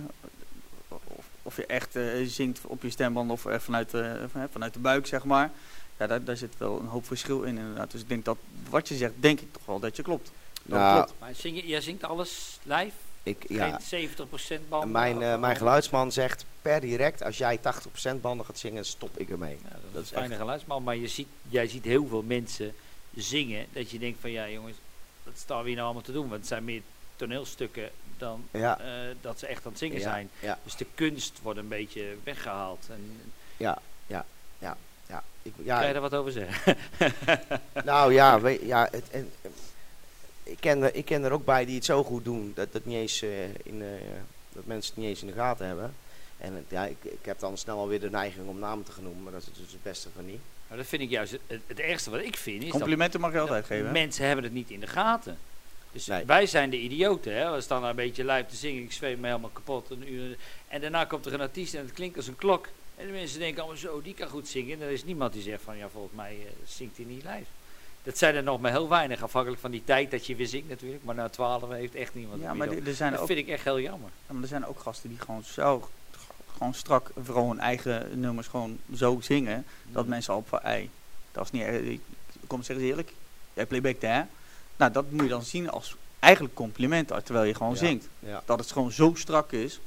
of, 0.87 1.29
of, 1.43 1.55
je 1.55 1.65
echt 1.65 1.95
uh, 1.95 2.27
zingt 2.27 2.65
op 2.65 2.81
je 2.81 2.89
stemband 2.89 3.31
of 3.31 3.45
vanuit, 3.57 3.91
vanuit 4.51 4.73
de 4.73 4.79
buik, 4.79 5.07
zeg 5.07 5.23
maar. 5.23 5.51
Ja, 5.97 6.07
daar, 6.07 6.23
daar, 6.23 6.37
zit 6.37 6.57
wel 6.57 6.79
een 6.79 6.87
hoop 6.87 7.05
verschil 7.05 7.43
in 7.43 7.57
inderdaad. 7.57 7.91
Dus 7.91 8.01
ik 8.01 8.09
denk 8.09 8.25
dat 8.25 8.37
wat 8.69 8.87
je 8.87 8.95
zegt, 8.95 9.13
denk 9.19 9.39
ik 9.39 9.53
toch 9.53 9.65
wel 9.65 9.79
dat 9.79 9.95
je 9.95 10.01
klopt. 10.03 10.31
Dat 10.63 10.79
nou, 10.79 10.95
klopt. 10.95 11.19
Maar 11.19 11.35
zing 11.35 11.55
je, 11.55 11.67
jij 11.67 11.81
zingt 11.81 12.03
alles 12.03 12.59
live? 12.63 12.95
Ik, 13.23 13.45
ja, 13.49 13.79
Geen 13.83 14.09
70% 14.59 14.67
banden. 14.69 14.91
mijn, 14.91 15.21
eh, 15.21 15.39
mijn 15.39 15.55
geluidsman 15.55 16.11
zegt 16.11 16.45
per 16.61 16.79
direct, 16.79 17.23
als 17.23 17.37
jij 17.37 17.57
80% 17.57 18.21
banden 18.21 18.45
gaat 18.45 18.59
zingen, 18.59 18.85
stop 18.85 19.17
ik 19.17 19.29
ermee. 19.29 19.57
Ja, 19.63 19.69
dat, 19.69 19.93
dat 19.93 20.03
is 20.03 20.11
een 20.11 20.17
fijne 20.17 20.35
geluidsman, 20.35 20.83
maar 20.83 20.95
je 20.95 21.07
ziet, 21.07 21.27
jij 21.49 21.67
ziet 21.67 21.85
heel 21.85 22.07
veel 22.07 22.23
mensen 22.23 22.73
zingen 23.15 23.65
dat 23.73 23.91
je 23.91 23.99
denkt 23.99 24.19
van 24.21 24.31
ja 24.31 24.49
jongens, 24.49 24.77
wat 25.23 25.37
staan 25.37 25.59
we 25.61 25.65
hier 25.65 25.73
nou 25.73 25.85
allemaal 25.85 26.03
te 26.03 26.11
doen? 26.11 26.27
Want 26.27 26.39
het 26.39 26.47
zijn 26.47 26.63
meer 26.63 26.81
toneelstukken 27.15 27.89
dan 28.17 28.47
Ja, 28.51 28.79
eh, 28.79 29.15
dat 29.21 29.39
ze 29.39 29.47
echt 29.47 29.65
aan 29.65 29.71
het 29.71 29.79
zingen 29.79 29.97
Ja, 29.97 30.03
zijn. 30.03 30.29
ja. 30.39 30.59
Dus 30.63 30.75
de 30.75 30.85
kunst 30.95 31.39
wordt 31.41 31.59
een 31.59 31.67
beetje 31.67 32.15
weggehaald. 32.23 32.87
En, 32.89 33.31
ja, 33.57 33.81
ja, 34.07 34.25
ja, 35.55 35.63
ja. 35.63 35.73
Ik, 35.73 35.79
Kan 35.79 35.87
je 35.87 35.93
daar 35.93 36.01
wat 36.01 36.15
over 36.15 36.31
zeggen? 36.31 36.77
nou 37.85 38.13
ja, 38.13 38.39
ja 38.61 38.87
het, 38.91 39.09
en, 39.11 39.31
ik, 40.43 40.57
ken 40.59 40.83
er, 40.83 40.95
ik 40.95 41.05
ken 41.05 41.23
er 41.23 41.31
ook 41.31 41.45
bij 41.45 41.65
die 41.65 41.75
het 41.75 41.85
zo 41.85 42.03
goed 42.03 42.23
doen 42.23 42.51
dat, 42.55 42.73
dat, 42.73 42.85
niet 42.85 42.97
eens, 42.97 43.21
eh, 43.21 43.43
in, 43.43 43.81
eh, 43.81 43.87
dat 44.53 44.65
mensen 44.65 44.93
het 44.93 45.03
niet 45.03 45.09
eens 45.09 45.21
in 45.21 45.27
de 45.27 45.33
gaten 45.33 45.67
hebben. 45.67 45.93
En 46.37 46.65
ja, 46.67 46.85
ik, 46.85 46.97
ik 47.01 47.25
heb 47.25 47.39
dan 47.39 47.57
snel 47.57 47.77
alweer 47.77 47.99
de 47.99 48.09
neiging 48.09 48.47
om 48.47 48.59
namen 48.59 48.85
te 48.85 48.91
gaan 48.91 49.03
noemen, 49.03 49.23
maar 49.23 49.31
dat 49.31 49.41
is 49.41 49.47
dus 49.47 49.71
het 49.71 49.83
beste 49.83 50.09
van 50.15 50.25
niet. 50.25 50.41
Maar 50.67 50.77
dat 50.77 50.87
vind 50.87 51.01
ik 51.01 51.09
juist 51.09 51.31
het, 51.31 51.61
het, 51.67 51.79
ergste 51.79 52.09
wat 52.09 52.19
ik 52.19 52.37
vind. 52.37 52.63
Is 52.63 52.69
Complimenten 52.69 53.19
mag 53.19 53.31
je 53.31 53.39
altijd 53.39 53.65
geven. 53.65 53.91
mensen 53.91 54.25
hebben 54.25 54.43
het 54.43 54.53
niet 54.53 54.69
in 54.69 54.79
de 54.79 54.87
gaten. 54.87 55.37
Dus 55.91 56.05
Nee. 56.05 56.25
wij 56.25 56.45
zijn 56.45 56.69
de 56.69 56.79
idioten. 56.79 57.33
Hè? 57.33 57.51
We 57.51 57.61
staan 57.61 57.81
daar 57.81 57.89
een 57.89 57.95
beetje 57.95 58.25
live 58.25 58.45
te 58.45 58.55
zingen. 58.55 58.83
Ik 58.83 58.91
zweef 58.91 59.17
me 59.17 59.27
helemaal 59.27 59.49
kapot. 59.53 59.89
Een 59.89 60.13
uur. 60.13 60.37
En 60.67 60.81
daarna 60.81 61.05
komt 61.05 61.25
er 61.25 61.33
een 61.33 61.41
artiest 61.41 61.73
en 61.73 61.81
het 61.81 61.93
klinkt 61.93 62.17
als 62.17 62.27
een 62.27 62.35
klok. 62.35 62.67
En 62.97 63.05
de 63.05 63.11
mensen 63.11 63.39
denken 63.39 63.59
allemaal 63.61 63.77
zo, 63.79 64.01
die 64.01 64.13
kan 64.13 64.27
goed 64.29 64.47
zingen. 64.47 64.79
En 64.81 64.85
er 64.87 64.91
is 64.91 65.03
niemand 65.03 65.33
die 65.33 65.41
zegt 65.41 65.61
van, 65.63 65.77
ja 65.77 65.89
volgens 65.89 66.15
mij 66.15 66.35
eh, 66.45 66.51
zingt 66.65 66.97
hij 66.97 67.05
niet 67.05 67.23
live. 67.23 67.45
Dat 68.03 68.17
zijn 68.17 68.35
er 68.35 68.43
nog 68.43 68.59
maar 68.61 68.71
heel 68.71 68.89
weinig, 68.89 69.23
afhankelijk 69.23 69.61
van 69.61 69.71
die 69.71 69.83
tijd 69.83 70.11
dat 70.11 70.25
je 70.25 70.35
weer 70.35 70.47
zingt 70.47 70.69
natuurlijk. 70.69 71.03
Maar 71.03 71.15
na 71.15 71.29
twaalf 71.29 71.69
heeft 71.69 71.95
echt 71.95 72.13
niemand 72.13 72.41
Ja, 72.41 72.53
maar 72.53 72.67
er 72.69 72.93
zijn 72.95 73.11
Dat 73.11 73.21
ook 73.21 73.27
vind 73.27 73.39
ik 73.39 73.47
echt 73.47 73.63
heel 73.63 73.79
jammer. 73.79 74.09
Ja, 74.27 74.33
maar 74.33 74.41
er 74.41 74.47
zijn 74.47 74.65
ook 74.65 74.79
gasten 74.79 75.09
die 75.09 75.19
gewoon 75.19 75.43
zo 75.43 75.89
gewoon 76.57 76.73
strak 76.73 77.11
vooral 77.23 77.47
hun 77.49 77.59
eigen 77.59 78.19
nummers 78.19 78.47
gewoon 78.47 78.79
zo 78.95 79.17
zingen 79.21 79.65
dat 79.91 80.03
Mm. 80.03 80.09
mensen 80.09 80.33
al 80.33 80.39
op 80.39 80.47
van 80.47 80.59
ei 80.59 80.89
dat 81.31 81.43
is 81.45 81.51
niet 81.51 81.61
erg. 81.63 81.97
Kom 82.47 82.57
eens 82.57 82.67
eerlijk 82.67 83.13
jij 83.53 83.65
playback 83.65 84.01
hè 84.01 84.21
nou 84.75 84.91
dat 84.91 85.11
moet 85.11 85.21
je 85.23 85.27
dan 85.29 85.43
zien 85.43 85.69
als 85.69 85.95
eigenlijk 86.19 86.53
compliment 86.53 87.07
terwijl 87.07 87.45
je 87.45 87.53
gewoon 87.55 87.71
Ja. 87.73 87.77
zingt 87.77 88.07
Ja. 88.19 88.41
dat 88.45 88.59
het 88.59 88.71
gewoon 88.71 88.91
zo 88.91 89.11
strak 89.15 89.51
is 89.51 89.79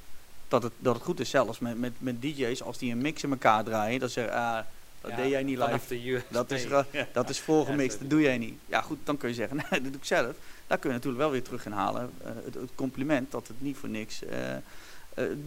dat 0.50 0.62
het, 0.62 0.72
dat 0.78 0.94
het 0.94 1.04
goed 1.04 1.20
is 1.20 1.30
zelfs 1.30 1.58
met, 1.58 1.78
met, 1.78 1.92
met 1.98 2.22
DJ's 2.22 2.62
als 2.62 2.78
die 2.78 2.92
een 2.92 3.00
mix 3.00 3.22
in 3.22 3.30
elkaar 3.30 3.64
draaien 3.64 4.00
dat 4.00 4.10
zeggen 4.10 4.34
ah 4.34 4.58
dat 5.00 5.10
Ja, 5.10 5.16
deed 5.16 5.30
jij 5.30 5.42
niet 5.42 5.58
live 5.58 6.22
dat 6.28 6.50
is, 6.50 6.66
dat 7.12 7.30
is 7.30 7.40
voorgemixt, 7.40 7.96
Ja, 7.96 8.00
dat 8.00 8.10
doe 8.10 8.20
jij 8.20 8.38
niet. 8.38 8.58
Ja 8.66 8.80
goed, 8.82 8.98
dan 9.04 9.16
kun 9.16 9.28
je 9.28 9.34
zeggen, 9.34 9.56
nee, 9.70 9.80
dat 9.80 9.82
doe 9.82 10.00
ik 10.00 10.04
zelf. 10.04 10.36
Daar 10.66 10.78
kun 10.78 10.88
je 10.90 10.94
natuurlijk 10.96 11.22
wel 11.22 11.30
weer 11.30 11.42
terug 11.42 11.62
gaan 11.62 11.72
halen. 11.72 12.10
eh, 12.24 12.30
het, 12.44 12.54
het 12.54 12.70
compliment 12.74 13.30
dat 13.30 13.48
het 13.48 13.60
niet 13.60 13.76
voor 13.76 13.88
niks, 13.88 14.24
eh, 14.24 14.54
eh, 14.56 14.60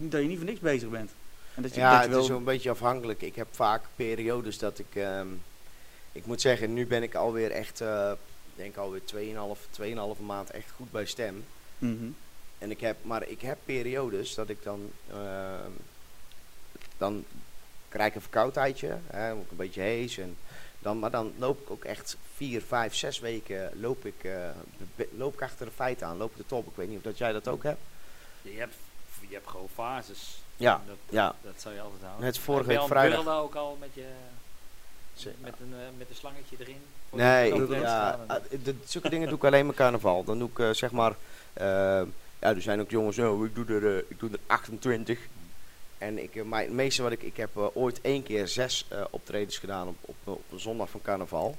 dat 0.00 0.20
je 0.20 0.26
niet 0.26 0.36
voor 0.36 0.46
niks 0.46 0.60
bezig 0.60 0.88
bent. 0.88 1.10
En 1.54 1.62
dat 1.62 1.74
je, 1.74 1.80
Ja, 1.80 1.90
dat 1.90 2.00
het 2.02 2.04
je 2.04 2.10
is 2.10 2.16
wel, 2.16 2.36
zo'n 2.36 2.44
beetje 2.44 2.70
afhankelijk. 2.70 3.22
Ik 3.22 3.34
heb 3.34 3.46
vaak 3.50 3.82
periodes 3.96 4.58
dat 4.58 4.78
ik... 4.78 4.94
ehm, 4.94 5.26
ik 6.12 6.26
moet 6.26 6.40
zeggen, 6.40 6.74
nu 6.74 6.86
ben 6.86 7.02
ik 7.02 7.14
alweer 7.14 7.50
echt... 7.50 7.80
eh, 7.80 8.10
ik 8.56 8.62
denk 8.62 8.76
alweer 8.76 9.00
2,5 9.14 10.16
2,5 10.16 10.20
maand 10.26 10.50
echt 10.50 10.70
goed 10.76 10.90
bij 10.90 11.04
stem. 11.06 11.44
Mhm. 11.78 12.04
En 12.64 12.70
ik 12.70 12.80
heb, 12.80 12.96
maar 13.02 13.28
ik 13.28 13.40
heb 13.40 13.58
periodes 13.64 14.34
dat 14.34 14.48
ik 14.48 14.62
dan... 14.62 14.90
ehm, 15.10 15.70
dan 16.98 17.24
krijg 17.88 18.08
ik 18.08 18.14
een 18.14 18.20
verkoudheidje. 18.20 18.98
Hè, 19.06 19.32
ik 19.32 19.50
een 19.50 19.56
beetje 19.56 19.80
hees. 19.80 20.18
En 20.18 20.36
dan, 20.78 20.98
maar 20.98 21.10
dan 21.10 21.32
loop 21.38 21.60
ik 21.60 21.70
ook 21.70 21.84
echt 21.84 22.16
vier, 22.34 22.62
vijf, 22.62 22.94
zes 22.94 23.18
weken 23.18 23.70
loop 23.80 24.06
ik, 24.06 24.24
eh, 24.24 24.48
loop 25.16 25.34
ik 25.34 25.42
achter 25.42 25.66
de 25.66 25.72
feiten 25.72 26.06
aan. 26.06 26.16
Loop 26.16 26.30
ik 26.30 26.36
de 26.36 26.46
top. 26.46 26.66
Ik 26.66 26.76
weet 26.76 26.88
niet 26.88 26.96
of 26.96 27.02
dat 27.02 27.18
jij 27.18 27.32
dat 27.32 27.48
ook 27.48 27.62
hebt. 27.62 27.80
Je 28.42 28.58
hebt, 28.58 28.74
je 29.28 29.34
hebt 29.34 29.48
gewoon 29.48 29.68
fases. 29.74 30.42
Ja, 30.56 30.82
Dat, 30.86 30.96
ja. 31.08 31.34
dat 31.42 31.54
zou 31.56 31.74
je 31.74 31.80
altijd 31.80 32.02
houden. 32.02 32.24
Net 32.24 32.38
vorige 32.38 32.68
week 32.68 32.82
vrijdag. 32.86 33.28
ook 33.28 33.54
al 33.54 33.76
met 33.80 33.90
je... 33.94 34.06
Met 35.40 35.54
een, 35.60 35.72
eh, 35.72 35.98
met 35.98 36.08
een 36.08 36.14
slangetje 36.14 36.56
erin? 36.58 36.82
Nee, 37.10 37.52
ik, 37.52 37.70
ja, 37.70 38.18
de, 38.62 38.74
zulke 38.84 39.08
dingen 39.08 39.28
doe 39.28 39.36
ik 39.36 39.44
alleen 39.44 39.66
met 39.66 39.76
carnaval. 39.76 40.24
Dan 40.24 40.38
doe 40.38 40.48
ik 40.48 40.58
eh, 40.58 40.70
zeg 40.70 40.90
maar, 40.90 41.14
eh, 41.52 42.02
ja, 42.44 42.54
er 42.54 42.62
zijn 42.62 42.80
ook 42.80 42.90
jongens, 42.90 43.18
oh, 43.18 43.44
ik, 43.44 43.54
doe 43.54 43.66
er, 43.66 43.96
eh, 43.96 44.02
ik 44.08 44.18
doe 44.18 44.30
er 44.30 44.38
28. 44.46 45.18
En 45.98 46.22
ik, 46.22 46.36
eh, 46.36 46.42
maar 46.42 46.60
het 46.60 46.72
meeste 46.72 47.02
wat 47.02 47.12
ik, 47.12 47.22
ik 47.22 47.36
heb 47.36 47.56
eh, 47.56 47.66
ooit 47.74 48.00
één 48.00 48.22
keer 48.22 48.48
zes 48.48 48.86
optredens 49.10 49.58
gedaan 49.58 49.88
op, 49.88 50.14
op, 50.24 50.40
een 50.52 50.60
zondag 50.60 50.90
van 50.90 51.02
carnaval. 51.02 51.56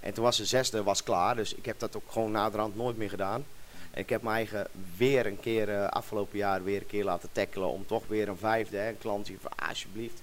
En 0.00 0.14
toen 0.14 0.24
was 0.24 0.36
de 0.36 0.44
zesde 0.44 0.82
was 0.82 1.02
klaar, 1.02 1.36
dus 1.36 1.54
ik 1.54 1.64
heb 1.64 1.78
dat 1.78 1.96
ook 1.96 2.12
gewoon 2.12 2.30
naderhand 2.30 2.76
nooit 2.76 2.96
meer 2.96 3.08
gedaan. 3.08 3.44
En 3.90 4.00
ik 4.00 4.08
heb 4.08 4.22
mijn 4.22 4.36
eigen 4.36 4.66
weer 4.96 5.26
een 5.26 5.40
keer, 5.40 5.88
afgelopen 5.88 6.38
jaar 6.38 6.64
weer 6.64 6.80
een 6.80 6.86
keer 6.86 7.04
laten 7.04 7.28
tackelen 7.32 7.68
om 7.68 7.86
toch 7.86 8.06
weer 8.06 8.28
een 8.28 8.36
vijfde, 8.36 8.76
hè, 8.76 8.88
een 8.88 8.98
klant 8.98 9.26
die 9.26 9.38
van 9.40 9.50
ah, 9.56 9.68
alsjeblieft. 9.68 10.22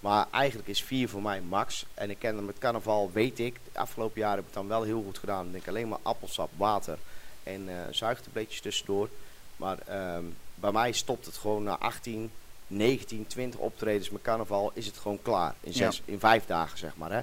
Maar 0.00 0.26
eigenlijk 0.30 0.68
is 0.68 0.82
vier 0.82 1.08
voor 1.08 1.22
mij 1.22 1.40
max. 1.40 1.86
En 1.94 2.10
ik 2.10 2.18
ken 2.18 2.44
met 2.44 2.58
carnaval, 2.58 3.10
weet 3.12 3.38
ik. 3.38 3.56
Afgelopen 3.72 4.20
jaar 4.20 4.30
heb 4.30 4.38
ik 4.38 4.44
het 4.44 4.54
dan 4.54 4.68
wel 4.68 4.82
heel 4.82 5.02
goed 5.02 5.18
gedaan. 5.18 5.42
Dan 5.42 5.52
denk 5.52 5.68
alleen 5.68 5.88
maar 5.88 5.98
appelsap, 6.02 6.50
water 6.56 6.98
en 7.42 7.68
zuigtabletjes 7.90 8.60
tussendoor. 8.60 9.08
Maar 9.56 9.78
ehm, 9.78 10.24
bij 10.54 10.72
mij 10.72 10.92
stopt 10.92 11.26
het 11.26 11.36
gewoon 11.36 11.62
na 11.62 11.78
18, 11.78 12.30
19, 12.66 13.26
20 13.26 13.60
optredens 13.60 14.10
met 14.10 14.22
carnaval. 14.22 14.70
Is 14.74 14.86
het 14.86 14.96
gewoon 14.96 15.22
klaar. 15.22 15.54
In, 15.60 15.72
zes, 15.72 16.02
in 16.04 16.18
vijf 16.18 16.46
dagen 16.46 16.78
zeg 16.78 16.96
maar. 16.96 17.12
Hè. 17.12 17.20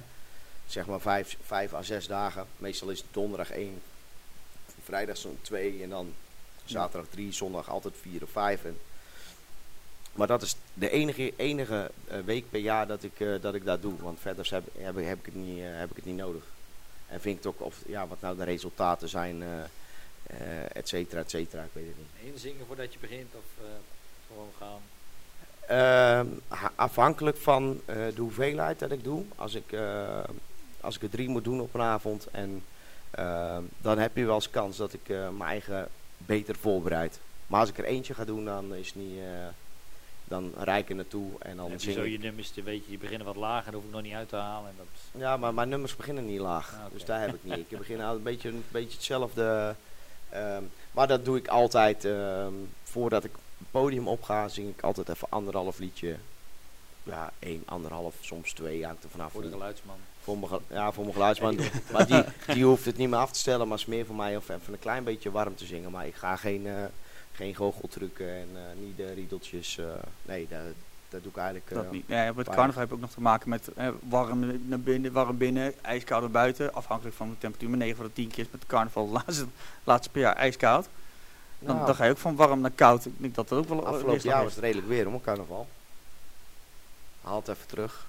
Zeg 0.66 0.86
maar 0.86 1.00
vijf, 1.00 1.36
vijf 1.42 1.74
à 1.74 1.82
zes 1.82 2.06
dagen. 2.06 2.46
Meestal 2.56 2.88
is 2.88 2.98
het 2.98 3.08
donderdag 3.10 3.50
één. 3.50 3.82
Vrijdag 4.82 5.16
zo'n 5.16 5.38
twee. 5.40 5.82
En 5.82 5.88
dan 5.88 6.14
zaterdag 6.64 7.10
drie. 7.10 7.32
Zondag 7.32 7.70
altijd 7.70 7.94
vier 8.00 8.22
of 8.22 8.30
vijf. 8.30 8.64
En 8.64 8.78
maar 10.14 10.26
dat 10.26 10.42
is 10.42 10.56
de 10.74 10.90
enige, 10.90 11.32
enige 11.36 11.90
eh, 12.08 12.18
week 12.24 12.50
per 12.50 12.60
jaar 12.60 12.86
dat 12.86 13.02
ik, 13.02 13.20
eh, 13.20 13.28
dat 13.40 13.54
ik 13.54 13.64
dat 13.64 13.82
doe. 13.82 13.92
Want 14.00 14.20
verder 14.20 14.48
heb, 14.50 14.64
heb, 14.78 14.96
heb, 14.96 15.18
ik 15.18 15.24
het 15.24 15.34
niet, 15.34 15.58
eh, 15.58 15.64
heb 15.66 15.90
ik 15.90 15.96
het 15.96 16.04
niet 16.04 16.16
nodig. 16.16 16.42
En 17.06 17.20
vind 17.20 17.38
ik 17.38 17.44
het 17.44 17.52
ook 17.52 17.66
of, 17.66 17.76
ja, 17.86 18.06
wat 18.06 18.20
nou 18.20 18.36
de 18.36 18.44
resultaten 18.44 19.08
zijn, 19.08 19.42
et 20.72 20.88
cetera, 20.88 21.20
et 21.20 21.30
cetera. 21.30 21.62
Ik 21.62 21.70
weet 21.72 21.86
het 21.86 21.96
niet. 21.98 22.32
Inzingen 22.34 22.66
voordat 22.66 22.92
je 22.92 22.98
begint 22.98 23.34
of 23.34 23.64
eh, 23.64 23.70
gewoon 24.28 24.50
gaan? 24.58 24.80
Ehm, 25.66 26.26
ha- 26.48 26.72
afhankelijk 26.74 27.36
van 27.36 27.80
eh, 27.84 27.96
de 28.14 28.20
hoeveelheid 28.20 28.78
dat 28.78 28.90
ik 28.90 29.04
doe. 29.04 29.24
Als 29.36 29.54
ik, 29.54 29.72
eh, 29.72 30.18
als 30.80 30.96
ik 30.96 31.02
er 31.02 31.10
drie 31.10 31.28
moet 31.28 31.44
doen 31.44 31.60
op 31.60 31.74
een 31.74 31.80
avond. 31.80 32.26
En 32.32 32.64
ehm, 33.10 33.62
dan 33.78 33.98
heb 33.98 34.16
je 34.16 34.24
wel 34.24 34.34
eens 34.34 34.50
kans 34.50 34.76
dat 34.76 34.92
ik 34.92 35.08
eh, 35.08 35.28
mijn 35.28 35.50
eigen 35.50 35.88
beter 36.16 36.56
voorbereid. 36.56 37.18
Maar 37.46 37.60
als 37.60 37.68
ik 37.68 37.78
er 37.78 37.84
eentje 37.84 38.14
ga 38.14 38.24
doen, 38.24 38.44
dan 38.44 38.74
is 38.74 38.86
het 38.86 38.96
niet. 38.96 39.18
eh, 39.18 39.46
dan 40.26 40.52
rijk 40.58 40.82
ik 40.82 40.88
er 40.88 40.94
naartoe 40.96 41.30
en 41.38 41.56
dan 41.56 41.70
heb 41.70 41.78
je 41.78 41.84
zing 41.84 41.96
zo 41.96 42.04
je 42.04 42.18
nummers, 42.18 42.50
te- 42.50 42.62
weet 42.62 42.82
je, 42.82 42.88
die 42.88 42.98
beginnen 42.98 43.26
wat 43.26 43.36
lager, 43.36 43.64
dat 43.72 43.74
hoef 43.80 43.84
ik 43.84 43.94
nog 43.94 44.02
niet 44.02 44.14
uit 44.14 44.28
te 44.28 44.36
halen. 44.36 44.68
En 44.70 44.74
dat, 44.76 45.20
Ja, 45.20 45.36
maar 45.36 45.54
mijn 45.54 45.68
nummers 45.68 45.96
beginnen 45.96 46.26
niet 46.26 46.40
laag. 46.40 46.72
Ah. 46.74 46.92
Dus 46.92 47.04
daar 47.04 47.20
heb 47.20 47.34
ik 47.34 47.44
niet. 47.44 47.66
Ik 47.72 47.78
begin 47.78 48.00
altijd 48.00 48.16
een 48.16 48.22
beetje, 48.22 48.48
een 48.48 48.64
beetje 48.70 48.94
hetzelfde. 48.96 49.74
Ehm, 50.34 50.62
maar 50.92 51.06
dat 51.06 51.24
doe 51.24 51.36
ik 51.36 51.48
altijd. 51.48 52.04
ehm, 52.04 52.52
voordat 52.82 53.24
ik 53.24 53.30
het 53.58 53.70
podium 53.70 54.08
opga, 54.08 54.48
zing 54.48 54.68
ik 54.68 54.82
altijd 54.82 55.08
even 55.08 55.28
anderhalf 55.30 55.78
liedje. 55.78 56.16
Ja, 57.02 57.32
één, 57.38 57.62
anderhalf, 57.64 58.14
soms 58.20 58.52
twee, 58.52 58.84
hangt 58.84 59.04
er 59.04 59.10
vanaf. 59.10 59.32
voor 59.32 59.42
de 59.42 59.50
geluidsman. 59.50 59.96
voor 60.22 60.38
mijn, 60.38 60.60
ja, 60.68 60.92
voor 60.92 61.02
mijn 61.02 61.14
geluidsman. 61.14 61.58
maar 61.92 62.06
die, 62.06 62.24
die 62.54 62.64
hoeft 62.64 62.84
het 62.84 62.96
niet 62.96 63.08
meer 63.08 63.18
af 63.18 63.32
te 63.32 63.38
stellen, 63.38 63.68
maar 63.68 63.78
is 63.78 63.86
meer 63.86 64.06
voor 64.06 64.16
mij 64.16 64.36
of 64.36 64.48
even 64.48 64.72
een 64.72 64.78
klein 64.78 65.04
beetje 65.04 65.30
warm 65.30 65.56
te 65.56 65.64
zingen. 65.66 65.90
Maar 65.90 66.06
ik 66.06 66.14
ga 66.14 66.36
geen, 66.36 66.66
eh 66.66 66.84
geen 67.34 67.54
goocheltrucken 67.54 68.28
en 68.28 68.48
eh, 68.54 68.84
niet 68.84 68.96
de 68.96 69.12
riedeltjes. 69.12 69.78
eh, 69.78 69.86
nee, 70.22 70.46
dat, 70.48 70.58
dat 71.14 71.22
doe 71.22 71.32
ik 71.32 71.38
eigenlijk. 71.38 71.70
eh, 71.70 71.76
dat 71.76 71.90
niet. 71.92 72.04
Ja, 72.06 72.14
met 72.16 72.34
weinig. 72.34 72.54
carnaval 72.54 72.80
heb 72.80 72.88
ik 72.88 72.94
ook 72.94 73.00
nog 73.00 73.10
te 73.10 73.20
maken 73.20 73.48
met 73.48 73.68
eh, 73.74 73.88
warm 74.08 74.68
naar 74.68 74.80
binnen, 74.80 75.12
warm 75.12 75.36
binnen, 75.38 75.84
ijskoud 75.84 76.20
naar 76.20 76.30
buiten. 76.30 76.74
Afhankelijk 76.74 77.16
van 77.16 77.28
de 77.30 77.38
temperatuur. 77.38 77.68
Maar 77.68 77.78
9 77.78 77.96
van 77.96 78.06
de 78.06 78.12
10 78.12 78.28
keer 78.28 78.44
is 78.44 78.50
met 78.50 78.66
carnaval 78.66 79.06
de 79.06 79.12
laatste, 79.12 79.46
laatste 79.84 80.10
per 80.10 80.20
jaar 80.20 80.36
ijskoud. 80.36 80.88
Dan, 81.58 81.74
nou, 81.74 81.86
dan 81.86 81.94
ga 81.94 82.04
je 82.04 82.10
ook 82.10 82.16
van 82.18 82.36
warm 82.36 82.60
naar 82.60 82.70
koud. 82.70 83.04
Ik 83.06 83.12
denk 83.16 83.34
dat 83.34 83.48
dat 83.48 83.58
ook 83.58 83.68
wel 83.68 83.86
Afgelopen 83.86 84.20
jaar 84.22 84.42
was 84.44 84.54
het 84.54 84.64
redelijk 84.64 84.88
weer 84.88 85.06
om 85.06 85.20
carnaval. 85.20 85.66
Haal 87.22 87.36
het 87.38 87.48
even 87.48 87.66
terug. 87.66 88.06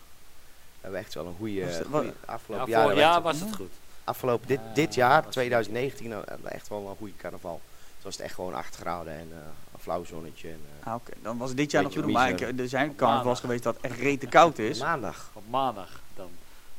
We 0.75 0.81
hebben 0.81 0.99
echt 0.99 1.13
wel 1.13 1.25
een 1.25 1.35
goede. 1.37 1.53
Ja, 1.53 2.11
afgelopen 2.25 2.95
jaar. 2.95 3.21
was 3.21 3.39
het 3.39 3.55
goed. 3.55 3.71
afgelopen 4.03 4.47
dit, 4.47 4.59
dit 4.73 4.93
jaar, 4.95 5.23
was- 5.23 5.31
2019, 5.33 6.09
nou, 6.09 6.23
hebben 6.27 6.47
we 6.47 6.53
echt 6.53 6.67
wel 6.67 6.87
een 6.89 6.95
goede 6.97 7.15
carnaval. 7.17 7.61
Het 7.95 8.03
was 8.03 8.13
het 8.15 8.25
echt 8.25 8.33
gewoon 8.35 8.53
8 8.53 8.75
graden 8.75 9.13
en 9.13 9.27
eh, 9.31 9.37
flauw 9.85 10.03
zonnetje. 10.05 10.49
En, 10.49 10.59
eh, 10.79 10.87
Ah, 10.87 10.95
Oké, 10.95 11.11
dan 11.21 11.37
was 11.37 11.47
het 11.49 11.57
dit 11.57 11.71
jaar 11.71 11.83
nog 11.83 11.91
Beetje 11.91 12.05
goed. 12.05 12.13
Maar 12.17 12.29
ik, 12.29 12.59
er 12.59 12.67
zijn 12.69 12.95
carnavals 12.95 13.39
geweest 13.39 13.63
dat 13.63 13.75
het 13.75 13.91
echt 13.91 13.99
rete 13.99 14.27
koud 14.27 14.57
is. 14.59 14.79
maandag. 14.79 15.29
Op 15.33 15.43
maandag 15.49 15.89
dan. 16.15 16.29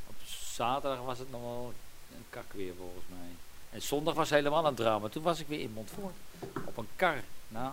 Op 0.06 0.14
zaterdag 0.52 1.00
was 1.04 1.18
het 1.18 1.30
nog 1.30 1.40
wel 1.40 1.72
een 2.16 2.24
kak 2.30 2.44
weer 2.52 2.72
volgens 2.78 3.04
mij. 3.08 3.28
En 3.70 3.82
zondag 3.82 4.14
was 4.14 4.30
helemaal 4.30 4.66
een 4.66 4.74
drama. 4.74 5.08
Toen 5.08 5.22
was 5.22 5.40
ik 5.40 5.46
weer 5.48 5.60
in 5.60 5.72
Montfort. 5.74 6.14
Op 6.64 6.76
een 6.76 6.88
kar. 6.96 7.16
Nou, 7.48 7.72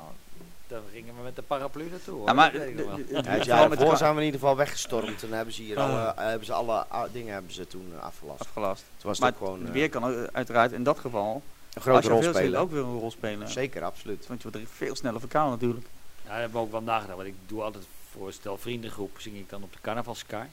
daar 0.68 0.82
gingen 0.94 1.16
we 1.18 1.22
met 1.24 1.36
de 1.36 1.42
paraplu 1.42 1.90
naartoe. 1.90 2.16
Hoor. 2.16 2.26
Ja, 2.28 2.34
maar 2.34 2.54
het 2.54 3.46
jaar 3.46 3.70
daarvoor 3.70 3.98
zijn 3.98 4.14
we 4.14 4.20
in 4.20 4.26
ieder 4.26 4.40
geval 4.40 4.56
weggestormd. 4.56 5.24
En 5.24 5.32
hebben 5.32 5.54
ze 5.54 5.62
hier 5.62 5.80
Ah. 5.80 5.90
alle, 5.90 6.14
eh, 6.14 6.28
hebben 6.28 6.46
ze 6.46 6.54
alle 6.54 6.86
ah, 6.88 7.04
dingen 7.14 7.34
hebben 7.34 7.52
ze 7.54 7.68
toen 7.68 7.94
afgelast. 8.02 8.40
afgelast. 8.42 8.84
Toen 8.98 9.10
was 9.10 9.20
Maar 9.20 9.30
het 9.30 9.38
ook 9.40 9.44
gewoon. 9.46 9.60
het 9.60 9.68
eh, 9.70 9.74
weer 9.74 9.90
kan 9.90 10.30
uiteraard 10.34 10.72
in 10.72 10.84
dat 10.84 11.00
geval 11.00 11.42
een 11.76 11.82
grote 11.82 11.97
Als 11.97 12.05
je 12.05 12.11
rol 12.11 12.34
spelen. 12.34 12.59
ook 12.59 12.71
weer 12.71 12.84
een 12.84 12.99
rol 12.99 13.11
spelen. 13.11 13.49
Zeker, 13.49 13.84
absoluut. 13.84 14.28
Want 14.28 14.41
je 14.41 14.49
wordt 14.49 14.67
er 14.67 14.74
veel 14.76 14.95
sneller 14.95 15.19
verkouden 15.19 15.53
natuurlijk. 15.59 15.86
Ja, 16.24 16.30
daar 16.30 16.39
hebben 16.39 16.57
we 16.59 16.65
ook 16.65 16.71
wel 16.71 16.82
nagedacht. 16.82 17.17
Want 17.17 17.28
ik 17.28 17.36
doe 17.45 17.61
altijd 17.61 17.86
voor 18.11 18.34
stel 18.34 18.57
vriendengroep 18.57 19.19
zing 19.19 19.36
ik 19.36 19.49
dan 19.49 19.63
op 19.63 19.74
de 19.74 19.80
carnavalskaar. 19.82 20.49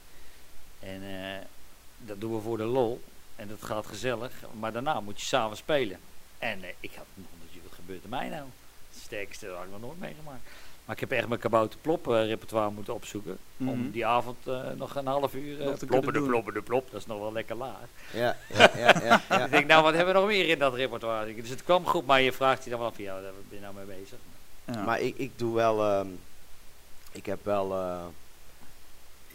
En 0.80 1.02
eh, 1.02 1.46
dat 1.98 2.20
doen 2.20 2.34
we 2.34 2.40
voor 2.40 2.56
de 2.56 2.64
lol. 2.64 3.02
En 3.36 3.48
dat 3.48 3.62
gaat 3.62 3.86
gezellig. 3.86 4.32
Maar 4.58 4.72
daarna 4.72 5.00
moet 5.00 5.20
je 5.20 5.26
samen 5.26 5.56
spelen. 5.56 5.98
En 6.38 6.62
eh, 6.62 6.70
ik 6.80 6.94
had 6.94 7.06
nog 7.14 7.26
niet 7.52 7.62
wat 7.62 7.72
gebeurt 7.74 8.02
er 8.02 8.08
mij 8.08 8.28
nou? 8.28 8.44
Het 8.92 9.02
sterkste 9.02 9.48
had 9.48 9.64
ik 9.64 9.70
nog 9.70 9.80
nooit 9.80 9.98
meegemaakt. 9.98 10.48
Maar 10.90 10.98
ik 11.02 11.08
heb 11.08 11.18
echt 11.18 11.28
mijn 11.28 11.40
kabouter 11.40 11.78
plop 11.80 12.08
eh, 12.08 12.26
repertoire 12.26 12.70
moeten 12.70 12.94
opzoeken. 12.94 13.38
Mhm. 13.56 13.70
Om 13.70 13.90
die 13.90 14.06
avond 14.06 14.36
eh, 14.46 14.70
nog 14.76 14.94
een 14.96 15.06
half 15.06 15.34
uur 15.34 15.58
uh, 15.58 15.64
Nog 15.64 15.78
te 15.78 15.86
ploppen 15.86 16.12
kunnen 16.12 16.22
de 16.22 16.28
ploppen 16.28 16.54
de 16.54 16.62
plop. 16.62 16.90
Dat 16.90 17.00
is 17.00 17.06
nog 17.06 17.18
wel 17.18 17.32
lekker 17.32 17.56
laag. 17.56 17.86
Ja, 18.12 18.36
ja, 18.48 18.70
ja, 18.76 18.94
ja, 19.04 19.20
ja. 19.28 19.44
Ik 19.44 19.50
denk, 19.50 19.66
nou 19.66 19.82
wat 19.82 19.94
hebben 19.94 20.14
we 20.14 20.20
nog 20.20 20.28
meer 20.28 20.48
in 20.48 20.58
dat 20.58 20.74
repertoire? 20.74 21.34
Dus 21.34 21.48
het 21.48 21.64
kwam 21.64 21.86
goed, 21.86 22.06
maar 22.06 22.20
je 22.20 22.32
vraagt 22.32 22.64
je 22.64 22.70
dan 22.70 22.78
wel 22.78 22.92
van, 22.92 23.04
ja, 23.04 23.20
daar 23.20 23.32
ben 23.48 23.58
je 23.58 23.60
nou 23.60 23.74
mee 23.74 23.84
bezig? 23.84 24.18
Ja. 24.64 24.84
Maar 24.84 25.00
ik, 25.00 25.16
ik 25.16 25.30
doe 25.36 25.54
wel. 25.54 25.82
ehm, 25.84 26.06
ik 27.12 27.26
heb 27.26 27.44
wel. 27.44 27.72
eh, 27.72 28.04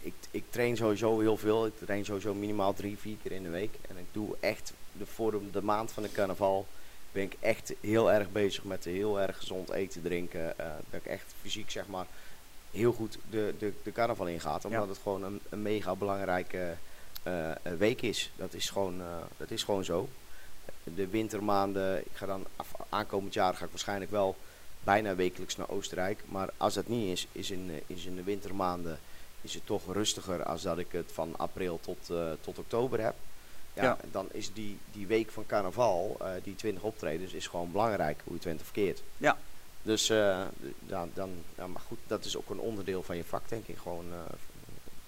ik, 0.00 0.14
ik 0.30 0.44
train 0.50 0.76
sowieso 0.76 1.20
heel 1.20 1.36
veel. 1.36 1.66
Ik 1.66 1.72
train 1.84 2.04
sowieso 2.04 2.34
minimaal 2.34 2.74
drie, 2.74 2.98
vier 2.98 3.16
keer 3.22 3.32
in 3.32 3.42
de 3.42 3.50
week. 3.50 3.74
En 3.88 3.96
ik 3.98 4.06
doe 4.12 4.36
echt. 4.40 4.72
De, 4.92 5.06
voor 5.06 5.30
de, 5.30 5.50
de 5.52 5.62
maand 5.62 5.92
van 5.92 6.02
de 6.02 6.12
carnaval. 6.12 6.66
Ben 7.16 7.24
ik 7.24 7.36
echt 7.40 7.72
heel 7.80 8.12
erg 8.12 8.32
bezig 8.32 8.64
met 8.64 8.84
heel 8.84 9.20
erg 9.20 9.36
gezond 9.36 9.70
eten, 9.70 10.02
drinken. 10.02 10.58
eh, 10.58 10.66
dat 10.90 11.00
ik 11.00 11.06
echt 11.06 11.34
fysiek 11.42 11.70
zeg 11.70 11.86
maar. 11.86 12.06
Heel 12.70 12.92
goed 12.92 13.18
de, 13.30 13.54
de, 13.58 13.72
de 13.82 13.92
carnaval 13.92 14.26
ingaat. 14.26 14.64
Omdat 14.64 14.82
Ja. 14.82 14.88
het 14.88 14.98
gewoon 15.02 15.22
een, 15.22 15.40
een 15.48 15.62
mega 15.62 15.94
belangrijke 15.94 16.74
eh, 17.22 17.50
eh, 17.50 17.56
week 17.78 18.02
is. 18.02 18.30
Dat 18.36 18.54
is, 18.54 18.70
gewoon, 18.70 19.00
dat 19.36 19.50
is 19.50 19.62
gewoon 19.62 19.84
zo. 19.84 20.08
De 20.84 21.06
wintermaanden. 21.08 21.98
Ik 21.98 22.12
ga 22.14 22.26
dan 22.26 22.46
af, 22.56 22.68
aankomend 22.88 23.34
jaar 23.34 23.54
ga 23.54 23.64
ik 23.64 23.70
waarschijnlijk 23.70 24.10
wel 24.10 24.36
bijna 24.84 25.14
wekelijks 25.14 25.56
naar 25.56 25.68
Oostenrijk. 25.70 26.22
Maar 26.28 26.48
als 26.56 26.74
dat 26.74 26.88
niet 26.88 27.12
is, 27.12 27.26
is 27.32 27.50
in, 27.50 27.82
is 27.86 28.04
in 28.04 28.16
de 28.16 28.22
wintermaanden 28.22 28.98
is 29.40 29.54
het 29.54 29.66
toch 29.66 29.92
rustiger 29.92 30.44
als 30.44 30.62
dat 30.62 30.78
ik 30.78 30.92
het 30.92 31.10
van 31.12 31.34
april 31.36 31.80
tot, 31.82 32.10
tot 32.40 32.58
oktober 32.58 33.00
heb. 33.00 33.14
Ja, 33.76 33.82
Ja. 33.82 33.98
Dan 34.10 34.28
is 34.32 34.52
die, 34.52 34.78
die 34.92 35.06
week 35.06 35.30
van 35.30 35.46
carnaval, 35.46 36.16
eh, 36.20 36.28
die 36.42 36.54
20 36.56 36.82
optredens, 36.82 37.32
is 37.32 37.46
gewoon 37.46 37.72
belangrijk, 37.72 38.16
hoe 38.24 38.32
je 38.32 38.34
het 38.34 38.44
went 38.44 38.60
of 38.60 38.64
verkeerd. 38.66 39.02
Ja. 39.18 39.38
Dus 39.82 40.08
eh, 40.10 40.40
d- 40.62 40.88
ja, 40.90 41.06
dan, 41.14 41.30
ja, 41.56 41.66
maar 41.66 41.82
goed, 41.86 41.98
dat 42.06 42.24
is 42.24 42.36
ook 42.36 42.50
een 42.50 42.58
onderdeel 42.60 43.02
van 43.02 43.16
je 43.16 43.24
vak, 43.24 43.48
denk 43.48 43.66
ik. 43.66 43.76
Gewoon 43.82 44.04
eh, 44.12 44.34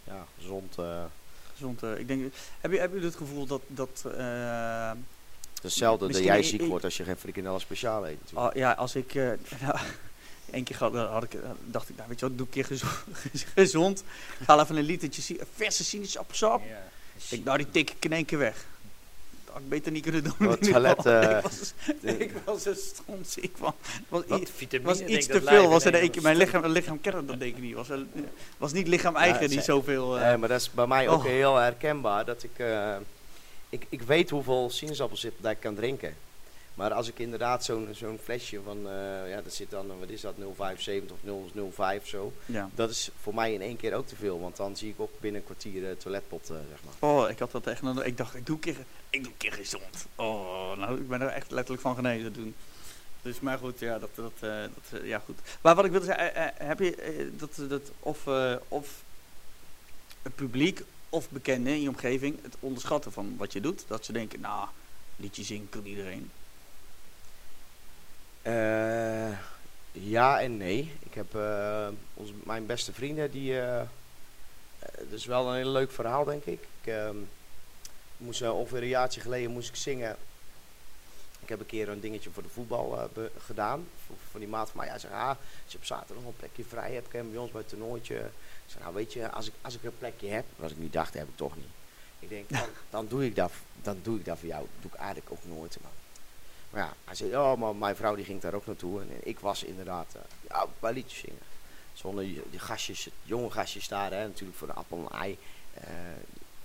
ja, 0.04 0.26
gezond. 0.38 0.78
eh 0.78 1.04
Gezond, 1.52 1.82
eh, 1.82 1.98
ik 1.98 2.08
denk, 2.08 2.32
heb, 2.60 2.72
je, 2.72 2.78
heb 2.78 2.92
je 2.94 3.00
het 3.00 3.16
gevoel 3.16 3.46
dat, 3.46 3.60
dat 3.66 4.04
eh, 4.16 4.90
hetzelfde 5.62 6.06
dat 6.12 6.24
jij 6.24 6.42
ziek 6.42 6.62
wordt 6.62 6.84
als 6.84 6.96
je 6.96 7.04
geen 7.04 7.16
frikandellen 7.16 7.60
speciaal 7.60 8.06
eet. 8.08 8.18
natuurlijk. 8.20 8.54
Oh, 8.54 8.60
ja, 8.60 8.72
als 8.72 8.94
ik. 8.94 9.14
eh 9.14 9.30
nou, 9.62 9.78
Eén 10.50 10.64
keer 10.64 10.76
had, 10.76 10.94
had 10.94 11.22
ik, 11.22 11.36
dacht 11.64 11.88
ik, 11.88 11.96
nou 11.96 12.08
weet 12.08 12.20
je 12.20 12.28
wat, 12.28 12.38
doe 12.38 12.46
ik 12.46 12.54
een 12.56 12.62
keer 12.62 12.64
gezond. 12.78 13.44
gezond. 13.54 14.04
Haal 14.46 14.60
even 14.60 14.76
een 14.76 14.84
litertje 14.84 15.36
verse 15.54 15.84
sinaasappelsap. 15.84 16.62
Ja. 16.68 16.82
Ik 17.18 17.30
denk, 17.30 17.44
nou 17.44 17.56
die 17.58 17.70
tik 17.70 17.90
ik 17.90 18.04
in 18.04 18.12
één 18.12 18.24
keer 18.24 18.38
weg. 18.38 18.66
Dat 19.44 19.54
had 19.54 19.62
ik 19.62 19.68
beter 19.68 19.92
niet 19.92 20.02
kunnen 20.02 20.24
doen. 20.24 20.34
Het 20.50 20.66
geval. 20.66 20.94
toilet, 20.94 21.06
eh, 21.06 21.36
ik, 21.36 21.42
was, 21.42 21.72
ik 22.02 22.32
was 22.44 22.64
er 22.66 22.76
strontziek 22.76 23.56
van. 23.56 23.74
Was, 24.08 24.22
Wat 24.26 24.50
vitamine 24.54 24.88
was 24.88 24.98
denk 24.98 25.10
iets 25.10 25.26
te 25.26 25.42
veel. 25.42 25.68
Was 25.68 25.82
in 25.84 25.88
er 25.88 25.94
één 25.94 26.02
één 26.02 26.10
keer, 26.10 26.22
mijn 26.22 26.36
lichaam, 26.36 26.66
lichaam 26.66 27.00
kende 27.00 27.24
dat 27.24 27.38
denk 27.40 27.56
ik 27.56 27.62
niet. 27.62 27.74
Was, 27.74 27.88
was 28.56 28.72
niet 28.72 28.88
lichaam 28.88 29.16
eigen 29.16 29.40
het 29.42 29.50
die 29.50 29.60
zoveel... 29.62 30.18
eh, 30.18 30.26
Nee, 30.26 30.36
maar 30.36 30.48
dat 30.48 30.60
is 30.60 30.70
bij 30.70 30.86
mij 30.86 31.08
ook 31.08 31.18
Oh. 31.18 31.24
heel 31.24 31.56
herkenbaar. 31.56 32.24
Dat 32.24 32.42
ik, 32.42 32.50
eh, 32.56 32.96
ik, 33.68 33.86
ik 33.88 34.02
weet 34.02 34.30
hoeveel 34.30 34.70
sinaasappelsap 34.70 35.32
dat 35.40 35.50
ik 35.50 35.60
kan 35.60 35.74
drinken. 35.74 36.14
Maar 36.78 36.92
als 36.92 37.08
ik 37.08 37.18
inderdaad 37.18 37.64
zo'n 37.64 37.88
zo'n 37.92 38.18
flesje 38.22 38.60
van, 38.64 38.76
eh, 38.76 39.30
ja, 39.30 39.40
dat 39.42 39.54
zit 39.54 39.70
dan, 39.70 39.98
wat 39.98 40.08
is 40.08 40.20
dat, 40.20 40.34
0,75 40.36 41.12
of 41.12 41.18
0,05 41.22 42.06
zo. 42.06 42.32
ja. 42.46 42.70
Dat 42.74 42.90
is 42.90 43.10
voor 43.22 43.34
mij 43.34 43.52
in 43.52 43.62
één 43.62 43.76
keer 43.76 43.94
ook 43.94 44.06
te 44.06 44.16
veel. 44.16 44.40
Want 44.40 44.56
dan 44.56 44.76
zie 44.76 44.88
ik 44.88 45.00
ook 45.00 45.20
binnen 45.20 45.40
een 45.40 45.46
kwartier 45.46 45.80
de 45.80 45.96
toiletpot, 45.96 46.50
eh, 46.50 46.56
zeg 46.70 46.78
maar. 46.84 47.10
Oh, 47.10 47.30
ik 47.30 47.38
had 47.38 47.50
dat 47.50 47.66
echt. 47.66 47.82
Ik 48.04 48.16
dacht, 48.16 48.34
ik 48.34 48.46
doe 48.46 48.54
een 48.54 48.60
keer, 48.62 48.76
ik 49.10 49.22
doe 49.22 49.32
een 49.32 49.38
keer 49.38 49.52
gezond. 49.52 50.06
Oh, 50.14 50.76
nou, 50.76 50.98
ik 51.00 51.08
ben 51.08 51.20
er 51.20 51.28
echt 51.28 51.50
letterlijk 51.50 51.82
van 51.82 51.94
genezen 51.94 52.32
toen. 52.32 52.54
Dus, 53.22 53.40
maar 53.40 53.58
goed, 53.58 53.78
ja, 53.78 53.98
dat, 53.98 54.10
dat, 54.14 54.32
eh, 54.40 54.60
dat, 54.60 55.00
eh, 55.00 55.08
ja, 55.08 55.18
goed. 55.18 55.38
Maar 55.60 55.74
wat 55.74 55.84
ik 55.84 55.90
wilde 55.90 56.06
zeggen, 56.06 56.34
eh, 56.34 56.46
eh, 56.46 56.52
heb 56.56 56.78
je 56.78 56.94
eh, 56.96 57.26
dat, 57.36 57.50
dat 57.68 57.90
of, 58.00 58.26
eh, 58.26 58.54
of 58.68 59.02
het 60.22 60.34
publiek 60.34 60.82
of 61.08 61.30
bekenden 61.30 61.72
in 61.72 61.82
je 61.82 61.88
omgeving 61.88 62.42
het 62.42 62.56
onderschatten 62.60 63.12
van 63.12 63.34
wat 63.36 63.52
je 63.52 63.60
doet? 63.60 63.84
Dat 63.86 64.04
ze 64.04 64.12
denken, 64.12 64.40
nou, 64.40 64.68
liedje 65.16 65.44
zingen 65.44 65.68
kan 65.68 65.84
iedereen. 65.84 66.30
Eh, 68.48 69.38
ja 69.92 70.40
en 70.40 70.56
nee. 70.56 70.92
Ik 70.98 71.14
heb 71.14 71.34
eh, 71.34 71.88
mijn 72.44 72.66
beste 72.66 72.92
vrienden, 72.92 73.30
die. 73.30 73.60
eh, 73.60 73.82
dat 74.78 75.18
is 75.18 75.24
wel 75.24 75.48
een 75.48 75.56
heel 75.56 75.70
leuk 75.70 75.92
verhaal, 75.92 76.24
denk 76.24 76.44
ik. 76.44 76.60
Ik 76.80 76.92
ehm, 76.92 77.16
moest 78.16 78.42
ongeveer 78.42 78.82
een 78.82 78.88
jaartje 78.88 79.20
geleden 79.20 79.50
moest 79.50 79.68
ik 79.68 79.76
zingen. 79.76 80.16
Ik 81.40 81.48
heb 81.48 81.60
een 81.60 81.66
keer 81.66 81.88
een 81.88 82.00
dingetje 82.00 82.30
voor 82.30 82.42
de 82.42 82.48
voetbal 82.48 83.10
gedaan. 83.46 83.88
Voor 84.30 84.40
die 84.40 84.48
maat 84.48 84.70
van 84.70 84.80
mij. 84.80 84.88
Hij 84.88 84.98
zei: 84.98 85.12
ah, 85.12 85.28
als 85.28 85.36
je 85.72 85.78
op 85.78 85.84
zaterdag 85.84 86.16
nog 86.16 86.26
een 86.26 86.36
plekje 86.36 86.64
vrij 86.64 86.92
hebt, 86.92 87.08
kan 87.08 87.22
je 87.22 87.28
bij 87.28 87.40
ons 87.40 87.50
bij 87.50 87.60
het 87.60 87.70
toernooitje. 87.70 88.16
Ik 88.16 88.30
zei: 88.66 88.82
Nou, 88.82 88.94
weet 88.94 89.12
je, 89.12 89.30
als 89.30 89.46
ik, 89.46 89.52
als 89.60 89.74
ik 89.74 89.82
een 89.82 89.98
plekje 89.98 90.28
heb, 90.28 90.44
wat 90.56 90.70
ik 90.70 90.78
niet 90.78 90.92
dacht, 90.92 91.14
heb 91.14 91.28
ik 91.28 91.36
toch 91.36 91.56
niet. 91.56 91.68
Ik 92.18 92.28
denk, 92.28 92.48
dan, 92.48 92.68
dan, 92.90 93.06
doe 93.08 93.24
ik 93.24 93.36
dat, 93.36 93.52
dan 93.82 93.98
doe 94.02 94.18
ik 94.18 94.24
dat 94.24 94.38
voor 94.38 94.48
jou. 94.48 94.62
Dat 94.62 94.82
doe 94.82 94.90
ik 94.90 94.96
eigenlijk 94.96 95.30
ook 95.32 95.44
nooit. 95.44 95.78
Maar 95.82 95.90
ja, 96.72 96.92
hij 97.04 97.14
zei, 97.14 97.36
oh, 97.36 97.54
maar 97.56 97.76
mijn 97.76 97.96
vrouw 97.96 98.14
die 98.14 98.24
ging 98.24 98.40
daar 98.40 98.54
ook 98.54 98.66
naartoe. 98.66 99.00
En 99.00 99.08
ik 99.22 99.38
was 99.38 99.62
inderdaad, 99.62 100.14
eh, 100.14 100.20
ja, 100.48 100.62
een 100.62 100.68
paar 100.78 100.92
liedjes 100.92 101.18
zingen. 101.18 101.42
Zonder 101.92 102.24
die, 102.24 102.58
gastjes, 102.58 103.08
jonge 103.22 103.50
gastjes 103.50 103.88
daar, 103.88 104.12
hè, 104.12 104.26
natuurlijk 104.26 104.58
voor 104.58 104.66
de 104.66 104.72
appel 104.72 105.08
en 105.10 105.18
ei. 105.18 105.38
Eh 105.74 105.82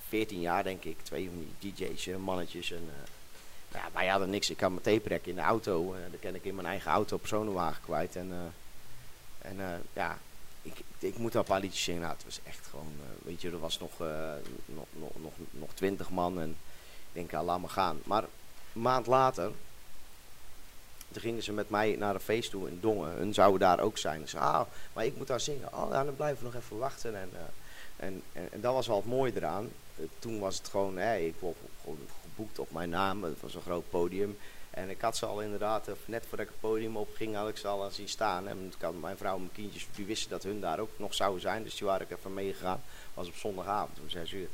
14 0.08 0.40
jaar 0.40 0.64
denk 0.64 0.84
ik, 0.84 0.98
twee 1.04 1.30
van 1.30 1.48
die 1.60 1.74
DJ's, 1.74 2.08
mannetjes. 2.18 2.72
En, 2.72 2.90
eh, 2.90 3.80
ja, 3.80 3.90
wij 3.94 4.08
hadden 4.08 4.30
niks. 4.30 4.50
Ik 4.50 4.60
had 4.60 4.70
mijn 4.70 4.82
tape 4.82 5.20
in 5.30 5.36
de 5.36 5.42
auto. 5.42 5.94
eh 5.94 6.00
dan 6.10 6.20
ken 6.20 6.36
ik 6.36 6.44
in 6.44 6.56
mijn 6.56 6.68
eigen 6.68 6.92
auto 6.92 7.18
personenwagen 7.18 7.84
kwijt. 7.84 8.16
En, 8.16 8.54
en 9.42 9.84
ja, 9.94 10.18
ik, 10.62 10.76
ik 11.00 11.18
moet 11.18 11.32
daar 11.32 11.42
een 11.42 11.48
paar 11.48 11.60
liedjes 11.60 11.84
zingen. 11.84 12.02
Nou, 12.02 12.14
het 12.14 12.24
was 12.24 12.40
echt 12.44 12.68
gewoon, 12.70 12.94
weet 13.24 13.42
je, 13.42 13.50
er 13.50 13.60
was 13.60 13.80
nog, 13.80 13.92
nog, 14.66 14.86
nog, 14.92 15.10
nog, 15.16 15.34
nog 15.52 15.70
20 15.74 16.10
man. 16.10 16.40
En 16.40 16.50
ik 16.50 17.12
denk, 17.12 17.32
ja, 17.32 17.44
laat 17.44 17.60
maar 17.60 17.70
gaan. 17.70 18.00
Maar 18.04 18.24
een 18.74 18.82
maand 18.82 19.08
later, 19.08 19.52
toen 21.14 21.22
gingen 21.22 21.44
ze 21.44 21.52
met 21.52 21.70
mij 21.70 21.96
naar 22.00 22.14
een 22.14 22.20
feest 22.20 22.52
toe 22.52 22.68
in 22.68 22.78
Dongen. 22.82 23.12
Hun 23.12 23.34
zouden 23.34 23.60
daar 23.60 23.80
ook 23.80 23.98
zijn. 23.98 24.28
Zei, 24.28 24.44
ah, 24.44 24.62
maar 24.94 25.06
ik 25.06 25.18
moet 25.18 25.28
daar 25.28 25.40
zingen. 25.40 25.74
Oh, 25.74 25.92
dan 25.92 26.16
blijven 26.16 26.38
we 26.38 26.52
nog 26.52 26.62
even 26.62 26.78
wachten. 26.78 27.16
En, 27.16 27.30
eh, 27.34 28.06
en, 28.06 28.22
en, 28.34 28.48
en 28.52 28.62
dat 28.62 28.74
was 28.74 28.88
wel 28.88 28.96
het 28.96 29.06
mooie 29.06 29.32
eraan. 29.36 29.70
Eh, 29.96 30.06
toen 30.20 30.40
was 30.40 30.58
het 30.58 30.68
gewoon, 30.68 30.98
hè, 30.98 31.18
ik 31.18 31.36
word 31.40 31.58
gewoon 31.82 32.08
geboekt 32.22 32.60
op 32.60 32.72
mijn 32.72 32.90
naam. 32.90 33.24
Het 33.24 33.42
was 33.42 33.56
een 33.56 33.62
groot 33.62 33.90
podium. 33.90 34.38
En 34.70 34.90
ik 34.90 35.02
had 35.02 35.18
ze 35.18 35.26
al 35.26 35.42
inderdaad, 35.42 35.88
eh, 35.88 35.94
net 36.06 36.26
voordat 36.28 36.46
ik 36.46 36.52
het 36.52 36.62
podium 36.62 36.98
opging, 36.98 37.36
had 37.36 37.50
ik 37.50 37.58
ze 37.58 37.68
al 37.68 37.92
zien 37.92 38.10
staan. 38.10 38.48
En 38.48 38.72
ik 38.76 38.82
had 38.82 39.00
mijn 39.00 39.18
vrouw 39.18 39.34
en 39.34 39.40
mijn 39.40 39.54
kindjes, 39.54 39.88
die 39.96 40.06
wisten 40.06 40.30
dat 40.30 40.44
hun 40.44 40.60
daar 40.60 40.80
ook 40.80 40.92
nog 40.98 41.14
zouden 41.14 41.42
zijn. 41.42 41.64
Dus 41.64 41.76
die 41.76 41.88
waren 41.88 42.08
ik 42.10 42.18
even 42.18 42.34
meegegaan. 42.34 42.82
was 43.14 43.28
op 43.28 43.36
zondagavond 43.36 44.00
om 44.00 44.10
6 44.10 44.32
uur. 44.32 44.48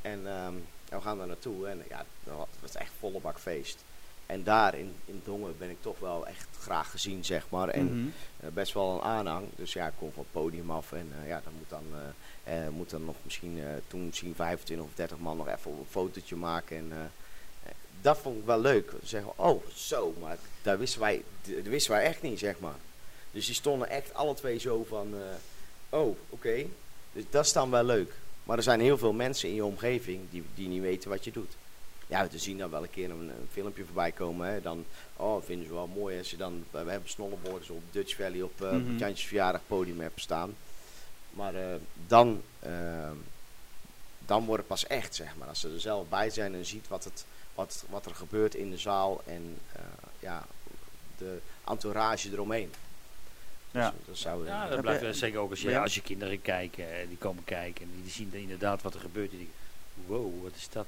En 0.00 0.26
ehm, 0.26 0.54
we 0.88 1.00
gaan 1.00 1.18
daar 1.18 1.26
naartoe. 1.26 1.66
En 1.66 1.84
ja, 1.88 2.04
dat 2.24 2.48
was 2.60 2.74
echt 2.74 2.92
volle 2.98 3.20
bak 3.20 3.38
feest. 3.38 3.84
En 4.32 4.42
daar 4.44 4.74
in, 4.78 4.94
in 5.04 5.20
Dongen 5.24 5.54
ben 5.58 5.70
ik 5.70 5.76
toch 5.80 5.98
wel 5.98 6.26
echt 6.26 6.46
graag 6.60 6.90
gezien, 6.90 7.24
zeg 7.24 7.46
maar. 7.48 7.68
En 7.68 7.84
Mhm. 7.84 8.08
eh, 8.40 8.48
best 8.52 8.72
wel 8.72 8.94
een 8.94 9.00
aanhang. 9.02 9.46
Dus 9.56 9.72
ja, 9.72 9.86
ik 9.86 9.92
kom 9.98 10.12
van 10.12 10.22
het 10.22 10.32
podium 10.32 10.70
af. 10.70 10.92
En 10.92 11.12
eh, 11.22 11.28
ja, 11.28 11.40
dan 11.44 11.52
moet 11.58 11.68
dan, 11.68 11.84
eh, 12.44 12.68
moet 12.68 12.90
dan 12.90 13.04
nog 13.04 13.16
misschien, 13.22 13.60
toen 13.88 14.06
misschien 14.06 14.34
25 14.34 14.86
of 14.86 14.92
30 14.94 15.18
man 15.18 15.36
nog 15.36 15.48
even 15.48 15.70
een 15.70 15.86
fotootje 15.90 16.36
maken. 16.36 16.76
En 16.76 17.10
dat 18.00 18.18
vond 18.18 18.38
ik 18.38 18.44
wel 18.44 18.60
leuk. 18.60 18.90
Ze 18.90 19.06
zeggen, 19.08 19.32
oh, 19.36 19.66
zo, 19.74 20.14
maar 20.20 20.36
dat 20.62 20.78
wisten 20.78 21.00
wij, 21.00 21.22
dat 21.42 21.62
wisten 21.64 21.92
wij 21.92 22.04
echt 22.04 22.22
niet, 22.22 22.38
zeg 22.38 22.58
maar. 22.58 22.76
Dus 23.30 23.46
die 23.46 23.54
stonden 23.54 23.88
echt 23.88 24.14
alle 24.14 24.34
twee 24.34 24.58
zo 24.58 24.84
van, 24.88 25.14
oh, 25.88 26.16
oké. 26.28 26.64
Dus 27.12 27.24
dat 27.30 27.44
is 27.44 27.52
dan 27.52 27.70
wel 27.70 27.84
leuk. 27.84 28.12
Maar 28.44 28.56
er 28.56 28.62
zijn 28.62 28.80
heel 28.80 28.98
veel 28.98 29.12
mensen 29.12 29.48
in 29.48 29.54
je 29.54 29.64
omgeving 29.64 30.20
die, 30.30 30.42
die 30.54 30.68
niet 30.68 30.80
weten 30.82 31.10
wat 31.10 31.24
je 31.24 31.32
doet. 31.32 31.52
Ja, 32.12 32.28
we 32.28 32.38
zien 32.38 32.58
dan 32.58 32.70
wel 32.70 32.82
een 32.82 32.90
keer 32.90 33.10
een, 33.10 33.28
een 33.28 33.48
filmpje 33.50 33.84
voorbij 33.84 34.12
komen. 34.12 34.48
Hè. 34.48 34.60
Dan 34.60 34.84
oh, 35.16 35.42
vinden 35.42 35.66
ze 35.66 35.72
wel 35.72 35.86
mooi 35.86 36.18
als 36.18 36.30
je 36.30 36.36
dan... 36.36 36.64
We 36.70 36.78
hebben 36.78 37.08
snowboarders 37.08 37.70
op 37.70 37.82
Dutch 37.90 38.16
Valley 38.16 38.42
op, 38.42 38.58
het 38.58 38.98
Jantjes 38.98 39.26
verjaardag 39.26 39.60
podium 39.66 40.00
hebt 40.00 40.20
staan. 40.20 40.54
Maar 41.30 41.54
eh, 41.54 41.74
dan, 42.06 42.42
eh, 42.58 43.10
dan 44.26 44.44
wordt 44.44 44.58
het 44.58 44.68
pas 44.68 44.86
echt, 44.86 45.14
zeg 45.14 45.36
maar. 45.36 45.48
Als 45.48 45.60
ze 45.60 45.68
er 45.72 45.80
zelf 45.80 46.08
bij 46.08 46.30
zijn 46.30 46.54
en 46.54 46.66
ziet 46.66 46.88
wat, 46.88 47.04
het, 47.04 47.24
wat, 47.54 47.84
wat 47.90 48.06
er 48.06 48.14
gebeurt 48.14 48.54
in 48.54 48.70
de 48.70 48.78
zaal. 48.78 49.22
En 49.26 49.58
eh, 49.72 49.82
ja, 50.18 50.46
de 51.18 51.38
entourage 51.66 52.30
eromheen. 52.32 52.72
Ja. 53.70 53.90
Dus, 53.90 54.06
dat 54.06 54.16
zou, 54.16 54.46
Ja, 54.46 54.68
dat 54.68 54.80
blijft 54.80 55.02
je- 55.04 55.12
zeker 55.14 55.38
ook 55.38 55.50
als 55.50 55.62
je, 55.62 55.70
Ja. 55.70 55.82
als 55.82 55.94
je 55.94 56.02
kinderen 56.02 56.42
kijken, 56.42 56.86
die 57.08 57.18
komen 57.18 57.44
kijken 57.44 57.82
en 57.84 58.02
die 58.02 58.10
zien 58.10 58.34
inderdaad 58.34 58.82
wat 58.82 58.94
er 58.94 59.00
gebeurt. 59.00 59.30
En 59.30 59.38
die 59.38 59.50
denken, 59.96 60.14
wow, 60.14 60.42
wat 60.42 60.52
is 60.56 60.68
dat? 60.68 60.86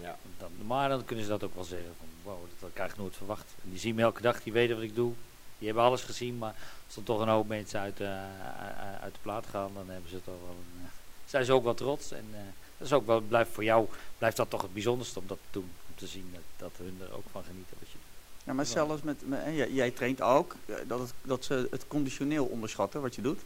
Ja. 0.00 0.16
Dan, 0.38 0.50
maar 0.66 0.88
dan 0.88 1.04
kunnen 1.04 1.24
ze 1.24 1.30
dat 1.30 1.42
ook 1.44 1.54
wel 1.54 1.64
zeggen. 1.64 1.94
Van, 1.98 2.06
wow, 2.22 2.40
dat 2.40 2.60
had 2.60 2.70
ik 2.70 2.76
eigenlijk 2.78 2.96
nooit 3.08 3.16
verwacht. 3.16 3.54
En 3.64 3.70
die 3.70 3.78
zien 3.78 3.94
me 3.94 4.02
elke 4.02 4.22
dag, 4.22 4.42
die 4.42 4.52
weten 4.52 4.74
wat 4.74 4.84
ik 4.84 4.94
doe. 4.94 5.12
Die 5.58 5.66
hebben 5.66 5.84
alles 5.84 6.02
gezien, 6.02 6.38
maar 6.38 6.54
als 6.86 6.96
er 6.96 7.02
toch 7.02 7.20
een 7.20 7.28
hoop 7.28 7.48
mensen 7.48 7.80
uit, 7.80 8.00
eh, 8.00 8.08
uit- 8.08 9.00
uit 9.00 9.14
de 9.14 9.20
plaat 9.22 9.46
gaan, 9.46 9.70
dan 9.74 9.88
hebben 9.88 10.10
ze 10.10 10.16
toch 10.24 10.34
wel 10.46 10.56
een, 10.58 10.82
eh, 10.84 10.88
zijn 11.26 11.44
ze 11.44 11.52
ook 11.52 11.64
wel 11.64 11.74
trots. 11.74 12.10
En 12.10 12.26
eh, 12.32 12.38
dat 12.78 12.86
is 12.86 12.92
ook 12.92 13.06
wel, 13.06 13.20
blijft 13.20 13.50
voor 13.50 13.64
jou, 13.64 13.86
blijft 14.18 14.36
dat 14.36 14.50
toch 14.50 14.62
het 14.62 14.72
bijzonderste 14.72 15.18
om 15.18 15.26
dat 15.26 15.38
te 15.44 15.48
doen. 15.58 15.70
Om 15.88 15.94
te 15.94 16.06
zien 16.06 16.30
dat, 16.32 16.42
dat 16.56 16.70
hun 16.76 16.98
er 17.00 17.14
ook 17.16 17.24
van 17.30 17.44
genieten. 17.44 17.76
Wat 17.78 17.88
je 17.88 17.94
doet. 17.94 18.02
Ja, 18.44 18.52
maar 18.52 18.66
zelfs 18.66 19.02
met, 19.02 19.28
met 19.28 19.40
jij, 19.54 19.70
jij 19.72 19.90
traint 19.90 20.20
ook, 20.22 20.54
eh, 20.66 20.74
dat, 20.86 20.98
het, 21.00 21.12
dat 21.22 21.44
ze 21.44 21.68
het 21.70 21.86
conditioneel 21.88 22.44
onderschatten 22.44 23.00
wat 23.00 23.14
je 23.14 23.22
doet. 23.22 23.40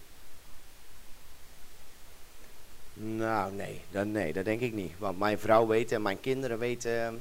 Nou, 3.01 3.53
nee 3.53 3.80
dat, 3.90 4.07
nee, 4.07 4.32
dat 4.32 4.44
denk 4.44 4.61
ik 4.61 4.72
niet. 4.72 4.92
Want 4.99 5.18
mijn 5.18 5.38
vrouw 5.38 5.66
weet 5.66 5.92
en 5.92 6.03
mijn 6.03 6.20
kinderen 6.20 6.59
weten, 6.59 7.07
eh, 7.07 7.12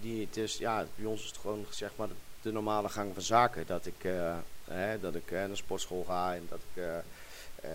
die, 0.00 0.26
het 0.26 0.36
is, 0.36 0.56
ja, 0.56 0.84
bij 0.94 1.06
ons 1.06 1.20
is 1.20 1.28
het 1.28 1.38
gewoon 1.38 1.66
zeg 1.70 1.90
maar 1.96 2.08
de 2.42 2.52
normale 2.52 2.88
gang 2.88 3.10
van 3.14 3.22
zaken. 3.22 3.66
Dat 3.66 3.86
ik, 3.86 4.04
eh, 4.04 4.34
hè, 4.64 5.00
dat 5.00 5.14
ik 5.14 5.30
eh, 5.30 5.38
naar 5.38 5.48
de 5.48 5.56
sportschool 5.56 6.04
ga 6.08 6.34
en 6.34 6.46
dat 6.48 6.58
ik, 6.72 6.82
eh, 6.82 7.70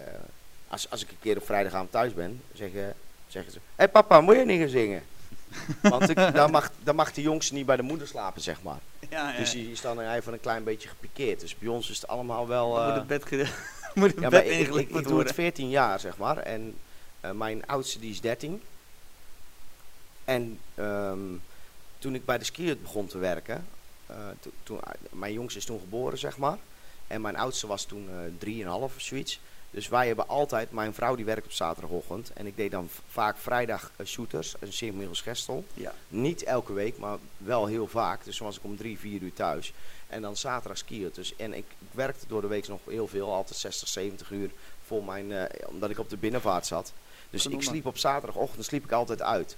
als, 0.67 0.89
als 0.89 1.03
ik 1.03 1.09
een 1.09 1.19
keer 1.19 1.37
op 1.37 1.45
vrijdagavond 1.45 1.91
thuis 1.91 2.13
ben, 2.13 2.41
zeggen, 2.53 2.93
zeggen 3.27 3.51
ze, 3.51 3.57
hé 3.57 3.63
hey 3.75 3.89
papa, 3.89 4.21
moet 4.21 4.35
je 4.35 4.45
niet 4.45 4.59
gaan 4.59 4.69
zingen? 4.69 5.03
Want 5.81 6.09
ik, 6.09 6.33
dan, 6.33 6.51
mag, 6.51 6.71
dan 6.83 6.95
mag 6.95 7.13
de 7.13 7.21
jongste 7.21 7.53
niet 7.53 7.65
bij 7.65 7.75
de 7.75 7.81
moeder 7.81 8.07
slapen, 8.07 8.41
zeg 8.41 8.61
maar. 8.61 8.79
Ja, 9.09 9.31
ja. 9.31 9.37
Dus 9.37 9.51
die 9.51 9.71
is 9.71 9.81
dan 9.81 9.99
even 9.99 10.33
een 10.33 10.39
klein 10.39 10.63
beetje 10.63 10.89
gepikeerd. 10.89 11.39
Dus 11.39 11.57
bij 11.57 11.67
ons 11.67 11.89
is 11.89 11.95
het 11.95 12.07
allemaal 12.07 12.47
wel... 12.47 12.85
Moet 12.85 12.95
het 12.95 13.07
bed, 13.07 13.29
moet 13.93 14.11
het 14.11 14.19
ja, 14.19 14.29
bed 14.29 14.45
ik, 14.45 14.59
ik, 14.59 14.89
doe 14.89 14.97
het 14.97 15.09
worden. 15.09 15.33
14 15.33 15.69
jaar, 15.69 15.99
zeg 15.99 16.17
maar. 16.17 16.37
En 16.37 16.75
mijn 17.31 17.65
oudste 17.67 17.99
die 17.99 18.11
is 18.11 18.21
13. 18.21 18.61
En 20.25 20.59
ehm, 20.75 21.19
toen 21.99 22.15
ik 22.15 22.25
bij 22.25 22.37
de 22.37 22.43
skiert 22.43 22.81
begon 22.81 23.07
te 23.07 23.17
werken, 23.17 23.65
eh, 24.05 24.15
to- 24.39 24.51
toen, 24.63 24.79
mijn 25.09 25.33
jongste 25.33 25.59
is 25.59 25.65
toen 25.65 25.79
geboren, 25.79 26.17
zeg 26.17 26.37
maar. 26.37 26.57
En 27.07 27.21
mijn 27.21 27.35
oudste 27.37 27.67
was 27.67 27.83
toen 27.85 28.09
eh 28.09 28.15
3,5 28.37 28.95
of 28.95 29.01
zoiets. 29.01 29.39
Dus 29.71 29.87
wij 29.87 30.07
hebben 30.07 30.27
altijd, 30.27 30.71
mijn 30.71 30.93
vrouw 30.93 31.15
die 31.15 31.25
werkt 31.25 31.45
op 31.45 31.51
zaterdagochtend. 31.51 32.33
En 32.33 32.45
ik 32.45 32.55
deed 32.57 32.71
dan 32.71 32.89
vaak 33.09 33.37
vrijdag 33.37 33.91
eh, 33.95 34.05
shooters, 34.05 34.55
een 34.59 34.73
Sint-Michiels 34.73 35.21
Gestel. 35.21 35.65
Ja. 35.73 35.93
Niet 36.07 36.43
elke 36.43 36.73
week, 36.73 36.97
maar 36.97 37.17
wel 37.37 37.65
heel 37.65 37.87
vaak. 37.87 38.23
Dus 38.23 38.37
dan 38.37 38.47
was 38.47 38.57
ik 38.57 38.63
om 38.63 38.77
drie, 38.77 38.99
vier 38.99 39.21
uur 39.21 39.33
thuis. 39.33 39.73
En 40.07 40.21
dan 40.21 40.37
zaterdag 40.37 40.77
skiën. 40.77 41.11
Dus, 41.13 41.35
en 41.35 41.53
ik, 41.53 41.65
ik 41.79 41.87
werkte 41.91 42.27
door 42.27 42.41
de 42.41 42.47
week 42.47 42.67
nog 42.67 42.79
heel 42.87 43.07
veel, 43.07 43.33
altijd 43.33 43.57
60, 43.59 43.87
70 43.87 44.29
uur. 44.31 44.49
Voor 44.85 45.03
mijn, 45.03 45.31
eh, 45.31 45.67
omdat 45.67 45.89
ik 45.89 45.99
op 45.99 46.09
de 46.09 46.17
binnenvaart 46.17 46.65
zat. 46.65 46.93
Dus 47.33 47.45
ik 47.47 47.61
sliep 47.61 47.85
op 47.85 47.97
zaterdagochtend 47.97 48.65
sliep 48.65 48.83
ik 48.83 48.91
altijd 48.91 49.21
uit. 49.21 49.55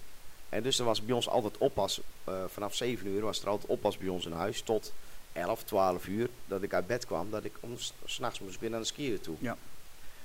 En 0.49 0.63
dus 0.63 0.80
er 0.80 0.86
was 0.86 1.05
bij 1.05 1.15
ons 1.15 1.30
altijd 1.30 1.57
oppas. 1.57 1.99
eh, 2.23 2.34
vanaf 2.47 2.76
7 2.76 3.07
uur 3.07 3.21
was 3.21 3.41
er 3.41 3.49
altijd 3.49 3.71
oppas 3.71 3.97
bij 3.97 4.07
ons 4.07 4.26
in 4.26 4.32
huis. 4.32 4.61
Tot 4.61 4.93
11, 5.34 5.63
12 5.63 6.07
uur 6.07 6.30
dat 6.47 6.61
ik 6.61 6.73
uit 6.73 6.88
bed 6.88 7.05
kwam. 7.05 7.32
Dat 7.32 7.43
ik 7.43 7.53
om, 7.59 7.78
s- 7.80 7.93
s'nachts 8.05 8.39
moest 8.39 8.59
weer 8.59 8.69
naar 8.69 8.80
de 8.80 8.86
skiën 8.86 9.21
toe. 9.21 9.36
Ja. 9.39 9.57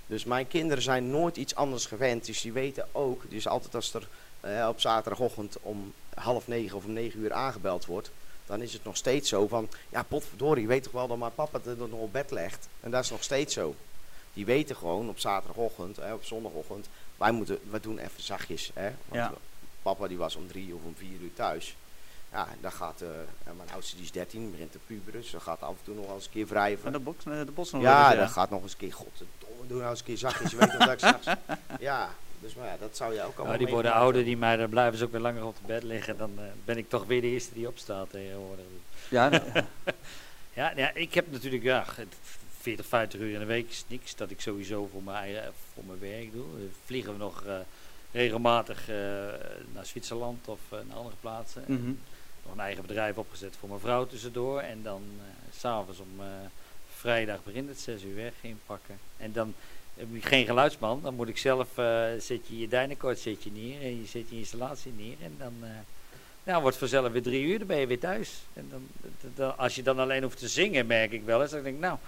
Dus 0.07 0.25
mijn 0.25 0.49
kinderen 0.49 0.83
zijn 0.83 1.11
nooit 1.11 1.37
iets 1.37 1.55
anders 1.55 1.87
gewend. 1.87 2.27
Dus 2.27 2.41
die 2.41 2.53
weten 2.53 2.89
ook. 2.93 3.23
Dus 3.31 3.49
altijd 3.49 3.75
als 3.75 3.95
er 3.95 4.09
eh, 4.41 4.67
op 4.69 4.81
zaterdagochtend 4.81 5.57
om 5.63 5.93
half 6.15 6.47
negen 6.49 6.77
of 6.77 6.85
om 6.85 6.93
negen 6.93 7.21
uur 7.21 7.33
aangebeld 7.33 7.87
wordt. 7.87 8.11
Dan 8.47 8.63
is 8.63 8.73
het 8.73 8.85
nog 8.85 8.97
steeds 8.97 9.29
zo 9.29 9.49
van. 9.49 9.69
Ja, 9.89 10.03
potverdorie, 10.03 10.63
je 10.63 10.69
weet 10.69 10.83
toch 10.83 10.93
wel 10.93 11.07
dat 11.09 11.19
mijn 11.19 11.35
papa 11.35 11.61
het 11.65 11.79
nog 11.79 11.91
op 12.01 12.13
bed 12.13 12.31
legt. 12.31 12.69
En 12.81 12.91
dat 12.91 13.05
is 13.05 13.11
nog 13.11 13.23
steeds 13.23 13.55
zo. 13.55 13.75
Die 14.35 14.45
weten 14.45 14.77
gewoon 14.77 15.09
op 15.09 15.19
zaterdagochtend, 15.19 15.97
hè, 15.97 16.13
op 16.15 16.25
zondagochtend. 16.25 16.89
Wij, 17.21 17.33
moeten, 17.33 17.59
wij 17.71 17.81
doen 17.81 17.99
even 17.99 18.23
zachtjes. 18.23 18.71
Hè, 18.75 18.91
want 19.09 19.21
Ja. 19.21 19.33
papa 19.83 20.09
die 20.09 20.17
was 20.17 20.37
om 20.37 20.49
drie 20.49 20.75
of 20.75 20.81
om 20.85 20.95
vier 20.97 21.21
uur 21.21 21.35
thuis. 21.35 21.77
Ja, 22.33 22.47
en 22.47 22.59
dan 22.61 22.73
gaat, 22.73 23.01
eh, 23.01 23.09
en 23.45 23.57
mijn 23.57 23.71
oudste 23.73 23.97
die 23.97 24.05
is 24.05 24.13
13, 24.13 24.51
begint 24.51 24.73
te 24.73 24.79
puberen. 24.87 25.21
Dus 25.21 25.31
dan 25.31 25.41
gaat 25.41 25.61
af 25.61 25.71
en 25.71 25.85
toe 25.85 25.95
nog 25.95 26.07
wel 26.07 26.15
eens 26.15 26.25
een 26.25 26.31
keer 26.31 26.47
wrijven. 26.47 26.87
En 26.87 26.93
de 26.93 26.99
box, 26.99 27.25
eh, 27.25 27.39
de 27.39 27.53
bots 27.53 27.71
nog 27.71 27.83
wel 27.83 27.91
Ja, 27.91 28.15
dan 28.15 28.29
gaat 28.29 28.51
nog 28.51 28.63
eens 28.63 28.73
een 28.73 28.79
keer, 28.79 28.93
godverdomme, 28.93 29.67
doe 29.67 29.79
nou 29.79 29.91
eens 29.91 29.99
een 29.99 30.05
keer 30.05 30.19
zachtjes. 30.19 30.51
Je 30.51 30.57
weet 30.57 30.79
dat 30.79 30.91
ik 30.91 30.99
straks... 30.99 31.27
Ja, 31.81 32.11
dus 32.39 32.55
maar 32.55 32.67
ja, 32.67 32.77
dat 32.81 32.97
zou 32.97 33.15
je 33.15 33.21
ook 33.21 33.27
allemaal 33.27 33.47
Nou, 33.47 33.59
die 33.59 33.75
worden 33.75 33.93
ouder, 33.93 34.25
die 34.25 34.37
mij, 34.37 34.57
dan 34.57 34.69
blijven 34.69 34.99
ze 34.99 35.05
ook 35.05 35.13
weer 35.13 35.21
langer 35.21 35.45
op 35.45 35.57
de 35.57 35.67
bed 35.67 35.83
liggen. 35.83 36.17
Dan 36.17 36.33
eh, 36.37 36.45
ben 36.65 36.77
ik 36.77 36.89
toch 36.89 37.05
weer 37.07 37.21
de 37.21 37.27
eerste 37.27 37.55
die 37.55 37.69
opstaat 37.69 38.11
tegenwoordig. 38.11 38.65
Ja, 39.09 39.29
nee. 39.29 39.41
Ja, 40.53 40.73
ja, 40.77 40.95
ik 40.95 41.15
heb 41.15 41.31
natuurlijk 41.31 41.63
ja, 41.63 41.85
het 41.95 42.15
40, 42.61 42.87
50 42.87 43.21
uur 43.21 43.33
in 43.33 43.39
de 43.39 43.45
week 43.45 43.69
is 43.71 43.85
niks 43.89 44.17
dat 44.17 44.31
ik 44.31 44.41
sowieso 44.41 44.89
voor 44.93 45.03
mijn, 45.03 45.17
eigen- 45.17 45.53
voor 45.75 45.85
mijn 45.87 45.99
werk 46.01 46.33
doe. 46.33 46.45
Eh, 46.45 46.63
vliegen 46.85 47.13
we 47.13 47.19
nog 47.19 47.45
eh, 47.45 47.55
regelmatig 48.13 48.89
eh, 48.89 48.97
naar 49.75 49.87
Zwitserland 49.87 50.49
of 50.49 50.61
eh, 50.69 50.79
naar 50.89 50.97
andere 50.97 51.17
plaatsen. 51.21 51.63
Mhm. 51.67 51.93
Nog 52.45 52.53
een 52.53 52.61
eigen 52.61 52.87
bedrijf 52.87 53.17
opgezet 53.17 53.57
voor 53.61 53.69
mijn 53.69 53.81
vrouw 53.81 54.07
tussendoor. 54.07 54.61
En 54.61 54.83
dan 54.83 55.03
eh, 55.19 55.55
s 55.57 55.59
s'avonds 55.61 55.99
om 56.01 56.09
eh, 56.19 56.27
vrijdag 56.97 57.45
begint 57.45 57.69
het 57.69 57.81
6 57.81 58.03
uur 58.03 58.15
weg 58.15 58.33
inpakken. 58.41 58.99
En 59.17 59.33
dan 59.33 59.55
heb 59.97 60.07
ik 60.15 60.25
geen 60.27 60.47
geluidsman. 60.47 61.01
Dan 61.03 61.15
moet 61.15 61.29
ik 61.29 61.39
zelf, 61.39 61.79
eh, 61.79 62.05
zet 62.19 62.47
je 62.47 62.59
je 62.59 62.69
dynacort 62.69 63.19
zet 63.19 63.43
je 63.43 63.51
neer 63.53 63.81
en 63.83 64.01
je 64.01 64.07
zet 64.07 64.29
je 64.31 64.37
installatie 64.37 64.93
neer. 64.97 65.17
En 65.23 65.35
dan 65.39 65.53
eh, 65.63 65.69
nou, 66.45 66.63
wordt 66.63 66.81
het 66.81 66.91
vanzelf 66.91 67.13
weer 67.13 67.23
drie 67.23 67.45
uur, 67.45 67.59
dan 67.59 67.67
ben 67.67 67.79
je 67.79 67.87
weer 67.87 67.99
thuis. 67.99 68.31
En 68.53 68.71
dan, 69.35 69.57
als 69.59 69.75
je 69.75 69.83
dan 69.83 69.99
alleen 69.99 70.23
hoeft 70.23 70.39
te 70.39 70.49
zingen, 70.49 70.87
merk 70.87 71.13
ik 71.13 71.25
wel 71.25 71.43
eens. 71.43 71.51
Dan 71.51 71.63
denk 71.63 71.75
ik, 71.75 71.81
nou, 71.81 71.99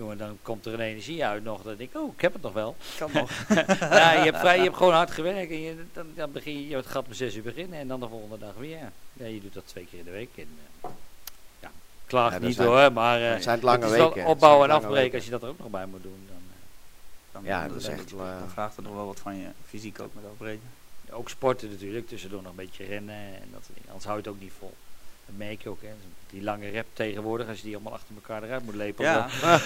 jongen, 0.00 0.18
dan 0.18 0.38
komt 0.42 0.66
er 0.66 0.72
een 0.74 0.80
energie 0.80 1.24
uit 1.24 1.44
nog. 1.44 1.62
Dan 1.62 1.76
denk 1.76 1.90
ik, 1.94 2.00
oh, 2.00 2.12
ik 2.14 2.20
heb 2.20 2.32
het 2.32 2.42
nog 2.42 2.52
wel. 2.52 2.76
kan 2.98 3.10
nog. 3.12 3.30
ja, 3.80 4.12
je, 4.12 4.18
hebt 4.24 4.38
vrij, 4.38 4.56
je 4.56 4.62
hebt 4.62 4.76
gewoon 4.76 4.92
hard 4.92 5.10
gewerkt. 5.10 5.50
En 5.50 5.60
je, 5.60 5.84
dan, 5.92 6.06
dan 6.14 6.32
begin 6.32 6.68
je, 6.68 6.76
het 6.76 6.86
gaat 6.86 7.06
om 7.06 7.12
zes 7.12 7.34
uur 7.34 7.42
beginnen 7.42 7.78
en 7.78 7.88
dan 7.88 8.00
de 8.00 8.08
volgende 8.08 8.38
dag 8.38 8.54
weer. 8.58 8.78
Ja, 9.12 9.26
je 9.26 9.40
doet 9.42 9.54
dat 9.54 9.66
twee 9.66 9.86
keer 9.90 9.98
in 9.98 10.04
de 10.04 10.10
week. 10.10 10.28
En, 10.36 10.48
eh, 10.80 10.90
ja, 11.60 11.70
klaag 12.06 12.32
Ja, 12.32 12.38
dat 12.38 12.46
niet 12.48 12.56
zijn- 12.56 12.68
hoor, 12.68 12.92
maar 12.92 13.22
eh, 13.22 13.30
Het 13.32 13.42
zijn 13.42 13.54
het 13.54 13.64
lange 13.64 13.82
het 13.84 13.90
is 13.92 13.96
wel 13.98 14.12
weken. 14.14 14.28
opbouwen 14.28 14.68
en 14.68 14.74
Het 14.74 14.82
afbreken 14.84 15.02
weken. 15.02 15.16
als 15.16 15.24
je 15.24 15.30
dat 15.30 15.42
er 15.42 15.48
ook 15.48 15.58
nog 15.58 15.68
bij 15.70 15.86
moet 15.86 16.02
doen. 16.02 16.26
Dan, 16.28 16.36
eh, 16.36 16.54
Dan, 17.32 17.44
Ja, 17.44 17.60
dan- 17.60 17.68
dat 17.68 17.76
is 17.82 17.86
echt 17.88 18.10
wel, 18.12 18.26
eh, 18.26 18.38
Dan 18.38 18.50
vraagt 18.50 18.76
er 18.76 18.82
nog 18.82 18.94
wel 18.94 19.06
wat 19.06 19.20
van 19.20 19.36
je 19.36 19.46
fysiek 19.68 20.00
ook 20.00 20.14
met 20.14 20.24
afbreken. 20.32 20.62
ook 21.10 21.28
sporten 21.28 21.70
natuurlijk, 21.70 22.08
tussendoor 22.08 22.42
nog 22.42 22.50
een 22.50 22.56
beetje 22.56 22.84
rennen 22.84 23.14
en 23.16 23.48
dat 23.52 23.60
soort 23.64 23.74
dingen. 23.74 23.88
Anders 23.88 24.04
hou 24.04 24.16
je 24.18 24.22
het 24.24 24.32
ook 24.34 24.40
niet 24.40 24.52
vol. 24.58 24.74
Dat 25.30 25.46
merk 25.46 25.62
je 25.62 25.68
ook, 25.68 25.82
hè. 25.82 25.88
Die 26.30 26.42
lange 26.42 26.70
rap 26.72 26.86
tegenwoordig, 26.92 27.48
als 27.48 27.56
je 27.56 27.64
die 27.64 27.74
allemaal 27.74 27.92
achter 27.92 28.14
elkaar 28.14 28.42
eruit 28.42 28.64
moet 28.64 28.74
lepelen. 28.74 29.10
Ja, 29.10 29.28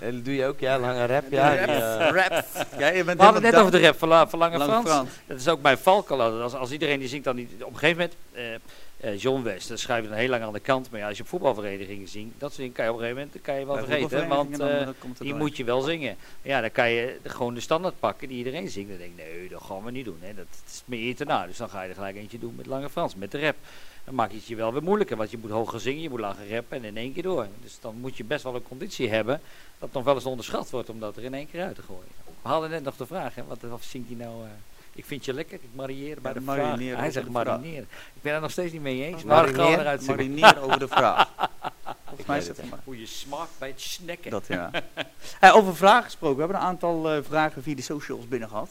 En 0.00 0.14
dat 0.14 0.24
doe 0.24 0.34
je 0.34 0.46
ook, 0.46 0.60
ja, 0.60 0.78
lange 0.78 1.06
rap. 1.06 1.24
Ja, 1.30 1.54
rap. 1.64 1.68
eh, 1.68 2.08
rap. 2.28 2.44
Ja, 2.78 2.88
je 2.88 3.04
bent 3.04 3.18
We 3.18 3.24
hadden 3.24 3.42
het 3.42 3.52
net 3.52 3.60
over 3.60 3.72
de 3.72 3.80
rap 3.80 3.98
van, 3.98 4.08
La, 4.08 4.28
van 4.28 4.38
Lange, 4.38 4.58
Lange 4.58 4.70
Frans. 4.70 4.88
Frans. 4.88 5.10
Dat 5.26 5.38
is 5.38 5.48
ook 5.48 5.62
mijn 5.62 5.78
valkuil 5.78 6.22
altijd. 6.22 6.42
Als, 6.42 6.54
als 6.54 6.70
iedereen 6.70 6.98
die 6.98 7.08
zingt 7.08 7.24
dan 7.24 7.36
niet... 7.36 7.50
Op 7.62 7.72
een 7.72 7.78
gegeven 7.78 7.96
moment... 7.96 8.14
eh, 8.32 8.54
eh, 9.00 9.18
John 9.18 9.42
West, 9.42 9.68
dat 9.68 9.78
schrijf 9.78 10.02
je 10.02 10.08
dan 10.08 10.18
heel 10.18 10.28
lang 10.28 10.42
aan 10.42 10.52
de 10.52 10.60
kant. 10.60 10.90
Maar 10.90 11.00
ja, 11.00 11.08
als 11.08 11.16
je 11.16 11.22
op 11.22 11.28
voetbalverenigingen 11.28 12.08
zingt, 12.08 12.32
dat 12.38 12.48
soort 12.48 12.56
dingen 12.56 12.72
kan 12.72 12.84
je 12.84 12.90
op 12.90 12.96
een 12.96 13.02
gegeven 13.02 13.22
moment 13.26 13.44
kan 13.44 13.58
je 13.58 13.66
wel 13.66 13.74
Bij 13.74 13.84
vergeten. 13.84 14.28
Want 14.28 15.18
die 15.18 15.34
moet 15.34 15.56
je 15.56 15.64
wel 15.64 15.80
zingen. 15.80 16.16
Ja, 16.42 16.60
dan 16.60 16.72
kan 16.72 16.90
je 16.90 17.18
gewoon 17.24 17.54
de 17.54 17.60
standaard 17.60 17.94
pakken 18.00 18.28
die 18.28 18.36
iedereen 18.38 18.68
zingt. 18.68 18.88
Dan 18.88 18.98
denk 18.98 19.10
ik, 19.10 19.24
nee, 19.24 19.48
dat 19.48 19.62
gaan 19.62 19.84
we 19.84 19.90
niet 19.90 20.04
doen. 20.04 20.18
Hè. 20.20 20.34
Dat 20.34 20.46
is 20.66 20.82
meer 20.84 21.06
eer 21.06 21.16
te 21.16 21.24
na. 21.24 21.46
Dus 21.46 21.56
dan 21.56 21.68
ga 21.68 21.82
je 21.82 21.88
er 21.88 21.94
gelijk 21.94 22.16
eentje 22.16 22.38
doen 22.38 22.54
met 22.56 22.66
Lange 22.66 22.90
Frans, 22.90 23.14
met 23.14 23.30
de 23.30 23.40
rap. 23.40 23.56
Dan 24.04 24.14
maak 24.14 24.30
je 24.30 24.36
het 24.36 24.46
je 24.46 24.56
wel 24.56 24.72
weer 24.72 24.82
moeilijker, 24.82 25.16
want 25.16 25.30
je 25.30 25.38
moet 25.38 25.50
hoger 25.50 25.80
zingen, 25.80 26.02
je 26.02 26.10
moet 26.10 26.20
langer 26.20 26.50
rappen 26.54 26.76
en 26.76 26.84
in 26.84 26.96
één 26.96 27.12
keer 27.12 27.22
door. 27.22 27.46
Dus 27.62 27.78
dan 27.80 27.94
moet 28.00 28.16
je 28.16 28.24
best 28.24 28.42
wel 28.42 28.54
een 28.54 28.62
conditie 28.62 29.10
hebben 29.10 29.40
dat 29.78 29.92
nog 29.92 30.04
wel 30.04 30.14
eens 30.14 30.24
onderschat 30.24 30.70
wordt 30.70 30.88
om 30.88 31.00
dat 31.00 31.16
er 31.16 31.24
in 31.24 31.34
één 31.34 31.50
keer 31.50 31.62
uit 31.62 31.74
te 31.74 31.82
gooien. 31.82 32.26
We 32.42 32.48
hadden 32.48 32.70
net 32.70 32.84
nog 32.84 32.96
de 32.96 33.06
vraag, 33.06 33.34
hè, 33.34 33.44
wat, 33.44 33.58
wat 33.60 33.82
zingt 33.82 34.08
hij 34.08 34.16
nou... 34.16 34.44
eh, 34.44 34.50
ik 34.92 35.04
vind 35.04 35.24
je 35.24 35.32
lekker, 35.34 35.54
ik 35.54 35.68
marieer 35.74 36.20
bij 36.20 36.32
Ja, 36.32 36.38
de 36.38 36.44
marineren 36.44 36.88
vraag. 36.88 37.00
Hij 37.00 37.10
zegt 37.10 37.28
marineren. 37.28 37.88
Ik 38.14 38.22
ben 38.22 38.34
er 38.34 38.40
nog 38.40 38.50
steeds 38.50 38.72
niet 38.72 38.82
mee 38.82 39.04
eens, 39.04 39.24
maar 39.24 39.44
Marineer? 39.44 39.80
eruit. 39.80 40.06
Marineer 40.06 40.60
over 40.62 40.78
de 40.78 40.88
vraag. 40.88 41.28
Volgens 42.06 42.26
mij 42.26 42.38
is 42.38 42.48
het, 42.48 42.70
maar. 42.70 42.78
Hoe 42.84 42.98
je 43.00 43.06
smaakt 43.06 43.50
bij 43.58 43.68
het 43.68 43.80
snacken. 43.80 44.30
Dat 44.30 44.46
ja. 44.46 44.70
Hey, 45.40 45.52
over 45.52 45.76
vragen 45.76 46.04
gesproken. 46.04 46.36
We 46.36 46.42
hebben 46.42 46.60
een 46.60 46.66
aantal 46.68 47.10
eh, 47.10 47.22
vragen 47.22 47.62
via 47.62 47.74
de 47.74 47.82
socials 47.82 48.28
binnen 48.28 48.48
gehad. 48.48 48.70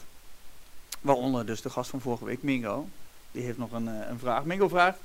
Waaronder 1.01 1.45
dus 1.45 1.61
de 1.61 1.69
gast 1.69 1.89
van 1.89 2.01
vorige 2.01 2.25
week, 2.25 2.43
Mingo. 2.43 2.87
Die 3.31 3.43
heeft 3.43 3.57
nog 3.57 3.71
een, 3.71 3.87
eh, 3.87 4.09
een 4.09 4.19
vraag. 4.19 4.43
Mingo 4.43 4.67
vraagt, 4.67 4.99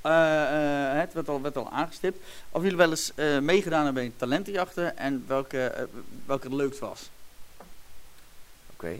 eh, 0.00 0.92
eh, 0.92 0.98
het 0.98 1.12
werd 1.12 1.56
al, 1.56 1.70
aangestipt, 1.70 2.24
of 2.50 2.62
jullie 2.62 2.76
wel 2.76 2.90
eens 2.90 3.12
meegedaan 3.40 3.84
hebben 3.84 4.04
in 4.04 4.16
talentenjachten 4.16 4.96
en 4.96 5.24
welke, 5.26 5.88
welke 6.26 6.46
het 6.46 6.56
leukst 6.56 6.78
was. 6.78 7.10
Oké. 8.72 8.98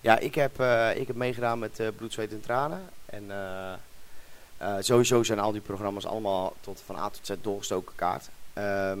Ja, 0.00 0.18
ik 0.18 0.34
heb, 0.34 0.60
ik 0.96 1.06
heb 1.06 1.16
meegedaan 1.16 1.58
met 1.58 1.80
Bloed, 1.96 2.12
Zweet 2.12 2.32
en 2.32 2.40
Tranen. 2.40 2.88
En 3.06 3.30
sowieso 4.80 5.22
zijn 5.22 5.38
al 5.38 5.52
die 5.52 5.60
programma's 5.60 6.06
allemaal 6.06 6.54
tot 6.60 6.82
van 6.86 6.96
A 6.96 7.08
tot 7.08 7.26
Z 7.26 7.32
doorgestoken 7.40 7.94
kaart. 7.94 8.28
Ehm, 8.52 9.00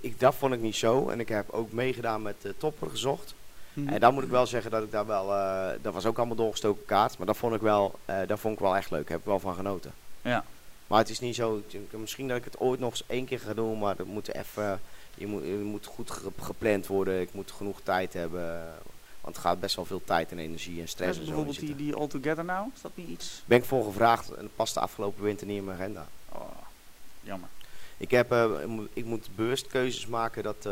ik, 0.00 0.20
dat 0.20 0.34
vond 0.34 0.54
ik 0.54 0.60
niet 0.60 0.76
zo. 0.76 1.08
En 1.08 1.20
ik 1.20 1.28
heb 1.28 1.50
ook 1.50 1.72
meegedaan 1.72 2.22
met 2.22 2.36
eh 2.42 2.50
Topper 2.58 2.90
gezocht. 2.90 3.34
Mhm. 3.76 3.88
En 3.88 4.00
dan 4.00 4.14
moet 4.14 4.22
ik 4.22 4.28
wel 4.30 4.46
zeggen 4.46 4.70
dat 4.70 4.82
ik 4.82 4.90
daar 4.90 5.06
wel, 5.06 5.32
eh, 5.34 5.68
dat 5.82 5.92
was 5.92 6.06
ook 6.06 6.16
allemaal 6.16 6.36
doorgestoken 6.36 6.84
kaart. 6.84 7.18
Maar 7.18 7.26
dat 7.26 7.36
vond 7.36 7.54
ik 7.54 7.60
wel, 7.60 7.98
eh 8.04 8.18
dat 8.26 8.40
vond 8.40 8.54
ik 8.54 8.60
wel 8.60 8.76
echt 8.76 8.90
leuk. 8.90 9.02
Daar 9.02 9.10
heb 9.10 9.20
ik 9.20 9.24
wel 9.26 9.40
van 9.40 9.54
genoten. 9.54 9.92
Ja. 10.22 10.44
Maar 10.86 10.98
het 10.98 11.08
is 11.10 11.20
niet 11.20 11.34
zo, 11.34 11.62
misschien 11.90 12.28
dat 12.28 12.36
ik 12.36 12.44
het 12.44 12.58
ooit 12.60 12.80
nog 12.80 12.90
eens 12.90 13.02
één 13.06 13.24
keer 13.24 13.40
ga 13.40 13.54
doen, 13.54 13.78
maar 13.78 13.96
dat 13.96 14.06
moet 14.06 14.34
even, 14.34 14.80
je 15.14 15.26
moet, 15.26 15.42
je 15.42 15.52
moet 15.64 15.86
goed 15.86 16.10
ge- 16.10 16.30
gepland 16.40 16.86
worden. 16.86 17.20
Ik 17.20 17.32
moet 17.34 17.50
genoeg 17.52 17.80
tijd 17.82 18.12
hebben. 18.12 18.64
Want 19.20 19.36
het 19.36 19.44
gaat 19.46 19.60
best 19.60 19.76
wel 19.76 19.84
veel 19.84 20.02
tijd 20.04 20.30
en 20.30 20.38
energie 20.38 20.80
en 20.80 20.88
stress 20.88 21.10
en 21.18 21.24
zo 21.24 21.28
bijvoorbeeld 21.30 21.58
die, 21.60 21.76
die 21.76 21.94
All 21.94 22.06
Together 22.08 22.44
Now, 22.44 22.66
is 22.74 22.80
dat 22.80 22.90
niet 22.94 23.08
iets? 23.08 23.42
Ben 23.44 23.58
ik 23.58 23.64
voor 23.64 23.84
gevraagd 23.84 24.28
en 24.34 24.42
dat 24.42 24.56
past 24.56 24.74
de 24.74 24.80
afgelopen 24.80 25.22
winter 25.24 25.46
niet 25.46 25.56
in 25.56 25.64
mijn 25.64 25.78
agenda. 25.78 26.06
Oh, 26.32 26.40
jammer. 27.20 27.48
Ik, 27.96 28.10
heb, 28.10 28.32
eh, 28.32 28.44
ik 28.92 29.04
moet- 29.04 29.28
bewust 29.34 29.66
keuzes 29.66 30.06
maken 30.06 30.42
dat, 30.42 30.66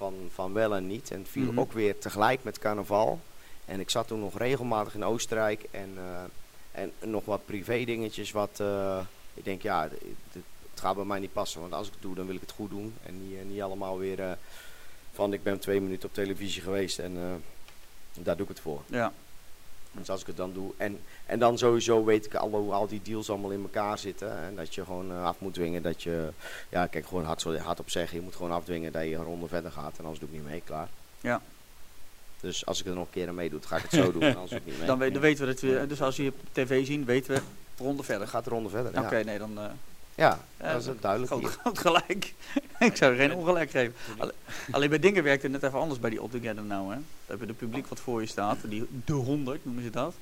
van, 0.00 0.14
van 0.34 0.52
wel 0.52 0.74
en 0.74 0.86
niet. 0.86 1.10
En 1.10 1.18
het 1.18 1.28
viel 1.28 1.44
Mhm. 1.50 1.60
ook 1.60 1.72
weer 1.72 1.98
tegelijk 1.98 2.44
met 2.44 2.58
carnaval. 2.58 3.20
En 3.64 3.80
ik 3.80 3.90
zat 3.90 4.06
toen 4.06 4.20
nog 4.20 4.38
regelmatig 4.38 4.94
in 4.94 5.04
Oostenrijk. 5.04 5.64
En, 5.70 5.90
eh, 5.96 6.22
en 6.82 6.92
nog 7.10 7.24
wat 7.24 7.46
privé 7.46 7.84
dingetjes 7.84 8.30
wat... 8.30 8.60
eh, 8.60 9.00
ik 9.34 9.44
denk, 9.44 9.62
ja, 9.62 9.82
het, 9.82 9.92
het- 10.32 10.42
gaat 10.74 10.94
bij 10.94 11.04
mij 11.04 11.18
niet 11.18 11.32
passen. 11.32 11.60
Want 11.60 11.72
als 11.72 11.86
ik 11.86 11.92
het 11.92 12.02
doe, 12.02 12.14
dan 12.14 12.26
wil 12.26 12.34
ik 12.34 12.40
het 12.40 12.50
goed 12.50 12.70
doen. 12.70 12.94
En 13.02 13.28
niet, 13.28 13.38
eh, 13.38 13.44
niet 13.44 13.62
allemaal 13.62 13.98
weer 13.98 14.38
van 15.12 15.32
ik 15.32 15.42
ben 15.42 15.58
twee 15.58 15.80
minuten 15.80 16.08
op 16.08 16.14
televisie 16.14 16.62
geweest 16.62 16.98
en 16.98 17.42
daar 18.12 18.36
doe 18.36 18.42
ik 18.46 18.52
het 18.52 18.60
voor. 18.60 18.82
Ja. 18.86 19.12
Dus 19.92 20.10
als 20.10 20.20
ik 20.20 20.26
het 20.26 20.36
dan 20.36 20.52
doe. 20.52 20.72
En, 20.76 21.00
en 21.30 21.38
dan 21.38 21.58
sowieso 21.58 22.04
weet 22.04 22.26
ik 22.26 22.34
al 22.34 22.50
hoe 22.50 22.72
al 22.72 22.86
die 22.86 23.00
deals 23.02 23.30
allemaal 23.30 23.50
in 23.50 23.62
elkaar 23.62 23.98
zitten. 23.98 24.36
En 24.38 24.56
dat 24.56 24.74
je 24.74 24.84
gewoon 24.84 25.10
eh, 25.10 25.24
af 25.24 25.36
moet 25.38 25.54
dwingen 25.54 25.82
dat 25.82 26.02
je. 26.02 26.28
Ja, 26.68 26.86
kijk, 26.86 27.06
gewoon 27.06 27.24
hard, 27.24 27.42
hard 27.58 27.80
op 27.80 27.90
zeggen. 27.90 28.16
Je 28.18 28.22
moet 28.24 28.36
gewoon 28.36 28.52
afdwingen 28.52 28.92
dat 28.92 29.02
je 29.02 29.14
een 29.14 29.24
ronde 29.24 29.48
verder 29.48 29.70
gaat. 29.72 29.92
En 29.98 30.00
anders 30.04 30.18
doe 30.20 30.28
ik 30.28 30.34
niet 30.34 30.44
mee, 30.44 30.62
klaar. 30.64 30.88
Ja. 31.20 31.40
Dus 32.40 32.66
als 32.66 32.80
ik 32.80 32.86
er 32.86 32.94
nog 32.94 33.04
een 33.04 33.10
keer 33.12 33.28
aan 33.28 33.34
meedoe, 33.34 33.60
dan 33.60 33.68
ga 33.68 33.76
ik 33.76 33.82
het 33.82 33.92
zo 33.92 34.12
doen. 34.12 34.22
En 34.22 34.32
anders 34.34 34.50
doe 34.50 34.58
ik 34.58 34.66
niet 34.66 34.76
mee. 34.78 34.86
Dan, 34.86 34.98
we- 34.98 35.10
dan 35.10 35.20
weten 35.22 35.46
we 35.46 35.52
dat 35.52 35.60
we, 35.60 35.84
dus 35.88 36.02
als 36.02 36.16
we 36.16 36.22
je 36.22 36.28
op 36.30 36.36
tv 36.52 36.86
zien, 36.86 37.04
weten 37.04 37.34
we 37.34 37.40
de 37.76 37.82
ronde 37.82 38.02
verder. 38.02 38.28
gaat 38.28 38.44
de 38.44 38.50
ronde 38.50 38.68
verder. 38.68 38.98
Oké, 39.04 39.16
Ja, 39.16 39.24
nee, 39.24 39.38
dan... 39.38 39.58
eh, 39.58 39.64
ja 40.14 40.38
Ja, 40.60 40.72
dat 40.72 40.80
is 40.80 40.86
het 40.86 41.02
duidelijk. 41.02 41.32
Groot, 41.60 41.78
gelijk. 41.86 42.34
ik 42.78 42.96
zou 42.96 43.12
er 43.12 43.18
geen 43.18 43.34
ongelijk 43.34 43.70
geven. 43.70 43.94
Alle- 44.18 44.34
alleen 44.70 44.88
bij 44.88 44.98
dingen 44.98 45.22
werkt 45.22 45.42
het 45.42 45.52
net 45.52 45.62
even 45.62 45.78
anders 45.78 46.00
bij 46.00 46.10
die 46.10 46.20
All 46.20 46.28
Together 46.28 46.62
nou. 46.62 46.88
Hè. 46.88 46.94
Dan 46.94 47.04
heb 47.26 47.40
je 47.40 47.46
de 47.46 47.52
publiek 47.52 47.86
wat 47.86 48.00
voor 48.00 48.20
je 48.20 48.26
staat. 48.26 48.56
Die, 48.64 48.86
de 49.04 49.12
100 49.12 49.64
noemen 49.64 49.82
ze 49.82 49.90
dat. 49.90 50.14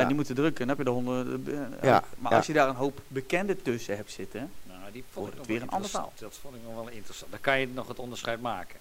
Ja. 0.00 0.04
Die 0.04 0.14
moeten 0.14 0.34
drukken. 0.34 0.66
Dan 0.66 0.68
heb 0.68 0.78
je 0.78 0.84
de 0.84 0.90
100. 0.90 1.48
eh, 1.48 1.54
Ja, 1.82 2.04
Maar 2.18 2.30
ja. 2.30 2.36
als 2.36 2.46
je 2.46 2.52
daar 2.52 2.68
een 2.68 2.74
hoop 2.74 3.00
bekenden 3.08 3.62
tussen 3.62 3.96
hebt 3.96 4.10
zitten. 4.10 4.50
Nou, 4.66 4.78
die 4.92 5.04
Wordt 5.12 5.12
vond 5.12 5.28
ik 5.32 5.38
het 5.38 5.46
weer 5.46 5.56
een 5.62 5.68
ander 5.68 5.76
interessant. 5.84 6.18
Dat 6.18 6.38
vond 6.42 6.54
ik 6.54 6.60
nog 6.64 6.74
wel 6.74 6.88
interessant. 6.88 7.30
Dan 7.30 7.40
kan 7.40 7.60
je 7.60 7.68
nog 7.68 7.88
het 7.88 7.98
onderscheid 7.98 8.40
maken. 8.40 8.78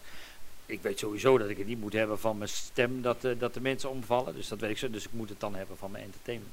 Ik 0.65 0.81
weet 0.81 0.99
sowieso 0.99 1.37
dat 1.37 1.49
ik 1.49 1.57
het 1.57 1.67
niet 1.67 1.79
moet 1.79 1.93
hebben 1.93 2.19
van 2.19 2.37
mijn 2.37 2.49
stem 2.49 3.01
dat, 3.01 3.23
eh, 3.23 3.31
dat 3.39 3.53
de 3.53 3.61
mensen 3.61 3.89
omvallen. 3.89 4.35
Dus 4.35 4.47
dat 4.47 4.59
weet 4.59 4.69
ik 4.69 4.77
zo. 4.77 4.89
Dus 4.89 5.03
ik 5.05 5.13
moet 5.13 5.29
het 5.29 5.39
dan 5.39 5.55
hebben 5.55 5.77
van 5.77 5.91
mijn 5.91 6.03
entertainment. 6.03 6.51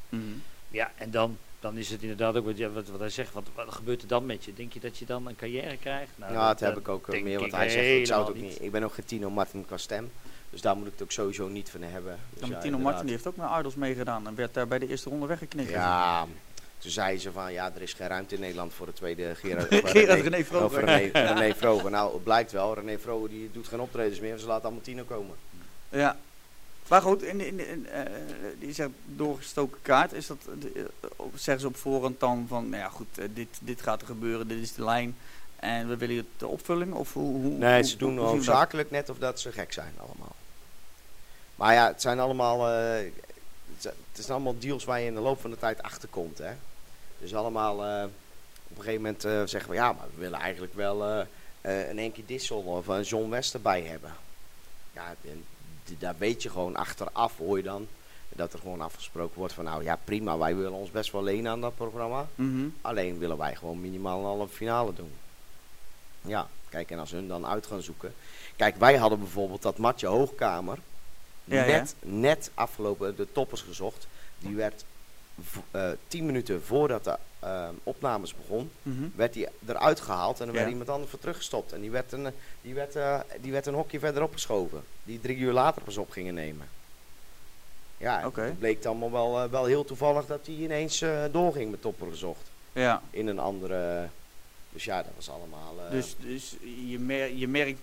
Ja, 0.71 0.91
en 0.97 1.11
dan, 1.11 1.39
dan 1.61 1.77
is 1.77 1.91
het 1.91 2.03
inderdaad 2.03 2.37
ook 2.37 2.45
wat, 2.45 2.59
wat, 2.59 2.89
wat 2.89 3.01
hij 3.01 3.09
zegt. 3.11 3.33
Wat, 3.33 3.45
wat 3.55 3.75
gebeurt 3.75 4.03
er 4.03 4.09
dan 4.09 4.27
met 4.27 4.45
je? 4.45 4.55
Denk 4.55 4.73
je 4.73 4.81
dat 4.81 4.99
je 4.99 5.05
dan 5.07 5.27
een 5.27 5.37
carrière 5.37 5.77
krijgt? 5.77 6.11
Nou, 6.17 6.33
ja, 6.33 6.49
dat 6.49 6.59
dat, 6.59 6.69
heb 6.69 6.79
ik 6.79 6.89
ook 6.89 7.09
eh, 7.09 7.23
meer. 7.23 7.41
Want 7.41 7.53
hij 7.53 7.69
zegt, 7.69 7.87
ik 7.87 8.07
zou 8.07 8.21
het 8.21 8.31
ook 8.37 8.43
niet. 8.43 8.63
Ik 8.63 8.71
ben 8.71 8.83
ook 8.83 8.95
geen 8.95 9.05
Tino 9.05 9.31
Martin 9.31 9.67
qua 9.67 9.77
stem. 9.77 10.11
Dus 10.51 10.61
daar 10.61 10.77
moet 10.77 10.87
ik 10.87 10.93
het 10.93 11.03
ook 11.03 11.13
sowieso 11.13 11.49
niet 11.49 11.71
van 11.71 11.83
hebben. 11.83 12.19
Dus 12.31 12.49
Ja, 12.49 12.55
inderdaad. 12.55 12.81
Martin 12.81 13.03
die 13.03 13.11
heeft 13.13 13.27
ook 13.27 13.37
naar 13.37 13.59
Idols 13.59 13.75
meegedaan. 13.75 14.27
En 14.27 14.35
werd 14.35 14.55
daar 14.55 14.69
bij 14.69 14.79
de 14.79 14.89
eerste 14.89 15.09
ronde 15.11 15.27
weggeknikt. 15.27 15.71
Ja, 15.71 16.27
toen 16.79 16.91
zei 16.91 17.19
ze 17.19 17.33
van 17.33 17.53
ja, 17.53 17.73
er 17.75 17.83
is 17.83 17.93
geen 17.93 18.07
ruimte 18.09 18.35
in 18.35 18.41
Nederland 18.41 18.73
voor 18.75 18.87
de 18.87 18.93
tweede 18.93 19.35
Gerard, 19.35 19.67
Gerard 19.91 20.21
René 20.21 20.37
Of 20.39 20.47
Vroger. 20.47 20.85
René, 20.85 21.11
René 21.35 21.55
Vroger. 21.55 21.91
Nou, 21.91 22.13
het 22.15 22.25
blijkt 22.25 22.53
wel. 22.53 22.75
René 22.75 22.99
Vroger 22.99 23.29
die 23.29 23.51
doet 23.53 23.69
geen 23.69 23.81
optredens 23.81 24.21
meer. 24.21 24.39
Ze 24.39 24.47
laten 24.47 24.65
allemaal 24.65 24.83
Tino 24.83 25.03
komen. 25.05 25.37
Ja. 25.89 26.17
Maar 26.89 27.03
goed, 27.03 27.23
in, 27.23 27.41
in, 27.41 27.69
in, 27.69 27.87
eh, 27.89 28.03
die 28.59 28.73
zegt 28.73 28.91
doorgestoken 29.05 29.79
kaart. 29.83 30.13
Is 30.13 30.27
dat, 30.27 30.37
eh, 30.75 30.83
of 31.17 31.31
zeggen 31.35 31.61
ze 31.61 31.67
op 31.69 31.77
voorhand 31.77 32.21
dan 32.21 32.45
van, 32.49 32.69
nou 32.69 32.83
ja 32.83 32.89
goed, 32.89 33.19
eh, 33.19 33.25
dit, 33.35 33.49
dit 33.61 33.83
gaat 33.83 34.01
er 34.01 34.07
gebeuren, 34.07 34.49
dit 34.49 34.59
is 34.59 34.75
de 34.75 34.85
lijn. 34.85 35.17
En 35.57 35.89
we 35.89 35.97
willen 35.97 36.17
het 36.17 36.27
de 36.37 36.47
opvulling? 36.47 36.93
Of 36.93 37.13
hoe, 37.13 37.41
hoe, 37.41 37.59
Nee, 37.59 37.75
hoe- 37.81 37.89
ze 37.89 37.97
doen 37.97 38.19
hoofdzakelijk 38.19 38.91
net 38.91 39.09
of 39.11 39.19
dat 39.19 39.41
ze 39.41 39.53
gek 39.53 39.73
zijn 39.73 39.93
allemaal. 39.97 40.35
Maar 41.59 41.75
ja, 41.75 41.87
het 41.87 42.01
zijn 42.03 42.21
allemaal... 42.21 42.69
eh, 42.69 43.11
het 43.77 43.95
zijn- 44.13 44.31
allemaal 44.31 44.59
deals 44.59 44.85
waar 44.85 45.01
je 45.01 45.07
in 45.07 45.15
de 45.15 45.21
loop 45.21 45.41
van 45.41 45.51
de 45.51 45.59
tijd 45.59 45.83
achter 45.83 46.09
komt. 46.09 46.39
Hè? 46.39 46.53
Dus 47.19 47.35
allemaal... 47.35 47.85
eh, 47.85 48.05
op 48.69 48.77
een 48.77 48.83
gegeven 48.83 49.03
moment 49.03 49.25
eh, 49.25 49.43
zeggen 49.45 49.71
we... 49.71 49.77
Ja, 49.77 49.93
maar 49.93 50.07
we 50.15 50.21
willen 50.21 50.39
eigenlijk 50.39 50.75
wel 50.75 51.03
een 51.63 51.99
Enkie 51.99 52.25
Dissel 52.27 52.59
of 52.61 52.87
een 52.87 53.03
John 53.03 53.31
Wester 53.31 53.61
bij 53.61 53.83
hebben. 53.83 54.13
Ja, 54.93 55.15
en 55.25 55.45
daar 55.99 56.15
weet 56.19 56.43
je 56.43 56.51
gewoon 56.51 56.77
achteraf, 56.77 57.37
hoor 57.37 57.57
je 57.57 57.63
dan... 57.63 57.87
Dat 58.29 58.53
er 58.53 58.59
gewoon 58.59 58.81
afgesproken 58.81 59.39
wordt 59.39 59.53
van... 59.55 59.65
Nou 59.65 59.83
ja, 59.85 59.99
prima, 60.05 60.39
wij 60.39 60.57
willen 60.57 60.73
ons 60.73 60.91
best 60.91 61.13
wel 61.13 61.23
lenen 61.23 61.51
aan 61.53 61.61
dat 61.61 61.75
programma. 61.77 62.27
Mhm. 62.35 62.67
Alleen 62.81 63.19
willen 63.19 63.37
wij 63.37 63.57
gewoon 63.57 63.81
minimaal 63.81 64.19
een 64.19 64.25
halve 64.25 64.55
finale 64.55 64.95
doen. 64.95 65.13
Ja, 66.21 66.49
kijk, 66.69 66.91
en 66.91 66.99
als 66.99 67.11
hun 67.11 67.29
dan 67.29 67.47
uit 67.47 67.67
gaan 67.67 67.83
zoeken. 67.83 68.15
Kijk, 68.57 68.77
wij 68.77 68.97
hadden 68.97 69.19
bijvoorbeeld 69.19 69.63
dat 69.63 69.79
Matje 69.79 70.07
Hoogkamer. 70.07 70.79
Ja, 71.49 71.65
ja. 71.65 71.77
net, 71.77 71.95
net 72.01 72.51
afgelopen 72.55 73.17
de 73.17 73.27
toppers 73.33 73.61
gezocht. 73.63 74.07
Die 74.39 74.57
werd 74.57 74.85
eh, 75.71 75.91
tien 76.09 76.27
minuten 76.27 76.63
voordat 76.65 77.05
de 77.05 77.17
eh, 77.39 77.69
opnames 77.83 78.35
begon, 78.35 78.71
Mhm. 78.83 79.05
werd 79.15 79.33
die 79.33 79.47
eruit 79.67 80.01
gehaald 80.01 80.41
en 80.41 80.47
er 80.49 80.53
Ja. 80.53 80.59
werd 80.59 80.71
iemand 80.71 80.89
anders 80.89 81.11
voor 81.11 81.19
teruggestopt. 81.19 81.73
En 81.73 81.81
die 81.81 81.91
werd, 81.91 82.13
een, 82.13 82.27
die, 82.63 82.75
werd, 82.75 82.97
eh, 82.97 83.21
die 83.41 83.53
werd 83.53 83.67
een 83.67 83.75
hokje 83.75 83.99
verderop 83.99 84.33
geschoven. 84.33 84.83
Die 85.05 85.21
drie 85.21 85.37
uur 85.37 85.53
later 85.53 85.83
pas 85.83 85.97
op 85.97 86.11
gingen 86.11 86.35
nemen. 86.35 86.69
Ja, 87.97 88.27
Oké. 88.27 88.41
het 88.41 88.59
bleek 88.59 88.85
allemaal 88.85 89.11
wel, 89.13 89.51
wel 89.51 89.65
heel 89.65 89.85
toevallig 89.85 90.27
dat 90.27 90.47
hij 90.47 90.55
ineens 90.55 91.05
doorging 91.31 91.71
met 91.71 91.83
topper 91.83 92.09
gezocht 92.09 92.51
Ja, 92.73 93.03
in 93.11 93.27
een 93.27 93.39
andere. 93.39 94.09
Dus 94.71 94.85
ja, 94.85 95.03
dat 95.03 95.13
was 95.17 95.31
allemaal. 95.31 95.75
dus, 95.91 96.17
dus 96.19 96.55
je, 96.87 96.99
mer 96.99 97.33
je 97.35 97.49
merkt 97.49 97.81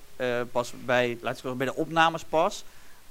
pas 0.52 0.74
bij, 0.86 1.18
we 1.22 1.28
zeggen, 1.28 1.58
bij 1.58 1.68
de 1.68 1.76
opnames 1.76 2.24
pas, 2.24 2.64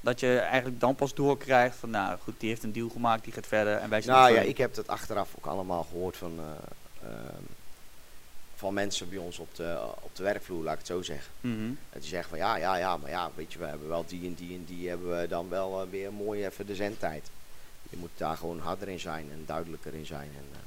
dat 0.05 0.21
je 0.21 0.39
eigenlijk 0.39 0.81
dan 0.81 0.95
pas 0.95 1.15
doorkrijgt 1.15 1.77
van, 1.77 1.91
nou 1.91 2.19
goed, 2.23 2.35
die 2.41 2.49
heeft 2.49 2.63
een 2.63 2.73
deal 2.73 2.89
gemaakt, 2.89 3.25
die 3.25 3.33
gaat 3.33 3.47
verder 3.47 3.77
en 3.77 3.91
wij 3.91 4.01
zijn 4.01 4.17
nou 4.17 4.33
ja, 4.35 4.41
ik 4.41 4.59
heb 4.59 4.77
het 4.77 4.89
achteraf 4.89 5.29
ook 5.39 5.47
allemaal 5.47 5.83
gehoord 5.91 6.17
van, 6.17 6.39
eh, 6.39 7.09
ehm, 7.11 7.43
van 8.57 8.75
mensen 8.75 9.09
bij 9.09 9.19
ons 9.19 9.39
op 9.39 9.55
de, 9.55 9.79
op 10.01 10.17
de 10.17 10.23
werkvloer, 10.23 10.63
laat 10.63 10.73
ik 10.73 10.79
het 10.79 10.87
zo 10.89 11.03
zeggen. 11.03 11.33
Mhm. 11.41 11.69
Dat 11.93 12.01
die 12.01 12.11
zeggen 12.11 12.29
van 12.29 12.39
ja, 12.39 12.57
ja, 12.57 12.77
ja, 12.77 12.97
maar 12.97 13.11
ja, 13.11 13.31
weet 13.35 13.53
je, 13.53 13.59
we 13.59 13.65
hebben 13.65 13.89
wel 13.89 14.05
die 14.07 14.27
en 14.27 14.35
die 14.35 14.57
en 14.57 14.65
die 14.65 14.89
hebben 14.89 15.21
we 15.21 15.29
dan 15.29 15.49
wel 15.49 15.81
eh, 15.83 15.87
weer 15.91 16.13
mooi 16.13 16.45
even 16.47 16.67
de 16.67 16.75
zendtijd. 16.75 17.31
Je 17.91 17.97
moet 17.97 18.11
daar 18.17 18.37
gewoon 18.37 18.59
harder 18.61 18.89
in 18.89 19.01
zijn 19.01 19.29
en 19.33 19.43
duidelijker 19.47 19.95
in 19.95 20.07
zijn. 20.07 20.31
En, 20.37 20.45
eh, 20.53 20.59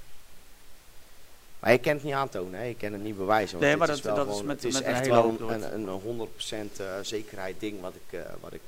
maar 1.60 1.72
je 1.72 1.78
kan 1.78 1.94
het 1.94 2.04
niet 2.04 2.14
aantonen, 2.14 2.60
hè? 2.60 2.66
je 2.66 2.76
kan 2.76 2.92
het 2.94 3.04
niet 3.04 3.18
bewijzen. 3.18 3.60
Nee, 3.60 3.78
maar 3.78 3.90
is 3.90 4.02
dat- 4.02 4.16
wel 4.16 4.26
dat 4.26 4.36
is 4.36 4.42
met- 4.42 4.56
het 4.56 4.66
is 4.66 4.74
met 4.74 4.84
een 4.84 4.90
echt 4.90 5.00
hele 5.00 5.14
wel 5.14 5.50
een, 5.52 5.74
een, 5.74 5.88
een 5.88 6.00
100% 6.02 6.80
eh, 6.80 6.86
zekerheid 7.02 7.60
ding 7.60 7.82
wat 7.82 7.94
ik, 7.96 8.20
wat 8.40 8.54
ik 8.54 8.62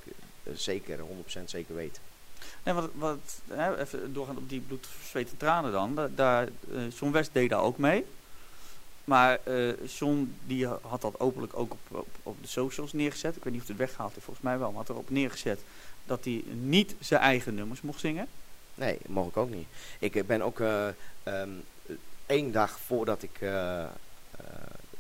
zeker 0.54 1.00
100% 1.00 1.44
zeker 1.46 1.76
weet. 1.76 2.00
Nee, 2.64 2.74
wat, 2.74 2.90
wat 2.96 3.18
hè, 3.48 3.80
even 3.80 4.14
doorgaan 4.14 4.38
op 4.38 4.50
die 4.50 4.60
bloed, 4.60 4.88
zweet 5.10 5.30
en 5.30 5.38
tranen 5.38 5.72
dan. 5.72 5.96
Da- 5.96 6.10
Daar, 6.16 6.48
eh 6.74 6.92
John 7.00 7.12
West 7.12 7.30
deed 7.34 7.50
daar 7.50 7.62
ook 7.62 7.78
mee. 7.78 8.06
Maar 9.04 9.40
eh 9.44 9.88
John 9.98 10.36
die 10.46 10.68
had 10.68 11.02
dat 11.02 11.20
openlijk 11.20 11.58
ook 11.58 11.72
op, 11.72 11.80
op, 11.98 12.08
op 12.24 12.38
de 12.42 12.48
socials 12.48 12.94
neergezet. 12.94 13.36
Ik 13.36 13.44
weet 13.44 13.54
niet 13.54 13.62
of 13.62 13.68
hij 13.68 13.76
het 13.78 13.86
weggehaald 13.86 14.14
heeft, 14.14 14.26
volgens 14.26 14.46
mij 14.46 14.58
wel. 14.60 14.68
Maar 14.70 14.78
had 14.78 14.90
erop 14.90 15.10
neergezet 15.10 15.60
dat 16.06 16.24
hij 16.24 16.44
niet 16.52 16.96
zijn 17.00 17.22
eigen 17.22 17.56
nummers 17.56 17.82
mocht 17.82 18.00
zingen. 18.00 18.28
Nee, 18.76 18.98
dat 19.02 19.08
mag 19.12 19.26
ik 19.28 19.38
ook 19.38 19.50
niet. 19.50 19.68
Ik 20.00 20.16
eh, 20.16 20.24
ben 20.24 20.42
ook 20.42 20.60
eh, 20.60 20.88
ehm, 21.24 21.50
één 22.26 22.52
dag 22.52 22.80
voordat 22.80 23.24
ik. 23.24 23.40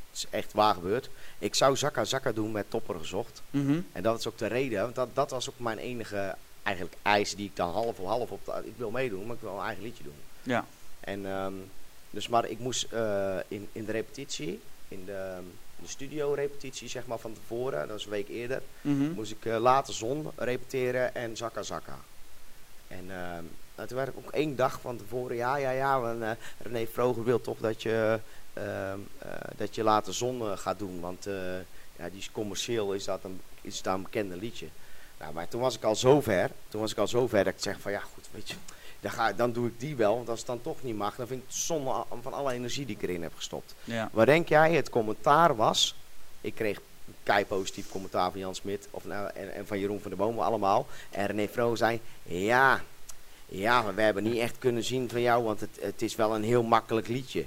Het 0.09 0.17
is 0.17 0.25
echt 0.29 0.53
waar 0.53 0.73
gebeurd. 0.73 1.09
Ik 1.39 1.55
zou 1.55 1.75
Zakka 1.75 2.03
Zakka 2.05 2.31
doen 2.31 2.51
met 2.51 2.69
Topper 2.69 2.95
gezocht. 2.99 3.41
Mhm. 3.51 3.79
En 3.91 4.03
dat 4.03 4.19
is 4.19 4.27
ook 4.27 4.37
de 4.37 4.47
reden. 4.47 4.81
Want 4.81 4.95
dat, 4.95 5.09
dat 5.13 5.29
was 5.31 5.49
ook 5.49 5.59
mijn 5.59 5.77
enige 5.77 6.35
eigenlijk 6.63 6.97
eis 7.01 7.35
die 7.35 7.45
ik 7.45 7.55
dan 7.55 7.71
half 7.71 7.99
of 7.99 8.07
half 8.07 8.31
op. 8.31 8.45
De, 8.45 8.61
ik 8.63 8.73
wil 8.77 8.91
meedoen, 8.91 9.25
maar 9.25 9.35
ik 9.35 9.41
wil 9.41 9.57
een 9.57 9.65
eigen 9.65 9.83
liedje 9.83 10.03
doen. 10.03 10.13
Ja. 10.43 10.65
En 10.99 11.25
ehm, 11.25 11.53
dus, 12.09 12.27
maar 12.27 12.45
ik 12.49 12.59
moest 12.59 12.91
eh, 12.91 13.35
in, 13.47 13.67
in 13.71 13.85
de 13.85 13.91
repetitie, 13.91 14.61
in 14.87 15.05
de, 15.05 15.37
de 15.81 15.87
studio 15.87 16.33
repetitie 16.33 16.87
zeg 16.89 17.05
maar 17.05 17.17
van 17.17 17.33
tevoren, 17.33 17.79
dat 17.79 17.89
was 17.89 18.03
een 18.03 18.09
week 18.11 18.27
eerder, 18.29 18.61
Mhm. 18.81 19.11
moest 19.11 19.31
ik 19.31 19.45
Late 19.45 19.93
Zon 19.93 20.27
repeteren 20.35 21.15
en 21.15 21.37
Zakka 21.37 21.61
Zakka. 21.61 21.97
En 22.87 23.03
ehm, 23.09 23.43
nou, 23.75 23.87
toen 23.87 23.97
werd 23.97 24.09
ik 24.09 24.17
ook 24.17 24.31
één 24.31 24.55
dag 24.55 24.79
van 24.81 24.97
tevoren, 24.97 25.35
ja, 25.35 25.55
ja, 25.55 25.71
ja, 25.71 25.99
want, 25.99 26.21
eh, 26.21 26.31
René 26.57 26.87
Vroger 26.87 27.23
wil 27.23 27.41
toch 27.41 27.57
dat 27.57 27.81
je, 27.81 28.19
dat 29.55 29.75
je 29.75 29.83
Late 29.83 30.11
Zon 30.11 30.41
eh, 30.41 30.57
gaat 30.57 30.79
doen, 30.79 30.99
want 30.99 31.27
eh, 31.27 31.33
ja, 31.95 32.09
die 32.09 32.19
is 32.19 32.31
commercieel, 32.31 32.93
is 32.93 33.05
dat, 33.05 33.23
een, 33.23 33.41
is 33.61 33.81
dat 33.81 33.95
een 33.95 34.03
bekende 34.03 34.35
liedje. 34.35 34.67
Nou, 35.19 35.33
maar 35.33 35.47
toen 35.47 35.61
was 35.61 35.75
ik 35.75 35.83
al 35.83 35.95
zo 35.95 36.21
ver, 36.21 36.51
toen 36.67 36.81
was 36.81 36.91
ik 36.91 36.97
al 36.97 37.07
zo 37.07 37.27
ver 37.27 37.43
dat 37.43 37.53
ik 37.53 37.61
zeg 37.61 37.79
van, 37.79 37.91
ja 37.91 37.99
goed, 38.13 38.27
weet 38.31 38.49
je, 38.49 38.55
dan, 38.99 39.11
ga, 39.11 39.33
dan 39.33 39.51
doe 39.51 39.67
ik 39.67 39.79
die 39.79 39.95
wel, 39.95 40.15
want 40.15 40.29
als 40.29 40.39
het 40.39 40.47
dan 40.47 40.61
toch 40.61 40.83
niet 40.83 40.95
mag, 40.95 41.15
dan 41.15 41.27
vind 41.27 41.41
ik 41.41 41.47
het 41.47 41.57
zonde 41.57 42.03
van 42.21 42.33
alle 42.33 42.53
energie 42.53 42.85
die 42.85 42.95
ik 42.95 43.01
erin 43.01 43.21
heb 43.21 43.35
gestopt. 43.35 43.75
Ja. 43.83 44.09
Waar 44.13 44.25
denk 44.25 44.49
jij 44.49 44.73
het 44.73 44.89
commentaar 44.89 45.55
was? 45.55 45.95
Ik 46.41 46.55
kreeg 46.55 46.79
kei 47.23 47.45
positief 47.45 47.89
commentaar 47.89 48.31
van 48.31 48.39
Jan 48.39 48.55
Smit 48.55 48.87
of, 48.91 49.05
nou, 49.05 49.29
en, 49.33 49.53
en 49.53 49.67
van 49.67 49.79
Jeroen 49.79 50.01
van 50.01 50.09
der 50.09 50.19
Bomen 50.19 50.45
allemaal. 50.45 50.87
En 51.09 51.25
René 51.25 51.47
Vroon 51.47 51.77
zei, 51.77 52.01
ja, 52.23 52.81
ja, 53.45 53.81
maar 53.81 53.95
we 53.95 54.01
hebben 54.01 54.23
niet 54.23 54.37
echt 54.37 54.57
kunnen 54.57 54.83
zien 54.83 55.09
van 55.09 55.21
jou, 55.21 55.43
want 55.43 55.59
het, 55.59 55.77
het 55.81 56.01
is 56.01 56.15
wel 56.15 56.35
een 56.35 56.43
heel 56.43 56.63
makkelijk 56.63 57.07
liedje. 57.07 57.45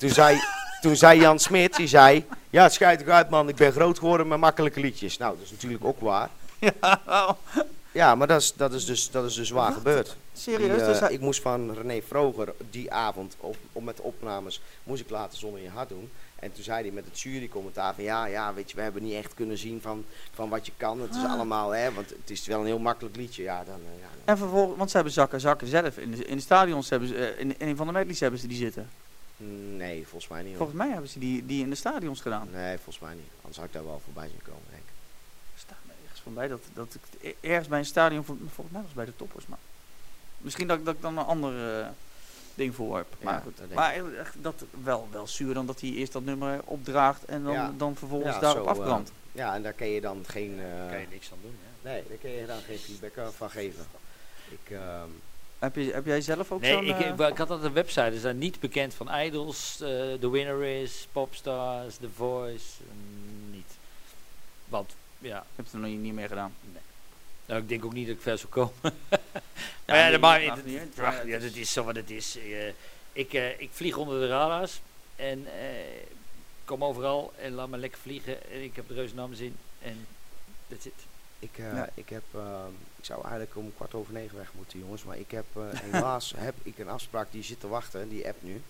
Toen 0.00 0.10
zei, 0.10 0.38
toen 0.80 0.96
zei 0.96 1.20
Jan 1.20 1.38
Smit, 1.38 1.76
die 1.76 1.86
zei, 1.88 2.24
ja, 2.50 2.68
schijt 2.68 3.00
eruit 3.00 3.30
man, 3.30 3.48
ik 3.48 3.56
ben 3.56 3.72
groot 3.72 3.98
geworden 3.98 4.28
met 4.28 4.38
makkelijke 4.38 4.80
liedjes. 4.80 5.16
Nou, 5.18 5.34
dat 5.36 5.44
is 5.44 5.50
natuurlijk 5.50 5.84
ook 5.84 6.00
waar. 6.00 6.28
Ja, 6.80 7.36
Ja, 7.92 8.14
maar 8.14 8.26
dat 8.26 8.40
is, 8.40 8.52
dat 8.56 8.72
is, 8.72 8.84
dus, 8.84 9.10
dat 9.10 9.24
is 9.24 9.34
dus 9.34 9.50
waar 9.50 9.64
Wat? 9.68 9.74
gebeurd. 9.76 10.06
Die, 10.32 10.42
Serieus? 10.42 10.80
eh, 10.80 10.86
dus 10.86 11.00
hij- 11.00 11.12
ik 11.12 11.20
moest 11.20 11.40
van 11.42 11.74
René 11.74 12.02
Vroger 12.08 12.54
die 12.70 12.92
avond 12.92 13.34
op, 13.40 13.56
op 13.72 13.84
met 13.84 13.96
de 13.96 14.02
opnames 14.02 14.60
moest 14.84 15.00
ik 15.00 15.10
laten 15.10 15.38
zonder 15.38 15.60
je 15.62 15.68
hart 15.68 15.88
doen. 15.88 16.10
En 16.38 16.52
toen 16.52 16.64
zei 16.64 16.82
hij 16.82 16.90
met 16.90 17.04
het 17.04 17.20
jurycommentaar 17.20 17.94
van 17.94 18.04
ja, 18.04 18.26
ja, 18.26 18.54
weet 18.54 18.70
je, 18.70 18.76
we 18.76 18.82
hebben 18.82 19.02
niet 19.02 19.14
echt 19.14 19.34
kunnen 19.34 19.58
zien 19.58 19.78
van, 19.82 20.04
van 20.34 20.48
wat 20.48 20.66
je 20.66 20.72
kan. 20.76 21.00
Het 21.00 21.10
is 21.14 21.22
Ah. 21.24 21.32
allemaal, 21.32 21.70
hè, 21.70 21.92
want 21.92 22.08
het 22.10 22.30
is 22.30 22.46
wel 22.46 22.60
een 22.60 22.66
heel 22.66 22.78
makkelijk 22.78 23.16
liedje. 23.16 23.42
Ja, 23.42 23.62
dan, 23.66 23.74
eh, 23.74 24.00
ja, 24.00 24.06
dan- 24.16 24.22
En 24.34 24.38
vervolgens, 24.38 24.76
want 24.78 24.90
ze 24.90 24.96
hebben 24.96 25.14
zakken, 25.14 25.40
zakken 25.40 25.66
zelf. 25.68 25.96
In 25.98 26.10
de, 26.10 26.24
in 26.26 26.36
de 26.36 26.42
stadions 26.42 26.90
hebben 26.90 27.08
ze, 27.08 27.14
eh, 27.26 27.40
in, 27.40 27.54
in 27.58 27.68
een 27.68 27.76
van 27.76 27.86
de 27.86 27.92
medleys 27.92 28.20
hebben 28.20 28.40
ze 28.40 28.46
die 28.46 28.56
zitten. 28.58 28.90
Nee, 29.76 30.06
volgens 30.06 30.30
mij 30.30 30.38
niet. 30.42 30.48
Hoor. 30.48 30.56
Volgens 30.56 30.78
mij 30.78 30.88
hebben 30.90 31.08
ze 31.10 31.18
die, 31.18 31.46
die 31.46 31.62
in 31.62 31.70
de 31.70 31.76
stadions 31.76 32.20
gedaan. 32.20 32.48
Nee, 32.52 32.76
volgens 32.76 32.98
mij 32.98 33.14
niet. 33.14 33.30
Anders 33.36 33.56
had 33.56 33.66
ik 33.66 33.72
daar 33.72 33.84
wel 33.84 34.00
voorbij 34.04 34.28
zien 34.28 34.42
komen, 34.42 34.62
denk 34.70 34.82
ik. 34.82 34.88
Er 35.54 35.58
staat 35.60 35.78
me 35.86 35.92
ergens 36.02 36.20
van 36.20 36.34
bij 36.34 36.48
dat, 36.48 36.60
dat 36.74 36.94
ik 36.94 37.22
e- 37.40 37.48
ergens 37.48 37.68
bij 37.68 37.78
een 37.78 37.84
stadion, 37.84 38.24
vol- 38.24 38.36
volgens 38.36 38.70
mij 38.70 38.80
was 38.80 38.90
het 38.90 38.94
bij 38.94 39.04
de 39.04 39.16
toppers, 39.16 39.46
maar 39.46 39.58
misschien 40.38 40.66
dat, 40.66 40.78
ik- 40.78 40.84
dat 40.84 40.94
ik 40.94 41.02
dan 41.02 41.18
een 41.18 41.24
ander 41.24 41.78
eh, 41.80 41.86
ding 42.54 42.74
voor 42.74 42.96
heb. 42.96 43.06
Maar 43.22 43.34
Ja, 43.34 43.40
goed, 43.40 43.58
dat 43.58 43.68
maar 43.68 43.94
echt 44.18 44.34
dat 44.42 44.64
wel, 44.82 45.08
wel 45.10 45.26
zuur 45.26 45.54
dan 45.54 45.66
dat 45.66 45.80
hij 45.80 45.90
eerst 45.90 46.12
dat 46.12 46.24
nummer 46.24 46.60
opdraagt 46.64 47.24
en 47.24 47.42
dan, 47.42 47.52
Ja. 47.52 47.72
dan 47.76 47.96
vervolgens 47.96 48.34
Ja, 48.34 48.40
daarop 48.40 48.66
afbrandt. 48.66 49.12
Ja, 49.32 49.54
en 49.54 49.62
daar 49.62 49.72
kun 49.72 49.86
je 49.86 50.00
dan 50.00 50.24
geen... 50.26 50.58
eh, 50.60 50.76
Daar 50.78 50.90
kan 50.90 51.00
je 51.00 51.06
niks 51.10 51.32
aan 51.32 51.38
doen. 51.42 51.56
Ja. 51.82 51.90
Nee, 51.90 52.02
daar 52.08 52.16
kun 52.16 52.30
je 52.30 52.46
dan 52.46 52.60
geen 52.60 52.78
feedback 52.78 53.14
eh, 53.16 53.28
van 53.28 53.50
geven. 53.50 53.86
Ik, 54.48 54.70
ehm, 54.70 55.08
heb, 55.60 55.74
je, 55.74 55.92
heb 55.92 56.06
jij 56.06 56.20
zelf 56.20 56.52
ook 56.52 56.60
Nee, 56.60 56.72
zo'n... 56.72 56.84
ik, 56.84 57.00
eh, 57.00 57.28
ik 57.28 57.36
had 57.36 57.50
altijd 57.50 57.62
een 57.62 57.72
website, 57.72 58.14
is 58.14 58.22
daar 58.22 58.34
niet 58.34 58.60
bekend 58.60 58.94
van 58.94 59.14
Idols, 59.14 59.80
eh 59.80 59.88
The 60.20 60.30
Winner 60.30 60.62
is, 60.64 61.08
Popstars, 61.12 61.96
The 61.96 62.10
Voice, 62.14 62.66
mm, 62.92 63.50
niet. 63.50 63.76
Want, 64.68 64.94
ja, 65.18 65.38
ik 65.38 65.56
heb 65.56 65.64
het 65.64 65.74
nog 65.74 65.90
niet 65.90 66.12
meer 66.12 66.28
gedaan. 66.28 66.54
nou, 67.46 67.60
ik 67.60 67.68
denk 67.68 67.84
ook 67.84 67.92
niet 67.92 68.06
dat 68.06 68.16
ik 68.16 68.22
ver 68.22 68.38
zou 68.38 68.52
komen. 68.52 68.72
Ja, 69.86 70.18
maar 70.18 70.42
ja, 70.42 70.54
nee, 70.54 70.78
dat 70.78 70.84
niet 70.84 71.30
Ja, 71.30 71.38
dat 71.38 71.54
is 71.54 71.72
zo 71.72 71.84
wat 71.84 71.96
het 71.96 72.10
is. 72.10 72.36
Eh, 72.38 72.68
ik, 73.12 73.32
eh, 73.32 73.60
ik 73.60 73.70
vlieg 73.72 73.96
onder 73.96 74.20
de 74.20 74.26
radars 74.26 74.80
en 75.16 75.46
eh, 75.46 76.06
kom 76.64 76.84
overal 76.84 77.32
en 77.38 77.52
laat 77.52 77.68
me 77.68 77.78
lekker 77.78 78.00
vliegen. 78.00 78.50
En 78.50 78.62
ik 78.62 78.76
heb 78.76 78.88
de 78.88 78.94
reuze 78.94 79.14
naar 79.14 79.26
mijn 79.26 79.38
zin 79.38 79.56
en 79.82 80.06
that's 80.68 80.84
it. 80.84 81.09
Ik, 81.40 81.50
eh, 81.58 81.74
Ja. 81.74 81.88
ik 81.94 82.08
heb... 82.08 82.22
ehm, 82.34 82.70
ik 82.96 83.04
zou 83.04 83.20
eigenlijk 83.22 83.56
om 83.56 83.72
kwart 83.76 83.94
over 83.94 84.12
negen 84.12 84.36
weg 84.36 84.50
moeten, 84.56 84.78
jongens. 84.78 85.04
Maar 85.04 85.18
ik 85.18 85.30
heb 85.30 85.44
eh, 85.56 85.62
helaas 85.72 86.32
heb 86.36 86.54
ik 86.62 86.78
een 86.78 86.88
afspraak 86.88 87.26
die 87.30 87.42
zit 87.42 87.60
te 87.60 87.68
wachten. 87.68 88.08
Die 88.08 88.26
app 88.28 88.36
nu. 88.42 88.60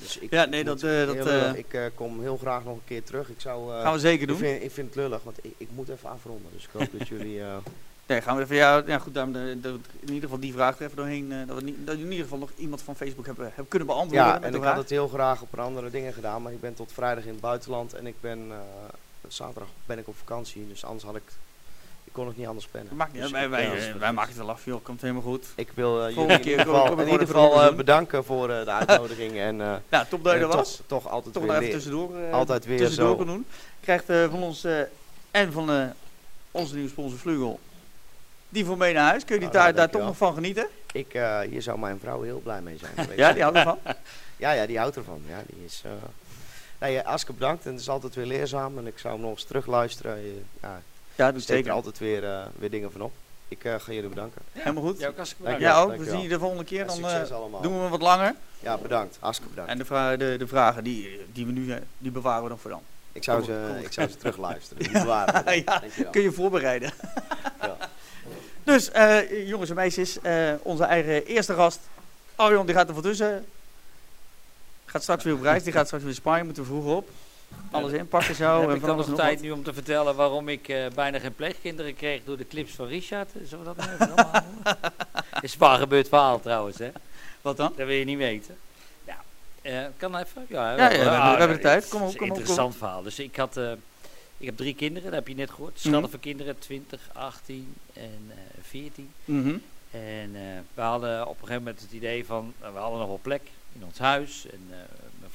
Dus 0.00 0.18
ik 0.18 0.30
Ja, 0.30 0.44
nee, 0.44 0.64
dat, 0.64 0.82
eh, 0.82 1.06
dat, 1.06 1.14
heel 1.14 1.26
eh, 1.26 1.54
ik 1.54 1.74
eh, 1.74 1.84
kom 1.94 2.20
heel 2.20 2.36
graag 2.36 2.64
nog 2.64 2.74
een 2.74 2.84
keer 2.84 3.02
terug. 3.04 3.28
Ik 3.28 3.40
zou... 3.40 3.74
eh, 3.74 3.82
gaan 3.82 3.92
we 3.92 3.98
zeker 3.98 4.22
ik, 4.22 4.28
doen. 4.28 4.36
vind, 4.36 4.62
ik 4.62 4.70
vind 4.70 4.86
het 4.86 4.96
lullig, 4.96 5.22
want 5.22 5.44
ik, 5.44 5.54
ik 5.56 5.68
moet 5.74 5.88
even 5.88 6.08
afronden. 6.10 6.52
Dus 6.54 6.64
ik 6.64 6.70
hoop 6.72 6.98
dat 6.98 7.08
jullie... 7.08 7.40
eh, 7.42 7.56
Nee, 8.06 8.20
gaan 8.20 8.36
we 8.36 8.42
even, 8.42 8.56
ja, 8.56 8.82
ja 8.86 8.98
goed, 8.98 9.14
daarom 9.14 9.32
de, 9.32 9.58
de- 9.60 9.68
in 10.00 10.06
ieder 10.08 10.22
geval 10.22 10.38
die 10.38 10.52
vraag 10.52 10.78
er 10.78 10.84
even 10.84 10.96
doorheen. 10.96 11.32
eh, 11.32 11.46
dat, 11.46 11.56
we 11.58 11.62
niet, 11.62 11.86
dat 11.86 11.94
in 11.96 12.02
ieder 12.02 12.18
geval 12.22 12.38
nog 12.38 12.50
iemand 12.56 12.82
van 12.82 12.96
Facebook 12.96 13.26
hebben, 13.26 13.44
hebben 13.46 13.68
kunnen 13.68 13.88
beantwoorden. 13.88 14.26
ja, 14.28 14.40
en 14.42 14.54
ik 14.54 14.60
vraag. 14.60 14.72
had 14.72 14.82
het 14.82 14.90
heel 14.90 15.08
graag 15.08 15.40
op 15.42 15.58
andere 15.58 15.90
dingen 15.90 16.12
gedaan. 16.12 16.42
Maar 16.42 16.52
ik 16.52 16.60
ben 16.60 16.74
tot 16.74 16.92
vrijdag 16.92 17.24
in 17.24 17.30
het 17.32 17.40
buitenland. 17.40 17.94
En 17.94 18.06
ik 18.06 18.14
ben... 18.20 18.38
eh, 18.50 18.58
zaterdag 19.28 19.68
ben 19.86 19.98
ik 19.98 20.08
op 20.08 20.16
vakantie. 20.16 20.68
Dus 20.68 20.84
anders 20.84 21.04
had 21.04 21.16
ik... 21.16 21.22
Ik 22.08 22.14
kon 22.14 22.26
het 22.26 22.36
niet 22.36 22.46
anders 22.46 22.66
plannen. 22.66 22.96
Maakt 22.96 23.12
niet 23.12 23.22
Dus 23.22 23.34
uit, 23.34 23.50
wij, 23.50 23.70
wij, 23.70 23.94
wij 23.98 24.12
maken 24.12 24.30
het 24.30 24.38
wel 24.40 24.50
af, 24.50 24.64
joh, 24.64 24.82
komt 24.84 25.00
helemaal 25.00 25.22
goed. 25.22 25.46
Ik 25.54 25.68
wil 25.74 26.06
eh, 26.06 26.14
jullie 26.14 26.30
in 26.32 26.40
keer 26.40 26.50
ieder 26.58 26.64
geval, 26.74 26.98
in 26.98 27.08
ieder 27.08 27.26
geval 27.26 27.62
eh, 27.62 27.74
bedanken 27.74 28.24
voor 28.24 28.50
eh, 28.50 28.64
de 28.64 28.70
uitnodiging. 28.86 29.38
En 29.38 29.60
eh, 29.60 29.74
Ja, 29.88 30.04
top 30.04 30.24
dat 30.24 30.32
je 30.32 30.38
er 30.40 30.46
was. 30.46 30.76
toch, 30.76 30.86
toch 31.02 31.08
altijd 31.12 31.34
Toch 31.34 31.42
weer, 31.42 31.56
even 31.56 31.70
tussendoor, 31.70 32.16
eh, 32.16 32.32
altijd 32.32 32.64
weer 32.64 32.78
tussendoor 32.78 33.16
zo. 33.16 33.24
doen. 33.24 33.46
Krijgt 33.80 34.08
eh, 34.10 34.30
van 34.30 34.42
ons 34.42 34.64
eh, 34.64 34.80
en 35.30 35.52
van 35.52 35.92
onze 36.50 36.74
nieuwe 36.74 36.88
sponsor 36.90 37.18
Vlugel 37.18 37.60
die 38.48 38.64
voor 38.64 38.76
mee 38.76 38.94
naar 38.94 39.08
huis. 39.08 39.24
Kun 39.24 39.34
je 39.34 39.40
die 39.40 39.50
Nou, 39.50 39.62
daar, 39.64 39.74
daar 39.74 39.90
toch 39.90 40.02
nog 40.02 40.16
van 40.16 40.34
genieten? 40.34 40.66
Ik, 40.92 41.14
eh, 41.14 41.40
hier 41.40 41.62
zou 41.62 41.78
mijn 41.78 41.98
vrouw 42.00 42.22
heel 42.22 42.40
blij 42.40 42.60
mee 42.60 42.78
zijn. 42.78 43.08
Ja, 43.16 43.32
die 43.32 43.42
houdt 43.42 43.56
ervan. 43.56 43.78
ja, 44.36 44.52
ja, 44.52 44.66
die 44.66 44.78
houdt 44.78 44.96
ervan. 44.96 45.22
Ja, 45.28 45.42
die 45.46 45.64
is, 45.64 45.82
nee, 46.78 47.00
Aske 47.00 47.32
bedankt. 47.32 47.64
En 47.66 47.70
het 47.72 47.80
is 47.80 47.88
altijd 47.88 48.14
weer 48.14 48.26
leerzaam. 48.26 48.78
En 48.78 48.86
ik 48.86 48.98
zou 48.98 49.12
hem 49.14 49.22
nog 49.22 49.30
eens 49.30 49.44
terugluisteren. 49.44 50.44
Ja, 50.62 50.82
Ja, 51.18 51.26
er 51.26 51.32
doe 51.32 51.42
zeker. 51.42 51.72
altijd 51.72 51.98
weer, 51.98 52.24
eh, 52.24 52.46
weer 52.58 52.70
dingen 52.70 52.92
van 52.92 53.00
op. 53.00 53.12
Ik 53.48 53.64
eh, 53.64 53.74
ga 53.78 53.92
jullie 53.92 54.08
bedanken. 54.08 54.42
Helemaal 54.52 54.82
goed. 54.82 55.00
Dank 55.00 55.58
Ja, 55.58 55.80
ook. 55.80 55.96
We 55.96 56.04
zien 56.04 56.20
je 56.20 56.28
de 56.28 56.38
volgende 56.38 56.64
keer. 56.64 56.86
Dan 56.86 56.96
succes 56.96 57.30
eh, 57.30 57.36
allemaal. 57.36 57.60
doen 57.60 57.74
we 57.74 57.80
hem 57.80 57.90
wat 57.90 58.02
langer. 58.02 58.34
Ja, 58.60 58.78
bedankt. 58.78 59.16
Aske 59.20 59.46
bedankt. 59.48 59.70
En 59.70 59.78
de, 59.78 59.84
vra 59.84 60.16
de, 60.16 60.36
de 60.38 60.46
vragen 60.46 60.84
die, 60.84 61.20
die 61.32 61.46
we 61.46 61.52
nu 61.52 61.74
die 61.98 62.10
bewaren 62.10 62.42
we 62.42 62.48
dan 62.48 62.58
voor 62.58 62.70
dan. 62.70 62.82
ik, 63.12 63.24
zou 63.24 63.44
ze, 63.44 63.80
ik 63.82 63.92
zou 63.92 64.08
ze 64.08 64.16
terugluisteren. 64.16 64.82
Die 64.82 64.92
bewaren 65.02 65.44
we 65.44 65.64
dan. 65.64 65.80
Ja. 65.96 66.10
Kun 66.10 66.22
je 66.22 66.32
voorbereiden. 66.32 66.92
Ja. 67.60 67.76
Dus, 68.64 68.90
eh, 68.90 69.48
jongens 69.48 69.70
en 69.70 69.76
meisjes, 69.76 70.20
eh, 70.20 70.52
onze 70.62 70.84
eigen 70.84 71.24
eerste 71.24 71.54
gast, 71.54 71.80
Arjon, 72.36 72.66
die 72.66 72.74
gaat 72.74 72.88
er 72.88 72.94
voor 72.94 73.02
tussen. 73.02 73.46
Gaat 74.84 75.02
straks 75.02 75.24
weer 75.24 75.34
op 75.34 75.42
reis, 75.42 75.62
die 75.62 75.72
gaat 75.72 75.86
straks 75.86 76.02
weer 76.02 76.12
in 76.12 76.18
Spanje, 76.18 76.44
moeten 76.44 76.62
we 76.62 76.68
vroeger 76.68 76.94
op. 76.94 77.08
Alles 77.70 77.92
inpakken 77.92 78.34
zo. 78.34 78.60
heb 78.60 78.68
en 78.68 78.74
ik 78.76 78.82
dan 78.82 78.96
nog 78.96 79.14
tijd 79.14 79.34
wat. 79.34 79.42
nu 79.42 79.50
om 79.50 79.62
te 79.62 79.72
vertellen 79.74 80.14
waarom 80.16 80.48
ik 80.48 80.68
eh, 80.68 80.86
bijna 80.94 81.18
geen 81.18 81.34
pleegkinderen 81.34 81.94
kreeg 81.96 82.20
door 82.24 82.36
de 82.36 82.46
clips 82.46 82.72
van 82.72 82.86
Richard? 82.86 83.30
Zullen 83.44 83.64
we 83.64 83.74
dat 83.74 83.76
nou 83.76 83.90
even 83.90 84.16
allemaal? 84.16 84.42
Is 85.40 85.52
een 85.52 85.58
waar 85.58 85.78
gebeurd 85.78 86.08
verhaal 86.08 86.40
trouwens, 86.40 86.78
hè? 86.78 86.90
Wat 87.40 87.56
dan? 87.56 87.72
Dat 87.76 87.86
wil 87.86 87.96
je 87.96 88.04
niet 88.04 88.18
weten. 88.18 88.56
Ja, 89.04 89.16
eh, 89.62 89.84
kan 89.96 90.16
even? 90.16 90.46
Ja, 90.48 90.70
Ja, 90.70 90.76
wel, 90.76 90.90
ja, 90.90 90.98
we 90.98 91.04
ah, 91.04 91.12
hebben- 91.12 91.32
we 91.32 91.38
hebben 91.38 91.56
de 91.56 91.62
tijd. 91.62 91.88
Kom 91.88 92.02
op, 92.02 92.06
kom 92.06 92.12
op, 92.12 92.18
kom 92.18 92.28
interessant 92.28 92.76
verhaal. 92.76 93.02
Dus 93.02 93.18
ik 93.18 93.36
had, 93.36 93.56
eh, 93.56 93.72
ik 94.38 94.46
heb 94.46 94.56
drie 94.56 94.74
kinderen, 94.74 95.10
dat 95.10 95.18
heb 95.18 95.28
je 95.28 95.34
net 95.34 95.50
gehoord. 95.50 95.84
Mhm. 95.84 95.88
Schattige 95.88 96.18
kinderen, 96.18 96.58
20, 96.58 97.00
18 97.12 97.74
en 97.92 98.30
eh 98.30 98.36
14. 98.62 99.10
Mhm. 99.24 99.56
En 99.90 100.32
we 100.74 100.80
hadden 100.80 101.20
op 101.22 101.28
een 101.34 101.46
gegeven 101.46 101.62
moment 101.62 101.80
het 101.80 101.92
idee 101.92 102.26
van, 102.26 102.52
eh, 102.60 102.72
we 102.72 102.78
hadden 102.78 102.98
nog 102.98 103.08
wel 103.08 103.20
plek 103.22 103.42
in 103.74 103.84
ons 103.84 103.98
huis. 103.98 104.46
En 104.52 104.68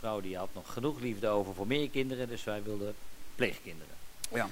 vrouw 0.04 0.22
die 0.22 0.38
had 0.38 0.50
nog 0.54 0.74
genoeg 0.74 1.00
liefde 1.00 1.28
over 1.28 1.54
voor 1.54 1.68
meer 1.68 1.90
kinderen, 1.90 2.28
dus 2.28 2.44
wij 2.44 2.64
wilden 2.64 2.96
pleegkinderen. 3.36 3.96
Ja. 4.32 4.50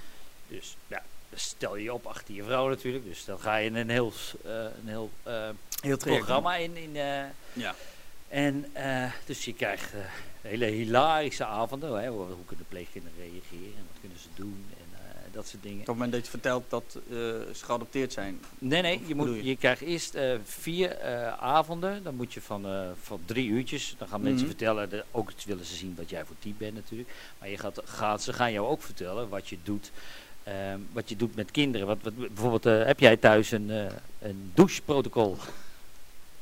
Dus 0.48 0.76
ja, 0.88 1.04
dan 1.30 1.40
stel 1.40 1.76
je 1.76 1.94
op 1.94 2.06
achter 2.06 2.34
je 2.34 2.44
vrouw 2.44 2.70
natuurlijk. 2.70 3.06
Dus 3.06 3.26
dan 3.26 3.40
ga 3.40 3.56
je 3.56 3.70
een 3.70 3.90
heel, 3.90 4.14
eh, 4.46 4.52
een 4.64 4.88
heel 4.88 5.10
eh, 5.24 5.50
Heel 5.82 5.98
programma 5.98 6.56
in. 6.56 6.78
in 6.78 6.96
eh, 6.96 7.24
Ja. 7.54 7.76
en 8.28 8.72
dus 9.26 9.46
je 9.46 9.54
krijgt 9.54 9.94
hele 10.42 10.66
hilarische 10.66 11.46
avonden. 11.46 12.02
Hè, 12.02 12.10
hoe, 12.10 12.26
hoe 12.26 12.46
kunnen 12.46 12.66
pleegkinderen 12.70 13.18
reageren 13.18 13.78
en 13.78 13.86
wat 13.92 14.00
kunnen 14.00 14.20
ze 14.20 14.28
doen 14.36 14.66
en 14.78 14.81
dat 15.32 15.48
soort 15.48 15.64
dingen. 15.64 15.80
Op 15.80 15.86
het 15.86 15.96
moment 15.96 16.12
dat 16.14 16.24
je 16.24 16.30
vertelt 16.30 16.64
dat 16.70 16.84
eh, 16.96 17.16
ze 17.54 17.64
geadopteerd 17.66 18.14
zijn. 18.14 18.40
Nee, 18.58 18.82
nee, 18.82 19.02
je, 19.06 19.16
moet, 19.16 19.28
je? 19.28 19.44
je 19.44 19.56
krijgt 19.56 19.82
eerst 19.82 20.16
eh, 20.16 20.32
vier 20.44 20.92
eh, 20.92 21.34
avonden. 21.34 22.04
Dan 22.04 22.16
moet 22.16 22.34
je 22.34 22.42
van, 22.42 22.66
van 23.02 23.20
drie 23.26 23.48
uurtjes. 23.48 23.96
Dan 23.98 24.08
gaan 24.08 24.22
mensen 24.22 24.40
Mhm. 24.40 24.48
vertellen, 24.48 24.90
de, 24.90 25.04
ook 25.12 25.32
willen 25.46 25.66
ze 25.66 25.76
zien 25.76 25.94
wat 25.98 26.10
jij 26.10 26.26
voor 26.26 26.36
type 26.40 26.56
bent 26.58 26.74
natuurlijk. 26.74 27.10
Maar 27.40 27.50
je 27.50 27.58
gaat, 27.58 27.82
gaat, 27.84 28.22
ze 28.24 28.34
gaan 28.34 28.52
jou 28.52 28.68
ook 28.68 28.82
vertellen 28.82 29.30
wat 29.30 29.48
je 29.50 29.58
doet. 29.64 29.92
ehm, 30.44 30.80
wat 30.92 31.10
je 31.10 31.16
doet 31.16 31.36
met 31.36 31.52
kinderen. 31.52 31.88
Wat, 31.88 31.98
wat, 32.04 32.16
bijvoorbeeld, 32.18 32.64
heb 32.64 33.00
jij 33.00 33.18
thuis 33.18 33.52
een, 33.52 33.70
een 34.20 34.52
doucheprotocol? 34.54 35.38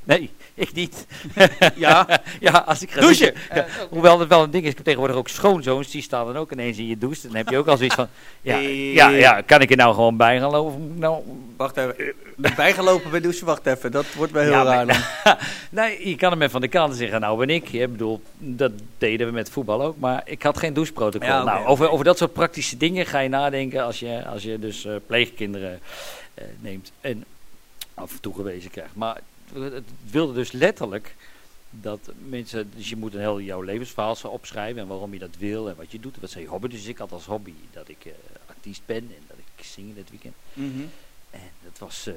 Nee, 0.10 0.30
ik 0.54 0.74
niet. 0.74 1.06
Ja, 1.76 2.22
ja, 2.40 2.52
als 2.52 2.82
ik 2.82 2.92
ga 2.92 3.02
douchen! 3.02 3.34
Ja, 3.54 3.66
hoewel 3.90 4.20
het 4.20 4.30
wel 4.30 4.44
een 4.44 4.52
ding 4.52 4.64
is, 4.64 4.70
ik 4.70 4.76
heb 4.76 4.86
tegenwoordig 4.86 5.18
ook 5.18 5.28
schoonzoons, 5.28 5.92
die 5.92 6.02
staan 6.02 6.26
dan 6.26 6.38
ook 6.38 6.52
ineens 6.52 6.78
in 6.78 6.88
je 6.88 6.98
douche. 6.98 7.28
Dan 7.28 7.36
heb 7.36 7.50
je 7.50 7.58
ook 7.58 7.68
al 7.68 7.78
zoiets 7.78 7.96
van, 7.96 8.08
ja, 8.42 8.54
Hey. 8.54 8.92
ja, 8.92 9.10
ja 9.10 9.42
kan 9.42 9.62
ik 9.62 9.70
er 9.70 9.78
nou 9.78 9.94
gewoon 9.94 10.18
bij 10.18 10.40
gaan 10.40 10.52
lopen? 10.52 10.98
Nou, 10.98 11.24
Wacht 11.58 11.78
even. 11.78 12.14
Bijgelopen 12.56 13.12
bij 13.12 13.20
douchen? 13.20 13.46
Wacht 13.46 13.66
even. 13.66 13.92
Dat 13.92 14.06
wordt 14.14 14.32
wel 14.32 14.42
heel 14.42 14.52
Ja, 14.52 14.64
raar 14.64 14.86
maar-. 14.86 15.38
Nee, 15.70 16.10
je 16.10 16.16
kan 16.16 16.32
hem 16.32 16.40
even 16.40 16.52
van 16.52 16.62
de 16.62 16.68
kant 16.68 16.96
zeggen, 16.96 17.22
nou 17.22 17.38
ben 17.38 17.50
ik. 17.50 17.70
Ik 17.70 17.92
bedoel, 17.92 18.22
dat 18.38 18.72
deden 18.98 19.28
we 19.28 19.34
met 19.34 19.50
voetbal 19.50 19.82
ook, 19.82 20.00
maar 20.00 20.22
ik 20.26 20.44
had 20.44 20.58
geen 20.58 20.74
doucheprotocol. 20.74 21.28
Ja, 21.28 21.44
nou, 21.44 21.66
over, 21.66 21.90
over 21.90 22.06
dat 22.06 22.18
soort 22.18 22.34
praktische 22.34 22.78
dingen 22.78 23.06
ga 23.06 23.20
je 23.20 23.30
nadenken 23.30 23.84
als 23.84 24.00
je, 24.00 24.26
als 24.26 24.44
je 24.44 24.60
dus 24.60 24.86
eh, 24.86 24.94
pleegkinderen 25.06 25.80
eh, 26.34 26.44
neemt 26.60 26.92
en 27.02 27.24
af 27.94 28.12
en 28.12 28.20
toe 28.22 28.36
gewezen 28.36 28.72
krijgt. 28.72 28.96
Maar 28.96 29.18
het, 29.54 29.84
wilde 30.10 30.34
dus 30.34 30.52
letterlijk 30.52 31.16
dat 31.70 32.12
mensen, 32.28 32.72
dus 32.76 32.90
je 32.90 32.96
moet 32.96 33.14
een 33.14 33.20
heel 33.20 33.42
jouw 33.42 33.62
levensverhaal 33.62 34.16
opschrijven 34.24 34.82
en 34.82 34.88
waarom 34.88 35.14
je 35.14 35.20
dat 35.20 35.36
wil 35.38 35.70
en 35.70 35.76
wat 35.76 35.92
je 35.92 36.00
doet 36.00 36.20
wat 36.20 36.30
zijn 36.30 36.44
je 36.44 36.50
hobby. 36.50 36.68
Dus 36.68 36.86
ik 36.86 36.98
had 36.98 37.12
als 37.12 37.26
hobby 37.26 37.54
dat 37.72 37.90
ik 37.90 38.06
eh, 38.06 38.12
artiest 38.46 38.82
ben 38.86 38.98
en 38.98 39.24
dat 39.28 39.38
ik 39.38 39.66
zing 39.66 39.90
in 39.90 39.98
het 39.98 40.10
weekend. 40.10 40.36
Mhm. 40.54 40.82
En 41.30 41.50
dat 41.64 41.78
was, 41.80 42.08
eh, 42.08 42.14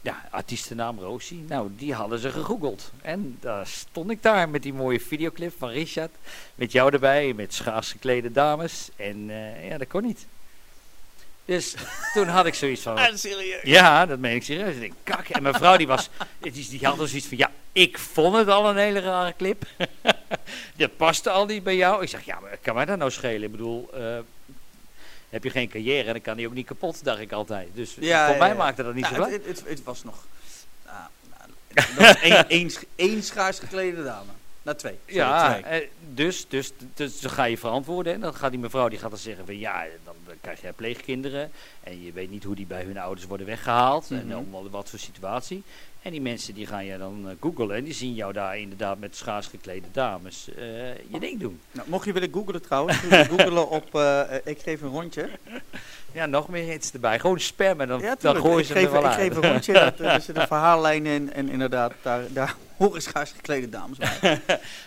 ja, 0.00 0.28
artiestennaam 0.30 0.98
Rosie. 0.98 1.44
Nou, 1.48 1.70
die 1.76 1.94
hadden 1.94 2.18
ze 2.18 2.30
gegoogeld. 2.30 2.92
En 3.02 3.36
daar 3.40 3.66
stond 3.66 4.10
ik 4.10 4.22
daar 4.22 4.48
met 4.48 4.62
die 4.62 4.72
mooie 4.72 5.00
videoclip 5.00 5.52
van 5.58 5.68
Richard. 5.68 6.14
Met 6.54 6.72
jou 6.72 6.92
erbij, 6.92 7.32
met 7.32 7.54
schaars 7.54 7.92
geklede 7.92 8.32
dames. 8.32 8.90
En 8.96 9.30
eh, 9.30 9.68
ja, 9.68 9.78
dat 9.78 9.88
kon 9.88 10.02
niet. 10.02 10.26
Dus 11.46 11.74
toen 12.14 12.28
had 12.28 12.46
ik 12.46 12.54
zoiets 12.54 12.82
van... 12.82 12.96
Ah, 13.06 13.14
serieus? 13.14 13.62
Ja, 13.62 14.06
dat 14.06 14.18
meen 14.18 14.34
ik 14.34 14.42
serieus. 14.42 14.74
Ik 14.74 14.80
denk, 14.80 14.92
kak. 15.02 15.28
En 15.28 15.42
mijn 15.42 15.54
vrouw 15.54 15.76
die 15.76 15.86
was, 15.86 16.08
die, 16.38 16.68
die 16.68 16.86
had 16.86 16.98
dus 16.98 17.08
zoiets 17.10 17.28
van, 17.28 17.36
ja, 17.38 17.50
ik 17.72 17.98
vond 17.98 18.36
het 18.36 18.48
al 18.48 18.68
een 18.70 18.76
hele 18.76 19.00
rare 19.00 19.34
clip. 19.36 19.64
dat 20.76 20.96
paste 20.96 21.30
al 21.30 21.46
niet 21.46 21.62
bij 21.62 21.76
jou. 21.76 22.02
Ik 22.02 22.08
zeg, 22.08 22.24
ja, 22.24 22.40
maar 22.40 22.58
kan 22.62 22.74
mij 22.74 22.84
dat 22.84 22.98
nou 22.98 23.10
schelen? 23.10 23.42
Ik 23.42 23.50
bedoel, 23.50 23.90
eh, 23.94 24.18
heb 25.28 25.44
je 25.44 25.50
geen 25.50 25.68
carrière 25.68 26.06
en 26.06 26.12
dan 26.12 26.22
kan 26.22 26.36
hij 26.36 26.46
ook 26.46 26.54
niet 26.54 26.66
kapot, 26.66 27.04
dacht 27.04 27.20
ik 27.20 27.32
altijd. 27.32 27.68
Dus 27.74 27.94
Ja, 28.00 28.24
voor 28.24 28.34
ja, 28.34 28.40
mij 28.40 28.48
ja. 28.48 28.54
maakte 28.54 28.82
dat 28.82 28.94
niet 28.94 29.02
Nou, 29.10 29.14
zo 29.16 29.22
uit. 29.22 29.46
het, 29.46 29.62
het, 29.66 29.82
was 29.84 30.04
nog... 30.04 30.26
ah, 30.86 30.92
nou, 31.36 31.50
dat 31.74 32.06
was 32.06 32.20
één, 32.22 32.48
één, 32.58 32.70
sch- 32.70 32.82
één 32.96 33.22
schaars 33.22 33.58
geklede 33.58 34.04
dame. 34.04 34.30
Nou, 34.66 34.78
twee. 34.78 34.98
Sorry, 35.06 35.16
Ja, 35.18 35.52
twee. 35.52 35.62
eh, 35.62 35.88
dus, 36.14 36.48
dus, 36.48 36.72
dus 36.94 37.20
dan 37.20 37.30
ga 37.30 37.44
je 37.44 37.58
verantwoorden. 37.58 38.12
En 38.14 38.20
dan 38.20 38.34
gaat 38.34 38.50
die 38.50 38.60
mevrouw 38.60 38.88
die 38.88 38.98
gaat 38.98 39.10
dan 39.10 39.18
zeggen 39.18 39.46
van 39.46 39.58
ja, 39.58 39.84
dan 40.04 40.14
krijg 40.40 40.60
jij 40.60 40.72
pleegkinderen. 40.72 41.50
En 41.82 42.02
je 42.02 42.12
weet 42.12 42.30
niet 42.30 42.44
hoe 42.44 42.54
die 42.54 42.66
bij 42.66 42.82
hun 42.82 42.98
ouders 42.98 43.26
worden 43.26 43.46
weggehaald. 43.46 44.10
Mhm. 44.10 44.20
En 44.20 44.36
om 44.36 44.70
wat 44.70 44.90
voor 44.90 44.98
situatie. 44.98 45.62
En 46.06 46.12
die 46.12 46.20
mensen 46.20 46.54
die 46.54 46.66
gaan 46.66 46.84
je 46.84 46.98
dan 46.98 47.28
eh, 47.28 47.34
googlen. 47.40 47.76
En 47.76 47.84
die 47.84 47.94
zien 47.94 48.14
jou 48.14 48.32
daar 48.32 48.58
inderdaad 48.58 48.98
met 48.98 49.16
schaars 49.16 49.46
geklede 49.46 49.86
dames 49.92 50.48
eh, 50.56 50.94
je 50.94 51.20
ding 51.20 51.40
doen. 51.40 51.60
Nou, 51.72 51.88
mocht 51.88 52.04
je 52.04 52.12
willen 52.12 52.32
googlen 52.32 52.62
trouwens, 52.62 52.96
googelen 53.30 53.70
op 53.70 53.94
eh, 53.94 54.20
ik 54.44 54.60
geef 54.60 54.80
een 54.80 54.88
rondje. 54.88 55.28
Ja, 56.12 56.26
nog 56.26 56.48
meer 56.48 56.64
hits 56.64 56.92
erbij. 56.92 57.18
Gewoon 57.18 57.40
spammen, 57.40 57.88
dan, 57.88 58.00
Ja, 58.00 58.16
dan 58.20 58.58
ik 58.58 58.64
ze 58.64 58.72
geef, 58.72 58.84
er 58.84 58.90
wel 58.92 59.00
ik 59.00 59.06
uit. 59.06 59.16
geef 59.16 59.36
een 59.36 59.50
rondje, 59.50 59.72
dat, 59.96 60.00
er 60.00 60.20
zit 60.20 60.36
een 60.36 60.46
verhaallijn 60.46 61.06
in 61.06 61.32
en 61.32 61.48
inderdaad, 61.48 61.92
daar, 62.02 62.32
daar 62.32 62.54
horen 62.76 63.02
schaars 63.02 63.30
geklede 63.30 63.68
dames 63.68 63.98
bij. 63.98 64.18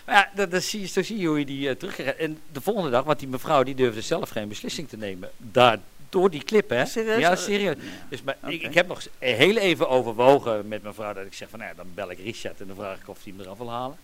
Maar 0.06 0.14
ja, 0.14 0.30
dat, 0.34 0.50
dat 0.50 0.62
zie 0.62 0.80
je, 0.80 0.86
zo 0.86 1.02
zie 1.02 1.18
je 1.18 1.26
hoe 1.26 1.38
je 1.38 1.44
die 1.44 1.68
uh, 1.68 1.74
terugkrijgt. 1.74 2.18
En 2.18 2.38
de 2.52 2.60
volgende 2.60 2.90
dag, 2.90 3.04
want 3.04 3.18
die 3.18 3.28
mevrouw 3.28 3.62
die 3.62 3.74
durfde 3.74 4.00
zelf 4.00 4.30
geen 4.30 4.48
beslissing 4.48 4.88
te 4.88 4.96
nemen. 4.96 5.30
Daar, 5.36 5.78
door 6.10 6.30
die 6.30 6.44
clip, 6.44 6.68
hè? 6.68 6.86
Serieus? 6.86 7.18
Ja, 7.18 7.36
serieus. 7.36 7.76
Dus 8.08 8.22
maar, 8.22 8.36
ik, 8.46 8.74
heb 8.74 8.86
nog 8.86 9.06
heel 9.18 9.56
even 9.56 9.88
overwogen 9.88 10.68
met 10.68 10.82
mijn 10.82 10.94
vrouw 10.94 11.12
dat 11.12 11.26
ik 11.26 11.34
zeg 11.34 11.48
van, 11.48 11.58
nou 11.58 11.70
ja, 11.70 11.76
dan 11.76 11.86
bel 11.94 12.10
ik 12.10 12.18
Richard 12.18 12.60
en 12.60 12.66
dan 12.66 12.76
vraag 12.76 13.00
ik 13.00 13.08
of 13.08 13.24
hij 13.24 13.32
me 13.36 13.42
eraf 13.42 13.58
wil 13.58 13.70
halen. 13.70 13.96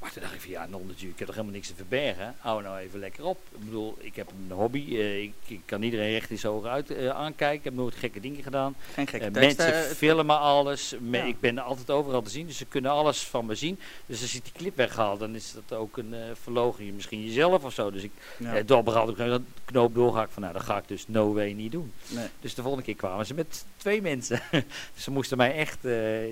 Maar 0.00 0.12
toen 0.12 0.22
dacht 0.22 0.34
ik 0.34 0.40
van, 0.40 0.50
ja, 0.50 0.66
non 0.66 0.86
natuurlijk, 0.86 1.12
ik 1.12 1.18
heb 1.18 1.26
toch 1.26 1.34
helemaal 1.36 1.54
niks 1.56 1.68
te 1.68 1.74
verbergen. 1.74 2.34
Hou 2.38 2.62
nou 2.62 2.78
even 2.78 2.98
lekker 3.00 3.24
op. 3.24 3.38
Ik 3.58 3.64
bedoel, 3.64 3.96
ik 4.00 4.16
heb 4.16 4.30
een 4.30 4.56
hobby. 4.56 4.96
eh, 4.96 5.22
ik, 5.22 5.32
ik 5.46 5.60
kan 5.64 5.82
iedereen 5.82 6.10
recht 6.12 6.30
in 6.30 6.38
zijn 6.38 6.52
ogen 6.52 6.70
uit, 6.70 6.90
eh, 6.90 7.08
aankijken. 7.08 7.58
Ik 7.58 7.64
heb 7.64 7.74
nooit 7.74 7.94
gekke 7.94 8.20
dingen 8.20 8.42
gedaan. 8.42 8.74
Geen 8.94 9.06
gekke 9.06 9.26
Eh, 9.26 9.32
teksten. 9.32 9.70
mensen 9.70 9.96
filmen 9.96 10.38
alles. 10.38 10.94
Me- 11.00 11.16
Ja. 11.16 11.24
Ik 11.24 11.40
ben 11.40 11.58
altijd 11.58 11.90
overal 11.90 12.22
te 12.22 12.30
zien, 12.30 12.46
dus 12.46 12.56
ze 12.56 12.64
kunnen 12.66 12.90
alles 12.90 13.22
van 13.24 13.46
me 13.46 13.54
zien. 13.54 13.78
Dus 14.06 14.22
als 14.22 14.34
ik 14.34 14.42
die 14.44 14.52
clip 14.52 14.76
weghaal, 14.76 15.18
dan 15.18 15.34
is 15.34 15.52
dat 15.52 15.78
ook 15.78 15.96
een 15.96 16.14
verloging. 16.42 16.94
Misschien 16.94 17.24
jezelf 17.24 17.64
of 17.64 17.72
zo. 17.74 17.90
Dus 17.90 18.02
ik 18.02 18.12
ja. 18.36 18.54
eh, 18.56 18.66
door 18.66 18.90
had 18.90 19.08
ik 19.08 19.18
een 19.18 19.46
knoop 19.64 19.94
doorgehakt 19.94 20.32
van, 20.32 20.42
nou, 20.42 20.54
dat 20.54 20.62
ga 20.62 20.78
ik 20.78 20.88
dus 20.88 21.04
no 21.08 21.32
way 21.34 21.52
niet 21.52 21.72
doen. 21.72 21.92
nee. 22.08 22.26
Dus 22.40 22.54
de 22.54 22.62
volgende 22.62 22.84
keer 22.86 22.96
kwamen 22.96 23.26
ze 23.26 23.34
met 23.34 23.64
twee 23.76 24.02
mensen. 24.02 24.40
ze 24.96 25.10
moesten 25.10 25.36
mij 25.36 25.54
echt 25.54 25.84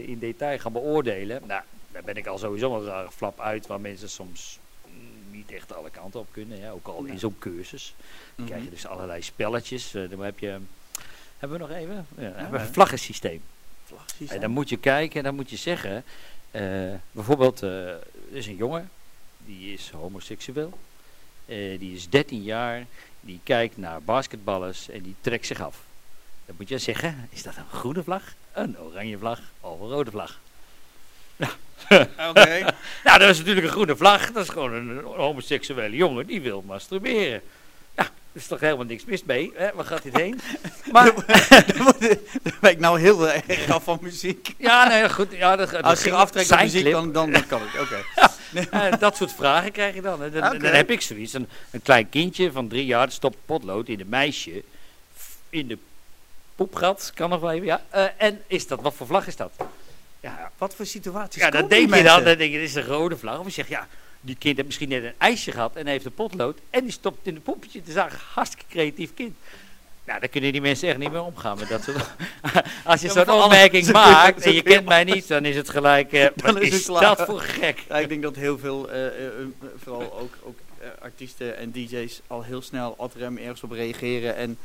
in 0.06 0.18
detail 0.18 0.58
gaan 0.58 0.72
beoordelen. 0.72 1.42
Nou, 1.46 1.62
daar 1.98 2.06
ben 2.14 2.16
ik 2.16 2.26
al 2.26 2.38
sowieso 2.38 2.74
een 2.76 2.84
rare 2.84 3.10
flap 3.10 3.40
uit, 3.40 3.66
waar 3.66 3.80
mensen 3.80 4.08
soms 4.10 4.58
mm, 4.86 5.30
niet 5.30 5.50
echt 5.52 5.74
alle 5.74 5.90
kanten 5.90 6.20
op 6.20 6.26
kunnen. 6.30 6.58
Ja, 6.58 6.70
ook 6.70 6.86
al 6.86 7.04
in 7.04 7.18
zo'n 7.18 7.36
cursus. 7.38 7.94
Dan 7.98 8.44
Mhm. 8.44 8.46
krijg 8.46 8.64
je 8.64 8.70
dus 8.70 8.86
allerlei 8.86 9.22
spelletjes. 9.22 9.94
Eh, 9.94 10.10
dan 10.10 10.20
heb 10.20 10.38
je... 10.38 10.58
Hebben 11.38 11.58
we 11.58 11.66
nog 11.66 11.76
even? 11.76 12.06
Ja, 12.16 12.22
hebben 12.34 12.60
we 12.60 12.66
een 12.66 12.72
vlaggensysteem. 12.72 13.42
Vlaggensysteem. 13.84 14.36
En 14.36 14.40
dan 14.40 14.50
moet 14.50 14.68
je 14.68 14.76
kijken 14.76 15.16
en 15.18 15.24
dan 15.24 15.34
moet 15.34 15.50
je 15.50 15.56
zeggen, 15.56 16.04
eh, 16.50 16.62
bijvoorbeeld, 17.12 17.62
eh, 17.62 17.88
er 17.88 18.00
is 18.30 18.46
een 18.46 18.56
jongen, 18.56 18.90
die 19.44 19.72
is 19.72 19.90
homoseksueel, 19.90 20.78
die 21.78 21.94
is 21.94 22.08
13 22.08 22.42
jaar, 22.42 22.86
die 23.20 23.40
kijkt 23.42 23.76
naar 23.76 24.02
basketballers 24.02 24.88
en 24.88 25.02
die 25.02 25.14
trekt 25.20 25.46
zich 25.46 25.60
af. 25.60 25.80
Dan 26.46 26.54
moet 26.58 26.68
je 26.68 26.78
zeggen, 26.78 27.28
is 27.30 27.42
dat 27.42 27.56
een 27.56 27.68
groene 27.78 28.02
vlag, 28.02 28.22
een 28.52 28.78
oranje 28.78 29.18
vlag 29.18 29.40
of 29.60 29.80
een 29.80 29.88
rode 29.88 30.10
vlag? 30.10 30.40
Oké. 32.28 32.64
Nou, 33.04 33.18
dat 33.18 33.28
is 33.28 33.38
natuurlijk 33.38 33.66
een 33.66 33.72
groene 33.72 33.96
vlag, 33.96 34.32
dat 34.32 34.42
is 34.42 34.48
gewoon 34.48 34.72
een 34.72 35.02
homoseksuele 35.04 35.96
jongen, 35.96 36.26
die 36.26 36.40
wil 36.40 36.62
masturberen. 36.66 37.42
Ja, 37.96 38.02
er 38.02 38.10
is 38.32 38.46
toch 38.46 38.60
helemaal 38.60 38.84
niks 38.84 39.04
mis 39.04 39.24
mee, 39.24 39.52
hè? 39.54 39.68
waar 39.74 39.84
gaat 39.84 40.02
dit 40.02 40.16
heen? 40.16 40.40
Maar, 40.92 41.12
Daar 42.42 42.58
ben 42.60 42.70
ik 42.70 42.78
nou 42.78 43.00
heel 43.00 43.28
erg 43.28 43.70
af 43.70 43.84
van 43.84 43.98
muziek. 44.00 44.54
ja, 44.58 44.88
nee, 44.88 45.10
goed, 45.10 45.32
ja, 45.32 45.56
dat, 45.56 45.70
dat 45.70 45.82
Als 45.82 46.02
je 46.04 46.12
aftrekt 46.12 46.46
zijn 46.46 46.64
muziek, 46.64 46.90
dan, 46.90 47.12
dan, 47.12 47.30
dan 47.30 47.46
kan 47.46 47.60
het. 47.64 47.80
Oké. 47.80 48.04
Eh, 48.70 48.98
dat 48.98 49.16
soort 49.16 49.32
vragen 49.32 49.72
krijg 49.72 49.94
je 49.94 50.00
dan. 50.00 50.20
hè. 50.20 50.30
Dan, 50.30 50.62
heb 50.62 50.90
ik 50.90 51.00
zoiets. 51.00 51.32
Een, 51.32 51.48
een 51.70 51.82
klein 51.82 52.08
kindje 52.08 52.52
van 52.52 52.68
drie 52.68 52.86
jaar 52.86 53.10
stopt 53.10 53.36
potlood 53.46 53.88
in 53.88 54.00
een 54.00 54.08
meisje. 54.08 54.62
In 55.50 55.66
de 55.66 55.78
poepgat, 56.56 57.12
kan 57.14 57.30
nog 57.30 57.40
wel 57.40 57.50
even. 57.50 57.66
Ja. 57.66 57.82
Eh, 57.90 58.04
en 58.16 58.42
is 58.46 58.66
dat, 58.66 58.80
wat 58.80 58.94
voor 58.94 59.06
vlag 59.06 59.26
is 59.26 59.36
dat? 59.36 59.52
Ja, 60.20 60.50
Wat 60.58 60.74
voor 60.74 60.86
situaties 60.86 61.42
ja 61.42 61.50
die 61.50 61.66
denk 61.66 61.94
je 61.94 62.02
dan, 62.02 62.24
dan 62.24 62.38
denk 62.38 62.52
je, 62.52 62.58
dit 62.58 62.68
is 62.68 62.74
een 62.74 62.84
rode 62.84 63.16
vlag. 63.16 63.38
Of 63.38 63.44
je 63.44 63.52
zegt, 63.52 63.68
ja, 63.68 63.88
die 64.20 64.36
kind 64.38 64.54
heeft 64.54 64.66
misschien 64.66 64.88
net 64.88 65.04
een 65.04 65.12
ijsje 65.18 65.52
gehad 65.52 65.76
en 65.76 65.86
heeft 65.86 66.04
een 66.04 66.14
potlood. 66.14 66.58
En 66.70 66.82
die 66.82 66.92
stopt 66.92 67.26
in 67.26 67.34
een 67.34 67.42
poppetje 67.42 67.82
te 67.82 67.92
zagen. 67.92 68.18
Hartstikke 68.34 68.64
creatief 68.68 69.14
kind. 69.14 69.36
Nou, 70.08 70.20
daar 70.20 70.28
kunnen 70.28 70.52
die 70.52 70.60
mensen 70.60 70.88
echt 70.88 70.98
niet 70.98 71.12
meer 71.12 71.22
omgaan 71.22 71.58
met 71.58 71.68
dat 71.68 71.82
soort... 71.82 71.96
Als 72.84 73.00
je 73.00 73.06
Ja, 73.06 73.12
zo'n 73.12 73.42
opmerking 73.42 73.84
ze 73.86 73.92
maakt 73.92 74.42
ze 74.42 74.48
en 74.48 74.54
je 74.54 74.62
kent 74.62 74.84
mij 74.86 75.04
niet, 75.04 75.28
dan 75.28 75.44
is 75.44 75.56
het 75.56 75.68
gelijk... 75.68 76.12
eh, 76.12 76.20
Dan 76.34 76.54
wat 76.54 76.62
is 76.62 76.68
is, 76.68 76.86
het 76.86 77.00
dat 77.00 77.22
voor 77.22 77.40
gek? 77.40 77.84
Ja, 77.88 77.96
ik 77.96 78.08
denk 78.08 78.22
dat 78.22 78.36
heel 78.36 78.58
veel, 78.58 78.90
eh, 78.90 79.06
eh, 79.06 79.32
vooral 79.82 80.18
ook, 80.20 80.34
ook 80.42 80.58
artiesten 81.00 81.56
en 81.56 81.70
DJ's, 81.70 82.20
al 82.26 82.42
heel 82.42 82.62
snel 82.62 82.94
ad 82.98 83.14
rem 83.14 83.38
ergens 83.38 83.62
op 83.62 83.70
reageren. 83.70 84.36
En 84.36 84.58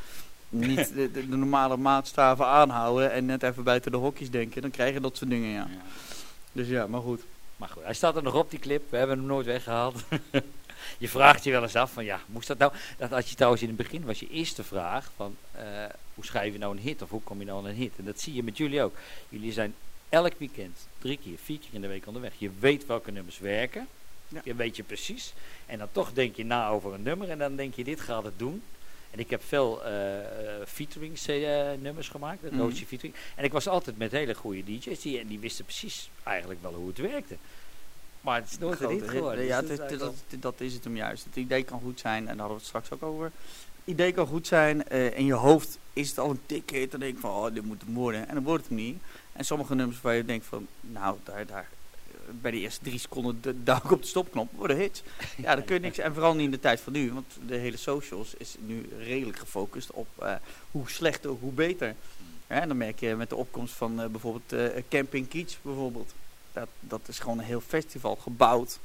niet 0.54 0.94
de, 0.96 1.12
de, 1.12 1.30
de 1.30 1.38
normale 1.38 1.78
maatstaven 1.78 2.46
aanhouden 2.46 3.12
en 3.12 3.26
net 3.26 3.44
even 3.44 3.64
buiten 3.64 3.92
de 3.92 3.98
hokjes 3.98 4.30
denken. 4.30 4.62
Dan 4.62 4.72
krijg 4.72 4.94
je 4.94 5.00
dat 5.00 5.18
soort 5.18 5.30
dingen, 5.30 5.50
ja. 5.50 5.68
Dus 6.52 6.68
ja, 6.68 6.88
maar 6.88 7.02
goed. 7.02 7.22
Maar 7.58 7.70
goed, 7.70 7.84
hij 7.84 7.94
staat 7.94 8.16
er 8.16 8.24
nog 8.24 8.34
op, 8.34 8.50
die 8.50 8.60
clip. 8.60 8.92
We 8.92 8.98
hebben 8.98 9.18
hem 9.18 9.26
nooit 9.26 9.46
weggehaald. 9.46 10.04
je 11.04 11.10
vraagt 11.10 11.44
je 11.44 11.52
wel 11.52 11.62
eens 11.62 11.76
af 11.76 11.92
van, 11.92 12.06
ja, 12.06 12.20
moest 12.26 12.48
dat 12.48 12.58
nou... 12.58 12.74
Dat 12.98 13.10
had 13.10 13.30
je 13.30 13.36
trouwens 13.36 13.62
in 13.62 13.68
het 13.68 13.78
begin, 13.78 14.06
was 14.06 14.20
je 14.20 14.30
eerste 14.30 14.64
vraag 14.64 15.12
van... 15.16 15.36
eh, 15.52 15.64
hoe 16.14 16.26
schrijf 16.26 16.54
je 16.54 16.60
nou 16.60 16.76
een 16.76 16.84
hit 16.84 17.02
of 17.02 17.10
hoe 17.10 17.22
kom 17.22 17.40
je 17.40 17.46
nou 17.46 17.58
aan 17.58 17.66
een 17.66 17.76
hit? 17.76 17.92
En 17.98 18.06
dat 18.06 18.20
zie 18.20 18.34
je 18.34 18.44
met 18.44 18.58
jullie 18.58 18.82
ook. 18.82 18.96
Jullie 19.30 19.52
zijn 19.52 19.76
elk 20.10 20.34
weekend, 20.38 20.88
drie 20.98 21.20
keer, 21.24 21.38
vier 21.44 21.60
keer 21.60 21.70
in 21.72 21.82
de 21.82 21.88
week 21.88 22.08
onderweg. 22.08 22.34
Je 22.38 22.50
weet 22.60 22.86
welke 22.86 23.12
nummers 23.12 23.40
werken. 23.40 23.88
Ja. 24.28 24.42
Je 24.44 24.56
weet 24.56 24.76
je 24.76 24.84
precies. 24.84 25.34
En 25.66 25.78
dan 25.78 25.88
toch 25.92 26.14
denk 26.14 26.36
je 26.36 26.46
na 26.46 26.68
over 26.70 26.94
een 26.94 27.04
nummer 27.04 27.30
en 27.30 27.38
dan 27.38 27.56
denk 27.56 27.76
je, 27.76 27.84
dit 27.84 28.00
gaat 28.00 28.24
het 28.24 28.40
doen. 28.40 28.64
En 29.14 29.20
ik 29.20 29.30
heb 29.30 29.44
veel 29.44 29.84
eh 29.84 30.20
eh, 30.20 30.68
featurings 30.68 31.28
eh, 31.28 31.72
nummers 31.82 32.10
gemaakt. 32.10 32.40
Rootje 32.58 32.86
featuring. 32.86 33.16
En 33.36 33.44
ik 33.44 33.52
was 33.52 33.68
altijd 33.68 33.98
met 33.98 34.12
hele 34.12 34.34
goede 34.36 34.64
DJ's 34.64 35.02
die, 35.02 35.20
en 35.20 35.28
die 35.28 35.40
wisten 35.40 35.66
precies 35.66 36.10
eigenlijk 36.24 36.62
wel 36.62 36.74
hoe 36.74 36.88
het 36.88 36.98
werkte. 36.98 37.36
Maar 38.22 38.36
het 38.42 38.52
is 38.52 38.58
nooit 38.58 38.80
een 38.82 38.90
hit 38.90 39.10
geworden. 39.10 39.46
Ja, 39.46 39.62
dus 39.62 39.70
het- 39.70 39.78
dat 39.78 39.92
is 39.92 40.20
het- 40.30 40.42
dat, 40.42 40.62
is 40.62 40.74
het 40.74 40.84
hem 40.84 40.96
juist. 40.96 41.24
Het 41.26 41.36
idee 41.36 41.64
kan 41.64 41.82
goed 41.82 42.00
zijn, 42.00 42.18
en 42.18 42.38
daar 42.38 42.38
hadden 42.48 42.48
we 42.58 42.62
het 42.62 42.66
straks 42.66 42.92
ook 42.92 43.04
over. 43.04 43.26
Het 43.26 43.34
idee 43.94 44.12
kan 44.12 44.28
goed 44.28 44.48
zijn, 44.48 44.88
eh, 44.88 45.18
in 45.18 45.26
je 45.26 45.34
hoofd 45.34 45.78
is 45.94 46.10
het 46.10 46.20
al 46.20 46.30
een 46.30 46.40
dikke 46.46 46.76
hit. 46.76 46.92
Dan 46.92 47.00
denk 47.00 47.14
ik 47.16 47.20
van, 47.22 47.32
oh, 47.32 47.54
dit 47.54 47.64
moet 47.66 47.82
hem 47.86 47.94
worden. 47.94 48.28
En 48.28 48.34
dan 48.36 48.44
wordt 48.44 48.64
het 48.68 48.74
hem 48.74 48.84
niet. 48.86 48.98
En 49.34 49.46
sommige 49.46 49.76
nummers 49.76 50.02
waar 50.02 50.16
je 50.16 50.26
denkt 50.26 50.46
van, 50.46 50.68
nou, 50.82 51.18
daar, 51.24 51.46
daar, 51.46 51.68
bij 52.42 52.52
de 52.52 52.60
eerste 52.60 52.84
drie 52.84 53.00
seconden 53.00 53.64
duik 53.64 53.84
ik 53.84 53.92
op 53.92 54.02
de 54.02 54.08
stopknop, 54.08 54.52
worden 54.56 54.78
hits. 54.78 55.04
Ja, 55.38 55.56
dan 55.56 55.66
kun 55.66 55.76
je 55.76 55.82
niks. 55.82 55.98
En 55.98 56.14
vooral 56.14 56.34
niet 56.34 56.46
in 56.46 56.52
de 56.52 56.60
tijd 56.60 56.80
van 56.80 56.94
nu, 56.94 57.14
want 57.14 57.38
de 57.48 57.56
hele 57.56 57.78
socials 57.78 58.34
is 58.34 58.56
nu 58.60 58.90
redelijk 58.98 59.38
gefocust 59.38 59.92
op 59.92 60.08
eh, 60.20 60.36
hoe 60.72 60.90
slechter, 60.90 61.30
hoe 61.30 61.52
beter. 61.52 61.96
En 62.48 62.68
dan 62.68 62.78
merk 62.78 63.00
je 63.00 63.16
met 63.16 63.30
de 63.30 63.36
opkomst 63.36 63.74
van 63.74 64.02
eh, 64.02 64.08
bijvoorbeeld 64.08 64.54
eh, 64.54 64.84
Camping 64.90 65.28
Kiets 65.28 65.58
bijvoorbeeld. 65.62 66.14
Dat, 66.54 66.68
dat 66.80 67.08
is 67.08 67.20
gewoon 67.20 67.40
een 67.40 67.46
heel 67.46 67.62
festival 67.62 68.16
gebouwd 68.16 68.80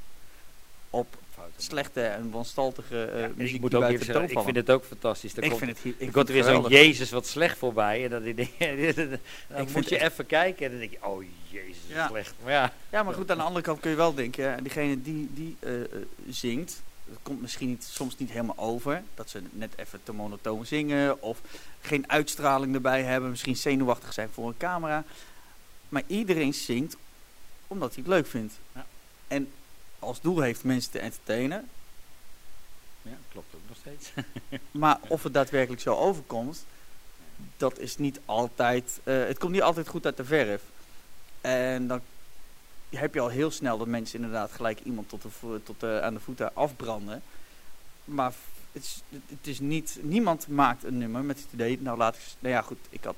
op. 0.89 1.17
slechte 1.57 2.01
en 2.01 2.31
wanstaltige 2.31 3.03
eh 3.03 3.19
Ja, 3.21 3.29
muziek 3.35 3.55
ik 3.55 3.61
moet 3.61 3.69
die 3.69 3.79
ook 3.79 3.85
buiten 3.85 4.01
even 4.07 4.13
zeggen, 4.19 4.37
ik 4.37 4.43
vind 4.43 4.55
het 4.55 4.69
ook 4.69 4.83
fantastisch. 4.85 5.33
Dan 5.33 5.43
Ik 5.43 5.49
komt, 5.49 5.61
vind 5.63 5.75
het, 5.75 5.83
hier- 5.83 5.91
ik 5.93 5.97
er 5.97 6.03
vind 6.03 6.13
komt 6.13 6.27
er 6.27 6.33
weer 6.33 6.43
zo'n. 6.43 6.65
Jezus 6.69 7.09
wat 7.11 7.27
slecht 7.27 7.57
voorbij. 7.57 8.03
En 8.03 8.09
dan, 8.15 8.23
je- 8.23 8.93
dan 9.47 9.57
vind 9.57 9.73
moet 9.73 9.89
je 9.89 9.99
even 10.03 10.25
kijken 10.25 10.65
en 10.65 10.71
dan 10.71 10.79
denk 10.79 10.91
je, 10.91 11.05
oh 11.05 11.23
Jezus, 11.49 11.77
Ja. 11.87 12.07
slecht. 12.07 12.33
Maar 12.43 12.51
ja, 12.51 12.73
Ja, 12.89 13.03
maar 13.03 13.13
goed, 13.13 13.31
aan 13.31 13.37
de 13.37 13.43
andere 13.43 13.65
kant 13.65 13.79
kun 13.79 13.89
je 13.89 13.95
wel 13.95 14.13
denken, 14.13 14.51
hè, 14.51 14.61
diegene 14.61 15.01
die, 15.01 15.29
die 15.33 15.55
eh, 15.59 15.81
eh, 15.81 15.87
zingt, 16.29 16.81
dat 17.05 17.17
komt 17.23 17.41
misschien 17.41 17.67
niet, 17.67 17.83
soms 17.83 18.17
niet 18.17 18.31
helemaal 18.31 18.57
over. 18.57 19.03
Dat 19.15 19.29
ze 19.29 19.41
net 19.51 19.73
even 19.75 19.99
te 20.03 20.13
monotoon 20.13 20.65
zingen 20.65 21.21
of 21.21 21.41
geen 21.81 22.09
uitstraling 22.09 22.73
erbij 22.75 23.03
hebben, 23.03 23.29
misschien 23.29 23.55
zenuwachtig 23.57 24.13
zijn 24.13 24.29
voor 24.33 24.47
een 24.47 24.57
camera. 24.57 25.03
Maar 25.89 26.03
iedereen 26.07 26.53
zingt 26.53 26.95
omdat 27.67 27.93
hij 27.95 28.03
het 28.03 28.13
leuk 28.13 28.27
vindt. 28.27 28.53
Ja. 28.75 28.85
En 29.27 29.49
als 29.99 30.21
doel 30.21 30.39
heeft 30.39 30.63
mensen 30.63 30.91
te 30.91 30.99
entertainen, 30.99 31.69
ja, 33.01 33.17
klopt 33.31 33.55
ook 33.55 33.61
nog 33.67 33.77
steeds. 33.77 34.11
Maar 34.71 34.99
of 35.07 35.23
het 35.23 35.33
daadwerkelijk 35.33 35.81
zo 35.81 35.95
overkomt, 35.95 36.65
dat 37.57 37.79
is 37.79 37.97
niet 37.97 38.19
altijd. 38.25 38.99
eh, 39.03 39.25
het 39.25 39.37
komt 39.37 39.51
niet 39.51 39.61
altijd 39.61 39.87
goed 39.87 40.05
uit 40.05 40.17
de 40.17 40.25
verf. 40.25 40.61
En 41.41 41.87
dan 41.87 42.01
heb 42.89 43.13
je 43.13 43.19
al 43.19 43.29
heel 43.29 43.51
snel 43.51 43.77
dat 43.77 43.87
mensen 43.87 44.15
inderdaad 44.15 44.51
gelijk 44.51 44.79
iemand 44.79 45.09
tot 45.09 45.21
de, 45.21 45.61
tot 45.63 45.79
de, 45.79 45.99
aan 46.03 46.13
de 46.13 46.19
voeten 46.19 46.55
afbranden. 46.55 47.21
Maar 48.05 48.33
het 48.71 48.83
is, 48.83 49.01
het 49.27 49.47
is 49.47 49.59
niet. 49.59 49.97
Niemand 50.01 50.47
maakt 50.47 50.83
een 50.83 50.97
nummer 50.97 51.23
met 51.23 51.37
het 51.37 51.47
idee. 51.53 51.81
Nou, 51.81 51.97
laat 51.97 52.15
ik. 52.15 52.21
Nou 52.39 52.53
ja, 52.53 52.61
goed, 52.61 52.77
ik 52.89 53.03
had 53.03 53.15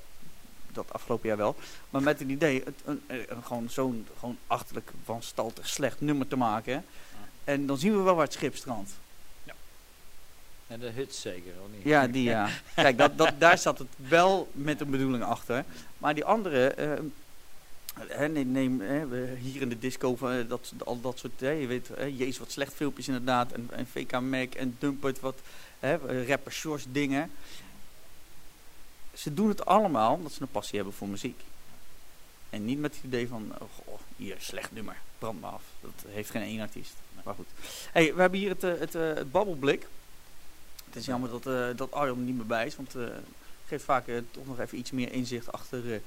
dat 0.74 0.94
afgelopen 0.94 1.28
jaar 1.28 1.38
wel. 1.38 1.56
Maar 1.90 2.02
met 2.02 2.20
het 2.20 2.30
idee 2.30 2.62
het, 2.66 2.82
een, 2.86 3.02
een- 3.08 3.26
een- 3.28 3.44
gewoon 3.44 3.70
zo'n 3.70 4.08
gewoon 4.20 4.38
achterlijk 4.48 4.92
wanstaltig 5.06 5.68
slecht 5.70 6.02
nummer 6.02 6.28
te 6.28 6.36
maken. 6.36 6.86
En 7.44 7.66
dan 7.66 7.78
zien 7.78 7.96
we 7.98 8.02
wel 8.02 8.16
waar 8.16 8.24
het 8.26 8.34
schip 8.34 8.56
strandt. 8.56 8.92
En 10.68 10.80
de 10.80 10.90
hut 10.90 11.16
zeker, 11.16 11.52
of 11.64 11.68
niet? 11.76 11.84
Ja, 11.84 12.08
die 12.08 12.24
ja. 12.24 12.50
Kijk, 12.76 12.98
dat, 12.98 13.18
dat, 13.18 13.34
daar 13.38 13.58
zat 13.58 13.78
het 13.80 13.88
wel 13.96 14.50
met 14.54 14.82
een 14.82 14.90
bedoeling 14.90 15.24
achter. 15.24 15.66
Maar 15.98 16.14
die 16.14 16.26
andere, 16.26 16.68
eh, 16.68 16.92
hè, 18.08 18.28
neem, 18.28 18.52
neem 18.52 18.82
hè, 18.82 19.08
we 19.08 19.36
hier 19.40 19.62
in 19.62 19.70
de 19.70 19.80
disco, 19.80 20.16
van, 20.16 20.32
eh, 20.32 20.48
dat, 20.48 20.72
al 20.86 21.02
dat 21.02 21.20
soort, 21.20 21.40
hè, 21.40 21.50
je 21.50 21.68
weet, 21.68 21.88
hè, 21.96 22.04
Jezus 22.06 22.38
wat 22.38 22.52
slecht 22.52 22.74
filmpjes 22.74 23.08
inderdaad. 23.08 23.52
En, 23.52 23.68
en 23.72 23.88
VK 23.88 24.20
Mac 24.20 24.54
en 24.54 24.76
Dumpert, 24.80 25.20
wat 25.20 25.40
hè, 25.80 26.26
rapper 26.26 26.52
shorts 26.52 26.86
dingen. 26.92 27.32
Ze 29.14 29.34
doen 29.34 29.50
het 29.50 29.66
allemaal 29.66 30.14
omdat 30.14 30.32
ze 30.32 30.42
een 30.42 30.48
passie 30.48 30.76
hebben 30.76 30.94
voor 30.94 31.08
muziek. 31.08 31.42
En 32.50 32.66
niet 32.66 32.80
met 32.80 32.96
het 32.96 33.04
idee 33.04 33.28
van, 33.28 33.52
oh, 33.60 33.68
goh, 33.76 34.00
hier, 34.16 34.36
slecht 34.40 34.72
nummer, 34.72 34.98
brand 35.18 35.42
me 35.42 35.48
af. 35.48 35.64
Dat 35.82 36.06
heeft 36.08 36.30
geen 36.30 36.42
één 36.42 36.60
artiest. 36.60 36.94
Maar 37.24 37.34
goed. 37.34 37.48
Hey, 37.92 38.14
we 38.14 38.22
hebben 38.22 38.40
hier 38.40 38.50
het, 38.50 38.64
eh, 38.64 38.80
het, 38.80 38.96
eh, 38.96 39.14
het 39.14 39.32
babbelblik. 39.32 39.88
Het 40.86 40.96
is 40.96 41.06
jammer 41.06 41.30
dat, 41.30 41.46
eh, 41.46 41.68
dat 41.76 41.92
Arjan 41.92 42.18
er 42.18 42.24
niet 42.24 42.36
meer 42.36 42.46
bij 42.46 42.66
is, 42.66 42.76
want 42.76 42.94
het 42.94 43.12
geeft 43.68 43.84
vaak 43.84 44.06
toch 44.32 44.46
nog 44.46 44.60
even 44.60 44.78
iets 44.78 44.92
meer 44.92 45.12
inzicht 45.12 45.52
achter 45.52 46.02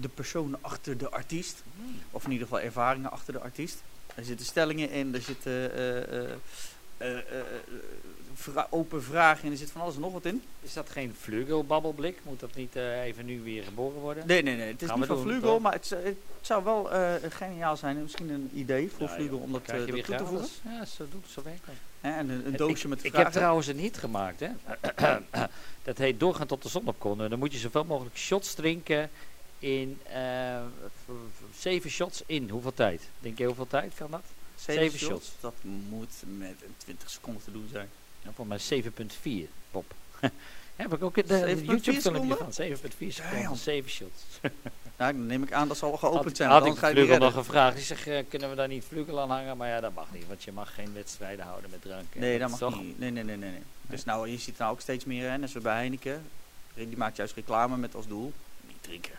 de 0.00 0.08
persoon 0.14 0.56
achter 0.60 0.98
de 0.98 1.10
artiest. 1.10 1.62
Hmm. 1.76 2.00
Of 2.10 2.24
in 2.24 2.30
ieder 2.30 2.46
geval 2.46 2.62
ervaringen 2.62 3.10
achter 3.10 3.32
de 3.32 3.40
artiest. 3.40 3.82
Er 4.14 4.24
zitten 4.24 4.46
stellingen 4.46 4.90
in, 4.90 5.14
er 5.14 5.22
zitten 5.22 5.70
eh, 7.02 7.18
eh, 7.18 7.38
eh, 7.38 7.44
vra- 8.34 8.66
open 8.70 9.02
vragen 9.02 9.44
in, 9.44 9.50
er 9.52 9.56
zit 9.58 9.70
van 9.70 9.80
alles 9.80 9.94
en 9.94 10.00
nog 10.00 10.12
wat 10.12 10.24
in. 10.24 10.42
Is 10.60 10.72
dat 10.72 10.90
geen 10.90 11.14
vlugelbabbelblik? 11.20 12.18
Moet 12.22 12.40
dat 12.40 12.54
niet 12.54 12.74
even 12.76 13.24
nu 13.24 13.40
weer 13.40 13.62
geboren 13.62 14.00
worden? 14.00 14.26
Nee, 14.26 14.42
nee, 14.42 14.56
nee, 14.56 14.72
het 14.72 14.82
is 14.82 14.88
Gaan 14.88 14.98
niet 14.98 15.08
van 15.08 15.18
Vlugel, 15.22 15.60
maar 15.60 15.72
het, 15.72 15.86
zou- 15.86 16.04
het 16.04 16.16
zou 16.40 16.64
wel 16.64 16.88
geniaal 17.30 17.76
zijn. 17.76 17.96
en 17.96 18.02
Misschien 18.02 18.30
een 18.30 18.50
idee 18.54 18.90
voor 18.90 19.08
Ja, 19.08 19.32
om 19.34 19.52
dat, 19.52 19.66
dat 19.66 19.84
weer 19.84 20.04
toe 20.04 20.14
te 20.16 20.26
voegen. 20.26 20.48
Ja, 20.64 20.84
zo 20.84 21.04
doet 21.10 21.26
zo 21.30 21.42
werkt 21.42 21.66
dat. 21.66 21.74
En 22.00 22.18
een, 22.18 22.30
een 22.30 22.44
En 22.44 22.56
doosje 22.56 22.82
ik, 22.82 22.88
met 22.88 23.04
Ik 23.04 23.12
heb 23.16 23.28
trouwens 23.28 23.66
een 23.66 23.78
hit 23.78 23.96
gemaakt, 23.98 24.40
hè. 24.40 24.48
dat 25.82 25.98
heet 25.98 26.20
Doorgaan 26.20 26.46
tot 26.46 26.62
de 26.62 26.68
zon 26.68 26.86
opkomen. 26.86 27.30
Dan 27.30 27.38
moet 27.38 27.52
je 27.52 27.58
zoveel 27.58 27.84
mogelijk 27.84 28.16
shots 28.16 28.54
drinken 28.54 29.10
in 29.58 30.00
zeven 31.58 31.90
shots 31.90 32.22
in. 32.26 32.48
Hoeveel 32.50 32.74
tijd? 32.74 33.02
Denk 33.20 33.38
je 33.38 33.44
hoeveel 33.46 33.66
tijd 33.66 33.92
kan 33.94 34.10
dat? 34.10 34.22
Zeven 34.64 34.98
shots. 34.98 35.30
Dat 35.40 35.54
moet 35.88 36.22
met 36.26 36.54
een 36.64 36.74
20 36.76 37.10
seconden 37.10 37.42
te 37.44 37.52
doen 37.52 37.68
zijn. 37.72 37.88
Ja, 38.22 38.30
voor 38.34 38.46
mij 38.46 38.60
7,4, 38.82 39.50
Bob. 39.70 39.94
heb 40.76 40.92
ik 40.94 41.02
ook 41.02 41.16
een 41.16 41.24
7,4 41.24 41.28
YouTube 41.28 41.66
filmpje 41.66 42.00
seconden? 42.00 42.36
van 42.36 42.46
7,4 42.48 42.52
seconden, 43.08 43.42
Damn. 43.42 43.56
7 43.56 43.90
shots. 43.90 44.22
Nou, 44.96 45.12
dan 45.14 45.26
neem 45.26 45.42
ik 45.42 45.52
aan 45.52 45.68
dat 45.68 45.76
ze 45.76 45.84
al 45.84 45.96
geopend 45.96 46.24
Had, 46.24 46.36
zijn. 46.36 46.50
had 46.50 46.66
ik 46.66 46.80
dan 46.80 46.90
je 46.90 46.96
Vlugel 46.96 47.14
die 47.14 47.24
nog 47.24 47.32
gevraagd. 47.34 47.78
Ik 47.78 47.84
zeg, 47.84 48.06
eh, 48.06 48.24
kunnen 48.28 48.50
we 48.50 48.56
daar 48.56 48.68
niet 48.68 48.84
Vlugel 48.84 49.20
aan 49.20 49.30
hangen? 49.30 49.56
Maar 49.56 49.68
ja, 49.68 49.80
dat 49.80 49.94
mag 49.94 50.06
niet, 50.12 50.26
want 50.26 50.42
je 50.42 50.52
mag 50.52 50.74
geen 50.74 50.92
wedstrijden 50.94 51.44
houden 51.44 51.70
met 51.70 51.82
drank. 51.82 52.14
Nee, 52.14 52.38
dat 52.38 52.50
mag 52.50 52.58
toch- 52.58 52.82
niet. 52.82 52.98
Nee, 52.98 53.10
nee, 53.10 53.24
nee, 53.24 53.36
nee. 53.36 53.50
nee. 53.50 53.62
Dus 53.82 54.04
nou, 54.04 54.28
je 54.28 54.38
ziet 54.38 54.58
nou 54.58 54.72
ook 54.72 54.80
steeds 54.80 55.04
meer, 55.04 55.36
zoals 55.38 55.52
bij 55.52 55.74
Heineken. 55.74 56.22
Die 56.74 56.96
maakt 56.96 57.16
juist 57.16 57.34
reclame 57.34 57.76
met 57.76 57.94
als 57.94 58.06
doel, 58.06 58.32
niet 58.66 58.82
drinken. 58.82 59.14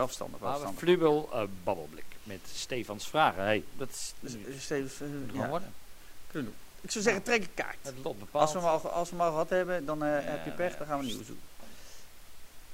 Eh, 0.00 0.06
wel 0.06 0.06
verstandig, 0.06 0.40
wel 0.40 0.50
verstandig. 0.50 0.80
Vlugel 0.80 1.28
eh, 1.32 1.42
babbelblik 1.64 2.04
met 2.22 2.40
Stefans 2.54 3.08
vragen. 3.08 3.42
Hey, 3.42 3.64
dat 3.76 3.88
is 3.88 4.14
dus 4.20 4.62
steeds, 4.62 5.00
eh, 5.00 5.08
ja, 5.32 5.48
worden. 5.48 5.72
kunnen 6.30 6.50
doen. 6.50 6.60
Ik 6.80 6.90
zou 6.90 7.04
zeggen, 7.04 7.22
trek 7.22 7.42
een 7.42 7.54
kaart. 7.54 7.76
Het 7.82 7.94
lot 8.02 8.18
bepaalt. 8.18 8.44
Als 8.44 8.52
we, 8.52 8.58
hem 8.58 8.68
al, 8.68 8.90
als 8.90 9.10
we 9.10 9.16
hem 9.16 9.24
al 9.24 9.30
gehad 9.30 9.50
hebben, 9.50 9.84
dan 9.84 10.04
eh, 10.04 10.08
Ja, 10.08 10.30
heb 10.30 10.44
je 10.44 10.50
pech, 10.50 10.76
dan 10.76 10.86
gaan 10.86 10.98
we 10.98 11.04
nieuwe 11.04 11.24
zoeken. 11.24 11.48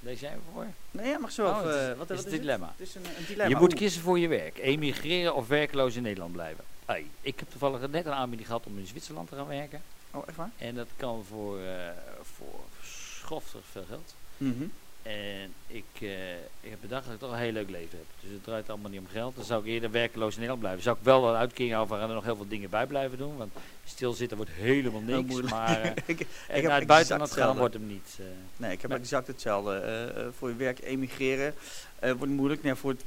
Lees 0.00 0.20
jij 0.20 0.36
voor? 0.52 0.66
Nee, 0.90 1.08
ja, 1.08 1.18
mag 1.18 1.32
zo. 1.32 1.46
Oh, 1.46 1.90
eh, 1.90 1.98
wat, 1.98 2.10
is 2.10 2.18
het? 2.18 2.30
dilemma. 2.30 2.74
Het 2.76 2.88
is 2.88 2.94
een, 2.94 3.04
een 3.04 3.24
dilemma. 3.26 3.48
Je 3.48 3.56
moet 3.56 3.70
Oeh. 3.70 3.80
kiezen 3.80 4.02
voor 4.02 4.18
je 4.18 4.28
werk. 4.28 4.58
Emigreren 4.58 5.34
of 5.34 5.48
werkloos 5.48 5.96
in 5.96 6.02
Nederland 6.02 6.32
blijven. 6.32 6.64
Hey, 6.84 7.06
ik 7.20 7.38
heb 7.38 7.50
toevallig 7.50 7.88
net 7.88 8.06
een 8.06 8.12
aanbieding 8.12 8.48
gehad 8.48 8.66
om 8.66 8.78
in 8.78 8.86
Zwitserland 8.86 9.28
te 9.28 9.36
gaan 9.36 9.46
werken. 9.46 9.82
Oh, 10.10 10.22
echt 10.26 10.36
waar? 10.36 10.50
En 10.56 10.74
dat 10.74 10.88
kan 10.96 11.24
voor, 11.24 11.60
eh 11.60 11.90
voor 12.22 12.60
schoftig 12.82 13.60
veel 13.70 13.84
geld. 13.88 14.14
Mhm. 14.36 14.64
En 15.06 15.54
ik, 15.66 15.84
eh, 16.00 16.34
ik 16.34 16.70
heb 16.70 16.78
bedacht 16.80 17.04
dat 17.04 17.14
ik 17.14 17.20
toch 17.20 17.30
een 17.32 17.38
heel 17.38 17.52
leuk 17.52 17.70
leven 17.70 17.98
heb. 17.98 18.06
Dus 18.20 18.30
het 18.30 18.44
draait 18.44 18.68
allemaal 18.68 18.90
niet 18.90 19.00
om 19.00 19.06
geld. 19.06 19.36
Dan 19.36 19.44
zou 19.44 19.60
ik 19.62 19.66
eerder 19.66 19.90
werkeloos 19.90 20.32
in 20.32 20.34
Nederland 20.34 20.60
blijven. 20.60 20.82
Zou 20.82 20.96
ik 20.96 21.04
wel 21.04 21.20
wat 21.20 21.34
uitkering 21.34 21.72
houden 21.72 22.00
en 22.00 22.08
er 22.08 22.14
nog 22.14 22.24
heel 22.24 22.36
veel 22.36 22.48
dingen 22.48 22.70
bij 22.70 22.86
blijven 22.86 23.18
doen. 23.18 23.36
Want 23.36 23.52
stilzitten 23.84 24.36
wordt 24.36 24.52
helemaal 24.52 25.00
niks. 25.00 25.40
maar 25.40 25.80
eh, 25.82 25.90
ik, 26.14 26.26
heb 26.46 26.70
het 26.70 26.86
buitenland 26.86 27.32
gaan 27.32 27.56
wordt 27.56 27.74
hem 27.74 27.86
niet. 27.86 28.16
eh, 28.18 28.24
Nee, 28.56 28.72
ik 28.72 28.82
heb 28.82 28.90
exact 28.90 29.26
hetzelfde. 29.26 30.32
Voor 30.38 30.48
je 30.48 30.56
werk 30.56 30.80
emigreren 30.80 31.54
wordt 32.00 32.32
moeilijk. 32.32 32.62
Nee, 32.62 32.74
voor, 32.74 32.90
het, 32.90 33.02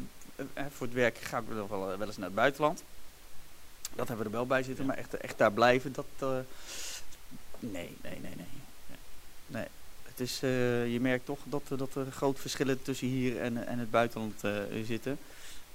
voor 0.70 0.86
het 0.88 0.96
werk 0.96 1.18
ga 1.18 1.38
ik 1.38 1.44
wel, 1.48 1.68
wel 1.98 2.08
eens 2.08 2.18
naar 2.18 2.26
het 2.26 2.36
buitenland. 2.36 2.84
Dat 3.96 4.08
hebben 4.08 4.26
we 4.26 4.32
er 4.32 4.38
wel 4.38 4.48
bij 4.48 4.64
zitten, 4.64 4.84
Ja. 4.84 4.90
maar 4.90 5.00
echt, 5.00 5.18
echt 5.18 5.38
daar 5.38 5.52
blijven, 5.52 5.94
dat... 5.94 6.06
nee, 7.60 7.98
nee, 8.02 8.20
nee, 8.22 8.34
nee. 8.36 8.46
Nee. 9.48 9.68
Het 10.20 10.28
is, 10.28 10.42
eh, 10.44 10.92
je 10.94 11.00
merkt 11.00 11.26
toch 11.26 11.40
dat, 11.44 11.62
er- 11.70 11.78
dat 11.78 11.96
er 11.96 12.12
grote 12.12 12.42
verschillen 12.42 12.82
tussen 12.82 13.08
hier 13.08 13.40
en, 13.42 13.68
en 13.68 13.80
het 13.80 13.92
buitenland 13.92 14.44
eh, 14.44 14.52
zitten. 14.86 15.18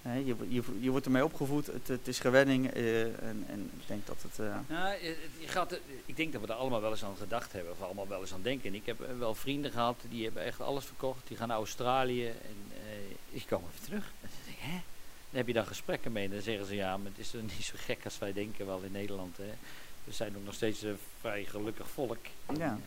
Je, 0.02 0.34
je, 0.48 0.62
je 0.80 0.90
wordt 0.90 1.06
ermee 1.06 1.24
opgevoed, 1.24 1.66
het, 1.66 1.88
het 1.88 2.08
is 2.08 2.18
gewenning 2.18 2.70
eh, 2.70 3.02
en, 3.04 3.44
en 3.48 3.70
ik 3.80 3.86
denk 3.86 4.06
dat 4.06 4.16
het... 4.22 4.38
Nou, 4.68 4.94
je, 5.40 5.48
gaat, 5.48 5.72
er- 5.72 5.80
ik 6.06 6.16
denk 6.16 6.32
dat 6.32 6.40
we 6.40 6.46
er 6.46 6.52
allemaal 6.54 6.80
wel 6.80 6.90
eens 6.90 7.04
aan 7.04 7.16
gedacht 7.18 7.52
hebben, 7.52 7.72
of 7.72 7.80
allemaal 7.82 8.08
wel 8.08 8.20
eens 8.20 8.32
aan 8.32 8.42
denken. 8.42 8.68
En 8.68 8.74
ik 8.74 8.86
heb 8.86 8.98
wel 9.18 9.34
vrienden 9.34 9.70
gehad 9.70 10.00
die 10.08 10.24
hebben 10.24 10.42
echt 10.44 10.60
alles 10.60 10.84
verkocht. 10.84 11.28
Die 11.28 11.36
gaan 11.36 11.48
naar 11.48 11.56
Australië 11.56 12.26
en 12.26 12.56
eh, 12.72 12.80
die 13.32 13.44
komen 13.48 13.68
weer 13.70 13.84
terug. 13.88 14.04
En 14.20 14.28
dan 14.30 14.38
denk 14.44 14.56
ik, 14.56 14.62
hè? 14.62 14.70
Dan 15.28 15.36
heb 15.38 15.46
je 15.46 15.52
daar 15.52 15.66
gesprekken 15.66 16.12
mee. 16.12 16.24
En 16.24 16.30
dan 16.30 16.42
zeggen 16.42 16.66
ze, 16.66 16.74
ja, 16.74 16.96
maar 16.96 17.10
het 17.10 17.18
is 17.20 17.30
toch 17.30 17.42
niet 17.42 17.64
zo 17.64 17.74
gek 17.76 18.04
als 18.04 18.18
wij 18.18 18.32
denken 18.32 18.66
wel 18.66 18.80
in 18.84 18.92
Nederland. 18.92 19.36
Hè. 19.36 19.52
We 20.04 20.12
zijn 20.12 20.36
ook 20.36 20.44
nog 20.44 20.54
steeds 20.54 20.82
een 20.82 20.98
vrij 21.20 21.44
gelukkig 21.44 21.88
volk. 21.88 22.24
Ja. 22.56 22.68
En, 22.68 22.82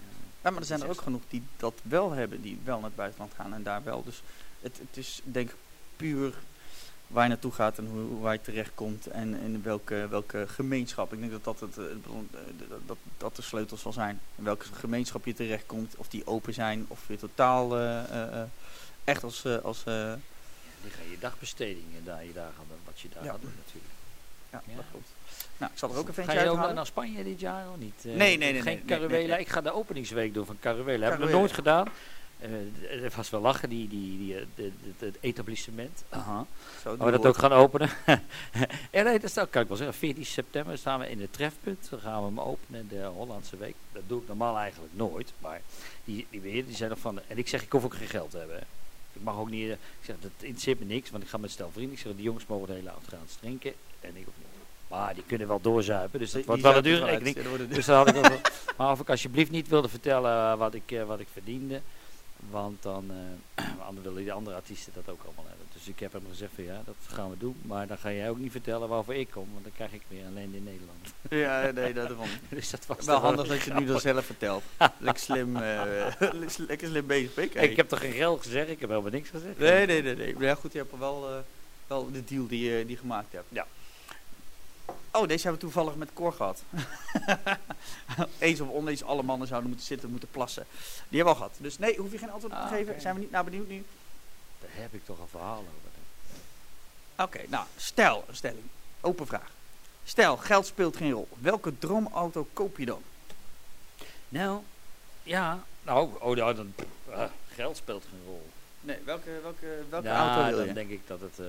Ja, 0.48 0.53
maar 0.53 0.61
er 0.61 0.68
zijn 0.68 0.82
er 0.82 0.90
ook 0.90 1.02
genoeg 1.02 1.22
die 1.30 1.44
dat 1.57 1.74
wel 1.84 2.11
hebben, 2.11 2.41
die 2.41 2.60
wel 2.64 2.76
naar 2.76 2.86
het 2.86 2.95
buitenland 2.95 3.34
gaan 3.34 3.53
en 3.53 3.64
daar 3.64 3.84
wel. 3.84 4.03
Dus 4.03 4.22
het, 4.61 4.78
het 4.78 4.98
is 4.98 5.22
denk 5.24 5.49
ik 5.49 5.56
puur 5.95 6.34
waar 7.07 7.24
je 7.24 7.30
naartoe 7.30 7.52
gaat 7.52 7.78
en 7.78 7.86
hoe, 7.88 7.99
hoe 8.02 8.19
waar 8.19 8.34
je 8.34 8.41
terecht 8.41 8.72
komt 8.76 9.07
en 9.07 9.34
in 9.36 9.61
welke, 9.64 10.07
welke 10.10 10.45
gemeenschap. 10.48 11.14
Ik 11.14 11.19
denk 11.19 11.32
dat 11.32 11.44
dat, 11.44 11.60
het, 11.60 11.78
eh, 11.78 11.84
eh, 11.86 11.91
dat, 12.86 12.98
dat, 13.18 13.36
de 13.36 13.41
sleutel 13.41 13.78
zal 13.78 13.94
zijn. 13.94 14.19
In 14.36 14.44
welke 14.44 14.65
gemeenschap 14.74 15.26
je 15.26 15.34
terecht 15.34 15.65
komt, 15.65 15.95
of 15.95 16.07
die 16.07 16.28
open 16.28 16.53
zijn, 16.53 16.86
of 16.88 16.99
je 17.07 17.18
totaal 17.18 17.78
eh, 17.78 18.41
echt 19.03 19.24
als... 19.24 19.45
eh, 19.45 19.57
als 19.57 19.84
ja, 19.86 20.18
die 20.82 20.91
gaan 20.91 21.10
je 21.10 21.19
dagbestedingen 21.19 22.03
daar, 22.06 22.26
je 22.26 22.34
daar 22.34 22.52
gaan, 22.57 22.65
wat 22.86 22.99
je 22.99 23.10
daar 23.14 23.24
Ja. 23.24 23.32
gaat 23.32 23.41
doen 23.41 23.53
natuurlijk. 23.65 23.94
ja, 24.52 24.61
Ja. 24.68 24.76
dat 24.76 24.86
klopt. 24.91 25.07
Nou, 25.57 25.71
ik 25.71 25.77
zal 25.77 25.89
er 25.91 25.97
ook 25.97 26.07
een 26.07 26.13
Ga 26.13 26.23
ventje 26.23 26.43
je 26.43 26.49
ook 26.49 26.73
naar 26.73 26.85
Spanje 26.85 27.23
dit 27.23 27.39
jaar 27.39 27.69
of 27.69 27.77
niet? 27.77 27.93
Eh, 28.05 28.13
Nee, 28.13 28.38
nee, 28.38 28.51
nee, 28.51 28.61
Geen 28.61 28.81
nee, 28.85 28.97
Caruela. 28.99 29.34
nee. 29.34 29.39
Ik 29.39 29.49
ga 29.49 29.61
de 29.61 29.71
openingsweek 29.73 30.34
doen 30.34 30.45
van 30.45 30.57
Caruela. 30.59 31.03
Heb 31.05 31.13
ik 31.13 31.19
nog 31.19 31.19
Caruela. 31.19 31.38
nooit 31.39 31.51
gedaan. 31.51 31.88
Eh, 32.39 32.49
Het 33.03 33.15
was 33.15 33.29
wel 33.29 33.41
lachen, 33.41 33.69
die, 33.69 33.88
die, 33.88 34.17
die, 34.17 34.35
eh, 34.35 34.71
het 34.97 35.17
etablissement. 35.19 36.03
Aha. 36.09 36.45
Zo, 36.81 36.95
Gaan 36.97 37.05
we 37.05 37.11
dat 37.11 37.25
ook 37.25 37.38
gaan 37.38 37.51
openen? 37.51 37.89
ja, 38.91 39.01
nee, 39.01 39.19
dat 39.19 39.47
kan 39.49 39.61
ik 39.61 39.67
wel 39.67 39.77
zeggen. 39.77 39.95
14 39.97 40.25
september 40.25 40.77
staan 40.77 40.99
we 40.99 41.09
in 41.09 41.21
het 41.21 41.34
trefpunt. 41.34 41.88
Dan 41.89 41.99
gaan 41.99 42.19
we 42.19 42.25
hem 42.27 42.39
openen, 42.39 42.88
de 42.89 43.03
Hollandse 43.03 43.57
Week. 43.57 43.75
Dat 43.91 44.01
doe 44.07 44.21
ik 44.21 44.27
normaal 44.27 44.57
eigenlijk 44.57 44.93
nooit. 44.95 45.34
Maar 45.39 45.61
die, 46.05 46.27
die 46.29 46.41
weer, 46.41 46.65
die 46.65 46.75
zijn 46.75 46.89
nog 46.89 46.99
van... 46.99 47.19
En 47.27 47.38
ik 47.38 47.47
zeg, 47.47 47.61
ik 47.63 47.71
hoef 47.71 47.84
ook 47.84 47.95
geen 47.95 48.07
geld 48.07 48.31
te 48.31 48.38
hebben. 48.38 48.55
hè. 48.55 48.61
Ik 49.13 49.21
mag 49.23 49.38
ook 49.38 49.49
niet... 49.49 49.65
eh, 49.67 49.71
Ik 49.71 49.77
zeg, 50.05 50.15
dat 50.19 50.31
interesseert 50.39 50.79
me 50.79 50.85
niks. 50.85 51.09
Want 51.09 51.23
ik 51.23 51.29
ga 51.29 51.38
met 51.38 51.51
stel 51.51 51.69
vrienden. 51.71 51.93
Ik 51.93 51.99
zeg, 51.99 52.13
die 52.13 52.23
jongens 52.23 52.45
mogen 52.47 52.67
de 52.67 52.73
hele 52.73 52.89
avond 52.89 53.07
gaan 53.07 53.19
drinken. 53.39 53.73
En 53.99 54.09
ik 54.15 54.25
hoef 54.25 54.34
niet. 54.38 54.47
Maar 54.88 55.14
die 55.14 55.23
kunnen 55.27 55.47
wel 55.47 55.61
doorzuipen. 55.61 56.19
Dus 56.19 56.31
dat 56.31 56.45
wordt 56.45 56.61
wel 56.61 56.76
een 56.76 56.84
dure 56.84 57.05
rekening. 57.05 57.35
Dat 57.35 57.59
een 57.59 57.68
Dus 57.68 57.85
dan 57.85 57.95
had 57.95 58.07
ik 58.07 58.14
wel- 58.22 58.39
Maar 58.77 58.91
of 58.91 58.99
ik 58.99 59.09
alsjeblieft 59.09 59.51
niet 59.51 59.68
wilde 59.68 59.89
vertellen 59.89 60.51
eh, 60.51 60.57
wat 60.57 60.73
ik, 60.73 60.91
eh, 60.91 61.03
wat 61.03 61.19
ik 61.19 61.27
verdiende. 61.34 61.81
Want 62.49 62.84
dan 62.84 63.11
eh, 63.55 63.65
willen 64.03 64.22
die 64.22 64.31
andere 64.31 64.55
artiesten 64.55 64.93
dat 64.95 65.09
ook 65.14 65.22
allemaal 65.26 65.45
hebben. 65.47 65.65
Dus 65.73 65.88
ik 65.88 65.99
heb 65.99 66.14
hem 66.14 66.22
gezegd 66.30 66.51
van 66.55 66.64
ja, 66.64 66.81
dat 66.85 66.95
gaan 67.07 67.30
we 67.30 67.38
doen. 67.38 67.55
Maar 67.61 67.88
dan 67.88 67.97
ga 67.97 68.11
jij 68.11 68.30
ook 68.30 68.38
niet 68.38 68.51
vertellen 68.51 68.88
waarvoor 68.88 69.15
ik 69.15 69.30
kom. 69.31 69.47
Want 69.51 69.64
dan 69.64 69.73
krijg 69.76 69.91
ik 69.93 70.01
weer 70.07 70.26
alleen 70.26 70.53
in 70.53 70.64
Nederland. 70.64 71.05
Ja, 71.30 71.72
nee, 71.72 71.93
dat 71.93 72.09
dus 72.49 72.69
dat 72.69 72.85
was 72.85 73.05
Wel 73.05 73.19
handig 73.19 73.47
dat 73.47 73.61
je 73.61 73.72
het 73.72 73.80
nu 73.80 73.85
dan 73.85 73.99
zelf 73.99 74.26
vertelt. 74.26 74.64
Lekker 74.97 75.23
slim, 75.23 75.55
eh, 75.55 76.05
lekker 76.68 76.88
slim 76.88 77.05
bezig. 77.07 77.35
Hey. 77.35 77.68
Ik 77.68 77.76
heb 77.76 77.89
toch 77.89 77.99
geen 77.99 78.11
geld 78.11 78.41
gezegd? 78.41 78.69
Ik 78.69 78.80
heb 78.80 78.89
helemaal 78.89 79.11
niks 79.11 79.30
gezegd. 79.30 79.57
Nee, 79.59 79.85
nee, 79.85 80.01
nee. 80.01 80.15
nee. 80.15 80.34
Maar 80.34 80.43
ja, 80.43 80.55
goed, 80.55 80.72
je 80.72 80.77
hebt 80.77 80.97
wel, 80.99 81.43
wel 81.88 82.11
de 82.11 82.23
deal 82.23 82.47
die, 82.47 82.69
je 82.69 82.81
die 82.85 82.89
je 82.95 82.97
gemaakt 82.97 83.34
hebt. 83.34 83.45
Ja. 83.49 83.65
Oh, 85.18 85.27
deze 85.27 85.48
hebben 85.48 85.61
we 85.61 85.68
toevallig 85.73 85.95
met 85.95 86.10
Cor 86.14 86.34
gehad. 86.34 86.64
Eens 88.39 88.60
of 88.61 88.69
oneens, 88.69 89.03
alle 89.03 89.23
mannen 89.23 89.48
zouden 89.48 89.69
moeten 89.69 89.88
zitten, 89.88 90.10
moeten 90.10 90.30
plassen. 90.31 90.65
Die 91.10 91.18
hebben 91.18 91.23
we 91.23 91.30
al 91.30 91.35
gehad. 91.35 91.52
Dus 91.57 91.77
nee, 91.77 91.98
hoef 91.98 92.11
je 92.11 92.18
geen 92.18 92.31
antwoord 92.31 92.53
op 92.53 92.60
te 92.60 92.65
Ah, 92.65 92.72
geven. 92.72 93.02
Zijn 93.02 93.14
we 93.15 93.19
niet 93.19 93.31
naar 93.31 93.44
benieuwd 93.44 93.68
nu? 93.68 93.85
Daar 94.60 94.69
heb 94.73 94.94
ik 94.94 95.06
toch 95.06 95.19
een 95.19 95.27
verhaal 95.27 95.57
over. 95.60 97.26
Oké, 97.26 97.39
nou, 97.48 97.65
stel, 97.77 98.23
een 98.27 98.35
stelling. 98.35 98.64
Open 99.02 99.27
vraag. 99.27 99.52
Stel, 100.06 100.38
geld 100.38 100.65
speelt 100.65 100.98
geen 100.98 101.11
rol. 101.11 101.27
Welke 101.39 101.77
droomauto 101.77 102.48
koop 102.53 102.77
je 102.77 102.85
dan? 102.85 103.02
Nou, 104.30 104.61
ja. 105.23 105.64
Nou, 105.81 106.10
oh, 106.19 106.35
nou, 106.35 106.56
dan, 106.56 106.73
eh, 107.10 107.23
geld 107.53 107.77
speelt 107.77 108.03
geen 108.10 108.22
rol. 108.26 108.49
Nee, 108.81 108.98
welke, 109.06 109.39
welke, 109.41 109.84
welke 109.89 110.07
ja, 110.07 110.27
auto 110.35 110.48
wil 110.48 110.57
dan 110.57 110.68
je? 110.68 110.73
denk 110.73 110.89
ik 110.89 111.02
dat 111.07 111.22
het... 111.22 111.39
eh, 111.39 111.45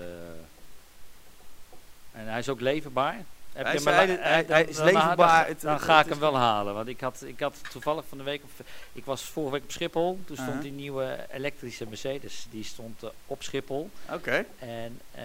en 2.13 2.27
hij 2.27 2.39
is 2.39 2.49
ook 2.49 2.61
leverbaar. 2.61 3.25
Heb 3.53 3.63
Hij 3.65 3.73
je 3.73 3.79
is 3.79 3.85
hem 3.85 3.95
hij- 3.95 4.07
dan- 4.47 4.55
hij 4.57 4.65
is 4.65 4.77
dan- 4.77 4.85
leverbaar. 4.85 5.41
Dan, 5.45 5.53
Het- 5.53 5.61
dan 5.61 5.73
het- 5.75 5.83
ga 5.83 6.01
ik 6.01 6.09
hem 6.09 6.19
wel 6.19 6.37
halen. 6.37 6.75
Want 6.75 6.89
ik 6.89 7.01
had, 7.01 7.23
ik 7.27 7.41
had 7.41 7.57
toevallig 7.71 8.05
van 8.09 8.19
de 8.19 8.25
week... 8.25 8.43
Op, 8.43 8.51
ik 8.93 9.05
was 9.05 9.23
vorige 9.23 9.53
week 9.53 9.63
op 9.63 9.71
Schiphol. 9.71 10.21
Toen 10.25 10.37
stond 10.37 10.49
Uh-huh. 10.49 10.63
die 10.63 10.73
nieuwe 10.73 11.27
elektrische 11.33 11.87
Mercedes. 11.87 12.47
Die 12.51 12.65
stond 12.65 13.03
eh, 13.03 13.09
op 13.27 13.43
Schiphol. 13.43 13.91
Oké. 14.13 14.45
En, 14.59 15.01
eh, 15.15 15.23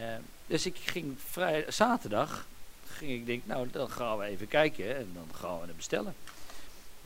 dus 0.48 0.66
ik 0.66 0.78
ging 0.84 1.16
vrij, 1.30 1.66
zaterdag, 1.68 2.46
ging 2.88 3.12
ik 3.12 3.26
denk, 3.26 3.42
nou 3.46 3.68
dan 3.72 3.90
gaan 3.90 4.18
we 4.18 4.26
even 4.26 4.48
kijken 4.48 4.96
en 4.98 5.10
dan 5.14 5.28
gaan 5.40 5.60
we 5.60 5.66
het 5.68 5.76
bestellen. 5.76 6.16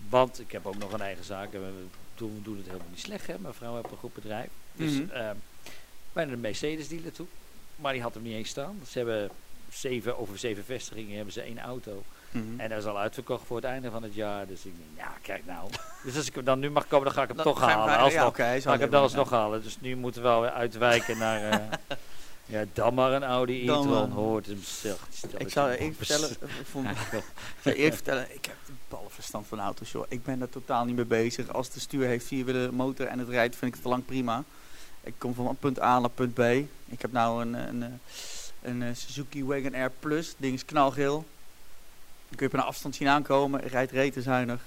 Want 0.09 0.39
ik 0.39 0.51
heb 0.51 0.65
ook 0.65 0.77
nog 0.77 0.93
een 0.93 1.01
eigen 1.01 1.23
zaak 1.25 1.53
en 1.53 1.61
we 1.61 1.85
doen, 2.15 2.35
we 2.35 2.41
doen 2.41 2.57
het 2.57 2.65
helemaal 2.65 2.87
niet 2.89 2.99
slecht. 2.99 3.27
Hè. 3.27 3.35
Mijn 3.39 3.53
vrouw 3.53 3.75
heeft 3.75 3.91
een 3.91 3.97
goed 3.97 4.13
bedrijf. 4.13 4.47
Dus 4.73 4.91
Mhm. 4.91 5.09
eh, 5.09 5.29
bij 6.13 6.23
een 6.27 6.39
Mercedes 6.39 6.87
dealer 6.87 7.11
toe. 7.11 7.27
Maar 7.75 7.93
die 7.93 8.01
had 8.01 8.13
hem 8.13 8.23
niet 8.23 8.33
eens 8.35 8.49
staan. 8.49 8.79
Ze 8.89 8.97
hebben 8.97 9.29
zeven, 9.79 10.17
over 10.17 10.37
zeven 10.37 10.63
vestigingen 10.65 11.15
hebben 11.15 11.33
ze 11.33 11.41
één 11.41 11.59
auto. 11.59 12.03
Mhm. 12.31 12.59
En 12.59 12.69
dat 12.69 12.77
is 12.77 12.85
al 12.85 12.97
uitverkocht 12.97 13.45
voor 13.47 13.55
het 13.55 13.65
einde 13.65 13.91
van 13.91 14.03
het 14.03 14.13
jaar. 14.13 14.47
Dus 14.47 14.65
ik 14.65 14.73
denk, 14.77 15.07
ja 15.07 15.13
kijk 15.21 15.45
nou. 15.45 15.69
dus 16.05 16.15
als 16.15 16.27
ik 16.27 16.35
hem 16.35 16.43
dan 16.43 16.59
nu 16.59 16.69
mag 16.69 16.87
komen, 16.87 17.05
dan 17.05 17.13
ga 17.13 17.21
ik 17.21 17.27
hem 17.27 17.37
Dan 17.37 17.45
toch 17.45 17.59
ga 17.59 17.67
halen. 17.67 17.97
Alsnog. 17.97 18.37
Ja, 18.37 18.45
is 18.51 18.63
Ga 18.63 18.73
ik 18.73 18.79
hem 18.79 18.89
dan 18.89 19.01
alsnog 19.01 19.29
halen. 19.29 19.63
Dus 19.63 19.77
nu 19.79 19.95
moeten 19.95 20.21
we 20.21 20.27
wel 20.27 20.41
weer 20.41 20.51
uitwijken 20.51 21.17
naar... 21.17 21.49
eh, 21.51 21.97
ja, 22.45 22.63
dan 22.73 22.93
maar 22.93 23.11
een 23.11 23.23
Audi 23.23 23.61
e-tron 23.61 24.11
hoort 24.11 24.45
hem 24.45 24.61
zelf. 24.63 25.07
Ik 25.37 25.49
zal 25.49 25.69
even 25.69 25.95
vertellen, 25.95 26.29
ik 26.61 26.65
vond- 26.71 26.89
ik 26.89 26.97
zal 27.63 27.73
vertellen, 27.91 28.27
ik 28.35 28.45
heb 28.45 28.55
een 28.67 28.77
ballenverstand 28.89 29.47
van 29.47 29.59
auto's, 29.59 29.91
joh. 29.91 30.05
Ik 30.09 30.23
ben 30.23 30.39
daar 30.39 30.49
totaal 30.49 30.85
niet 30.85 30.95
mee 30.95 31.05
bezig. 31.05 31.53
Als 31.53 31.69
de 31.69 31.79
stuur 31.79 32.05
heeft 32.05 32.25
vier 32.25 32.45
wielen 32.45 32.73
motor 32.73 33.07
en 33.07 33.19
het 33.19 33.29
rijdt, 33.29 33.55
vind 33.55 33.65
ik 33.67 33.73
het 33.73 33.83
te 33.83 33.89
lang 33.89 34.05
prima. 34.05 34.43
Ik 35.03 35.13
kom 35.17 35.33
van 35.33 35.57
punt 35.59 35.81
A 35.81 35.99
naar 35.99 36.09
punt 36.09 36.33
B. 36.33 36.39
Ik 36.85 37.01
heb 37.01 37.11
nou 37.11 37.41
een, 37.41 37.53
een, 37.53 37.81
een, 37.81 37.99
een, 38.67 38.83
eh, 38.83 38.89
Suzuki 38.93 39.45
Wagon 39.45 39.73
Air 39.73 39.91
Plus, 39.99 40.33
ding 40.37 40.53
is 40.53 40.65
knalgeel. 40.65 41.25
Dan 42.27 42.37
kun 42.37 42.47
je 42.47 42.53
op 42.53 42.59
een 42.59 42.65
afstand 42.65 42.95
zien 42.95 43.07
aankomen, 43.07 43.61
rijdt 43.61 43.91
retenzuinig. 43.91 44.61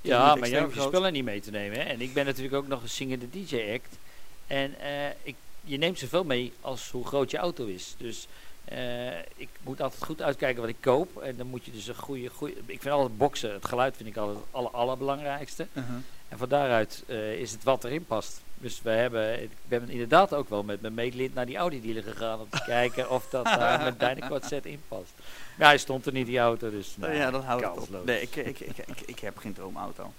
Ja, 0.00 0.30
niet 0.30 0.40
maar 0.40 0.48
je 0.48 0.60
hoeft 0.60 0.74
je 0.74 0.80
spullen 0.80 1.12
niet 1.12 1.24
mee 1.24 1.40
te 1.40 1.50
nemen. 1.50 1.78
Hè? 1.78 1.82
En 1.82 2.00
ik 2.00 2.12
ben 2.12 2.24
natuurlijk 2.24 2.54
ook 2.54 2.66
nog 2.66 2.82
een 2.82 2.88
zingende 2.88 3.30
DJ-act. 3.30 3.98
En 4.46 4.80
eh, 4.80 5.10
ik, 5.22 5.34
je 5.60 5.76
neemt 5.76 5.98
zoveel 5.98 6.24
mee 6.24 6.52
als 6.60 6.90
hoe 6.90 7.06
groot 7.06 7.30
je 7.30 7.36
auto 7.36 7.66
is. 7.66 7.94
Dus 7.98 8.26
eh, 8.64 9.18
ik 9.18 9.48
moet 9.62 9.80
altijd 9.80 10.04
goed 10.04 10.22
uitkijken 10.22 10.60
wat 10.60 10.70
ik 10.70 10.76
koop. 10.80 11.22
En 11.22 11.36
dan 11.36 11.46
moet 11.46 11.64
je 11.64 11.72
dus 11.72 11.86
een 11.86 11.94
goede... 11.94 12.28
goede 12.28 12.54
ik 12.66 12.80
vind 12.80 12.94
altijd 12.94 13.18
boksen, 13.18 13.52
het 13.52 13.64
geluid 13.64 13.96
vind 13.96 14.08
ik 14.08 14.16
altijd 14.16 14.38
het 14.38 14.46
aller, 14.50 14.70
allerbelangrijkste. 14.70 15.66
Uh-huh. 15.72 15.94
En 16.28 16.38
van 16.38 16.48
daaruit 16.48 17.04
is 17.38 17.52
het 17.52 17.62
wat 17.62 17.84
erin 17.84 18.04
past. 18.04 18.40
Dus 18.62 18.82
we 18.82 18.90
hebben, 18.90 19.42
ik 19.42 19.50
ben 19.68 19.88
inderdaad 19.88 20.34
ook 20.34 20.48
wel 20.48 20.62
met 20.62 20.80
mijn 20.80 20.94
meetlint 20.94 21.34
naar 21.34 21.46
die 21.46 21.56
Audi-dealer 21.56 22.02
gegaan 22.02 22.40
om 22.40 22.48
te 22.50 22.62
kijken 22.76 23.10
of 23.10 23.28
dat 23.30 23.44
daar 23.44 23.82
met 23.82 24.00
Dynacord 24.00 24.44
set 24.44 24.66
in 24.66 24.82
past. 24.88 25.12
Maar 25.58 25.68
hij 25.68 25.78
stond 25.78 26.06
er 26.06 26.12
niet, 26.12 26.26
die 26.26 26.38
auto, 26.38 26.70
dus 26.70 26.96
nou, 26.96 27.12
ja, 27.12 27.30
dan 27.30 27.42
houdt 27.42 27.64
het 27.64 27.76
op. 27.76 28.04
Nee, 28.04 28.20
ik, 28.20 28.36
ik, 28.36 28.60
ik, 28.60 28.78
ik, 28.78 29.00
ik 29.00 29.18
heb 29.18 29.38
geen 29.38 29.52
droomauto. 29.52 30.12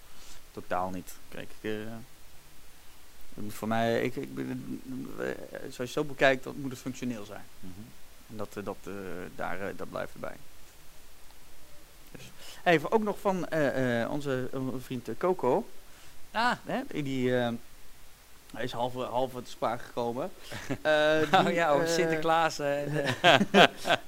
Totaal 0.51 0.89
niet. 0.89 1.13
Kijk, 1.29 1.49
ik, 1.61 1.71
moet 3.33 3.53
voor 3.53 3.67
mij, 3.67 4.01
ik, 4.03 4.15
ik, 4.15 4.35
ben- 4.35 4.81
eh, 5.19 5.27
zoals 5.61 5.75
je 5.77 5.99
zo 5.99 6.03
bekijkt, 6.03 6.43
dat 6.43 6.55
moet 6.55 6.71
het 6.71 6.79
functioneel 6.79 7.25
zijn. 7.25 7.45
Mhm. 7.59 7.71
En 8.29 8.37
dat, 8.37 8.57
eh, 8.57 8.63
dat, 8.63 8.77
daar, 9.35 9.75
dat 9.75 9.89
blijft 9.89 10.13
erbij. 10.13 10.35
Dus. 12.11 12.21
Even 12.63 12.91
ook 12.91 13.03
nog 13.03 13.19
van 13.19 13.47
onze 14.09 14.49
vriend 14.77 15.09
Coco. 15.17 15.67
Ah, 16.31 16.51
Hè, 16.65 16.81
die, 17.03 17.31
hij 18.53 18.63
is 18.63 18.71
half, 18.71 18.93
half 18.93 19.31
te 19.31 19.41
sprake 19.45 19.83
gekomen. 19.83 20.31
Eh, 20.81 21.19
die, 21.31 21.39
oh 21.47 21.53
ja, 21.53 21.69
over 21.69 21.85
eh, 21.85 21.93
Sinterklaas. 21.93 22.59
eh, 22.61 23.65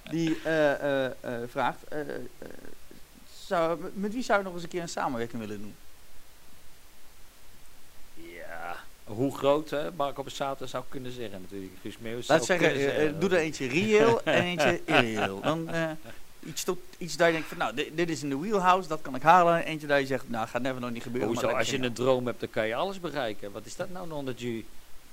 die 0.09 0.39
eh, 0.43 0.71
eh, 0.71 1.05
eh, 1.05 1.33
vraagt: 1.47 1.79
zou, 3.45 3.79
met 3.93 4.13
wie 4.13 4.23
zou 4.23 4.39
je 4.39 4.45
nog 4.45 4.53
eens 4.53 4.63
een 4.63 4.69
keer 4.69 4.81
een 4.81 4.89
samenwerking 4.89 5.41
willen 5.41 5.59
doen? 5.61 5.75
ja, 8.13 8.75
hoe 9.03 9.37
groot 9.37 9.69
hè, 9.69 9.91
Marco 9.91 10.23
Borsato 10.23 10.65
zou 10.65 10.83
kunnen 10.89 11.11
zeggen 11.11 11.41
natuurlijk. 11.41 11.71
Guus 11.81 11.97
Meeuwis 11.97 12.27
Laat 12.27 12.45
zou 12.45 12.59
zeggen, 12.59 12.77
kunnen 12.77 12.95
zeggen. 12.95 13.19
doe 13.19 13.29
er 13.29 13.37
eentje 13.37 13.67
reëel 13.67 14.23
en 14.23 14.41
eentje 14.51 14.81
irreëel. 14.85 15.39
Dan 15.41 15.69
eh, 15.69 15.89
iets, 16.45 16.63
tot, 16.63 16.79
iets 16.97 17.17
dat 17.17 17.27
je 17.27 17.33
denkt 17.33 17.47
van, 17.47 17.57
nou, 17.57 17.75
dit, 17.75 17.89
dit 17.93 18.09
is 18.09 18.23
in 18.23 18.29
de 18.29 18.37
wheelhouse, 18.37 18.87
dat 18.87 19.01
kan 19.01 19.15
ik 19.15 19.21
halen. 19.21 19.55
En 19.55 19.63
eentje 19.63 19.87
dat 19.87 19.99
je 19.99 20.05
zegt, 20.05 20.29
nou, 20.29 20.47
gaat 20.47 20.61
never 20.61 20.81
nog 20.81 20.91
niet 20.91 21.03
gebeuren. 21.03 21.29
Hoezo, 21.29 21.47
maar 21.47 21.55
als 21.55 21.69
je 21.69 21.79
een 21.79 21.93
droom 21.93 22.25
hebt, 22.25 22.39
dan 22.39 22.49
kan 22.49 22.67
je 22.67 22.75
alles 22.75 22.99
bereiken. 22.99 23.51
Wat 23.51 23.65
is 23.65 23.75
dat 23.75 23.89
nou, 23.89 24.07
non 24.07 24.25
de 24.25 24.63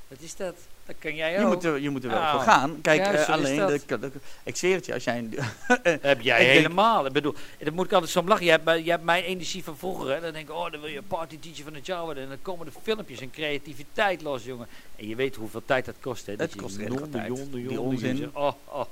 Wat 0.08 0.20
is 0.20 0.36
dat? 0.36 0.54
Dat 0.86 0.96
kan 0.98 1.14
jij 1.14 1.32
je 1.32 1.38
ook. 1.38 1.52
moet, 1.54 1.64
er, 1.64 1.80
je 1.80 1.90
moet 1.90 2.04
er 2.04 2.10
wel 2.10 2.20
Nou, 2.20 2.32
voor 2.36 2.52
gaan. 2.52 2.80
Kijk, 2.80 3.00
ja, 3.00 3.12
eh, 3.12 3.28
alleen, 3.28 3.56
dat. 3.56 3.82
de, 3.86 3.98
de- 3.98 4.10
ik 4.42 4.56
zweer 4.56 4.74
het 4.74 4.86
je, 4.86 4.94
als 4.94 5.04
jij 5.04 5.18
een, 5.18 5.34
heb 6.00 6.20
jij 6.20 6.44
helemaal. 6.44 7.06
Ik 7.06 7.12
bedoel, 7.12 7.34
dat 7.58 7.72
moet 7.74 7.84
ik 7.84 7.92
altijd 7.92 8.10
zo 8.10 8.18
om 8.18 8.28
lachen. 8.28 8.44
Je 8.44 8.50
hebt, 8.50 8.84
je 8.84 8.90
hebt 8.90 9.04
mijn 9.04 9.24
energie 9.24 9.64
van 9.64 9.76
vroeger. 9.76 10.14
Hè. 10.14 10.20
Dan 10.20 10.32
denk 10.32 10.48
ik, 10.48 10.54
oh, 10.54 10.70
dan 10.70 10.80
wil 10.80 10.90
je 10.90 11.02
party 11.02 11.38
teacher 11.38 11.64
van 11.64 11.74
het 11.74 11.86
jaar 11.86 12.02
worden. 12.04 12.22
En 12.22 12.28
dan 12.28 12.38
komen 12.42 12.66
de 12.66 12.72
filmpjes 12.82 13.20
en 13.20 13.30
creativiteit 13.30 14.22
los, 14.22 14.44
jongen. 14.44 14.66
En 14.96 15.08
je 15.08 15.16
weet 15.16 15.36
hoeveel 15.36 15.62
tijd 15.64 15.84
dat 15.84 15.94
kost. 16.00 16.26
Hè. 16.26 16.30
Het 16.32 16.40
Dat 16.40 16.52
je 16.52 16.58
kost 16.60 16.76
jonde, 16.80 17.08
tijd. 17.08 17.30
onzin. 17.78 18.16
jonde. 18.16 18.38
Oh, 18.38 18.52
oh. 18.64 18.84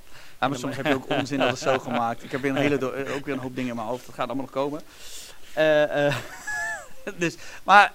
Maar 0.48 0.58
soms 0.58 0.76
heb 0.76 0.86
je 0.86 0.94
ook 0.94 1.08
onzin 1.08 1.38
dat 1.38 1.50
het 1.50 1.58
zo 1.58 1.78
gemaakt. 1.78 2.22
Ik 2.22 2.30
heb 2.30 2.40
weer 2.40 2.50
een 2.50 2.56
hele 2.56 2.92
eh, 2.92 3.14
ook 3.14 3.24
weer 3.24 3.34
een 3.34 3.40
hoop 3.40 3.54
dingen 3.54 3.70
in 3.70 3.76
mijn 3.76 3.88
hoofd. 3.88 4.06
Dat 4.06 4.14
gaat 4.14 4.26
allemaal 4.26 4.44
nog 4.44 4.54
komen. 4.54 4.82
Eh, 5.52 6.06
eh, 6.06 6.16
dus, 7.18 7.36
maar 7.62 7.92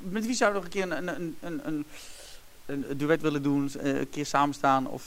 met 0.00 0.26
wie 0.26 0.34
zou 0.34 0.50
je 0.50 0.56
nog 0.56 0.64
een 0.64 0.70
keer 0.70 0.92
een, 0.92 1.08
een, 1.08 1.36
een, 1.40 1.86
een, 2.66 2.98
duet 2.98 3.20
willen 3.20 3.42
doen? 3.42 3.70
een 3.78 4.10
keer 4.10 4.26
samen 4.26 4.54
staan? 4.54 4.86
Of, 4.86 5.04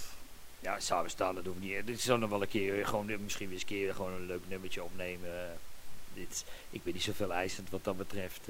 Ja, 0.59 0.79
samen 0.79 1.09
staan, 1.09 1.35
dat 1.35 1.45
hoeft 1.45 1.59
niet. 1.59 1.85
Dit 1.87 2.05
dan 2.05 2.19
nog 2.19 2.29
wel 2.29 2.41
een 2.41 2.47
keer, 2.47 2.87
gewoon, 2.87 3.05
misschien 3.23 3.47
weer 3.47 3.53
eens 3.53 3.69
een 3.69 3.77
keer 3.77 3.93
gewoon 3.93 4.13
een 4.13 4.25
leuk 4.25 4.43
nummertje 4.47 4.83
opnemen. 4.83 5.57
Dit, 6.13 6.45
ik 6.69 6.83
ben 6.83 6.93
niet 6.93 7.03
zoveel 7.03 7.33
eisend 7.33 7.69
wat 7.69 7.83
dat 7.83 7.97
betreft. 7.97 8.41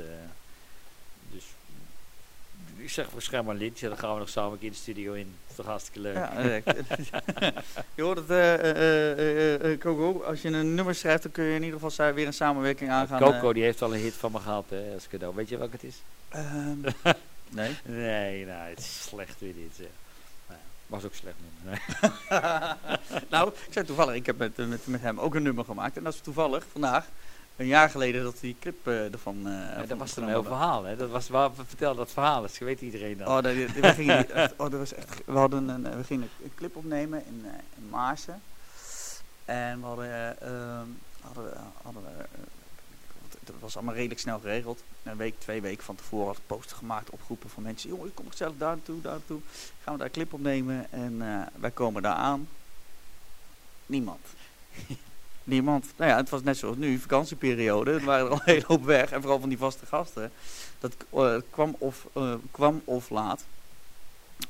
Ik 2.84 2.90
zeg 2.90 3.10
waarschijnlijk 3.10 3.54
maar 3.54 3.64
Lintje, 3.68 3.88
dan 3.88 3.98
gaan 3.98 4.14
we 4.14 4.20
nog 4.20 4.30
samen 4.30 4.52
een 4.52 4.60
keer 4.60 4.70
de 4.70 4.76
studio 4.76 5.14
in. 5.14 5.36
Dat 5.42 5.50
is 5.50 5.56
toch 5.56 5.66
hartstikke 5.66 6.00
leuk. 6.00 6.16
ja, 6.16 6.34
je 7.96 8.02
hoort 8.02 8.18
het, 8.18 8.30
eh, 8.30 8.70
eh, 8.70 9.72
eh, 9.72 9.80
Coco. 9.80 10.24
Als 10.24 10.42
je 10.42 10.50
een 10.50 10.76
nummer 10.76 10.96
schrijft, 10.96 11.24
dan 11.24 11.32
kun 11.32 11.44
je 11.44 11.56
in 11.56 11.64
ieder 11.64 11.80
geval 11.80 12.14
weer 12.14 12.28
een 12.28 12.34
samenwerking 12.34 12.90
aangaan. 12.90 13.20
Coco 13.20 13.54
die 13.54 13.64
heeft 13.64 13.82
al 13.82 13.94
een 13.94 14.00
hit 14.00 14.14
van 14.14 14.32
me 14.32 14.40
gehad 14.40 14.66
hè, 14.70 14.94
als 14.94 15.08
cadeau. 15.08 15.36
Weet 15.36 15.50
je 15.50 15.58
welke 15.58 15.74
het 15.74 15.84
is? 15.84 16.02
Ehm, 16.30 16.78
nee. 17.50 17.78
Nee, 17.86 18.46
nou, 18.46 18.70
het 18.70 18.80
is 18.80 19.04
slecht 19.04 19.40
weer 19.40 19.54
dit. 19.54 19.76
zeg. 19.76 19.88
Nou 20.48 20.60
was 20.88 21.04
ook 21.04 21.14
slecht 21.14 21.36
nummer. 21.42 21.82
Nee. 22.30 23.20
nou, 23.30 23.50
ik 23.50 23.74
zei 23.74 23.86
toevallig, 23.86 24.16
ik 24.16 24.26
heb 24.26 24.38
met, 24.38 24.58
met, 24.58 24.88
met 24.88 25.02
hem 25.02 25.20
ook 25.20 25.36
een 25.36 25.44
nummer 25.44 25.66
gemaakt. 25.66 25.98
En 25.98 26.04
dat 26.04 26.14
is 26.14 26.20
toevallig 26.20 26.66
vandaag, 26.72 27.06
een 27.56 27.66
jaar 27.66 27.90
geleden, 27.90 28.24
dat 28.24 28.40
die 28.40 28.56
clip 28.60 28.88
eh, 28.88 29.14
ervan. 29.14 29.42
Ja, 29.44 29.74
van 29.78 29.88
dat 29.88 29.98
was 29.98 30.16
een 30.16 30.28
heel 30.28 30.44
verhaal. 30.44 30.84
Hè. 30.84 30.96
Dat 30.96 31.10
was 31.10 31.28
waar 31.30 31.56
we 31.56 31.66
vertelden 31.66 31.98
dat 31.98 32.12
verhaal 32.12 32.44
is. 32.44 32.58
Weet 32.58 32.82
iedereen 32.82 33.18
dat? 33.18 33.28
Oh, 33.28 33.34
dat, 33.34 33.44
dat- 33.44 33.56
we, 33.72 33.94
gingen, 33.94 34.32
echt- 34.32 34.52
oh, 34.58 34.70
dat 34.70 34.80
was 34.80 34.94
echt, 34.94 35.22
we, 35.26 35.38
hadden 35.38 35.68
een, 35.70 35.86
eh, 35.88 35.96
we 35.96 36.04
gingen 36.04 36.30
een 36.44 36.52
clip 36.56 36.76
opnemen 36.76 37.26
in, 37.26 37.42
eh, 37.46 37.52
in 37.78 37.90
Maarsen. 37.90 38.42
En 39.46 39.80
we 39.80 39.86
hadden, 39.86 40.06
eh, 40.06 40.30
ehm, 40.48 40.88
hadden, 41.22 41.54
hadden 41.84 42.04
het 43.46 43.60
was 43.60 43.76
allemaal 43.76 43.94
redelijk 43.96 44.20
snel 44.20 44.40
geregeld. 44.40 44.84
Een 45.04 45.18
week, 45.18 45.40
twee 45.40 45.62
weken 45.62 45.84
van 45.84 45.96
tevoren 45.96 46.28
had 46.28 46.38
ik 46.38 46.48
poster 46.48 46.78
gemaakt, 46.78 47.10
opgeroepen 47.10 47.50
van 47.50 47.64
mensen. 47.64 47.90
Jongen, 47.90 48.14
kom 48.14 48.30
gezellig 48.30 48.54
daar 48.58 48.76
naartoe, 48.76 49.02
daar 49.02 49.12
naartoe. 49.12 49.40
Gaan 49.84 49.94
we 49.94 49.98
daar 50.00 50.08
een 50.08 50.14
clip 50.14 50.34
opnemen 50.34 50.92
en 50.92 51.18
wij 51.56 51.72
komen 51.72 52.02
daar 52.02 52.16
aan. 52.16 52.48
Niemand. 53.86 54.20
Niemand. 55.44 55.94
Nou 55.96 56.12
ja, 56.12 56.18
het 56.18 56.30
was 56.30 56.44
net 56.44 56.58
zoals 56.58 56.78
nu, 56.78 57.00
vakantieperiode. 57.00 57.92
Er 57.92 58.04
waren 58.04 58.26
er 58.26 58.32
al 58.32 58.38
een 58.38 58.54
hele 58.54 58.64
hoop 58.68 58.84
weg. 58.84 59.12
En 59.12 59.22
vooral 59.22 59.40
van 59.40 59.50
die 59.50 59.58
vaste 59.58 59.86
gasten. 59.86 60.32
Dat 60.80 60.96
eh, 61.10 61.36
kwam, 61.50 61.76
of, 61.78 62.08
eh, 62.14 62.34
kwam 62.52 62.82
of 62.86 63.10
laat. 63.10 63.44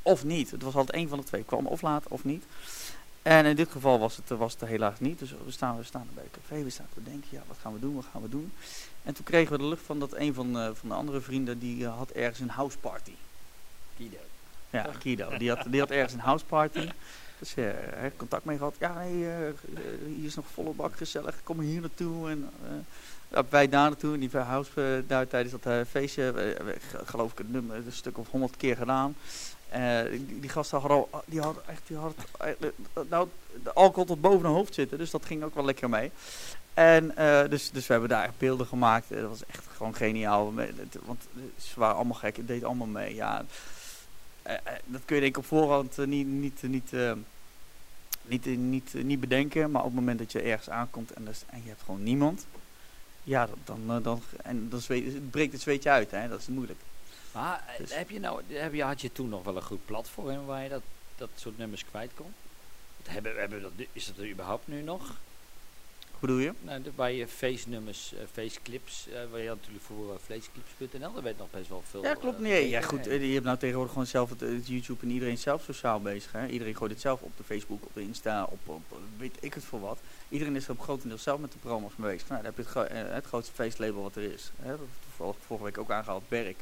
Of 0.01 0.23
niet. 0.23 0.51
Het 0.51 0.61
was 0.61 0.75
altijd 0.75 0.95
één 0.95 1.09
van 1.09 1.17
de 1.17 1.23
twee. 1.23 1.43
Kwam 1.43 1.67
of 1.67 1.81
laat 1.81 2.07
of 2.07 2.23
niet. 2.23 2.43
En 3.21 3.45
in 3.45 3.55
dit 3.55 3.71
geval 3.71 3.99
was 3.99 4.15
het, 4.15 4.29
was 4.29 4.53
het 4.59 4.69
helaas 4.69 4.99
niet. 4.99 5.19
Dus 5.19 5.35
we 5.45 5.51
staan, 5.51 5.77
we 5.77 5.83
staan 5.83 6.07
bij 6.13 6.23
het 6.23 6.41
café. 6.41 6.63
We 6.63 6.69
staan 6.69 6.87
te 6.93 7.03
denken, 7.03 7.27
ja, 7.29 7.41
wat 7.47 7.57
gaan 7.61 7.73
we 7.73 7.79
doen? 7.79 7.95
Wat 7.95 8.05
gaan 8.11 8.21
we 8.21 8.29
doen? 8.29 8.53
En 9.03 9.13
toen 9.13 9.25
kregen 9.25 9.51
we 9.51 9.57
de 9.57 9.67
lucht 9.67 9.85
van 9.85 9.99
dat 9.99 10.15
een 10.15 10.33
van, 10.33 10.59
eh, 10.59 10.69
van 10.73 10.89
de 10.89 10.95
andere 10.95 11.21
vrienden... 11.21 11.59
die 11.59 11.87
had 11.87 12.09
ergens 12.09 12.39
een 12.39 12.49
houseparty. 12.49 13.13
Guido. 13.97 14.17
Ja, 14.69 14.87
Guido. 14.99 15.37
Die 15.37 15.49
had, 15.49 15.65
die 15.69 15.79
had 15.79 15.91
ergens 15.91 16.13
een 16.13 16.19
houseparty. 16.19 16.89
Dus 17.43 17.55
eh, 17.55 17.63
hij 17.63 18.01
heeft 18.01 18.15
contact 18.17 18.45
mee 18.45 18.57
gehad. 18.57 18.75
Ja, 18.79 19.01
eh, 19.01 19.47
eh, 19.47 19.53
hier 20.15 20.25
is 20.25 20.35
nog 20.35 20.45
volle 20.53 20.71
bak 20.71 20.95
gezellig. 20.95 21.35
Kom 21.43 21.59
hier 21.59 21.81
naartoe. 21.81 22.29
En 22.29 22.49
eh, 22.63 22.71
ja, 23.27 23.43
wij 23.49 23.69
daar 23.69 23.89
naartoe. 23.89 24.17
Die 24.17 24.29
house 24.37 24.69
eh, 24.75 25.09
daar 25.09 25.27
tijdens 25.27 25.61
dat 25.61 25.73
eh, 25.73 25.81
feestje. 25.89 26.31
eh, 26.31 26.51
eh, 26.51 26.77
geloof 27.05 27.31
ik 27.31 27.37
het 27.37 27.51
nummer 27.51 27.75
een 27.75 27.91
stuk 27.91 28.17
of 28.17 28.29
honderd 28.29 28.57
keer 28.57 28.75
gedaan. 28.77 29.15
Eh, 29.69 30.01
die, 30.09 30.39
die 30.39 30.49
gasten 30.49 30.79
hadden 30.79 30.97
al, 30.97 31.21
die 31.25 31.41
hadden 31.41 31.63
echt, 31.67 31.81
die 31.87 31.97
eh, 32.37 32.69
nou, 33.09 33.27
de 33.63 33.73
alcohol 33.73 34.05
tot 34.05 34.21
boven 34.21 34.45
hun 34.45 34.55
hoofd 34.55 34.73
zitten. 34.73 34.97
Dus 34.97 35.11
dat 35.11 35.25
ging 35.25 35.43
ook 35.43 35.55
wel 35.55 35.65
lekker 35.65 35.89
mee. 35.89 36.11
En 36.73 37.15
eh, 37.17 37.49
dus, 37.49 37.71
dus 37.71 37.87
we 37.87 37.91
hebben 37.91 38.09
daar 38.09 38.23
echt 38.23 38.37
beelden 38.37 38.67
gemaakt. 38.67 39.11
Eh, 39.11 39.19
Dat 39.19 39.29
was 39.29 39.45
echt 39.45 39.63
gewoon 39.75 39.95
geniaal. 39.95 40.53
Want 41.05 41.21
ze 41.57 41.79
waren 41.79 41.95
allemaal 41.95 42.17
gek. 42.17 42.37
Het 42.37 42.47
deed 42.47 42.63
allemaal 42.63 42.87
mee. 42.87 43.15
Ja, 43.15 43.45
eh, 44.41 44.53
eh, 44.53 44.61
dat 44.85 45.01
kun 45.05 45.15
je 45.15 45.21
denk 45.21 45.35
ik 45.35 45.41
op 45.41 45.45
voorhand 45.45 45.97
eh, 45.97 46.05
niet, 46.05 46.27
niet, 46.27 46.61
niet, 46.61 46.93
eh, 46.93 47.11
niet, 48.25 48.47
eh, 48.47 48.57
niet, 48.57 48.95
eh, 48.95 49.03
niet 49.03 49.19
bedenken, 49.19 49.71
maar 49.71 49.81
op 49.81 49.87
het 49.87 49.95
moment 49.99 50.19
dat 50.19 50.31
je 50.31 50.41
ergens 50.41 50.69
aankomt 50.69 51.11
en, 51.11 51.27
is- 51.27 51.43
en 51.47 51.61
je 51.63 51.67
hebt 51.69 51.81
gewoon 51.81 52.03
niemand, 52.03 52.45
ja, 53.23 53.45
dan, 53.63 53.79
dan, 53.85 53.97
eh, 53.97 54.03
dan, 54.03 54.21
en 54.43 54.69
dan 54.69 54.79
zweet, 54.79 55.31
breekt 55.31 55.51
het 55.53 55.61
zweetje 55.61 55.89
uit, 55.89 56.11
hè? 56.11 56.27
dat 56.27 56.39
is 56.39 56.47
moeilijk. 56.47 56.79
Maar 57.31 57.75
Dus- 57.77 57.95
heb 57.95 58.09
je 58.09 58.19
nou, 58.19 58.41
heb 58.47 58.73
je, 58.73 58.83
had 58.83 59.01
je 59.01 59.11
toen 59.11 59.29
nog 59.29 59.43
wel 59.43 59.55
een 59.55 59.61
goed 59.63 59.85
platform 59.85 60.45
waar 60.45 60.63
je 60.63 60.69
dat, 60.69 60.81
dat 61.15 61.29
soort 61.35 61.57
nummers 61.57 61.85
kwijt 61.85 62.11
kon? 62.15 62.33
Hebben, 63.03 63.35
hebben 63.39 63.61
dat, 63.61 63.71
is 63.93 64.05
dat 64.05 64.17
er 64.17 64.29
überhaupt 64.29 64.67
nu 64.67 64.81
nog? 64.81 65.15
Hoe 66.23 66.31
doe 66.31 66.41
je? 66.41 66.53
Nou, 66.61 66.81
waar 66.95 67.11
je 67.11 67.27
face-nummers, 67.27 68.13
eh, 68.13 68.19
face-clips, 68.31 69.07
eh, 69.07 69.19
waar 69.31 69.39
je 69.39 69.47
natuurlijk 69.49 69.83
voor 69.83 70.07
uh, 70.09 70.13
vleesclips.nl, 70.25 71.13
daar 71.13 71.23
werd 71.23 71.37
nog 71.37 71.49
best 71.51 71.69
wel 71.69 71.83
veel. 71.89 72.03
Ja, 72.03 72.13
klopt. 72.13 72.35
eh, 72.35 72.41
Nee, 72.41 72.69
ja, 72.69 72.81
goed. 72.81 73.05
Je 73.05 73.11
hebt 73.33 73.43
nou 73.45 73.57
tegenwoordig 73.57 73.91
gewoon 73.93 74.07
zelf 74.07 74.29
het, 74.29 74.39
het 74.39 74.67
YouTube 74.67 75.01
en 75.05 75.11
iedereen 75.11 75.37
zelf 75.37 75.63
sociaal 75.63 76.01
bezig. 76.01 76.31
Hè? 76.31 76.47
Iedereen 76.47 76.75
gooit 76.75 76.91
het 76.91 77.01
zelf 77.01 77.21
op 77.21 77.37
de 77.37 77.43
Facebook, 77.43 77.85
op 77.85 77.93
de 77.93 78.01
Insta, 78.01 78.43
op, 78.43 78.59
op 78.67 78.81
weet 79.17 79.37
ik 79.39 79.53
het 79.53 79.63
voor 79.63 79.79
wat. 79.79 79.99
Iedereen 80.29 80.55
is 80.55 80.65
er 80.65 80.71
op 80.71 80.79
grotendeels 80.79 81.23
zelf 81.23 81.39
met 81.39 81.51
de 81.51 81.57
promos 81.57 81.91
mee 81.95 82.11
bezig. 82.11 82.27
Nou, 82.29 82.41
dan 82.43 82.53
heb 82.55 82.65
je 82.65 82.79
het, 82.79 82.87
gro- 82.89 83.13
het 83.13 83.25
grootste 83.25 83.53
feestlabel 83.53 84.01
wat 84.01 84.15
er 84.15 84.31
is. 84.33 84.51
Hè? 84.61 84.75
Dat 85.17 85.35
vorige 85.45 85.65
week 85.65 85.77
ook 85.77 85.91
aangehaald, 85.91 86.29
Berk. 86.29 86.57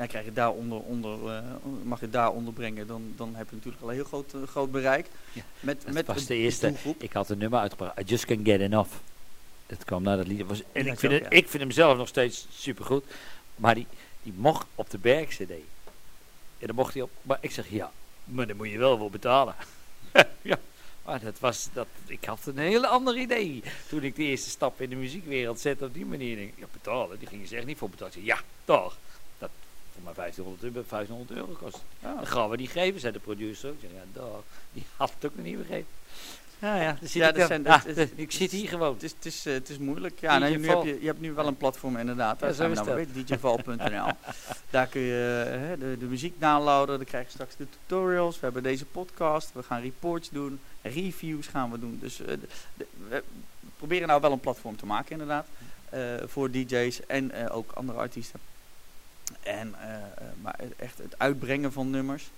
Ja, 0.00 0.06
krijg 0.06 0.24
je 0.24 0.32
daar 0.32 0.50
onder, 0.50 0.78
onder, 0.78 1.34
eh, 1.34 1.42
mag 1.82 2.00
je 2.00 2.10
daar 2.10 2.30
onderbrengen, 2.32 2.86
dan, 2.86 3.12
dan 3.16 3.34
heb 3.34 3.48
je 3.50 3.56
natuurlijk 3.56 3.82
al 3.82 3.88
een 3.88 3.94
heel 3.94 4.04
groot, 4.04 4.34
eh, 4.34 4.42
groot 4.46 4.70
bereik. 4.70 5.06
Ja, 5.32 5.42
met 5.60 5.82
dat 5.84 5.94
met 5.94 6.06
was 6.06 6.26
de 6.26 6.34
eerste. 6.34 6.66
doelgroep. 6.66 7.02
Ik 7.02 7.12
had 7.12 7.28
een 7.28 7.38
nummer 7.38 7.58
uitgebracht, 7.58 8.00
I 8.00 8.02
Just 8.04 8.24
Can't 8.24 8.46
Get 8.46 8.60
Enough. 8.60 8.90
Dat 9.66 9.84
kwam 9.84 10.02
na 10.02 10.16
dat 10.16 10.26
lied. 10.26 10.46
Was, 10.46 10.62
en 10.72 10.84
Ja, 10.84 10.92
ik 10.92 10.98
vind, 10.98 11.12
het, 11.12 11.22
ja. 11.22 11.30
ik 11.30 11.48
vind 11.48 11.62
hem 11.62 11.72
zelf 11.72 11.96
nog 11.96 12.08
steeds 12.08 12.46
supergoed. 12.50 13.04
Maar 13.56 13.74
die, 13.74 13.86
die 14.22 14.32
mocht 14.36 14.66
op 14.74 14.90
de 14.90 14.98
Berg 14.98 15.28
CD. 15.28 15.50
En 16.58 16.66
dan 16.66 16.74
mocht 16.74 16.94
hij 16.94 17.02
op. 17.02 17.10
Maar 17.22 17.38
ik 17.40 17.50
zeg 17.50 17.68
ja, 17.68 17.92
maar 18.24 18.46
dan 18.46 18.56
moet 18.56 18.70
je 18.70 18.78
wel 18.78 18.98
voor 18.98 19.10
betalen. 19.10 19.54
ja, 20.42 20.58
maar 21.04 21.20
dat 21.20 21.38
was, 21.38 21.68
dat, 21.72 21.86
ik 22.06 22.24
had 22.24 22.46
een 22.46 22.58
hele 22.58 22.86
ander 22.86 23.16
idee. 23.16 23.62
Toen 23.88 24.02
ik 24.02 24.16
de 24.16 24.22
eerste 24.22 24.50
stap 24.50 24.80
in 24.80 24.90
de 24.90 24.96
muziekwereld 24.96 25.60
zette 25.60 25.84
op 25.84 25.94
die 25.94 26.06
manier. 26.06 26.36
Denk 26.36 26.48
ik, 26.48 26.58
ja, 26.58 26.66
betalen. 26.72 27.18
Die 27.18 27.28
gingen 27.28 27.48
ze 27.48 27.56
echt 27.56 27.66
niet 27.66 27.78
voor 27.78 27.90
betalen. 27.90 28.24
Ja, 28.24 28.38
toch. 28.64 28.96
Dat 30.04 30.16
mij 30.16 30.24
1500 30.24 30.62
euro, 30.62 30.84
1500 30.88 31.30
euro 31.38 31.52
kost. 31.70 31.84
Ja. 32.02 32.14
Dan 32.14 32.26
gaan 32.26 32.48
we 32.50 32.56
die 32.56 32.68
geven, 32.68 33.00
zei 33.00 33.12
de 33.12 33.18
producer 33.18 33.68
ook. 33.68 33.74
Ik 33.74 33.80
zeg, 33.80 33.90
ja, 33.90 34.20
dag. 34.20 34.42
Die 34.72 34.84
had 34.96 35.12
het 35.14 35.24
ook 35.30 35.36
nog 35.36 35.44
niet 35.44 35.58
begrepen. 35.58 35.86
Ja, 36.58 36.76
ja, 36.76 36.96
Ja, 37.00 37.28
ik, 37.28 37.34
dat 37.34 37.36
dan. 37.36 37.46
zijn- 37.46 37.62
dat 37.62 37.86
is- 37.96 38.08
ik 38.14 38.32
zit 38.32 38.50
hier 38.50 38.68
gewoon. 38.68 38.92
Het 38.94 39.02
is, 39.02 39.10
het, 39.12 39.26
is, 39.26 39.46
eh, 39.46 39.52
het 39.52 39.68
is 39.68 39.78
moeilijk. 39.78 40.20
Ja, 40.20 40.38
nu 40.38 40.66
heb 40.68 40.82
je, 40.82 40.98
je 41.00 41.06
hebt 41.06 41.20
nu 41.20 41.32
wel 41.32 41.46
een 41.46 41.56
platform 41.56 41.96
inderdaad. 41.96 42.40
Daar 42.40 42.48
Ja, 42.48 42.54
zijn 42.54 42.70
we 42.70 42.76
zo 42.76 42.84
nou 42.84 42.96
weer, 43.14 43.24
djval.nl. 43.24 44.06
Daar 44.70 44.86
kun 44.86 45.00
je 45.00 45.42
eh, 45.52 45.58
hè, 45.60 45.78
de, 45.78 45.96
de 45.98 46.04
muziek 46.04 46.40
downloaden. 46.40 46.96
Dan 46.96 47.06
krijg 47.06 47.24
je 47.26 47.30
straks 47.32 47.56
de 47.56 47.66
tutorials. 47.70 48.34
We 48.34 48.40
hebben 48.44 48.62
deze 48.62 48.84
podcast. 48.84 49.50
We 49.52 49.62
gaan 49.62 49.80
reports 49.82 50.28
doen. 50.30 50.60
Reviews 50.82 51.46
gaan 51.46 51.70
we 51.70 51.78
doen. 51.78 51.98
Dus 52.00 52.20
eh, 52.20 52.26
de- 52.26 52.38
de- 52.76 52.86
we 53.08 53.22
proberen 53.76 54.08
nou 54.08 54.20
wel 54.20 54.32
een 54.32 54.40
platform 54.40 54.76
te 54.76 54.86
maken 54.86 55.12
inderdaad. 55.12 55.46
eh, 55.90 56.00
voor 56.26 56.50
DJ's 56.50 57.06
en 57.06 57.30
eh, 57.30 57.56
ook 57.56 57.72
andere 57.72 57.98
artiesten. 57.98 58.40
En, 59.40 59.74
eh, 59.80 59.94
eh, 59.94 60.02
maar 60.40 60.58
echt 60.76 60.98
het 60.98 61.18
uitbrengen 61.18 61.72
van 61.72 61.90
nummers. 61.90 62.30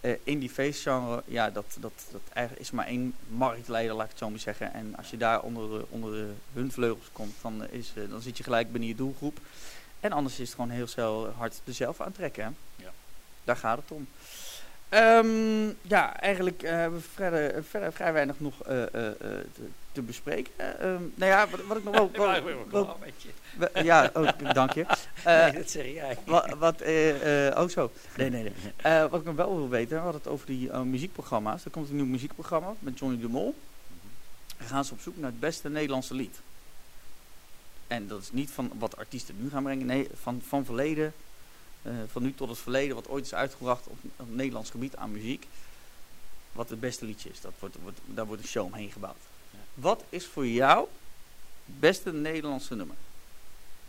eh, 0.00 0.12
in 0.24 0.38
die 0.38 0.50
feestgenre, 0.50 1.22
ja, 1.26 1.50
dat, 1.50 1.76
dat, 1.80 1.92
dat 2.10 2.20
eigenlijk 2.32 2.66
is 2.66 2.70
maar 2.70 2.86
één 2.86 3.14
marktleider, 3.28 3.94
laat 3.94 4.04
ik 4.04 4.10
het 4.10 4.18
zo 4.18 4.30
maar 4.30 4.38
zeggen. 4.38 4.72
En 4.74 4.96
als 4.96 5.10
je 5.10 5.16
daar 5.16 5.42
onder, 5.42 5.68
de, 5.68 5.86
onder 5.88 6.12
de, 6.12 6.32
hun 6.52 6.72
vleugels 6.72 7.08
komt, 7.12 7.34
dan, 7.42 7.68
is, 7.70 7.92
dan 8.08 8.20
zit 8.20 8.36
je 8.36 8.42
gelijk 8.42 8.72
binnen 8.72 8.88
je 8.88 8.94
doelgroep. 8.94 9.38
En 10.00 10.12
anders 10.12 10.38
is 10.38 10.46
het 10.46 10.54
gewoon 10.54 10.70
heel 10.70 10.86
snel 10.86 11.28
hard 11.28 11.60
er 11.64 11.74
zelf 11.74 12.00
aantrekken. 12.00 12.56
Ja. 12.76 12.92
Daar 13.44 13.56
gaat 13.56 13.78
het 13.78 13.90
om. 13.90 14.08
Ehm, 14.92 15.66
ja, 15.82 16.16
eigenlijk 16.20 16.62
eh, 16.62 16.70
hebben 16.70 16.98
we 17.00 17.06
verder, 17.14 17.64
verder 17.64 17.92
vrij 17.92 18.12
weinig 18.12 18.40
nog 18.40 18.62
eh, 18.62 18.82
eh, 18.82 19.06
eh, 19.06 19.14
te, 19.52 19.62
te 19.92 20.02
bespreken. 20.02 20.52
Ehm, 20.56 21.02
nou 21.14 21.30
ja, 21.30 21.48
wat, 21.48 21.60
wat 21.66 21.76
ik 21.76 21.84
nog 21.84 21.94
wel... 21.94 22.10
Wel- 23.56 23.82
ja, 23.82 24.10
oh, 24.14 24.28
dank 24.52 24.72
je. 24.72 24.86
Eh, 25.24 25.42
nee, 25.42 25.52
dat 25.52 25.70
zeg 25.70 25.86
jij. 25.86 26.16
wat, 26.26 26.54
wat 26.58 26.80
eh, 26.80 27.46
eh, 27.48 27.58
oh 27.58 27.68
zo. 27.68 27.90
Nee, 28.16 28.30
nee, 28.30 28.42
nee. 28.42 28.52
Eh, 28.76 29.10
wat 29.10 29.20
ik 29.20 29.26
nog 29.26 29.34
wel 29.34 29.56
wil 29.56 29.68
weten, 29.68 29.96
we 29.96 30.02
hadden 30.02 30.20
het 30.22 30.30
over 30.30 30.46
die 30.46 30.70
eh, 30.70 30.80
muziekprogramma's. 30.80 31.64
Er 31.64 31.70
komt 31.70 31.88
een 31.88 31.96
nieuw 31.96 32.04
muziekprogramma 32.06 32.74
met 32.78 32.98
Johnny 32.98 33.20
de 33.20 33.28
Mol. 33.28 33.54
Dan 34.58 34.66
gaan 34.66 34.84
ze 34.84 34.92
op 34.92 35.00
zoek 35.00 35.16
naar 35.16 35.30
het 35.30 35.40
beste 35.40 35.68
Nederlandse 35.68 36.14
lied. 36.14 36.40
En 37.86 38.06
dat 38.06 38.20
is 38.20 38.32
niet 38.32 38.50
van 38.50 38.70
wat 38.78 38.96
artiesten 38.96 39.34
nu 39.38 39.50
gaan 39.50 39.62
brengen, 39.62 39.86
nee, 39.86 40.08
van, 40.22 40.42
van 40.48 40.64
verleden, 40.64 41.12
eh, 41.82 41.92
van 42.10 42.22
nu 42.22 42.34
tot 42.34 42.48
het 42.48 42.58
verleden, 42.58 42.94
wat 42.94 43.08
ooit 43.08 43.24
is 43.24 43.34
uitgebracht 43.34 43.86
op, 43.86 43.98
op 44.16 44.30
Nederlands 44.34 44.70
gebied 44.70 44.96
aan 44.96 45.12
muziek. 45.12 45.46
Wat 46.52 46.68
het 46.70 46.80
beste 46.80 47.04
liedje 47.04 47.30
is, 47.30 47.40
dat 47.40 47.52
wordt, 47.58 47.76
wordt, 47.82 47.98
daar 48.06 48.26
wordt 48.26 48.42
een 48.42 48.48
show 48.48 48.64
omheen 48.64 48.90
gebouwd. 48.92 49.16
Ja. 49.50 49.58
Wat 49.74 50.04
is 50.08 50.26
voor 50.26 50.46
jou 50.46 50.88
het 51.66 51.80
beste 51.80 52.12
Nederlandse 52.12 52.74
nummer? 52.74 52.96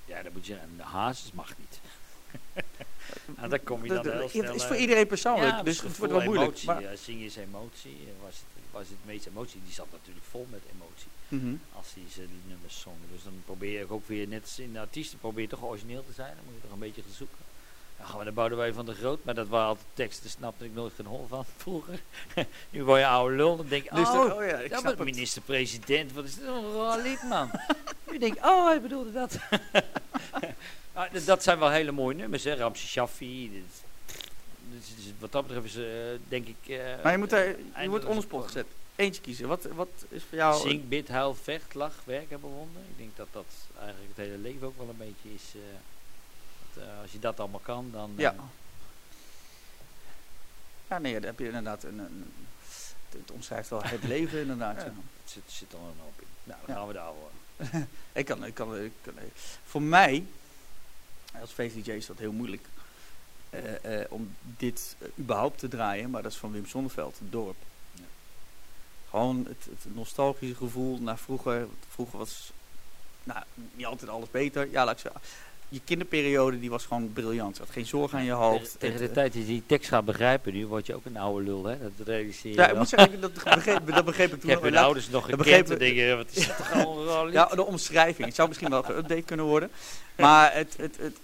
Ja, 0.06 0.24
dan 0.24 0.32
moet 0.34 0.46
je 0.46 0.52
zeggen, 0.54 0.70
de 0.78 0.84
hazes 0.84 1.32
mag 1.32 1.54
niet. 1.58 1.80
Nou, 3.38 3.50
daar 3.50 3.60
kom 3.60 3.82
je 3.86 3.94
dan 3.94 4.04
de- 4.04 4.10
heel 4.32 4.44
het 4.44 4.56
is 4.56 4.62
eh, 4.62 4.68
voor 4.68 4.76
iedereen 4.78 5.08
persoonlijk, 5.08 5.52
Ja, 5.52 5.64
dus 5.64 5.76
gevoel, 5.80 5.90
het 5.90 5.98
wordt 6.00 6.14
wel 6.14 6.24
moeilijk. 6.24 6.48
Emotie, 6.50 6.68
Maar, 6.68 6.82
ja, 6.82 6.96
zingen 6.96 7.26
is 7.26 7.36
emotie. 7.36 7.92
eh, 8.08 8.24
Was 8.24 8.36
het, 8.36 8.64
was 8.72 8.88
het 8.88 8.98
meest 9.06 9.26
emotie? 9.26 9.62
Die 9.64 9.74
zat 9.74 9.88
natuurlijk 9.92 10.26
vol 10.30 10.48
met 10.52 10.62
emotie. 10.76 11.08
Mhm. 11.28 11.56
Als 11.76 11.88
hij 11.94 12.04
zijn 12.14 12.30
nummers 12.48 12.80
zong. 12.82 12.96
Dus 13.14 13.24
dan 13.24 13.42
probeer 13.46 13.80
je 13.80 13.90
ook 13.92 14.08
weer, 14.08 14.28
net 14.28 14.42
als 14.42 14.60
in 14.60 14.74
de 14.74 14.80
artiesten, 14.80 15.20
probeer 15.20 15.48
toch 15.48 15.64
origineel 15.64 16.06
te 16.06 16.14
zijn. 16.14 16.36
Dan 16.36 16.44
moet 16.46 16.54
je 16.56 16.62
toch 16.62 16.72
een 16.72 16.80
beetje 16.80 17.02
gaan 17.02 17.12
zoeken. 17.12 17.38
Dan 17.98 18.08
gaan 18.08 18.18
we 18.18 18.24
naar 18.24 18.34
Boudewijn 18.34 18.74
van 18.74 18.86
de 18.86 18.94
Groot. 18.94 19.20
Maar 19.24 19.34
dat 19.34 19.48
waren 19.48 19.68
altijd 19.68 19.86
teksten, 19.94 20.30
snapte 20.30 20.66
ik 20.66 20.74
nooit 20.74 20.94
geen 20.96 21.06
hol 21.06 21.26
van 21.30 21.46
vroeger. 21.58 22.00
nu 22.70 22.84
word 22.84 23.00
je 23.00 23.08
oude 23.08 23.36
lul. 23.36 23.56
Dan 23.58 23.68
denk 23.68 23.84
je, 23.84 23.90
Dus 23.96 24.08
oh, 24.08 24.36
oh 24.36 24.46
ja, 24.46 24.58
ik 24.58 24.76
snap 24.76 24.98
het. 24.98 25.04
minister-president, 25.04 26.14
wat 26.14 26.24
is 26.26 26.36
dit 26.36 26.46
een 26.48 26.74
raar 26.76 27.00
lied, 27.00 27.24
man. 27.24 27.52
nu 28.12 28.18
denk 28.18 28.36
ik, 28.36 28.46
oh, 28.46 28.66
hij 28.68 28.82
bedoelde 28.82 29.12
dat. 29.12 29.38
Ah, 30.96 31.14
dat 31.26 31.44
zijn 31.44 31.60
wel 31.60 31.70
hele 31.70 31.92
mooie 31.92 32.16
nummers, 32.16 32.44
hè. 32.44 32.54
Ramse 32.56 32.88
Shaffi. 32.88 33.52
dit- 33.52 33.84
Dus, 34.80 34.94
wat 35.20 35.32
dat 35.32 35.48
betreft 35.48 35.66
is, 35.66 35.76
eh, 35.76 35.84
denk 36.28 36.48
ik... 36.48 36.56
eh, 36.68 37.04
Maar 37.04 37.12
je, 37.12 37.18
moet 37.18 37.30
daar, 37.30 37.56
je 37.82 37.90
wordt 37.90 38.06
onder 38.06 38.24
spot 38.24 38.44
gezet. 38.46 38.66
Eentje 38.96 39.22
kiezen. 39.22 39.48
Wat, 39.48 39.64
wat 39.76 39.88
is 40.10 40.24
voor 40.30 40.38
jou... 40.38 40.68
Zing, 40.70 40.88
bid, 40.88 41.08
huil, 41.08 41.36
vecht, 41.36 41.74
lach, 41.74 41.94
werk 42.04 42.32
en 42.32 42.40
bewonder. 42.42 42.82
Ik 42.92 42.98
denk 42.98 43.16
dat 43.16 43.28
dat 43.32 43.46
eigenlijk 43.80 44.10
het 44.16 44.26
hele 44.26 44.38
leven 44.38 44.68
ook 44.68 44.78
wel 44.78 44.90
een 44.90 44.98
beetje 44.98 45.34
is. 45.36 45.44
eh, 45.56 45.62
als 47.02 47.12
je 47.12 47.20
dat 47.20 47.40
allemaal 47.40 47.60
kan, 47.60 47.90
dan... 47.92 48.14
Ja. 48.18 48.32
eh, 48.34 48.40
Ja, 50.88 50.98
nee, 50.98 51.14
daar 51.14 51.22
heb 51.24 51.40
je 51.40 51.46
inderdaad 51.46 51.84
een... 51.84 52.00
een 52.00 52.34
het- 53.10 53.32
omschrijft 53.32 53.70
wel 53.70 53.84
het 53.84 54.04
leven 54.04 54.40
inderdaad. 54.40 54.76
Ja. 54.76 54.84
ja. 54.86 54.92
het 55.24 55.32
zit, 55.32 55.44
zit 55.46 55.74
al 55.74 55.80
een 55.80 56.00
hoop 56.04 56.20
in. 56.22 56.28
Nou, 56.44 56.60
dan 56.66 56.76
Ja. 56.76 56.82
gaan 56.82 56.88
we 56.88 56.94
daar. 56.94 57.12
Ik 58.14 58.26
kan, 58.26 58.46
ik 58.46 58.54
kan, 58.54 58.78
ik 58.78 58.92
kan, 59.02 59.14
voor 59.66 59.82
mij, 59.82 60.26
als 61.42 61.52
feest-dj 61.52 61.92
is 61.92 62.06
dat 62.06 62.18
heel 62.18 62.32
moeilijk 62.32 62.66
eh, 63.50 64.02
eh, 64.02 64.12
om 64.12 64.36
dit 64.42 64.96
eh, 65.00 65.08
überhaupt 65.20 65.60
te 65.60 65.68
draaien, 65.68 66.10
maar 66.10 66.22
dat 66.24 66.32
is 66.32 66.38
van 66.38 66.52
Wim 66.52 66.66
Sonneveld, 66.66 67.20
het 67.20 67.32
dorp. 67.32 67.56
Ja. 67.94 68.04
Gewoon 69.10 69.46
het, 69.48 69.66
het 69.66 69.96
nostalgische 69.96 70.56
gevoel 70.56 70.98
naar 71.00 71.18
vroeger. 71.18 71.68
Vroeger 71.90 72.18
was 72.18 72.52
nou, 73.24 73.44
niet 73.74 73.86
altijd 73.86 74.10
alles 74.12 74.32
beter. 74.32 74.70
Ja, 74.72 74.86
laat 74.86 74.94
ik 74.96 75.00
zeggen. 75.02 75.22
Je 75.74 75.82
kinderperiode 75.84 76.60
die 76.60 76.70
was 76.70 76.86
gewoon 76.86 77.14
briljant. 77.14 77.56
Je 77.56 77.64
had 77.64 77.72
geen 77.72 77.86
zorg 77.86 78.14
aan 78.14 78.24
je 78.24 78.32
hoofd. 78.32 78.76
Tegen, 78.80 79.00
de 79.00 79.12
tijd 79.12 79.34
dat 79.34 79.42
je 79.42 79.48
die 79.48 79.64
tekst 79.66 79.90
gaat 79.90 80.06
begrijpen 80.06 80.54
nu, 80.54 80.68
word 80.68 80.86
je 80.86 80.96
ook 80.96 81.06
een 81.06 81.18
oude 81.18 81.46
lul, 81.46 81.66
hè? 81.66 81.78
Dat 81.80 82.08
realiseer 82.08 82.52
je 82.52 82.58
ja, 82.58 82.70
ik 82.70 82.78
moet 82.78 82.90
zeggen, 82.90 83.22
dat 83.22 83.34
begreep, 83.34 83.88
dat 83.96 84.06
begreep 84.06 84.34
ik 84.34 84.40
toen 84.40 84.50
Ik 84.50 84.56
heb 84.56 84.62
mijn 84.62 84.84
ouders 84.84 85.10
nog 85.10 85.28
dat 85.28 85.40
gekend 85.40 85.68
begrepen- 85.68 85.72
en 85.72 85.96
denk 85.96 85.96
je, 85.96 86.16
wat 86.16 86.28
is 86.32 86.48
dat 86.48 86.58
toch 86.58 86.74
al 86.74 87.00
een 87.00 87.06
raar 87.06 87.26
lied? 87.26 87.34
Ja, 87.34 87.46
de 87.46 87.66
omschrijving. 87.66 88.26
Het 88.28 88.36
zou 88.36 88.48
misschien 88.48 88.70
wel 88.70 88.84
geüpdate 88.84 89.26
kunnen 89.26 89.46
worden. 89.46 89.70
Maar 90.16 90.54
het, 90.54 90.76
het, 90.78 90.98
het, 90.98 91.18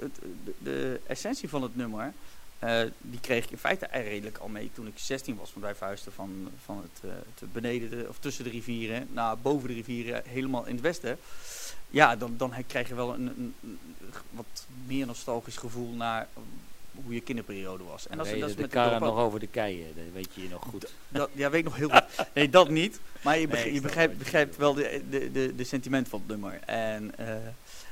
de, 0.57 0.99
essentie 1.07 1.49
van 1.49 1.61
het 1.61 1.75
nummer, 1.75 2.13
eh, 2.59 2.81
die 2.97 3.19
kreeg 3.19 3.43
ik 3.43 3.51
in 3.51 3.57
feite 3.57 3.87
redelijk 3.91 4.37
al 4.37 4.47
mee 4.47 4.71
toen 4.73 4.87
ik 4.87 4.93
16 4.95 5.35
was. 5.35 5.49
Want 5.53 5.65
wij 5.65 5.75
verhuisden 5.75 6.13
van, 6.13 6.49
van 6.65 6.77
het, 6.77 7.11
eh, 7.11 7.17
het 7.39 7.53
beneden, 7.53 7.89
de, 7.89 8.05
of 8.09 8.17
tussen 8.19 8.43
de 8.43 8.49
rivieren 8.49 9.07
naar 9.11 9.37
boven 9.37 9.67
de 9.67 9.73
rivieren, 9.73 10.23
helemaal 10.25 10.65
in 10.65 10.73
het 10.73 10.83
westen. 10.83 11.17
Ja, 11.89 12.15
dan, 12.15 12.33
dan 12.37 12.53
krijg 12.67 12.87
je 12.87 12.95
wel 12.95 13.13
een, 13.13 13.27
een, 13.27 13.53
een 13.63 13.79
wat 14.29 14.65
meer 14.85 15.05
nostalgisch 15.05 15.57
gevoel 15.57 15.93
naar 15.93 16.27
hoe 17.03 17.13
je 17.13 17.21
kinderperiode 17.21 17.83
was. 17.83 18.07
En 18.07 18.17
is, 18.19 18.23
Reden 18.25 18.39
dat 18.39 18.49
is 18.49 18.55
de 18.55 18.61
met 18.61 18.71
de 18.71 18.77
nog 19.05 19.17
over 19.17 19.39
de 19.39 19.47
keien, 19.47 19.85
dat 19.95 20.03
weet 20.13 20.29
je 20.33 20.49
nog 20.49 20.63
goed. 20.63 20.93
Dat, 21.09 21.29
ja, 21.33 21.49
weet 21.49 21.59
ik 21.59 21.65
nog 21.65 21.75
heel 21.75 21.89
goed. 21.89 22.03
Nee, 22.33 22.49
dat 22.49 22.69
niet. 22.69 22.99
Maar 23.23 23.39
je, 23.39 23.47
begrijpt, 23.47 23.73
je 23.75 23.81
begrijpt, 23.81 24.11
je 24.13 24.17
begrijpt 24.17 24.57
wel 24.57 24.73
de, 24.73 25.01
de, 25.09 25.31
de, 25.31 25.55
de 25.55 25.63
sentiment 25.63 26.07
van 26.07 26.19
het 26.19 26.27
nummer. 26.29 26.59
En 26.65 27.17
eh, 27.17 27.35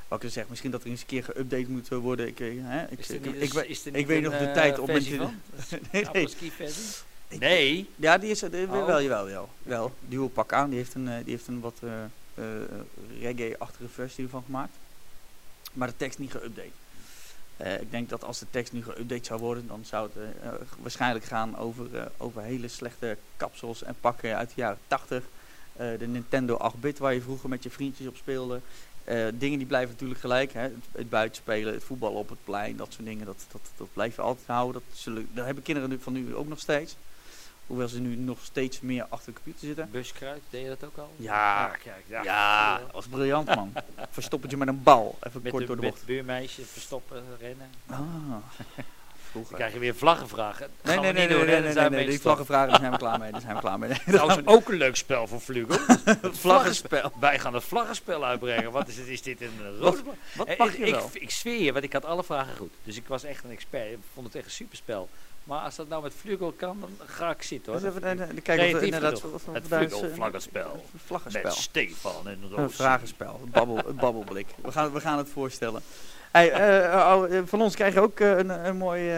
wat 0.08 0.18
ik 0.18 0.24
al 0.24 0.30
zeg, 0.30 0.48
misschien 0.48 0.70
dat 0.70 0.82
er 0.82 0.88
eens 0.88 1.00
een 1.00 1.06
keer 1.06 1.24
geüpdate 1.24 1.68
moet 1.68 1.88
worden. 1.88 2.26
Ik, 2.26 2.38
hè, 2.38 2.82
ik, 2.84 2.98
Is 2.98 3.10
ik, 3.10 3.24
niet- 3.24 3.34
ik, 3.34 3.40
is- 3.42 3.52
we- 3.52 3.66
is 3.66 3.86
ik 3.86 3.94
niet 3.94 4.06
weet 4.06 4.22
nog 4.22 4.38
de 4.38 4.44
eh, 4.46 4.52
tijd 4.52 4.78
op 4.78 4.86
mijn- 4.86 5.04
van? 5.04 5.34
nee, 5.92 6.04
nee. 6.12 6.28
Nee. 7.38 7.88
Ja, 7.96 8.18
die 8.18 8.30
is 8.30 8.42
er. 8.42 8.50
die- 8.50 8.66
Oh. 8.66 8.86
Wel, 8.86 9.02
jawel, 9.02 9.24
wel. 9.26 9.48
wel. 9.62 9.92
Duo 10.08 10.28
pak 10.28 10.52
aan. 10.52 10.68
Die 10.70 10.78
heeft 10.78 10.94
een, 10.94 11.08
eh, 11.08 11.14
die 11.24 11.30
heeft 11.34 11.46
een 11.46 11.60
wat 11.60 11.78
reggae-achtige 13.20 13.88
versie 13.88 14.24
ervan 14.24 14.42
gemaakt. 14.44 14.76
Maar 15.72 15.88
de 15.88 15.96
tekst 15.96 16.18
niet 16.18 16.36
geüpdate. 16.36 16.86
Eh, 17.56 17.80
ik 17.80 17.90
denk 17.90 18.08
dat 18.08 18.24
als 18.24 18.38
de 18.38 18.46
tekst 18.50 18.72
nu 18.72 18.82
geüpdate 18.82 19.26
zou 19.26 19.40
worden, 19.40 19.66
dan 19.66 19.84
zou 19.84 20.08
het 20.12 20.16
eh, 20.16 20.48
eh, 20.48 20.54
waarschijnlijk 20.80 21.24
gaan 21.24 21.56
over, 21.56 21.96
eh, 21.96 22.06
over 22.16 22.42
hele 22.42 22.68
slechte 22.68 23.16
kapsels 23.36 23.82
en 23.82 23.96
pakken 24.00 24.36
uit 24.36 24.48
de 24.48 24.54
jaren 24.56 24.78
80. 24.86 25.24
Eh, 25.78 25.98
de 25.98 26.06
Nintendo 26.06 26.56
8-bit 26.56 26.98
waar 26.98 27.14
je 27.14 27.20
vroeger 27.20 27.48
met 27.48 27.62
je 27.62 27.70
vriendjes 27.70 28.06
op 28.06 28.16
speelde. 28.16 28.60
Eh, 29.04 29.26
dingen 29.34 29.58
die 29.58 29.66
blijven 29.66 29.92
natuurlijk 29.92 30.20
gelijk. 30.20 30.52
Hè? 30.52 30.60
Het, 30.60 30.72
het 30.92 31.10
buitenspelen, 31.10 31.72
het 31.72 31.84
voetballen 31.84 32.18
op 32.18 32.28
het 32.28 32.44
plein, 32.44 32.76
dat 32.76 32.92
soort 32.92 33.06
dingen. 33.06 33.26
Dat, 33.26 33.46
dat, 33.52 33.60
dat 33.76 33.88
blijf 33.92 34.16
je 34.16 34.22
altijd 34.22 34.46
houden. 34.46 34.82
Dat, 34.88 34.98
zullen, 34.98 35.28
dat 35.34 35.44
hebben 35.44 35.62
kinderen 35.62 35.90
nu, 35.90 35.98
van 36.00 36.12
nu 36.12 36.34
ook 36.34 36.48
nog 36.48 36.58
steeds. 36.58 36.96
Hoewel 37.68 37.88
ze 37.88 38.00
nu 38.00 38.16
nog 38.16 38.38
steeds 38.42 38.80
meer 38.80 39.06
achter 39.08 39.26
de 39.32 39.40
computer 39.42 39.66
zitten. 39.66 39.88
Buskruid, 39.90 40.42
deed 40.50 40.62
je 40.62 40.68
dat 40.68 40.84
ook 40.84 40.96
al? 40.98 41.12
Ja. 41.16 41.66
kijk, 41.82 42.04
Ja, 42.24 42.78
dat 42.78 42.92
was 42.92 43.06
briljant 43.06 43.54
man. 43.54 43.72
Verstoppertje 44.10 44.56
met 44.56 44.68
een 44.68 44.82
bal. 44.82 45.18
Even 45.22 45.40
Met, 45.42 45.50
kort 45.52 45.62
de, 45.62 45.68
door 45.68 45.76
de 45.76 45.82
met 45.82 45.90
bocht. 45.90 46.04
buurmeisje 46.06 46.62
verstoppen, 46.64 47.22
rennen. 47.40 47.70
Ah, 47.86 47.98
Dan 48.28 48.42
vroeger. 49.30 49.56
krijg 49.56 49.72
je 49.72 49.78
weer 49.78 49.94
vlaggenvragen. 49.94 50.70
Nee, 50.82 50.98
nee, 50.98 51.12
nee, 51.12 51.12
nee, 51.12 51.28
doen, 51.28 51.46
nee, 51.46 51.54
nee, 51.54 51.62
Dan 51.62 51.72
zijn 51.72 51.92
nee, 51.92 52.06
die 52.06 52.20
vlaggenvragen, 52.20 52.68
daar 52.70 52.78
zijn 52.80 52.92
we 52.92 52.98
klaar 52.98 53.18
mee. 53.18 53.32
Daar 53.32 53.40
zijn 53.40 53.54
we 53.54 53.60
klaar 53.60 53.78
mee. 53.78 53.90
Trouwens, 54.06 54.40
ook 54.46 54.68
een 54.68 54.76
leuk 54.76 54.96
spel 54.96 55.26
voor 55.26 55.40
Vlugel. 55.40 55.78
Vlaggenspel. 56.32 57.12
Wij 57.20 57.38
gaan 57.38 57.54
het 57.54 57.64
vlaggenspel 57.64 58.24
uitbrengen. 58.24 58.70
Wat 58.72 58.88
is 58.88 58.96
het? 58.96 59.06
Is 59.06 59.22
dit 59.22 59.40
een 59.40 59.52
eh, 59.58 59.64
Wat- 59.80 59.94
rode 59.94 59.96
vlag? 60.02 60.14
Wat 60.34 60.46
Eh, 60.46 60.58
mag 60.58 60.68
ik, 60.72 60.78
je 60.78 60.84
ik, 60.86 60.94
wel? 60.94 61.10
ik 61.12 61.30
zweer 61.30 61.62
je, 61.62 61.72
want 61.72 61.84
ik 61.84 61.92
had 61.92 62.04
alle 62.04 62.24
vragen 62.24 62.56
goed. 62.56 62.72
Dus 62.84 62.96
ik 62.96 63.06
was 63.06 63.24
echt 63.24 63.44
een 63.44 63.50
expert. 63.50 63.92
Ik 63.92 63.98
vond 64.14 64.26
het 64.26 64.36
echt 64.36 64.44
een 64.44 64.50
superspel. 64.50 65.08
Maar 65.48 65.60
als 65.60 65.76
dat 65.76 65.88
nou 65.88 66.02
met 66.02 66.12
Vlugel 66.20 66.52
kan, 66.52 66.80
dan 66.80 66.90
ga 67.06 67.30
ik 67.30 67.42
zitten 67.42 67.72
hoor. 67.72 67.80
Dus 67.80 67.90
even, 67.90 68.02
eh, 68.02 68.28
eh, 68.28 68.36
kijken 68.42 68.76
of 68.76 68.82
inderdaad... 68.82 69.24
of 69.24 69.44
we 69.44 69.52
Het 69.52 69.68
daar 69.68 69.80
eens, 69.80 69.92
Vlugel 69.92 70.08
eh, 70.10 70.14
vlaggenspel. 70.14 71.42
Met 71.42 71.52
Stefan 71.52 72.28
en 72.28 72.38
Een 72.42 72.50
Roos. 72.50 72.74
vragenspel, 72.74 73.40
een, 73.44 73.50
babbel, 73.50 73.88
een 73.88 73.96
babbelblik. 74.06 74.46
We 74.62 74.72
gaan, 74.72 74.92
we 74.92 75.00
gaan 75.00 75.18
het 75.18 75.28
voorstellen. 75.28 75.82
Hey, 76.30 76.50
eh, 76.52 77.16
oh, 77.16 77.42
van 77.44 77.60
ons 77.60 77.74
krijg 77.74 77.94
je 77.94 78.00
ook 78.00 78.20
een, 78.20 78.66
een 78.66 78.76
mooi 78.76 79.10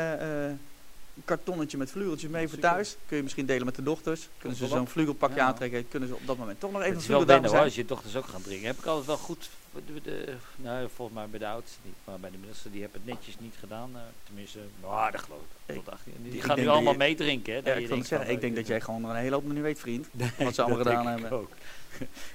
kartonnetje 1.24 1.78
met 1.78 1.90
vleugeltjes 1.90 2.30
mee 2.30 2.48
voor 2.48 2.58
thuis. 2.58 2.96
Kun 3.06 3.16
je 3.16 3.22
misschien 3.22 3.46
delen 3.46 3.64
met 3.64 3.74
de 3.74 3.82
dochters. 3.82 4.28
Kunnen 4.38 4.58
ze 4.58 4.66
zo'n 4.66 4.88
vleugelpakje 4.88 5.36
Ja. 5.36 5.46
aantrekken. 5.46 5.88
Kunnen 5.88 6.08
ze 6.08 6.14
op 6.14 6.26
dat 6.26 6.36
moment 6.36 6.60
toch 6.60 6.72
nog 6.72 6.80
even 6.80 6.92
Het 6.92 7.02
is 7.02 7.08
een 7.08 7.14
wel 7.14 7.24
vleugeldame 7.24 7.48
wennen 7.50 7.60
hoor, 7.60 7.70
zijn. 7.70 7.88
als 7.88 8.04
je 8.04 8.12
dochters 8.12 8.16
ook 8.16 8.32
gaan 8.32 8.42
dringen. 8.42 8.66
Heb 8.66 8.78
ik 8.78 8.86
altijd 8.86 9.06
wel 9.06 9.16
goed, 9.16 9.50
de, 9.86 10.00
de- 10.02 10.34
nou 10.56 10.88
volgens 10.94 11.18
mij 11.18 11.28
bij 11.28 11.38
de 11.38 11.46
oudste 11.46 11.78
niet, 11.84 11.94
maar 12.04 12.20
bij 12.20 12.30
de 12.30 12.36
middelste, 12.38 12.70
die 12.70 12.82
hebben 12.82 13.00
het 13.04 13.10
netjes 13.14 13.38
niet 13.38 13.54
gedaan. 13.58 13.90
eh, 13.94 14.00
tenminste, 14.24 14.58
nou 14.82 15.10
dat 15.12 15.20
geloof 15.20 15.40
ik. 15.40 15.74
Ik- 15.74 15.74
Tot 15.84 15.90
18. 15.92 16.12
Die, 16.22 16.32
ik 16.32 16.42
gaan 16.42 16.58
nu 16.58 16.66
allemaal 16.68 16.92
je- 16.92 16.98
meedrinken 16.98 17.52
hè. 17.52 17.58
Ja, 17.58 17.64
ik, 17.74 17.78
denkt 17.88 17.94
het 17.94 18.06
zeggen, 18.06 18.30
ik 18.30 18.40
denk 18.40 18.52
eh, 18.52 18.58
dat 18.58 18.66
jij 18.66 18.80
gewoon 18.80 19.00
nog 19.00 19.10
een 19.10 19.16
hele 19.16 19.34
hoop 19.34 19.44
niet 19.52 19.62
weet, 19.62 19.78
vriend. 19.80 20.06
wat 20.38 20.54
ze 20.54 20.62
allemaal 20.62 20.78
gedaan 20.84 21.06
hebben. 21.06 21.30
ook. 21.30 21.50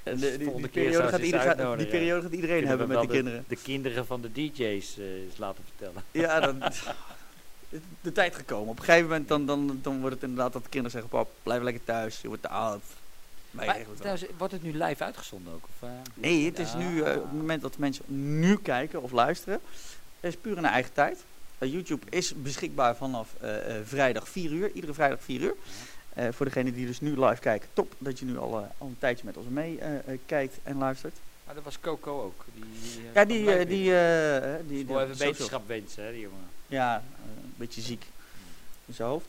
En 0.04 0.18
de- 0.20 0.38
de 0.38 0.38
die, 0.56 0.68
periode 0.68 1.08
gaat 1.08 1.20
ze 1.20 1.26
ieder- 1.26 1.40
eens 1.48 1.60
gaat- 1.62 1.78
die 1.78 1.88
periode 1.88 2.22
gaat 2.22 2.32
iedereen 2.32 2.56
Kunnen 2.56 2.68
hebben 2.70 2.88
met 2.88 2.98
wel 2.98 3.08
kinderen. 3.08 3.46
De, 3.48 3.56
de 3.56 3.62
kinderen 3.62 4.06
van 4.06 4.22
de 4.22 4.32
DJ's 4.32 4.98
eh, 4.98 5.06
eens 5.24 5.38
laten 5.38 5.64
vertellen. 5.64 6.04
Ja, 6.26 6.40
dan, 6.40 6.64
de 8.02 8.12
tijd 8.12 8.36
gekomen. 8.36 8.70
Op 8.70 8.78
een 8.80 8.84
gegeven 8.86 9.10
moment 9.10 9.28
dan, 9.28 9.46
dan, 9.46 9.80
dan 9.82 10.00
wordt 10.00 10.16
het 10.16 10.24
inderdaad 10.24 10.54
dat 10.54 10.64
de 10.64 10.70
kinderen 10.70 10.92
zeggen, 10.92 11.10
pap, 11.20 11.30
blijf 11.44 11.62
lekker 11.62 11.84
thuis. 11.84 12.22
Je 12.22 12.28
wordt 12.28 12.42
te 12.42 12.50
oud. 12.50 12.84
Maar, 13.56 13.78
trouwens, 13.98 14.26
wordt 14.38 14.54
het 14.54 14.64
nu 14.64 14.84
live 14.84 15.04
uitgezonden 15.04 15.54
ook? 15.54 15.64
Of, 15.64 15.90
eh? 15.90 15.96
Nee, 16.14 16.46
het 16.46 16.60
is 16.60 16.74
nu, 16.74 17.02
eh, 17.02 17.16
op 17.16 17.24
het 17.24 17.34
moment 17.34 17.62
dat 17.62 17.78
mensen 17.78 18.06
nu 18.40 18.58
kijken 18.58 19.02
of 19.02 19.12
luisteren, 19.12 19.60
is 20.20 20.36
puur 20.36 20.58
in 20.58 20.66
eigen 20.66 20.94
tijd. 20.94 21.24
Eh, 21.58 21.72
YouTube 21.72 22.06
is 22.10 22.34
beschikbaar 22.42 22.96
vanaf 22.96 23.30
eh, 23.40 23.78
eh, 23.78 23.86
vrijdag 23.86 24.30
4 24.30 24.52
uur, 24.52 24.72
iedere 24.72 24.94
vrijdag 24.94 25.20
4 25.22 25.42
uur. 25.42 25.56
Eh, 26.14 26.28
voor 26.32 26.46
degene 26.46 26.74
die 26.74 26.86
dus 26.86 27.02
nu 27.02 27.20
live 27.20 27.42
kijken, 27.42 27.70
top 27.74 27.94
dat 27.98 28.20
je 28.20 28.26
nu 28.26 28.38
al, 28.38 28.60
eh, 28.60 28.66
al 28.78 28.88
een 28.88 28.96
tijdje 29.00 29.26
met 29.26 29.38
ons 29.38 29.48
mee 29.50 29.80
eh, 29.80 29.96
eh, 29.98 30.20
kijkt 30.26 30.58
en 30.64 30.78
luistert. 30.78 31.16
Maar 31.46 31.56
dat 31.56 31.64
was 31.64 31.80
Coco 31.80 32.22
ook. 32.22 32.46
Die, 32.54 32.64
die, 32.82 33.10
Ja, 33.14 33.26
die, 33.26 33.46
die, 33.46 33.66
die, 33.66 34.68
die, 34.68 34.86
wil 34.86 35.02
even 35.02 35.18
wetenschap 35.18 35.68
wensen, 35.68 36.04
hè, 36.04 36.12
die 36.12 36.22
jongen. 36.22 36.48
Ja, 36.68 36.96
een 36.96 37.54
beetje 37.58 37.82
ziek 37.82 38.06
in 38.86 38.94
zijn 38.94 39.08
hoofd. 39.08 39.26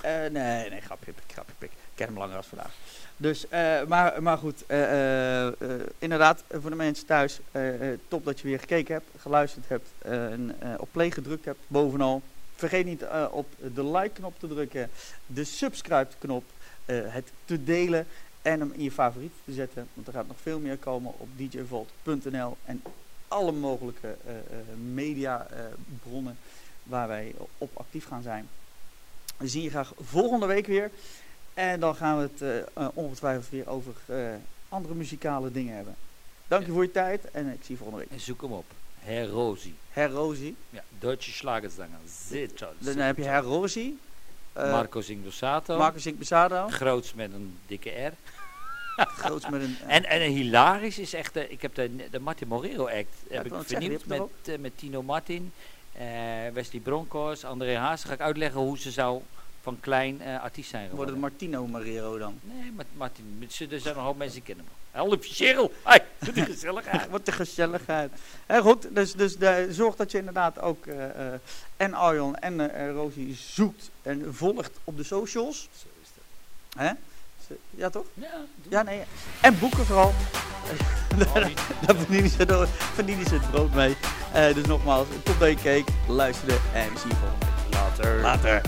Eh, 0.00 0.12
nee, 0.12 0.70
nee, 0.70 0.80
grapje, 0.80 1.12
pik, 1.12 1.32
grapje, 1.32 1.54
pik. 1.58 1.70
Langer 1.96 2.36
als 2.36 2.46
vandaag. 2.46 2.72
Dus, 3.16 3.48
eh, 3.48 3.84
maar, 3.84 4.22
maar 4.22 4.38
goed, 4.38 4.66
eh, 4.66 5.46
inderdaad, 5.98 6.42
voor 6.50 6.70
de 6.70 6.76
mensen 6.76 7.06
thuis, 7.06 7.40
top 8.08 8.24
dat 8.24 8.40
je 8.40 8.48
weer 8.48 8.58
gekeken 8.58 8.94
hebt, 8.94 9.06
geluisterd 9.18 9.68
hebt 9.68 9.88
en 9.98 10.56
op 10.78 10.88
play 10.92 11.10
gedrukt 11.10 11.44
hebt, 11.44 11.58
bovenal. 11.66 12.22
Vergeet 12.54 12.84
niet 12.84 13.04
op 13.30 13.46
de 13.74 13.84
like-knop 13.84 14.38
te 14.38 14.48
drukken, 14.48 14.90
de 15.26 15.44
subscribe-knop, 15.44 16.44
het 16.86 17.32
te 17.44 17.64
delen 17.64 18.06
en 18.42 18.60
hem 18.60 18.72
in 18.72 18.82
je 18.82 18.90
favoriet 18.90 19.32
te 19.44 19.52
zetten. 19.52 19.88
Want 19.94 20.06
er 20.06 20.12
gaat 20.12 20.26
nog 20.26 20.40
veel 20.42 20.58
meer 20.58 20.76
komen 20.76 21.12
op 21.16 21.28
djvault.nl 21.36 22.56
en 22.64 22.82
alle 23.28 23.52
mogelijke 23.52 24.16
mediabronnen 24.92 26.38
waar 26.82 27.08
wij 27.08 27.34
op 27.58 27.70
actief 27.76 28.06
gaan 28.06 28.22
zijn. 28.22 28.48
We 29.36 29.48
zien 29.48 29.62
je 29.62 29.70
graag 29.70 29.92
volgende 30.00 30.46
week 30.46 30.66
weer. 30.66 30.90
En 31.56 31.80
dan 31.80 31.94
gaan 31.96 32.16
we 32.16 32.22
het 32.22 32.42
eh, 32.42 32.58
eh, 32.84 32.88
ongetwijfeld 32.94 33.48
weer 33.48 33.68
over 33.68 33.92
eh, 34.06 34.16
andere 34.68 34.94
muzikale 34.94 35.52
dingen 35.52 35.74
hebben. 35.74 35.96
Dank 36.48 36.66
je 36.66 36.72
voor 36.72 36.82
je 36.82 36.90
tijd 36.90 37.30
en 37.30 37.46
ik 37.46 37.58
zie 37.62 37.74
je 37.74 37.76
volgende 37.76 38.00
week. 38.00 38.10
En 38.10 38.20
zoek 38.20 38.40
hem 38.40 38.52
op. 38.52 38.64
Herr 38.98 39.26
Rosi. 39.26 39.74
Herr 39.90 40.10
Rosi. 40.10 40.56
Ja, 40.70 40.82
Deutsche 40.98 41.32
Schlagerzanger. 41.32 41.98
Zeer 42.28 42.52
toll. 42.54 42.68
Dan 42.78 42.96
heb 42.96 43.16
je 43.16 43.24
Herr 43.24 43.42
Rosi. 43.42 43.98
eh, 44.52 44.70
Marco 44.70 45.00
Singdosato. 45.00 45.78
Marcus 45.78 46.02
Sink 46.02 46.18
Besado. 46.18 46.68
Groots 46.68 47.14
met 47.14 47.32
een 47.32 47.58
dikke 47.66 47.90
R. 47.90 48.12
Groots 49.20 49.48
met 49.48 49.62
een... 49.62 49.76
En, 49.86 50.04
en 50.04 50.20
hilarisch 50.20 50.98
is 50.98 51.12
echt, 51.12 51.36
ik 51.36 51.62
heb 51.62 51.74
de, 51.74 52.08
de 52.10 52.18
Martin 52.20 52.48
Morero 52.48 52.84
act 52.84 52.94
ik 52.96 53.08
heb 53.28 53.46
ik 53.46 53.52
vernieuwd 53.64 54.06
met, 54.06 54.60
met 54.60 54.78
Tino 54.78 55.02
Martin, 55.02 55.52
Wesley 56.52 56.80
Bronckhorst, 56.80 57.44
André 57.44 57.76
Haas. 57.76 58.04
Ga 58.04 58.12
ik 58.12 58.20
uitleggen 58.20 58.60
hoe 58.60 58.78
ze 58.78 58.90
zou 58.90 59.22
van 59.66 59.80
klein 59.80 60.22
eh, 60.22 60.42
artiest 60.42 60.70
zijn 60.70 60.90
Wordt 60.90 61.10
het 61.10 61.20
Martino 61.20 61.66
Marero 61.66 62.18
dan? 62.18 62.38
Nee, 62.42 62.72
maar 62.72 62.84
Martin, 62.96 63.38
er 63.40 63.50
zijn 63.50 63.80
nog 63.82 63.96
een 63.96 64.02
hoop 64.02 64.16
mensen 64.16 64.34
die 64.36 64.44
kennen 64.46 64.64
hem. 64.64 65.00
Half 65.00 65.18
Cheryl, 65.20 65.72
hey, 65.82 66.04
doe 66.18 66.32
die 66.34 66.44
gezelligheid. 66.44 67.10
Wat 67.16 67.26
de 67.26 67.32
gezelligheid. 67.32 68.12
En 68.46 68.62
goed, 68.62 68.94
dus, 68.94 69.12
dus 69.12 69.36
de, 69.36 69.66
zorg 69.70 69.96
dat 69.96 70.10
je 70.10 70.18
inderdaad 70.18 70.60
ook 70.60 70.86
eh, 70.86 71.04
eh, 71.34 71.40
en 71.76 71.94
Arjon 71.94 72.36
en 72.36 72.74
eh, 72.74 72.90
Rosie 72.92 73.34
zoekt 73.34 73.90
en 74.02 74.34
volgt 74.34 74.70
op 74.84 74.96
de 74.96 75.02
socials. 75.04 75.68
Zo 75.72 75.86
is 76.02 76.08
dat. 76.14 76.82
Hè? 76.84 76.92
Ja, 77.70 77.90
toch? 77.90 78.06
Ja, 78.14 78.44
Ja, 78.68 78.82
nee. 78.82 79.02
En 79.40 79.58
boeken 79.58 79.86
vooral. 79.86 80.12
niet. 81.46 81.60
Daar 81.86 81.96
verdienen 81.96 82.30
ze, 82.30 82.46
door- 82.46 82.68
verdienen 82.68 83.26
ze 83.26 83.34
het 83.34 83.50
brood 83.50 83.74
mee. 83.74 83.96
Eh, 84.32 84.54
dus 84.54 84.66
nogmaals, 84.66 85.06
top 85.22 85.38
dat 85.38 85.48
je 85.48 85.56
keek, 85.56 85.88
luisterde 86.08 86.58
en 86.74 86.98
zie 86.98 87.10
je 87.10 87.16
volgende. 87.16 87.46
Later. 87.70 88.20
Later. 88.20 88.60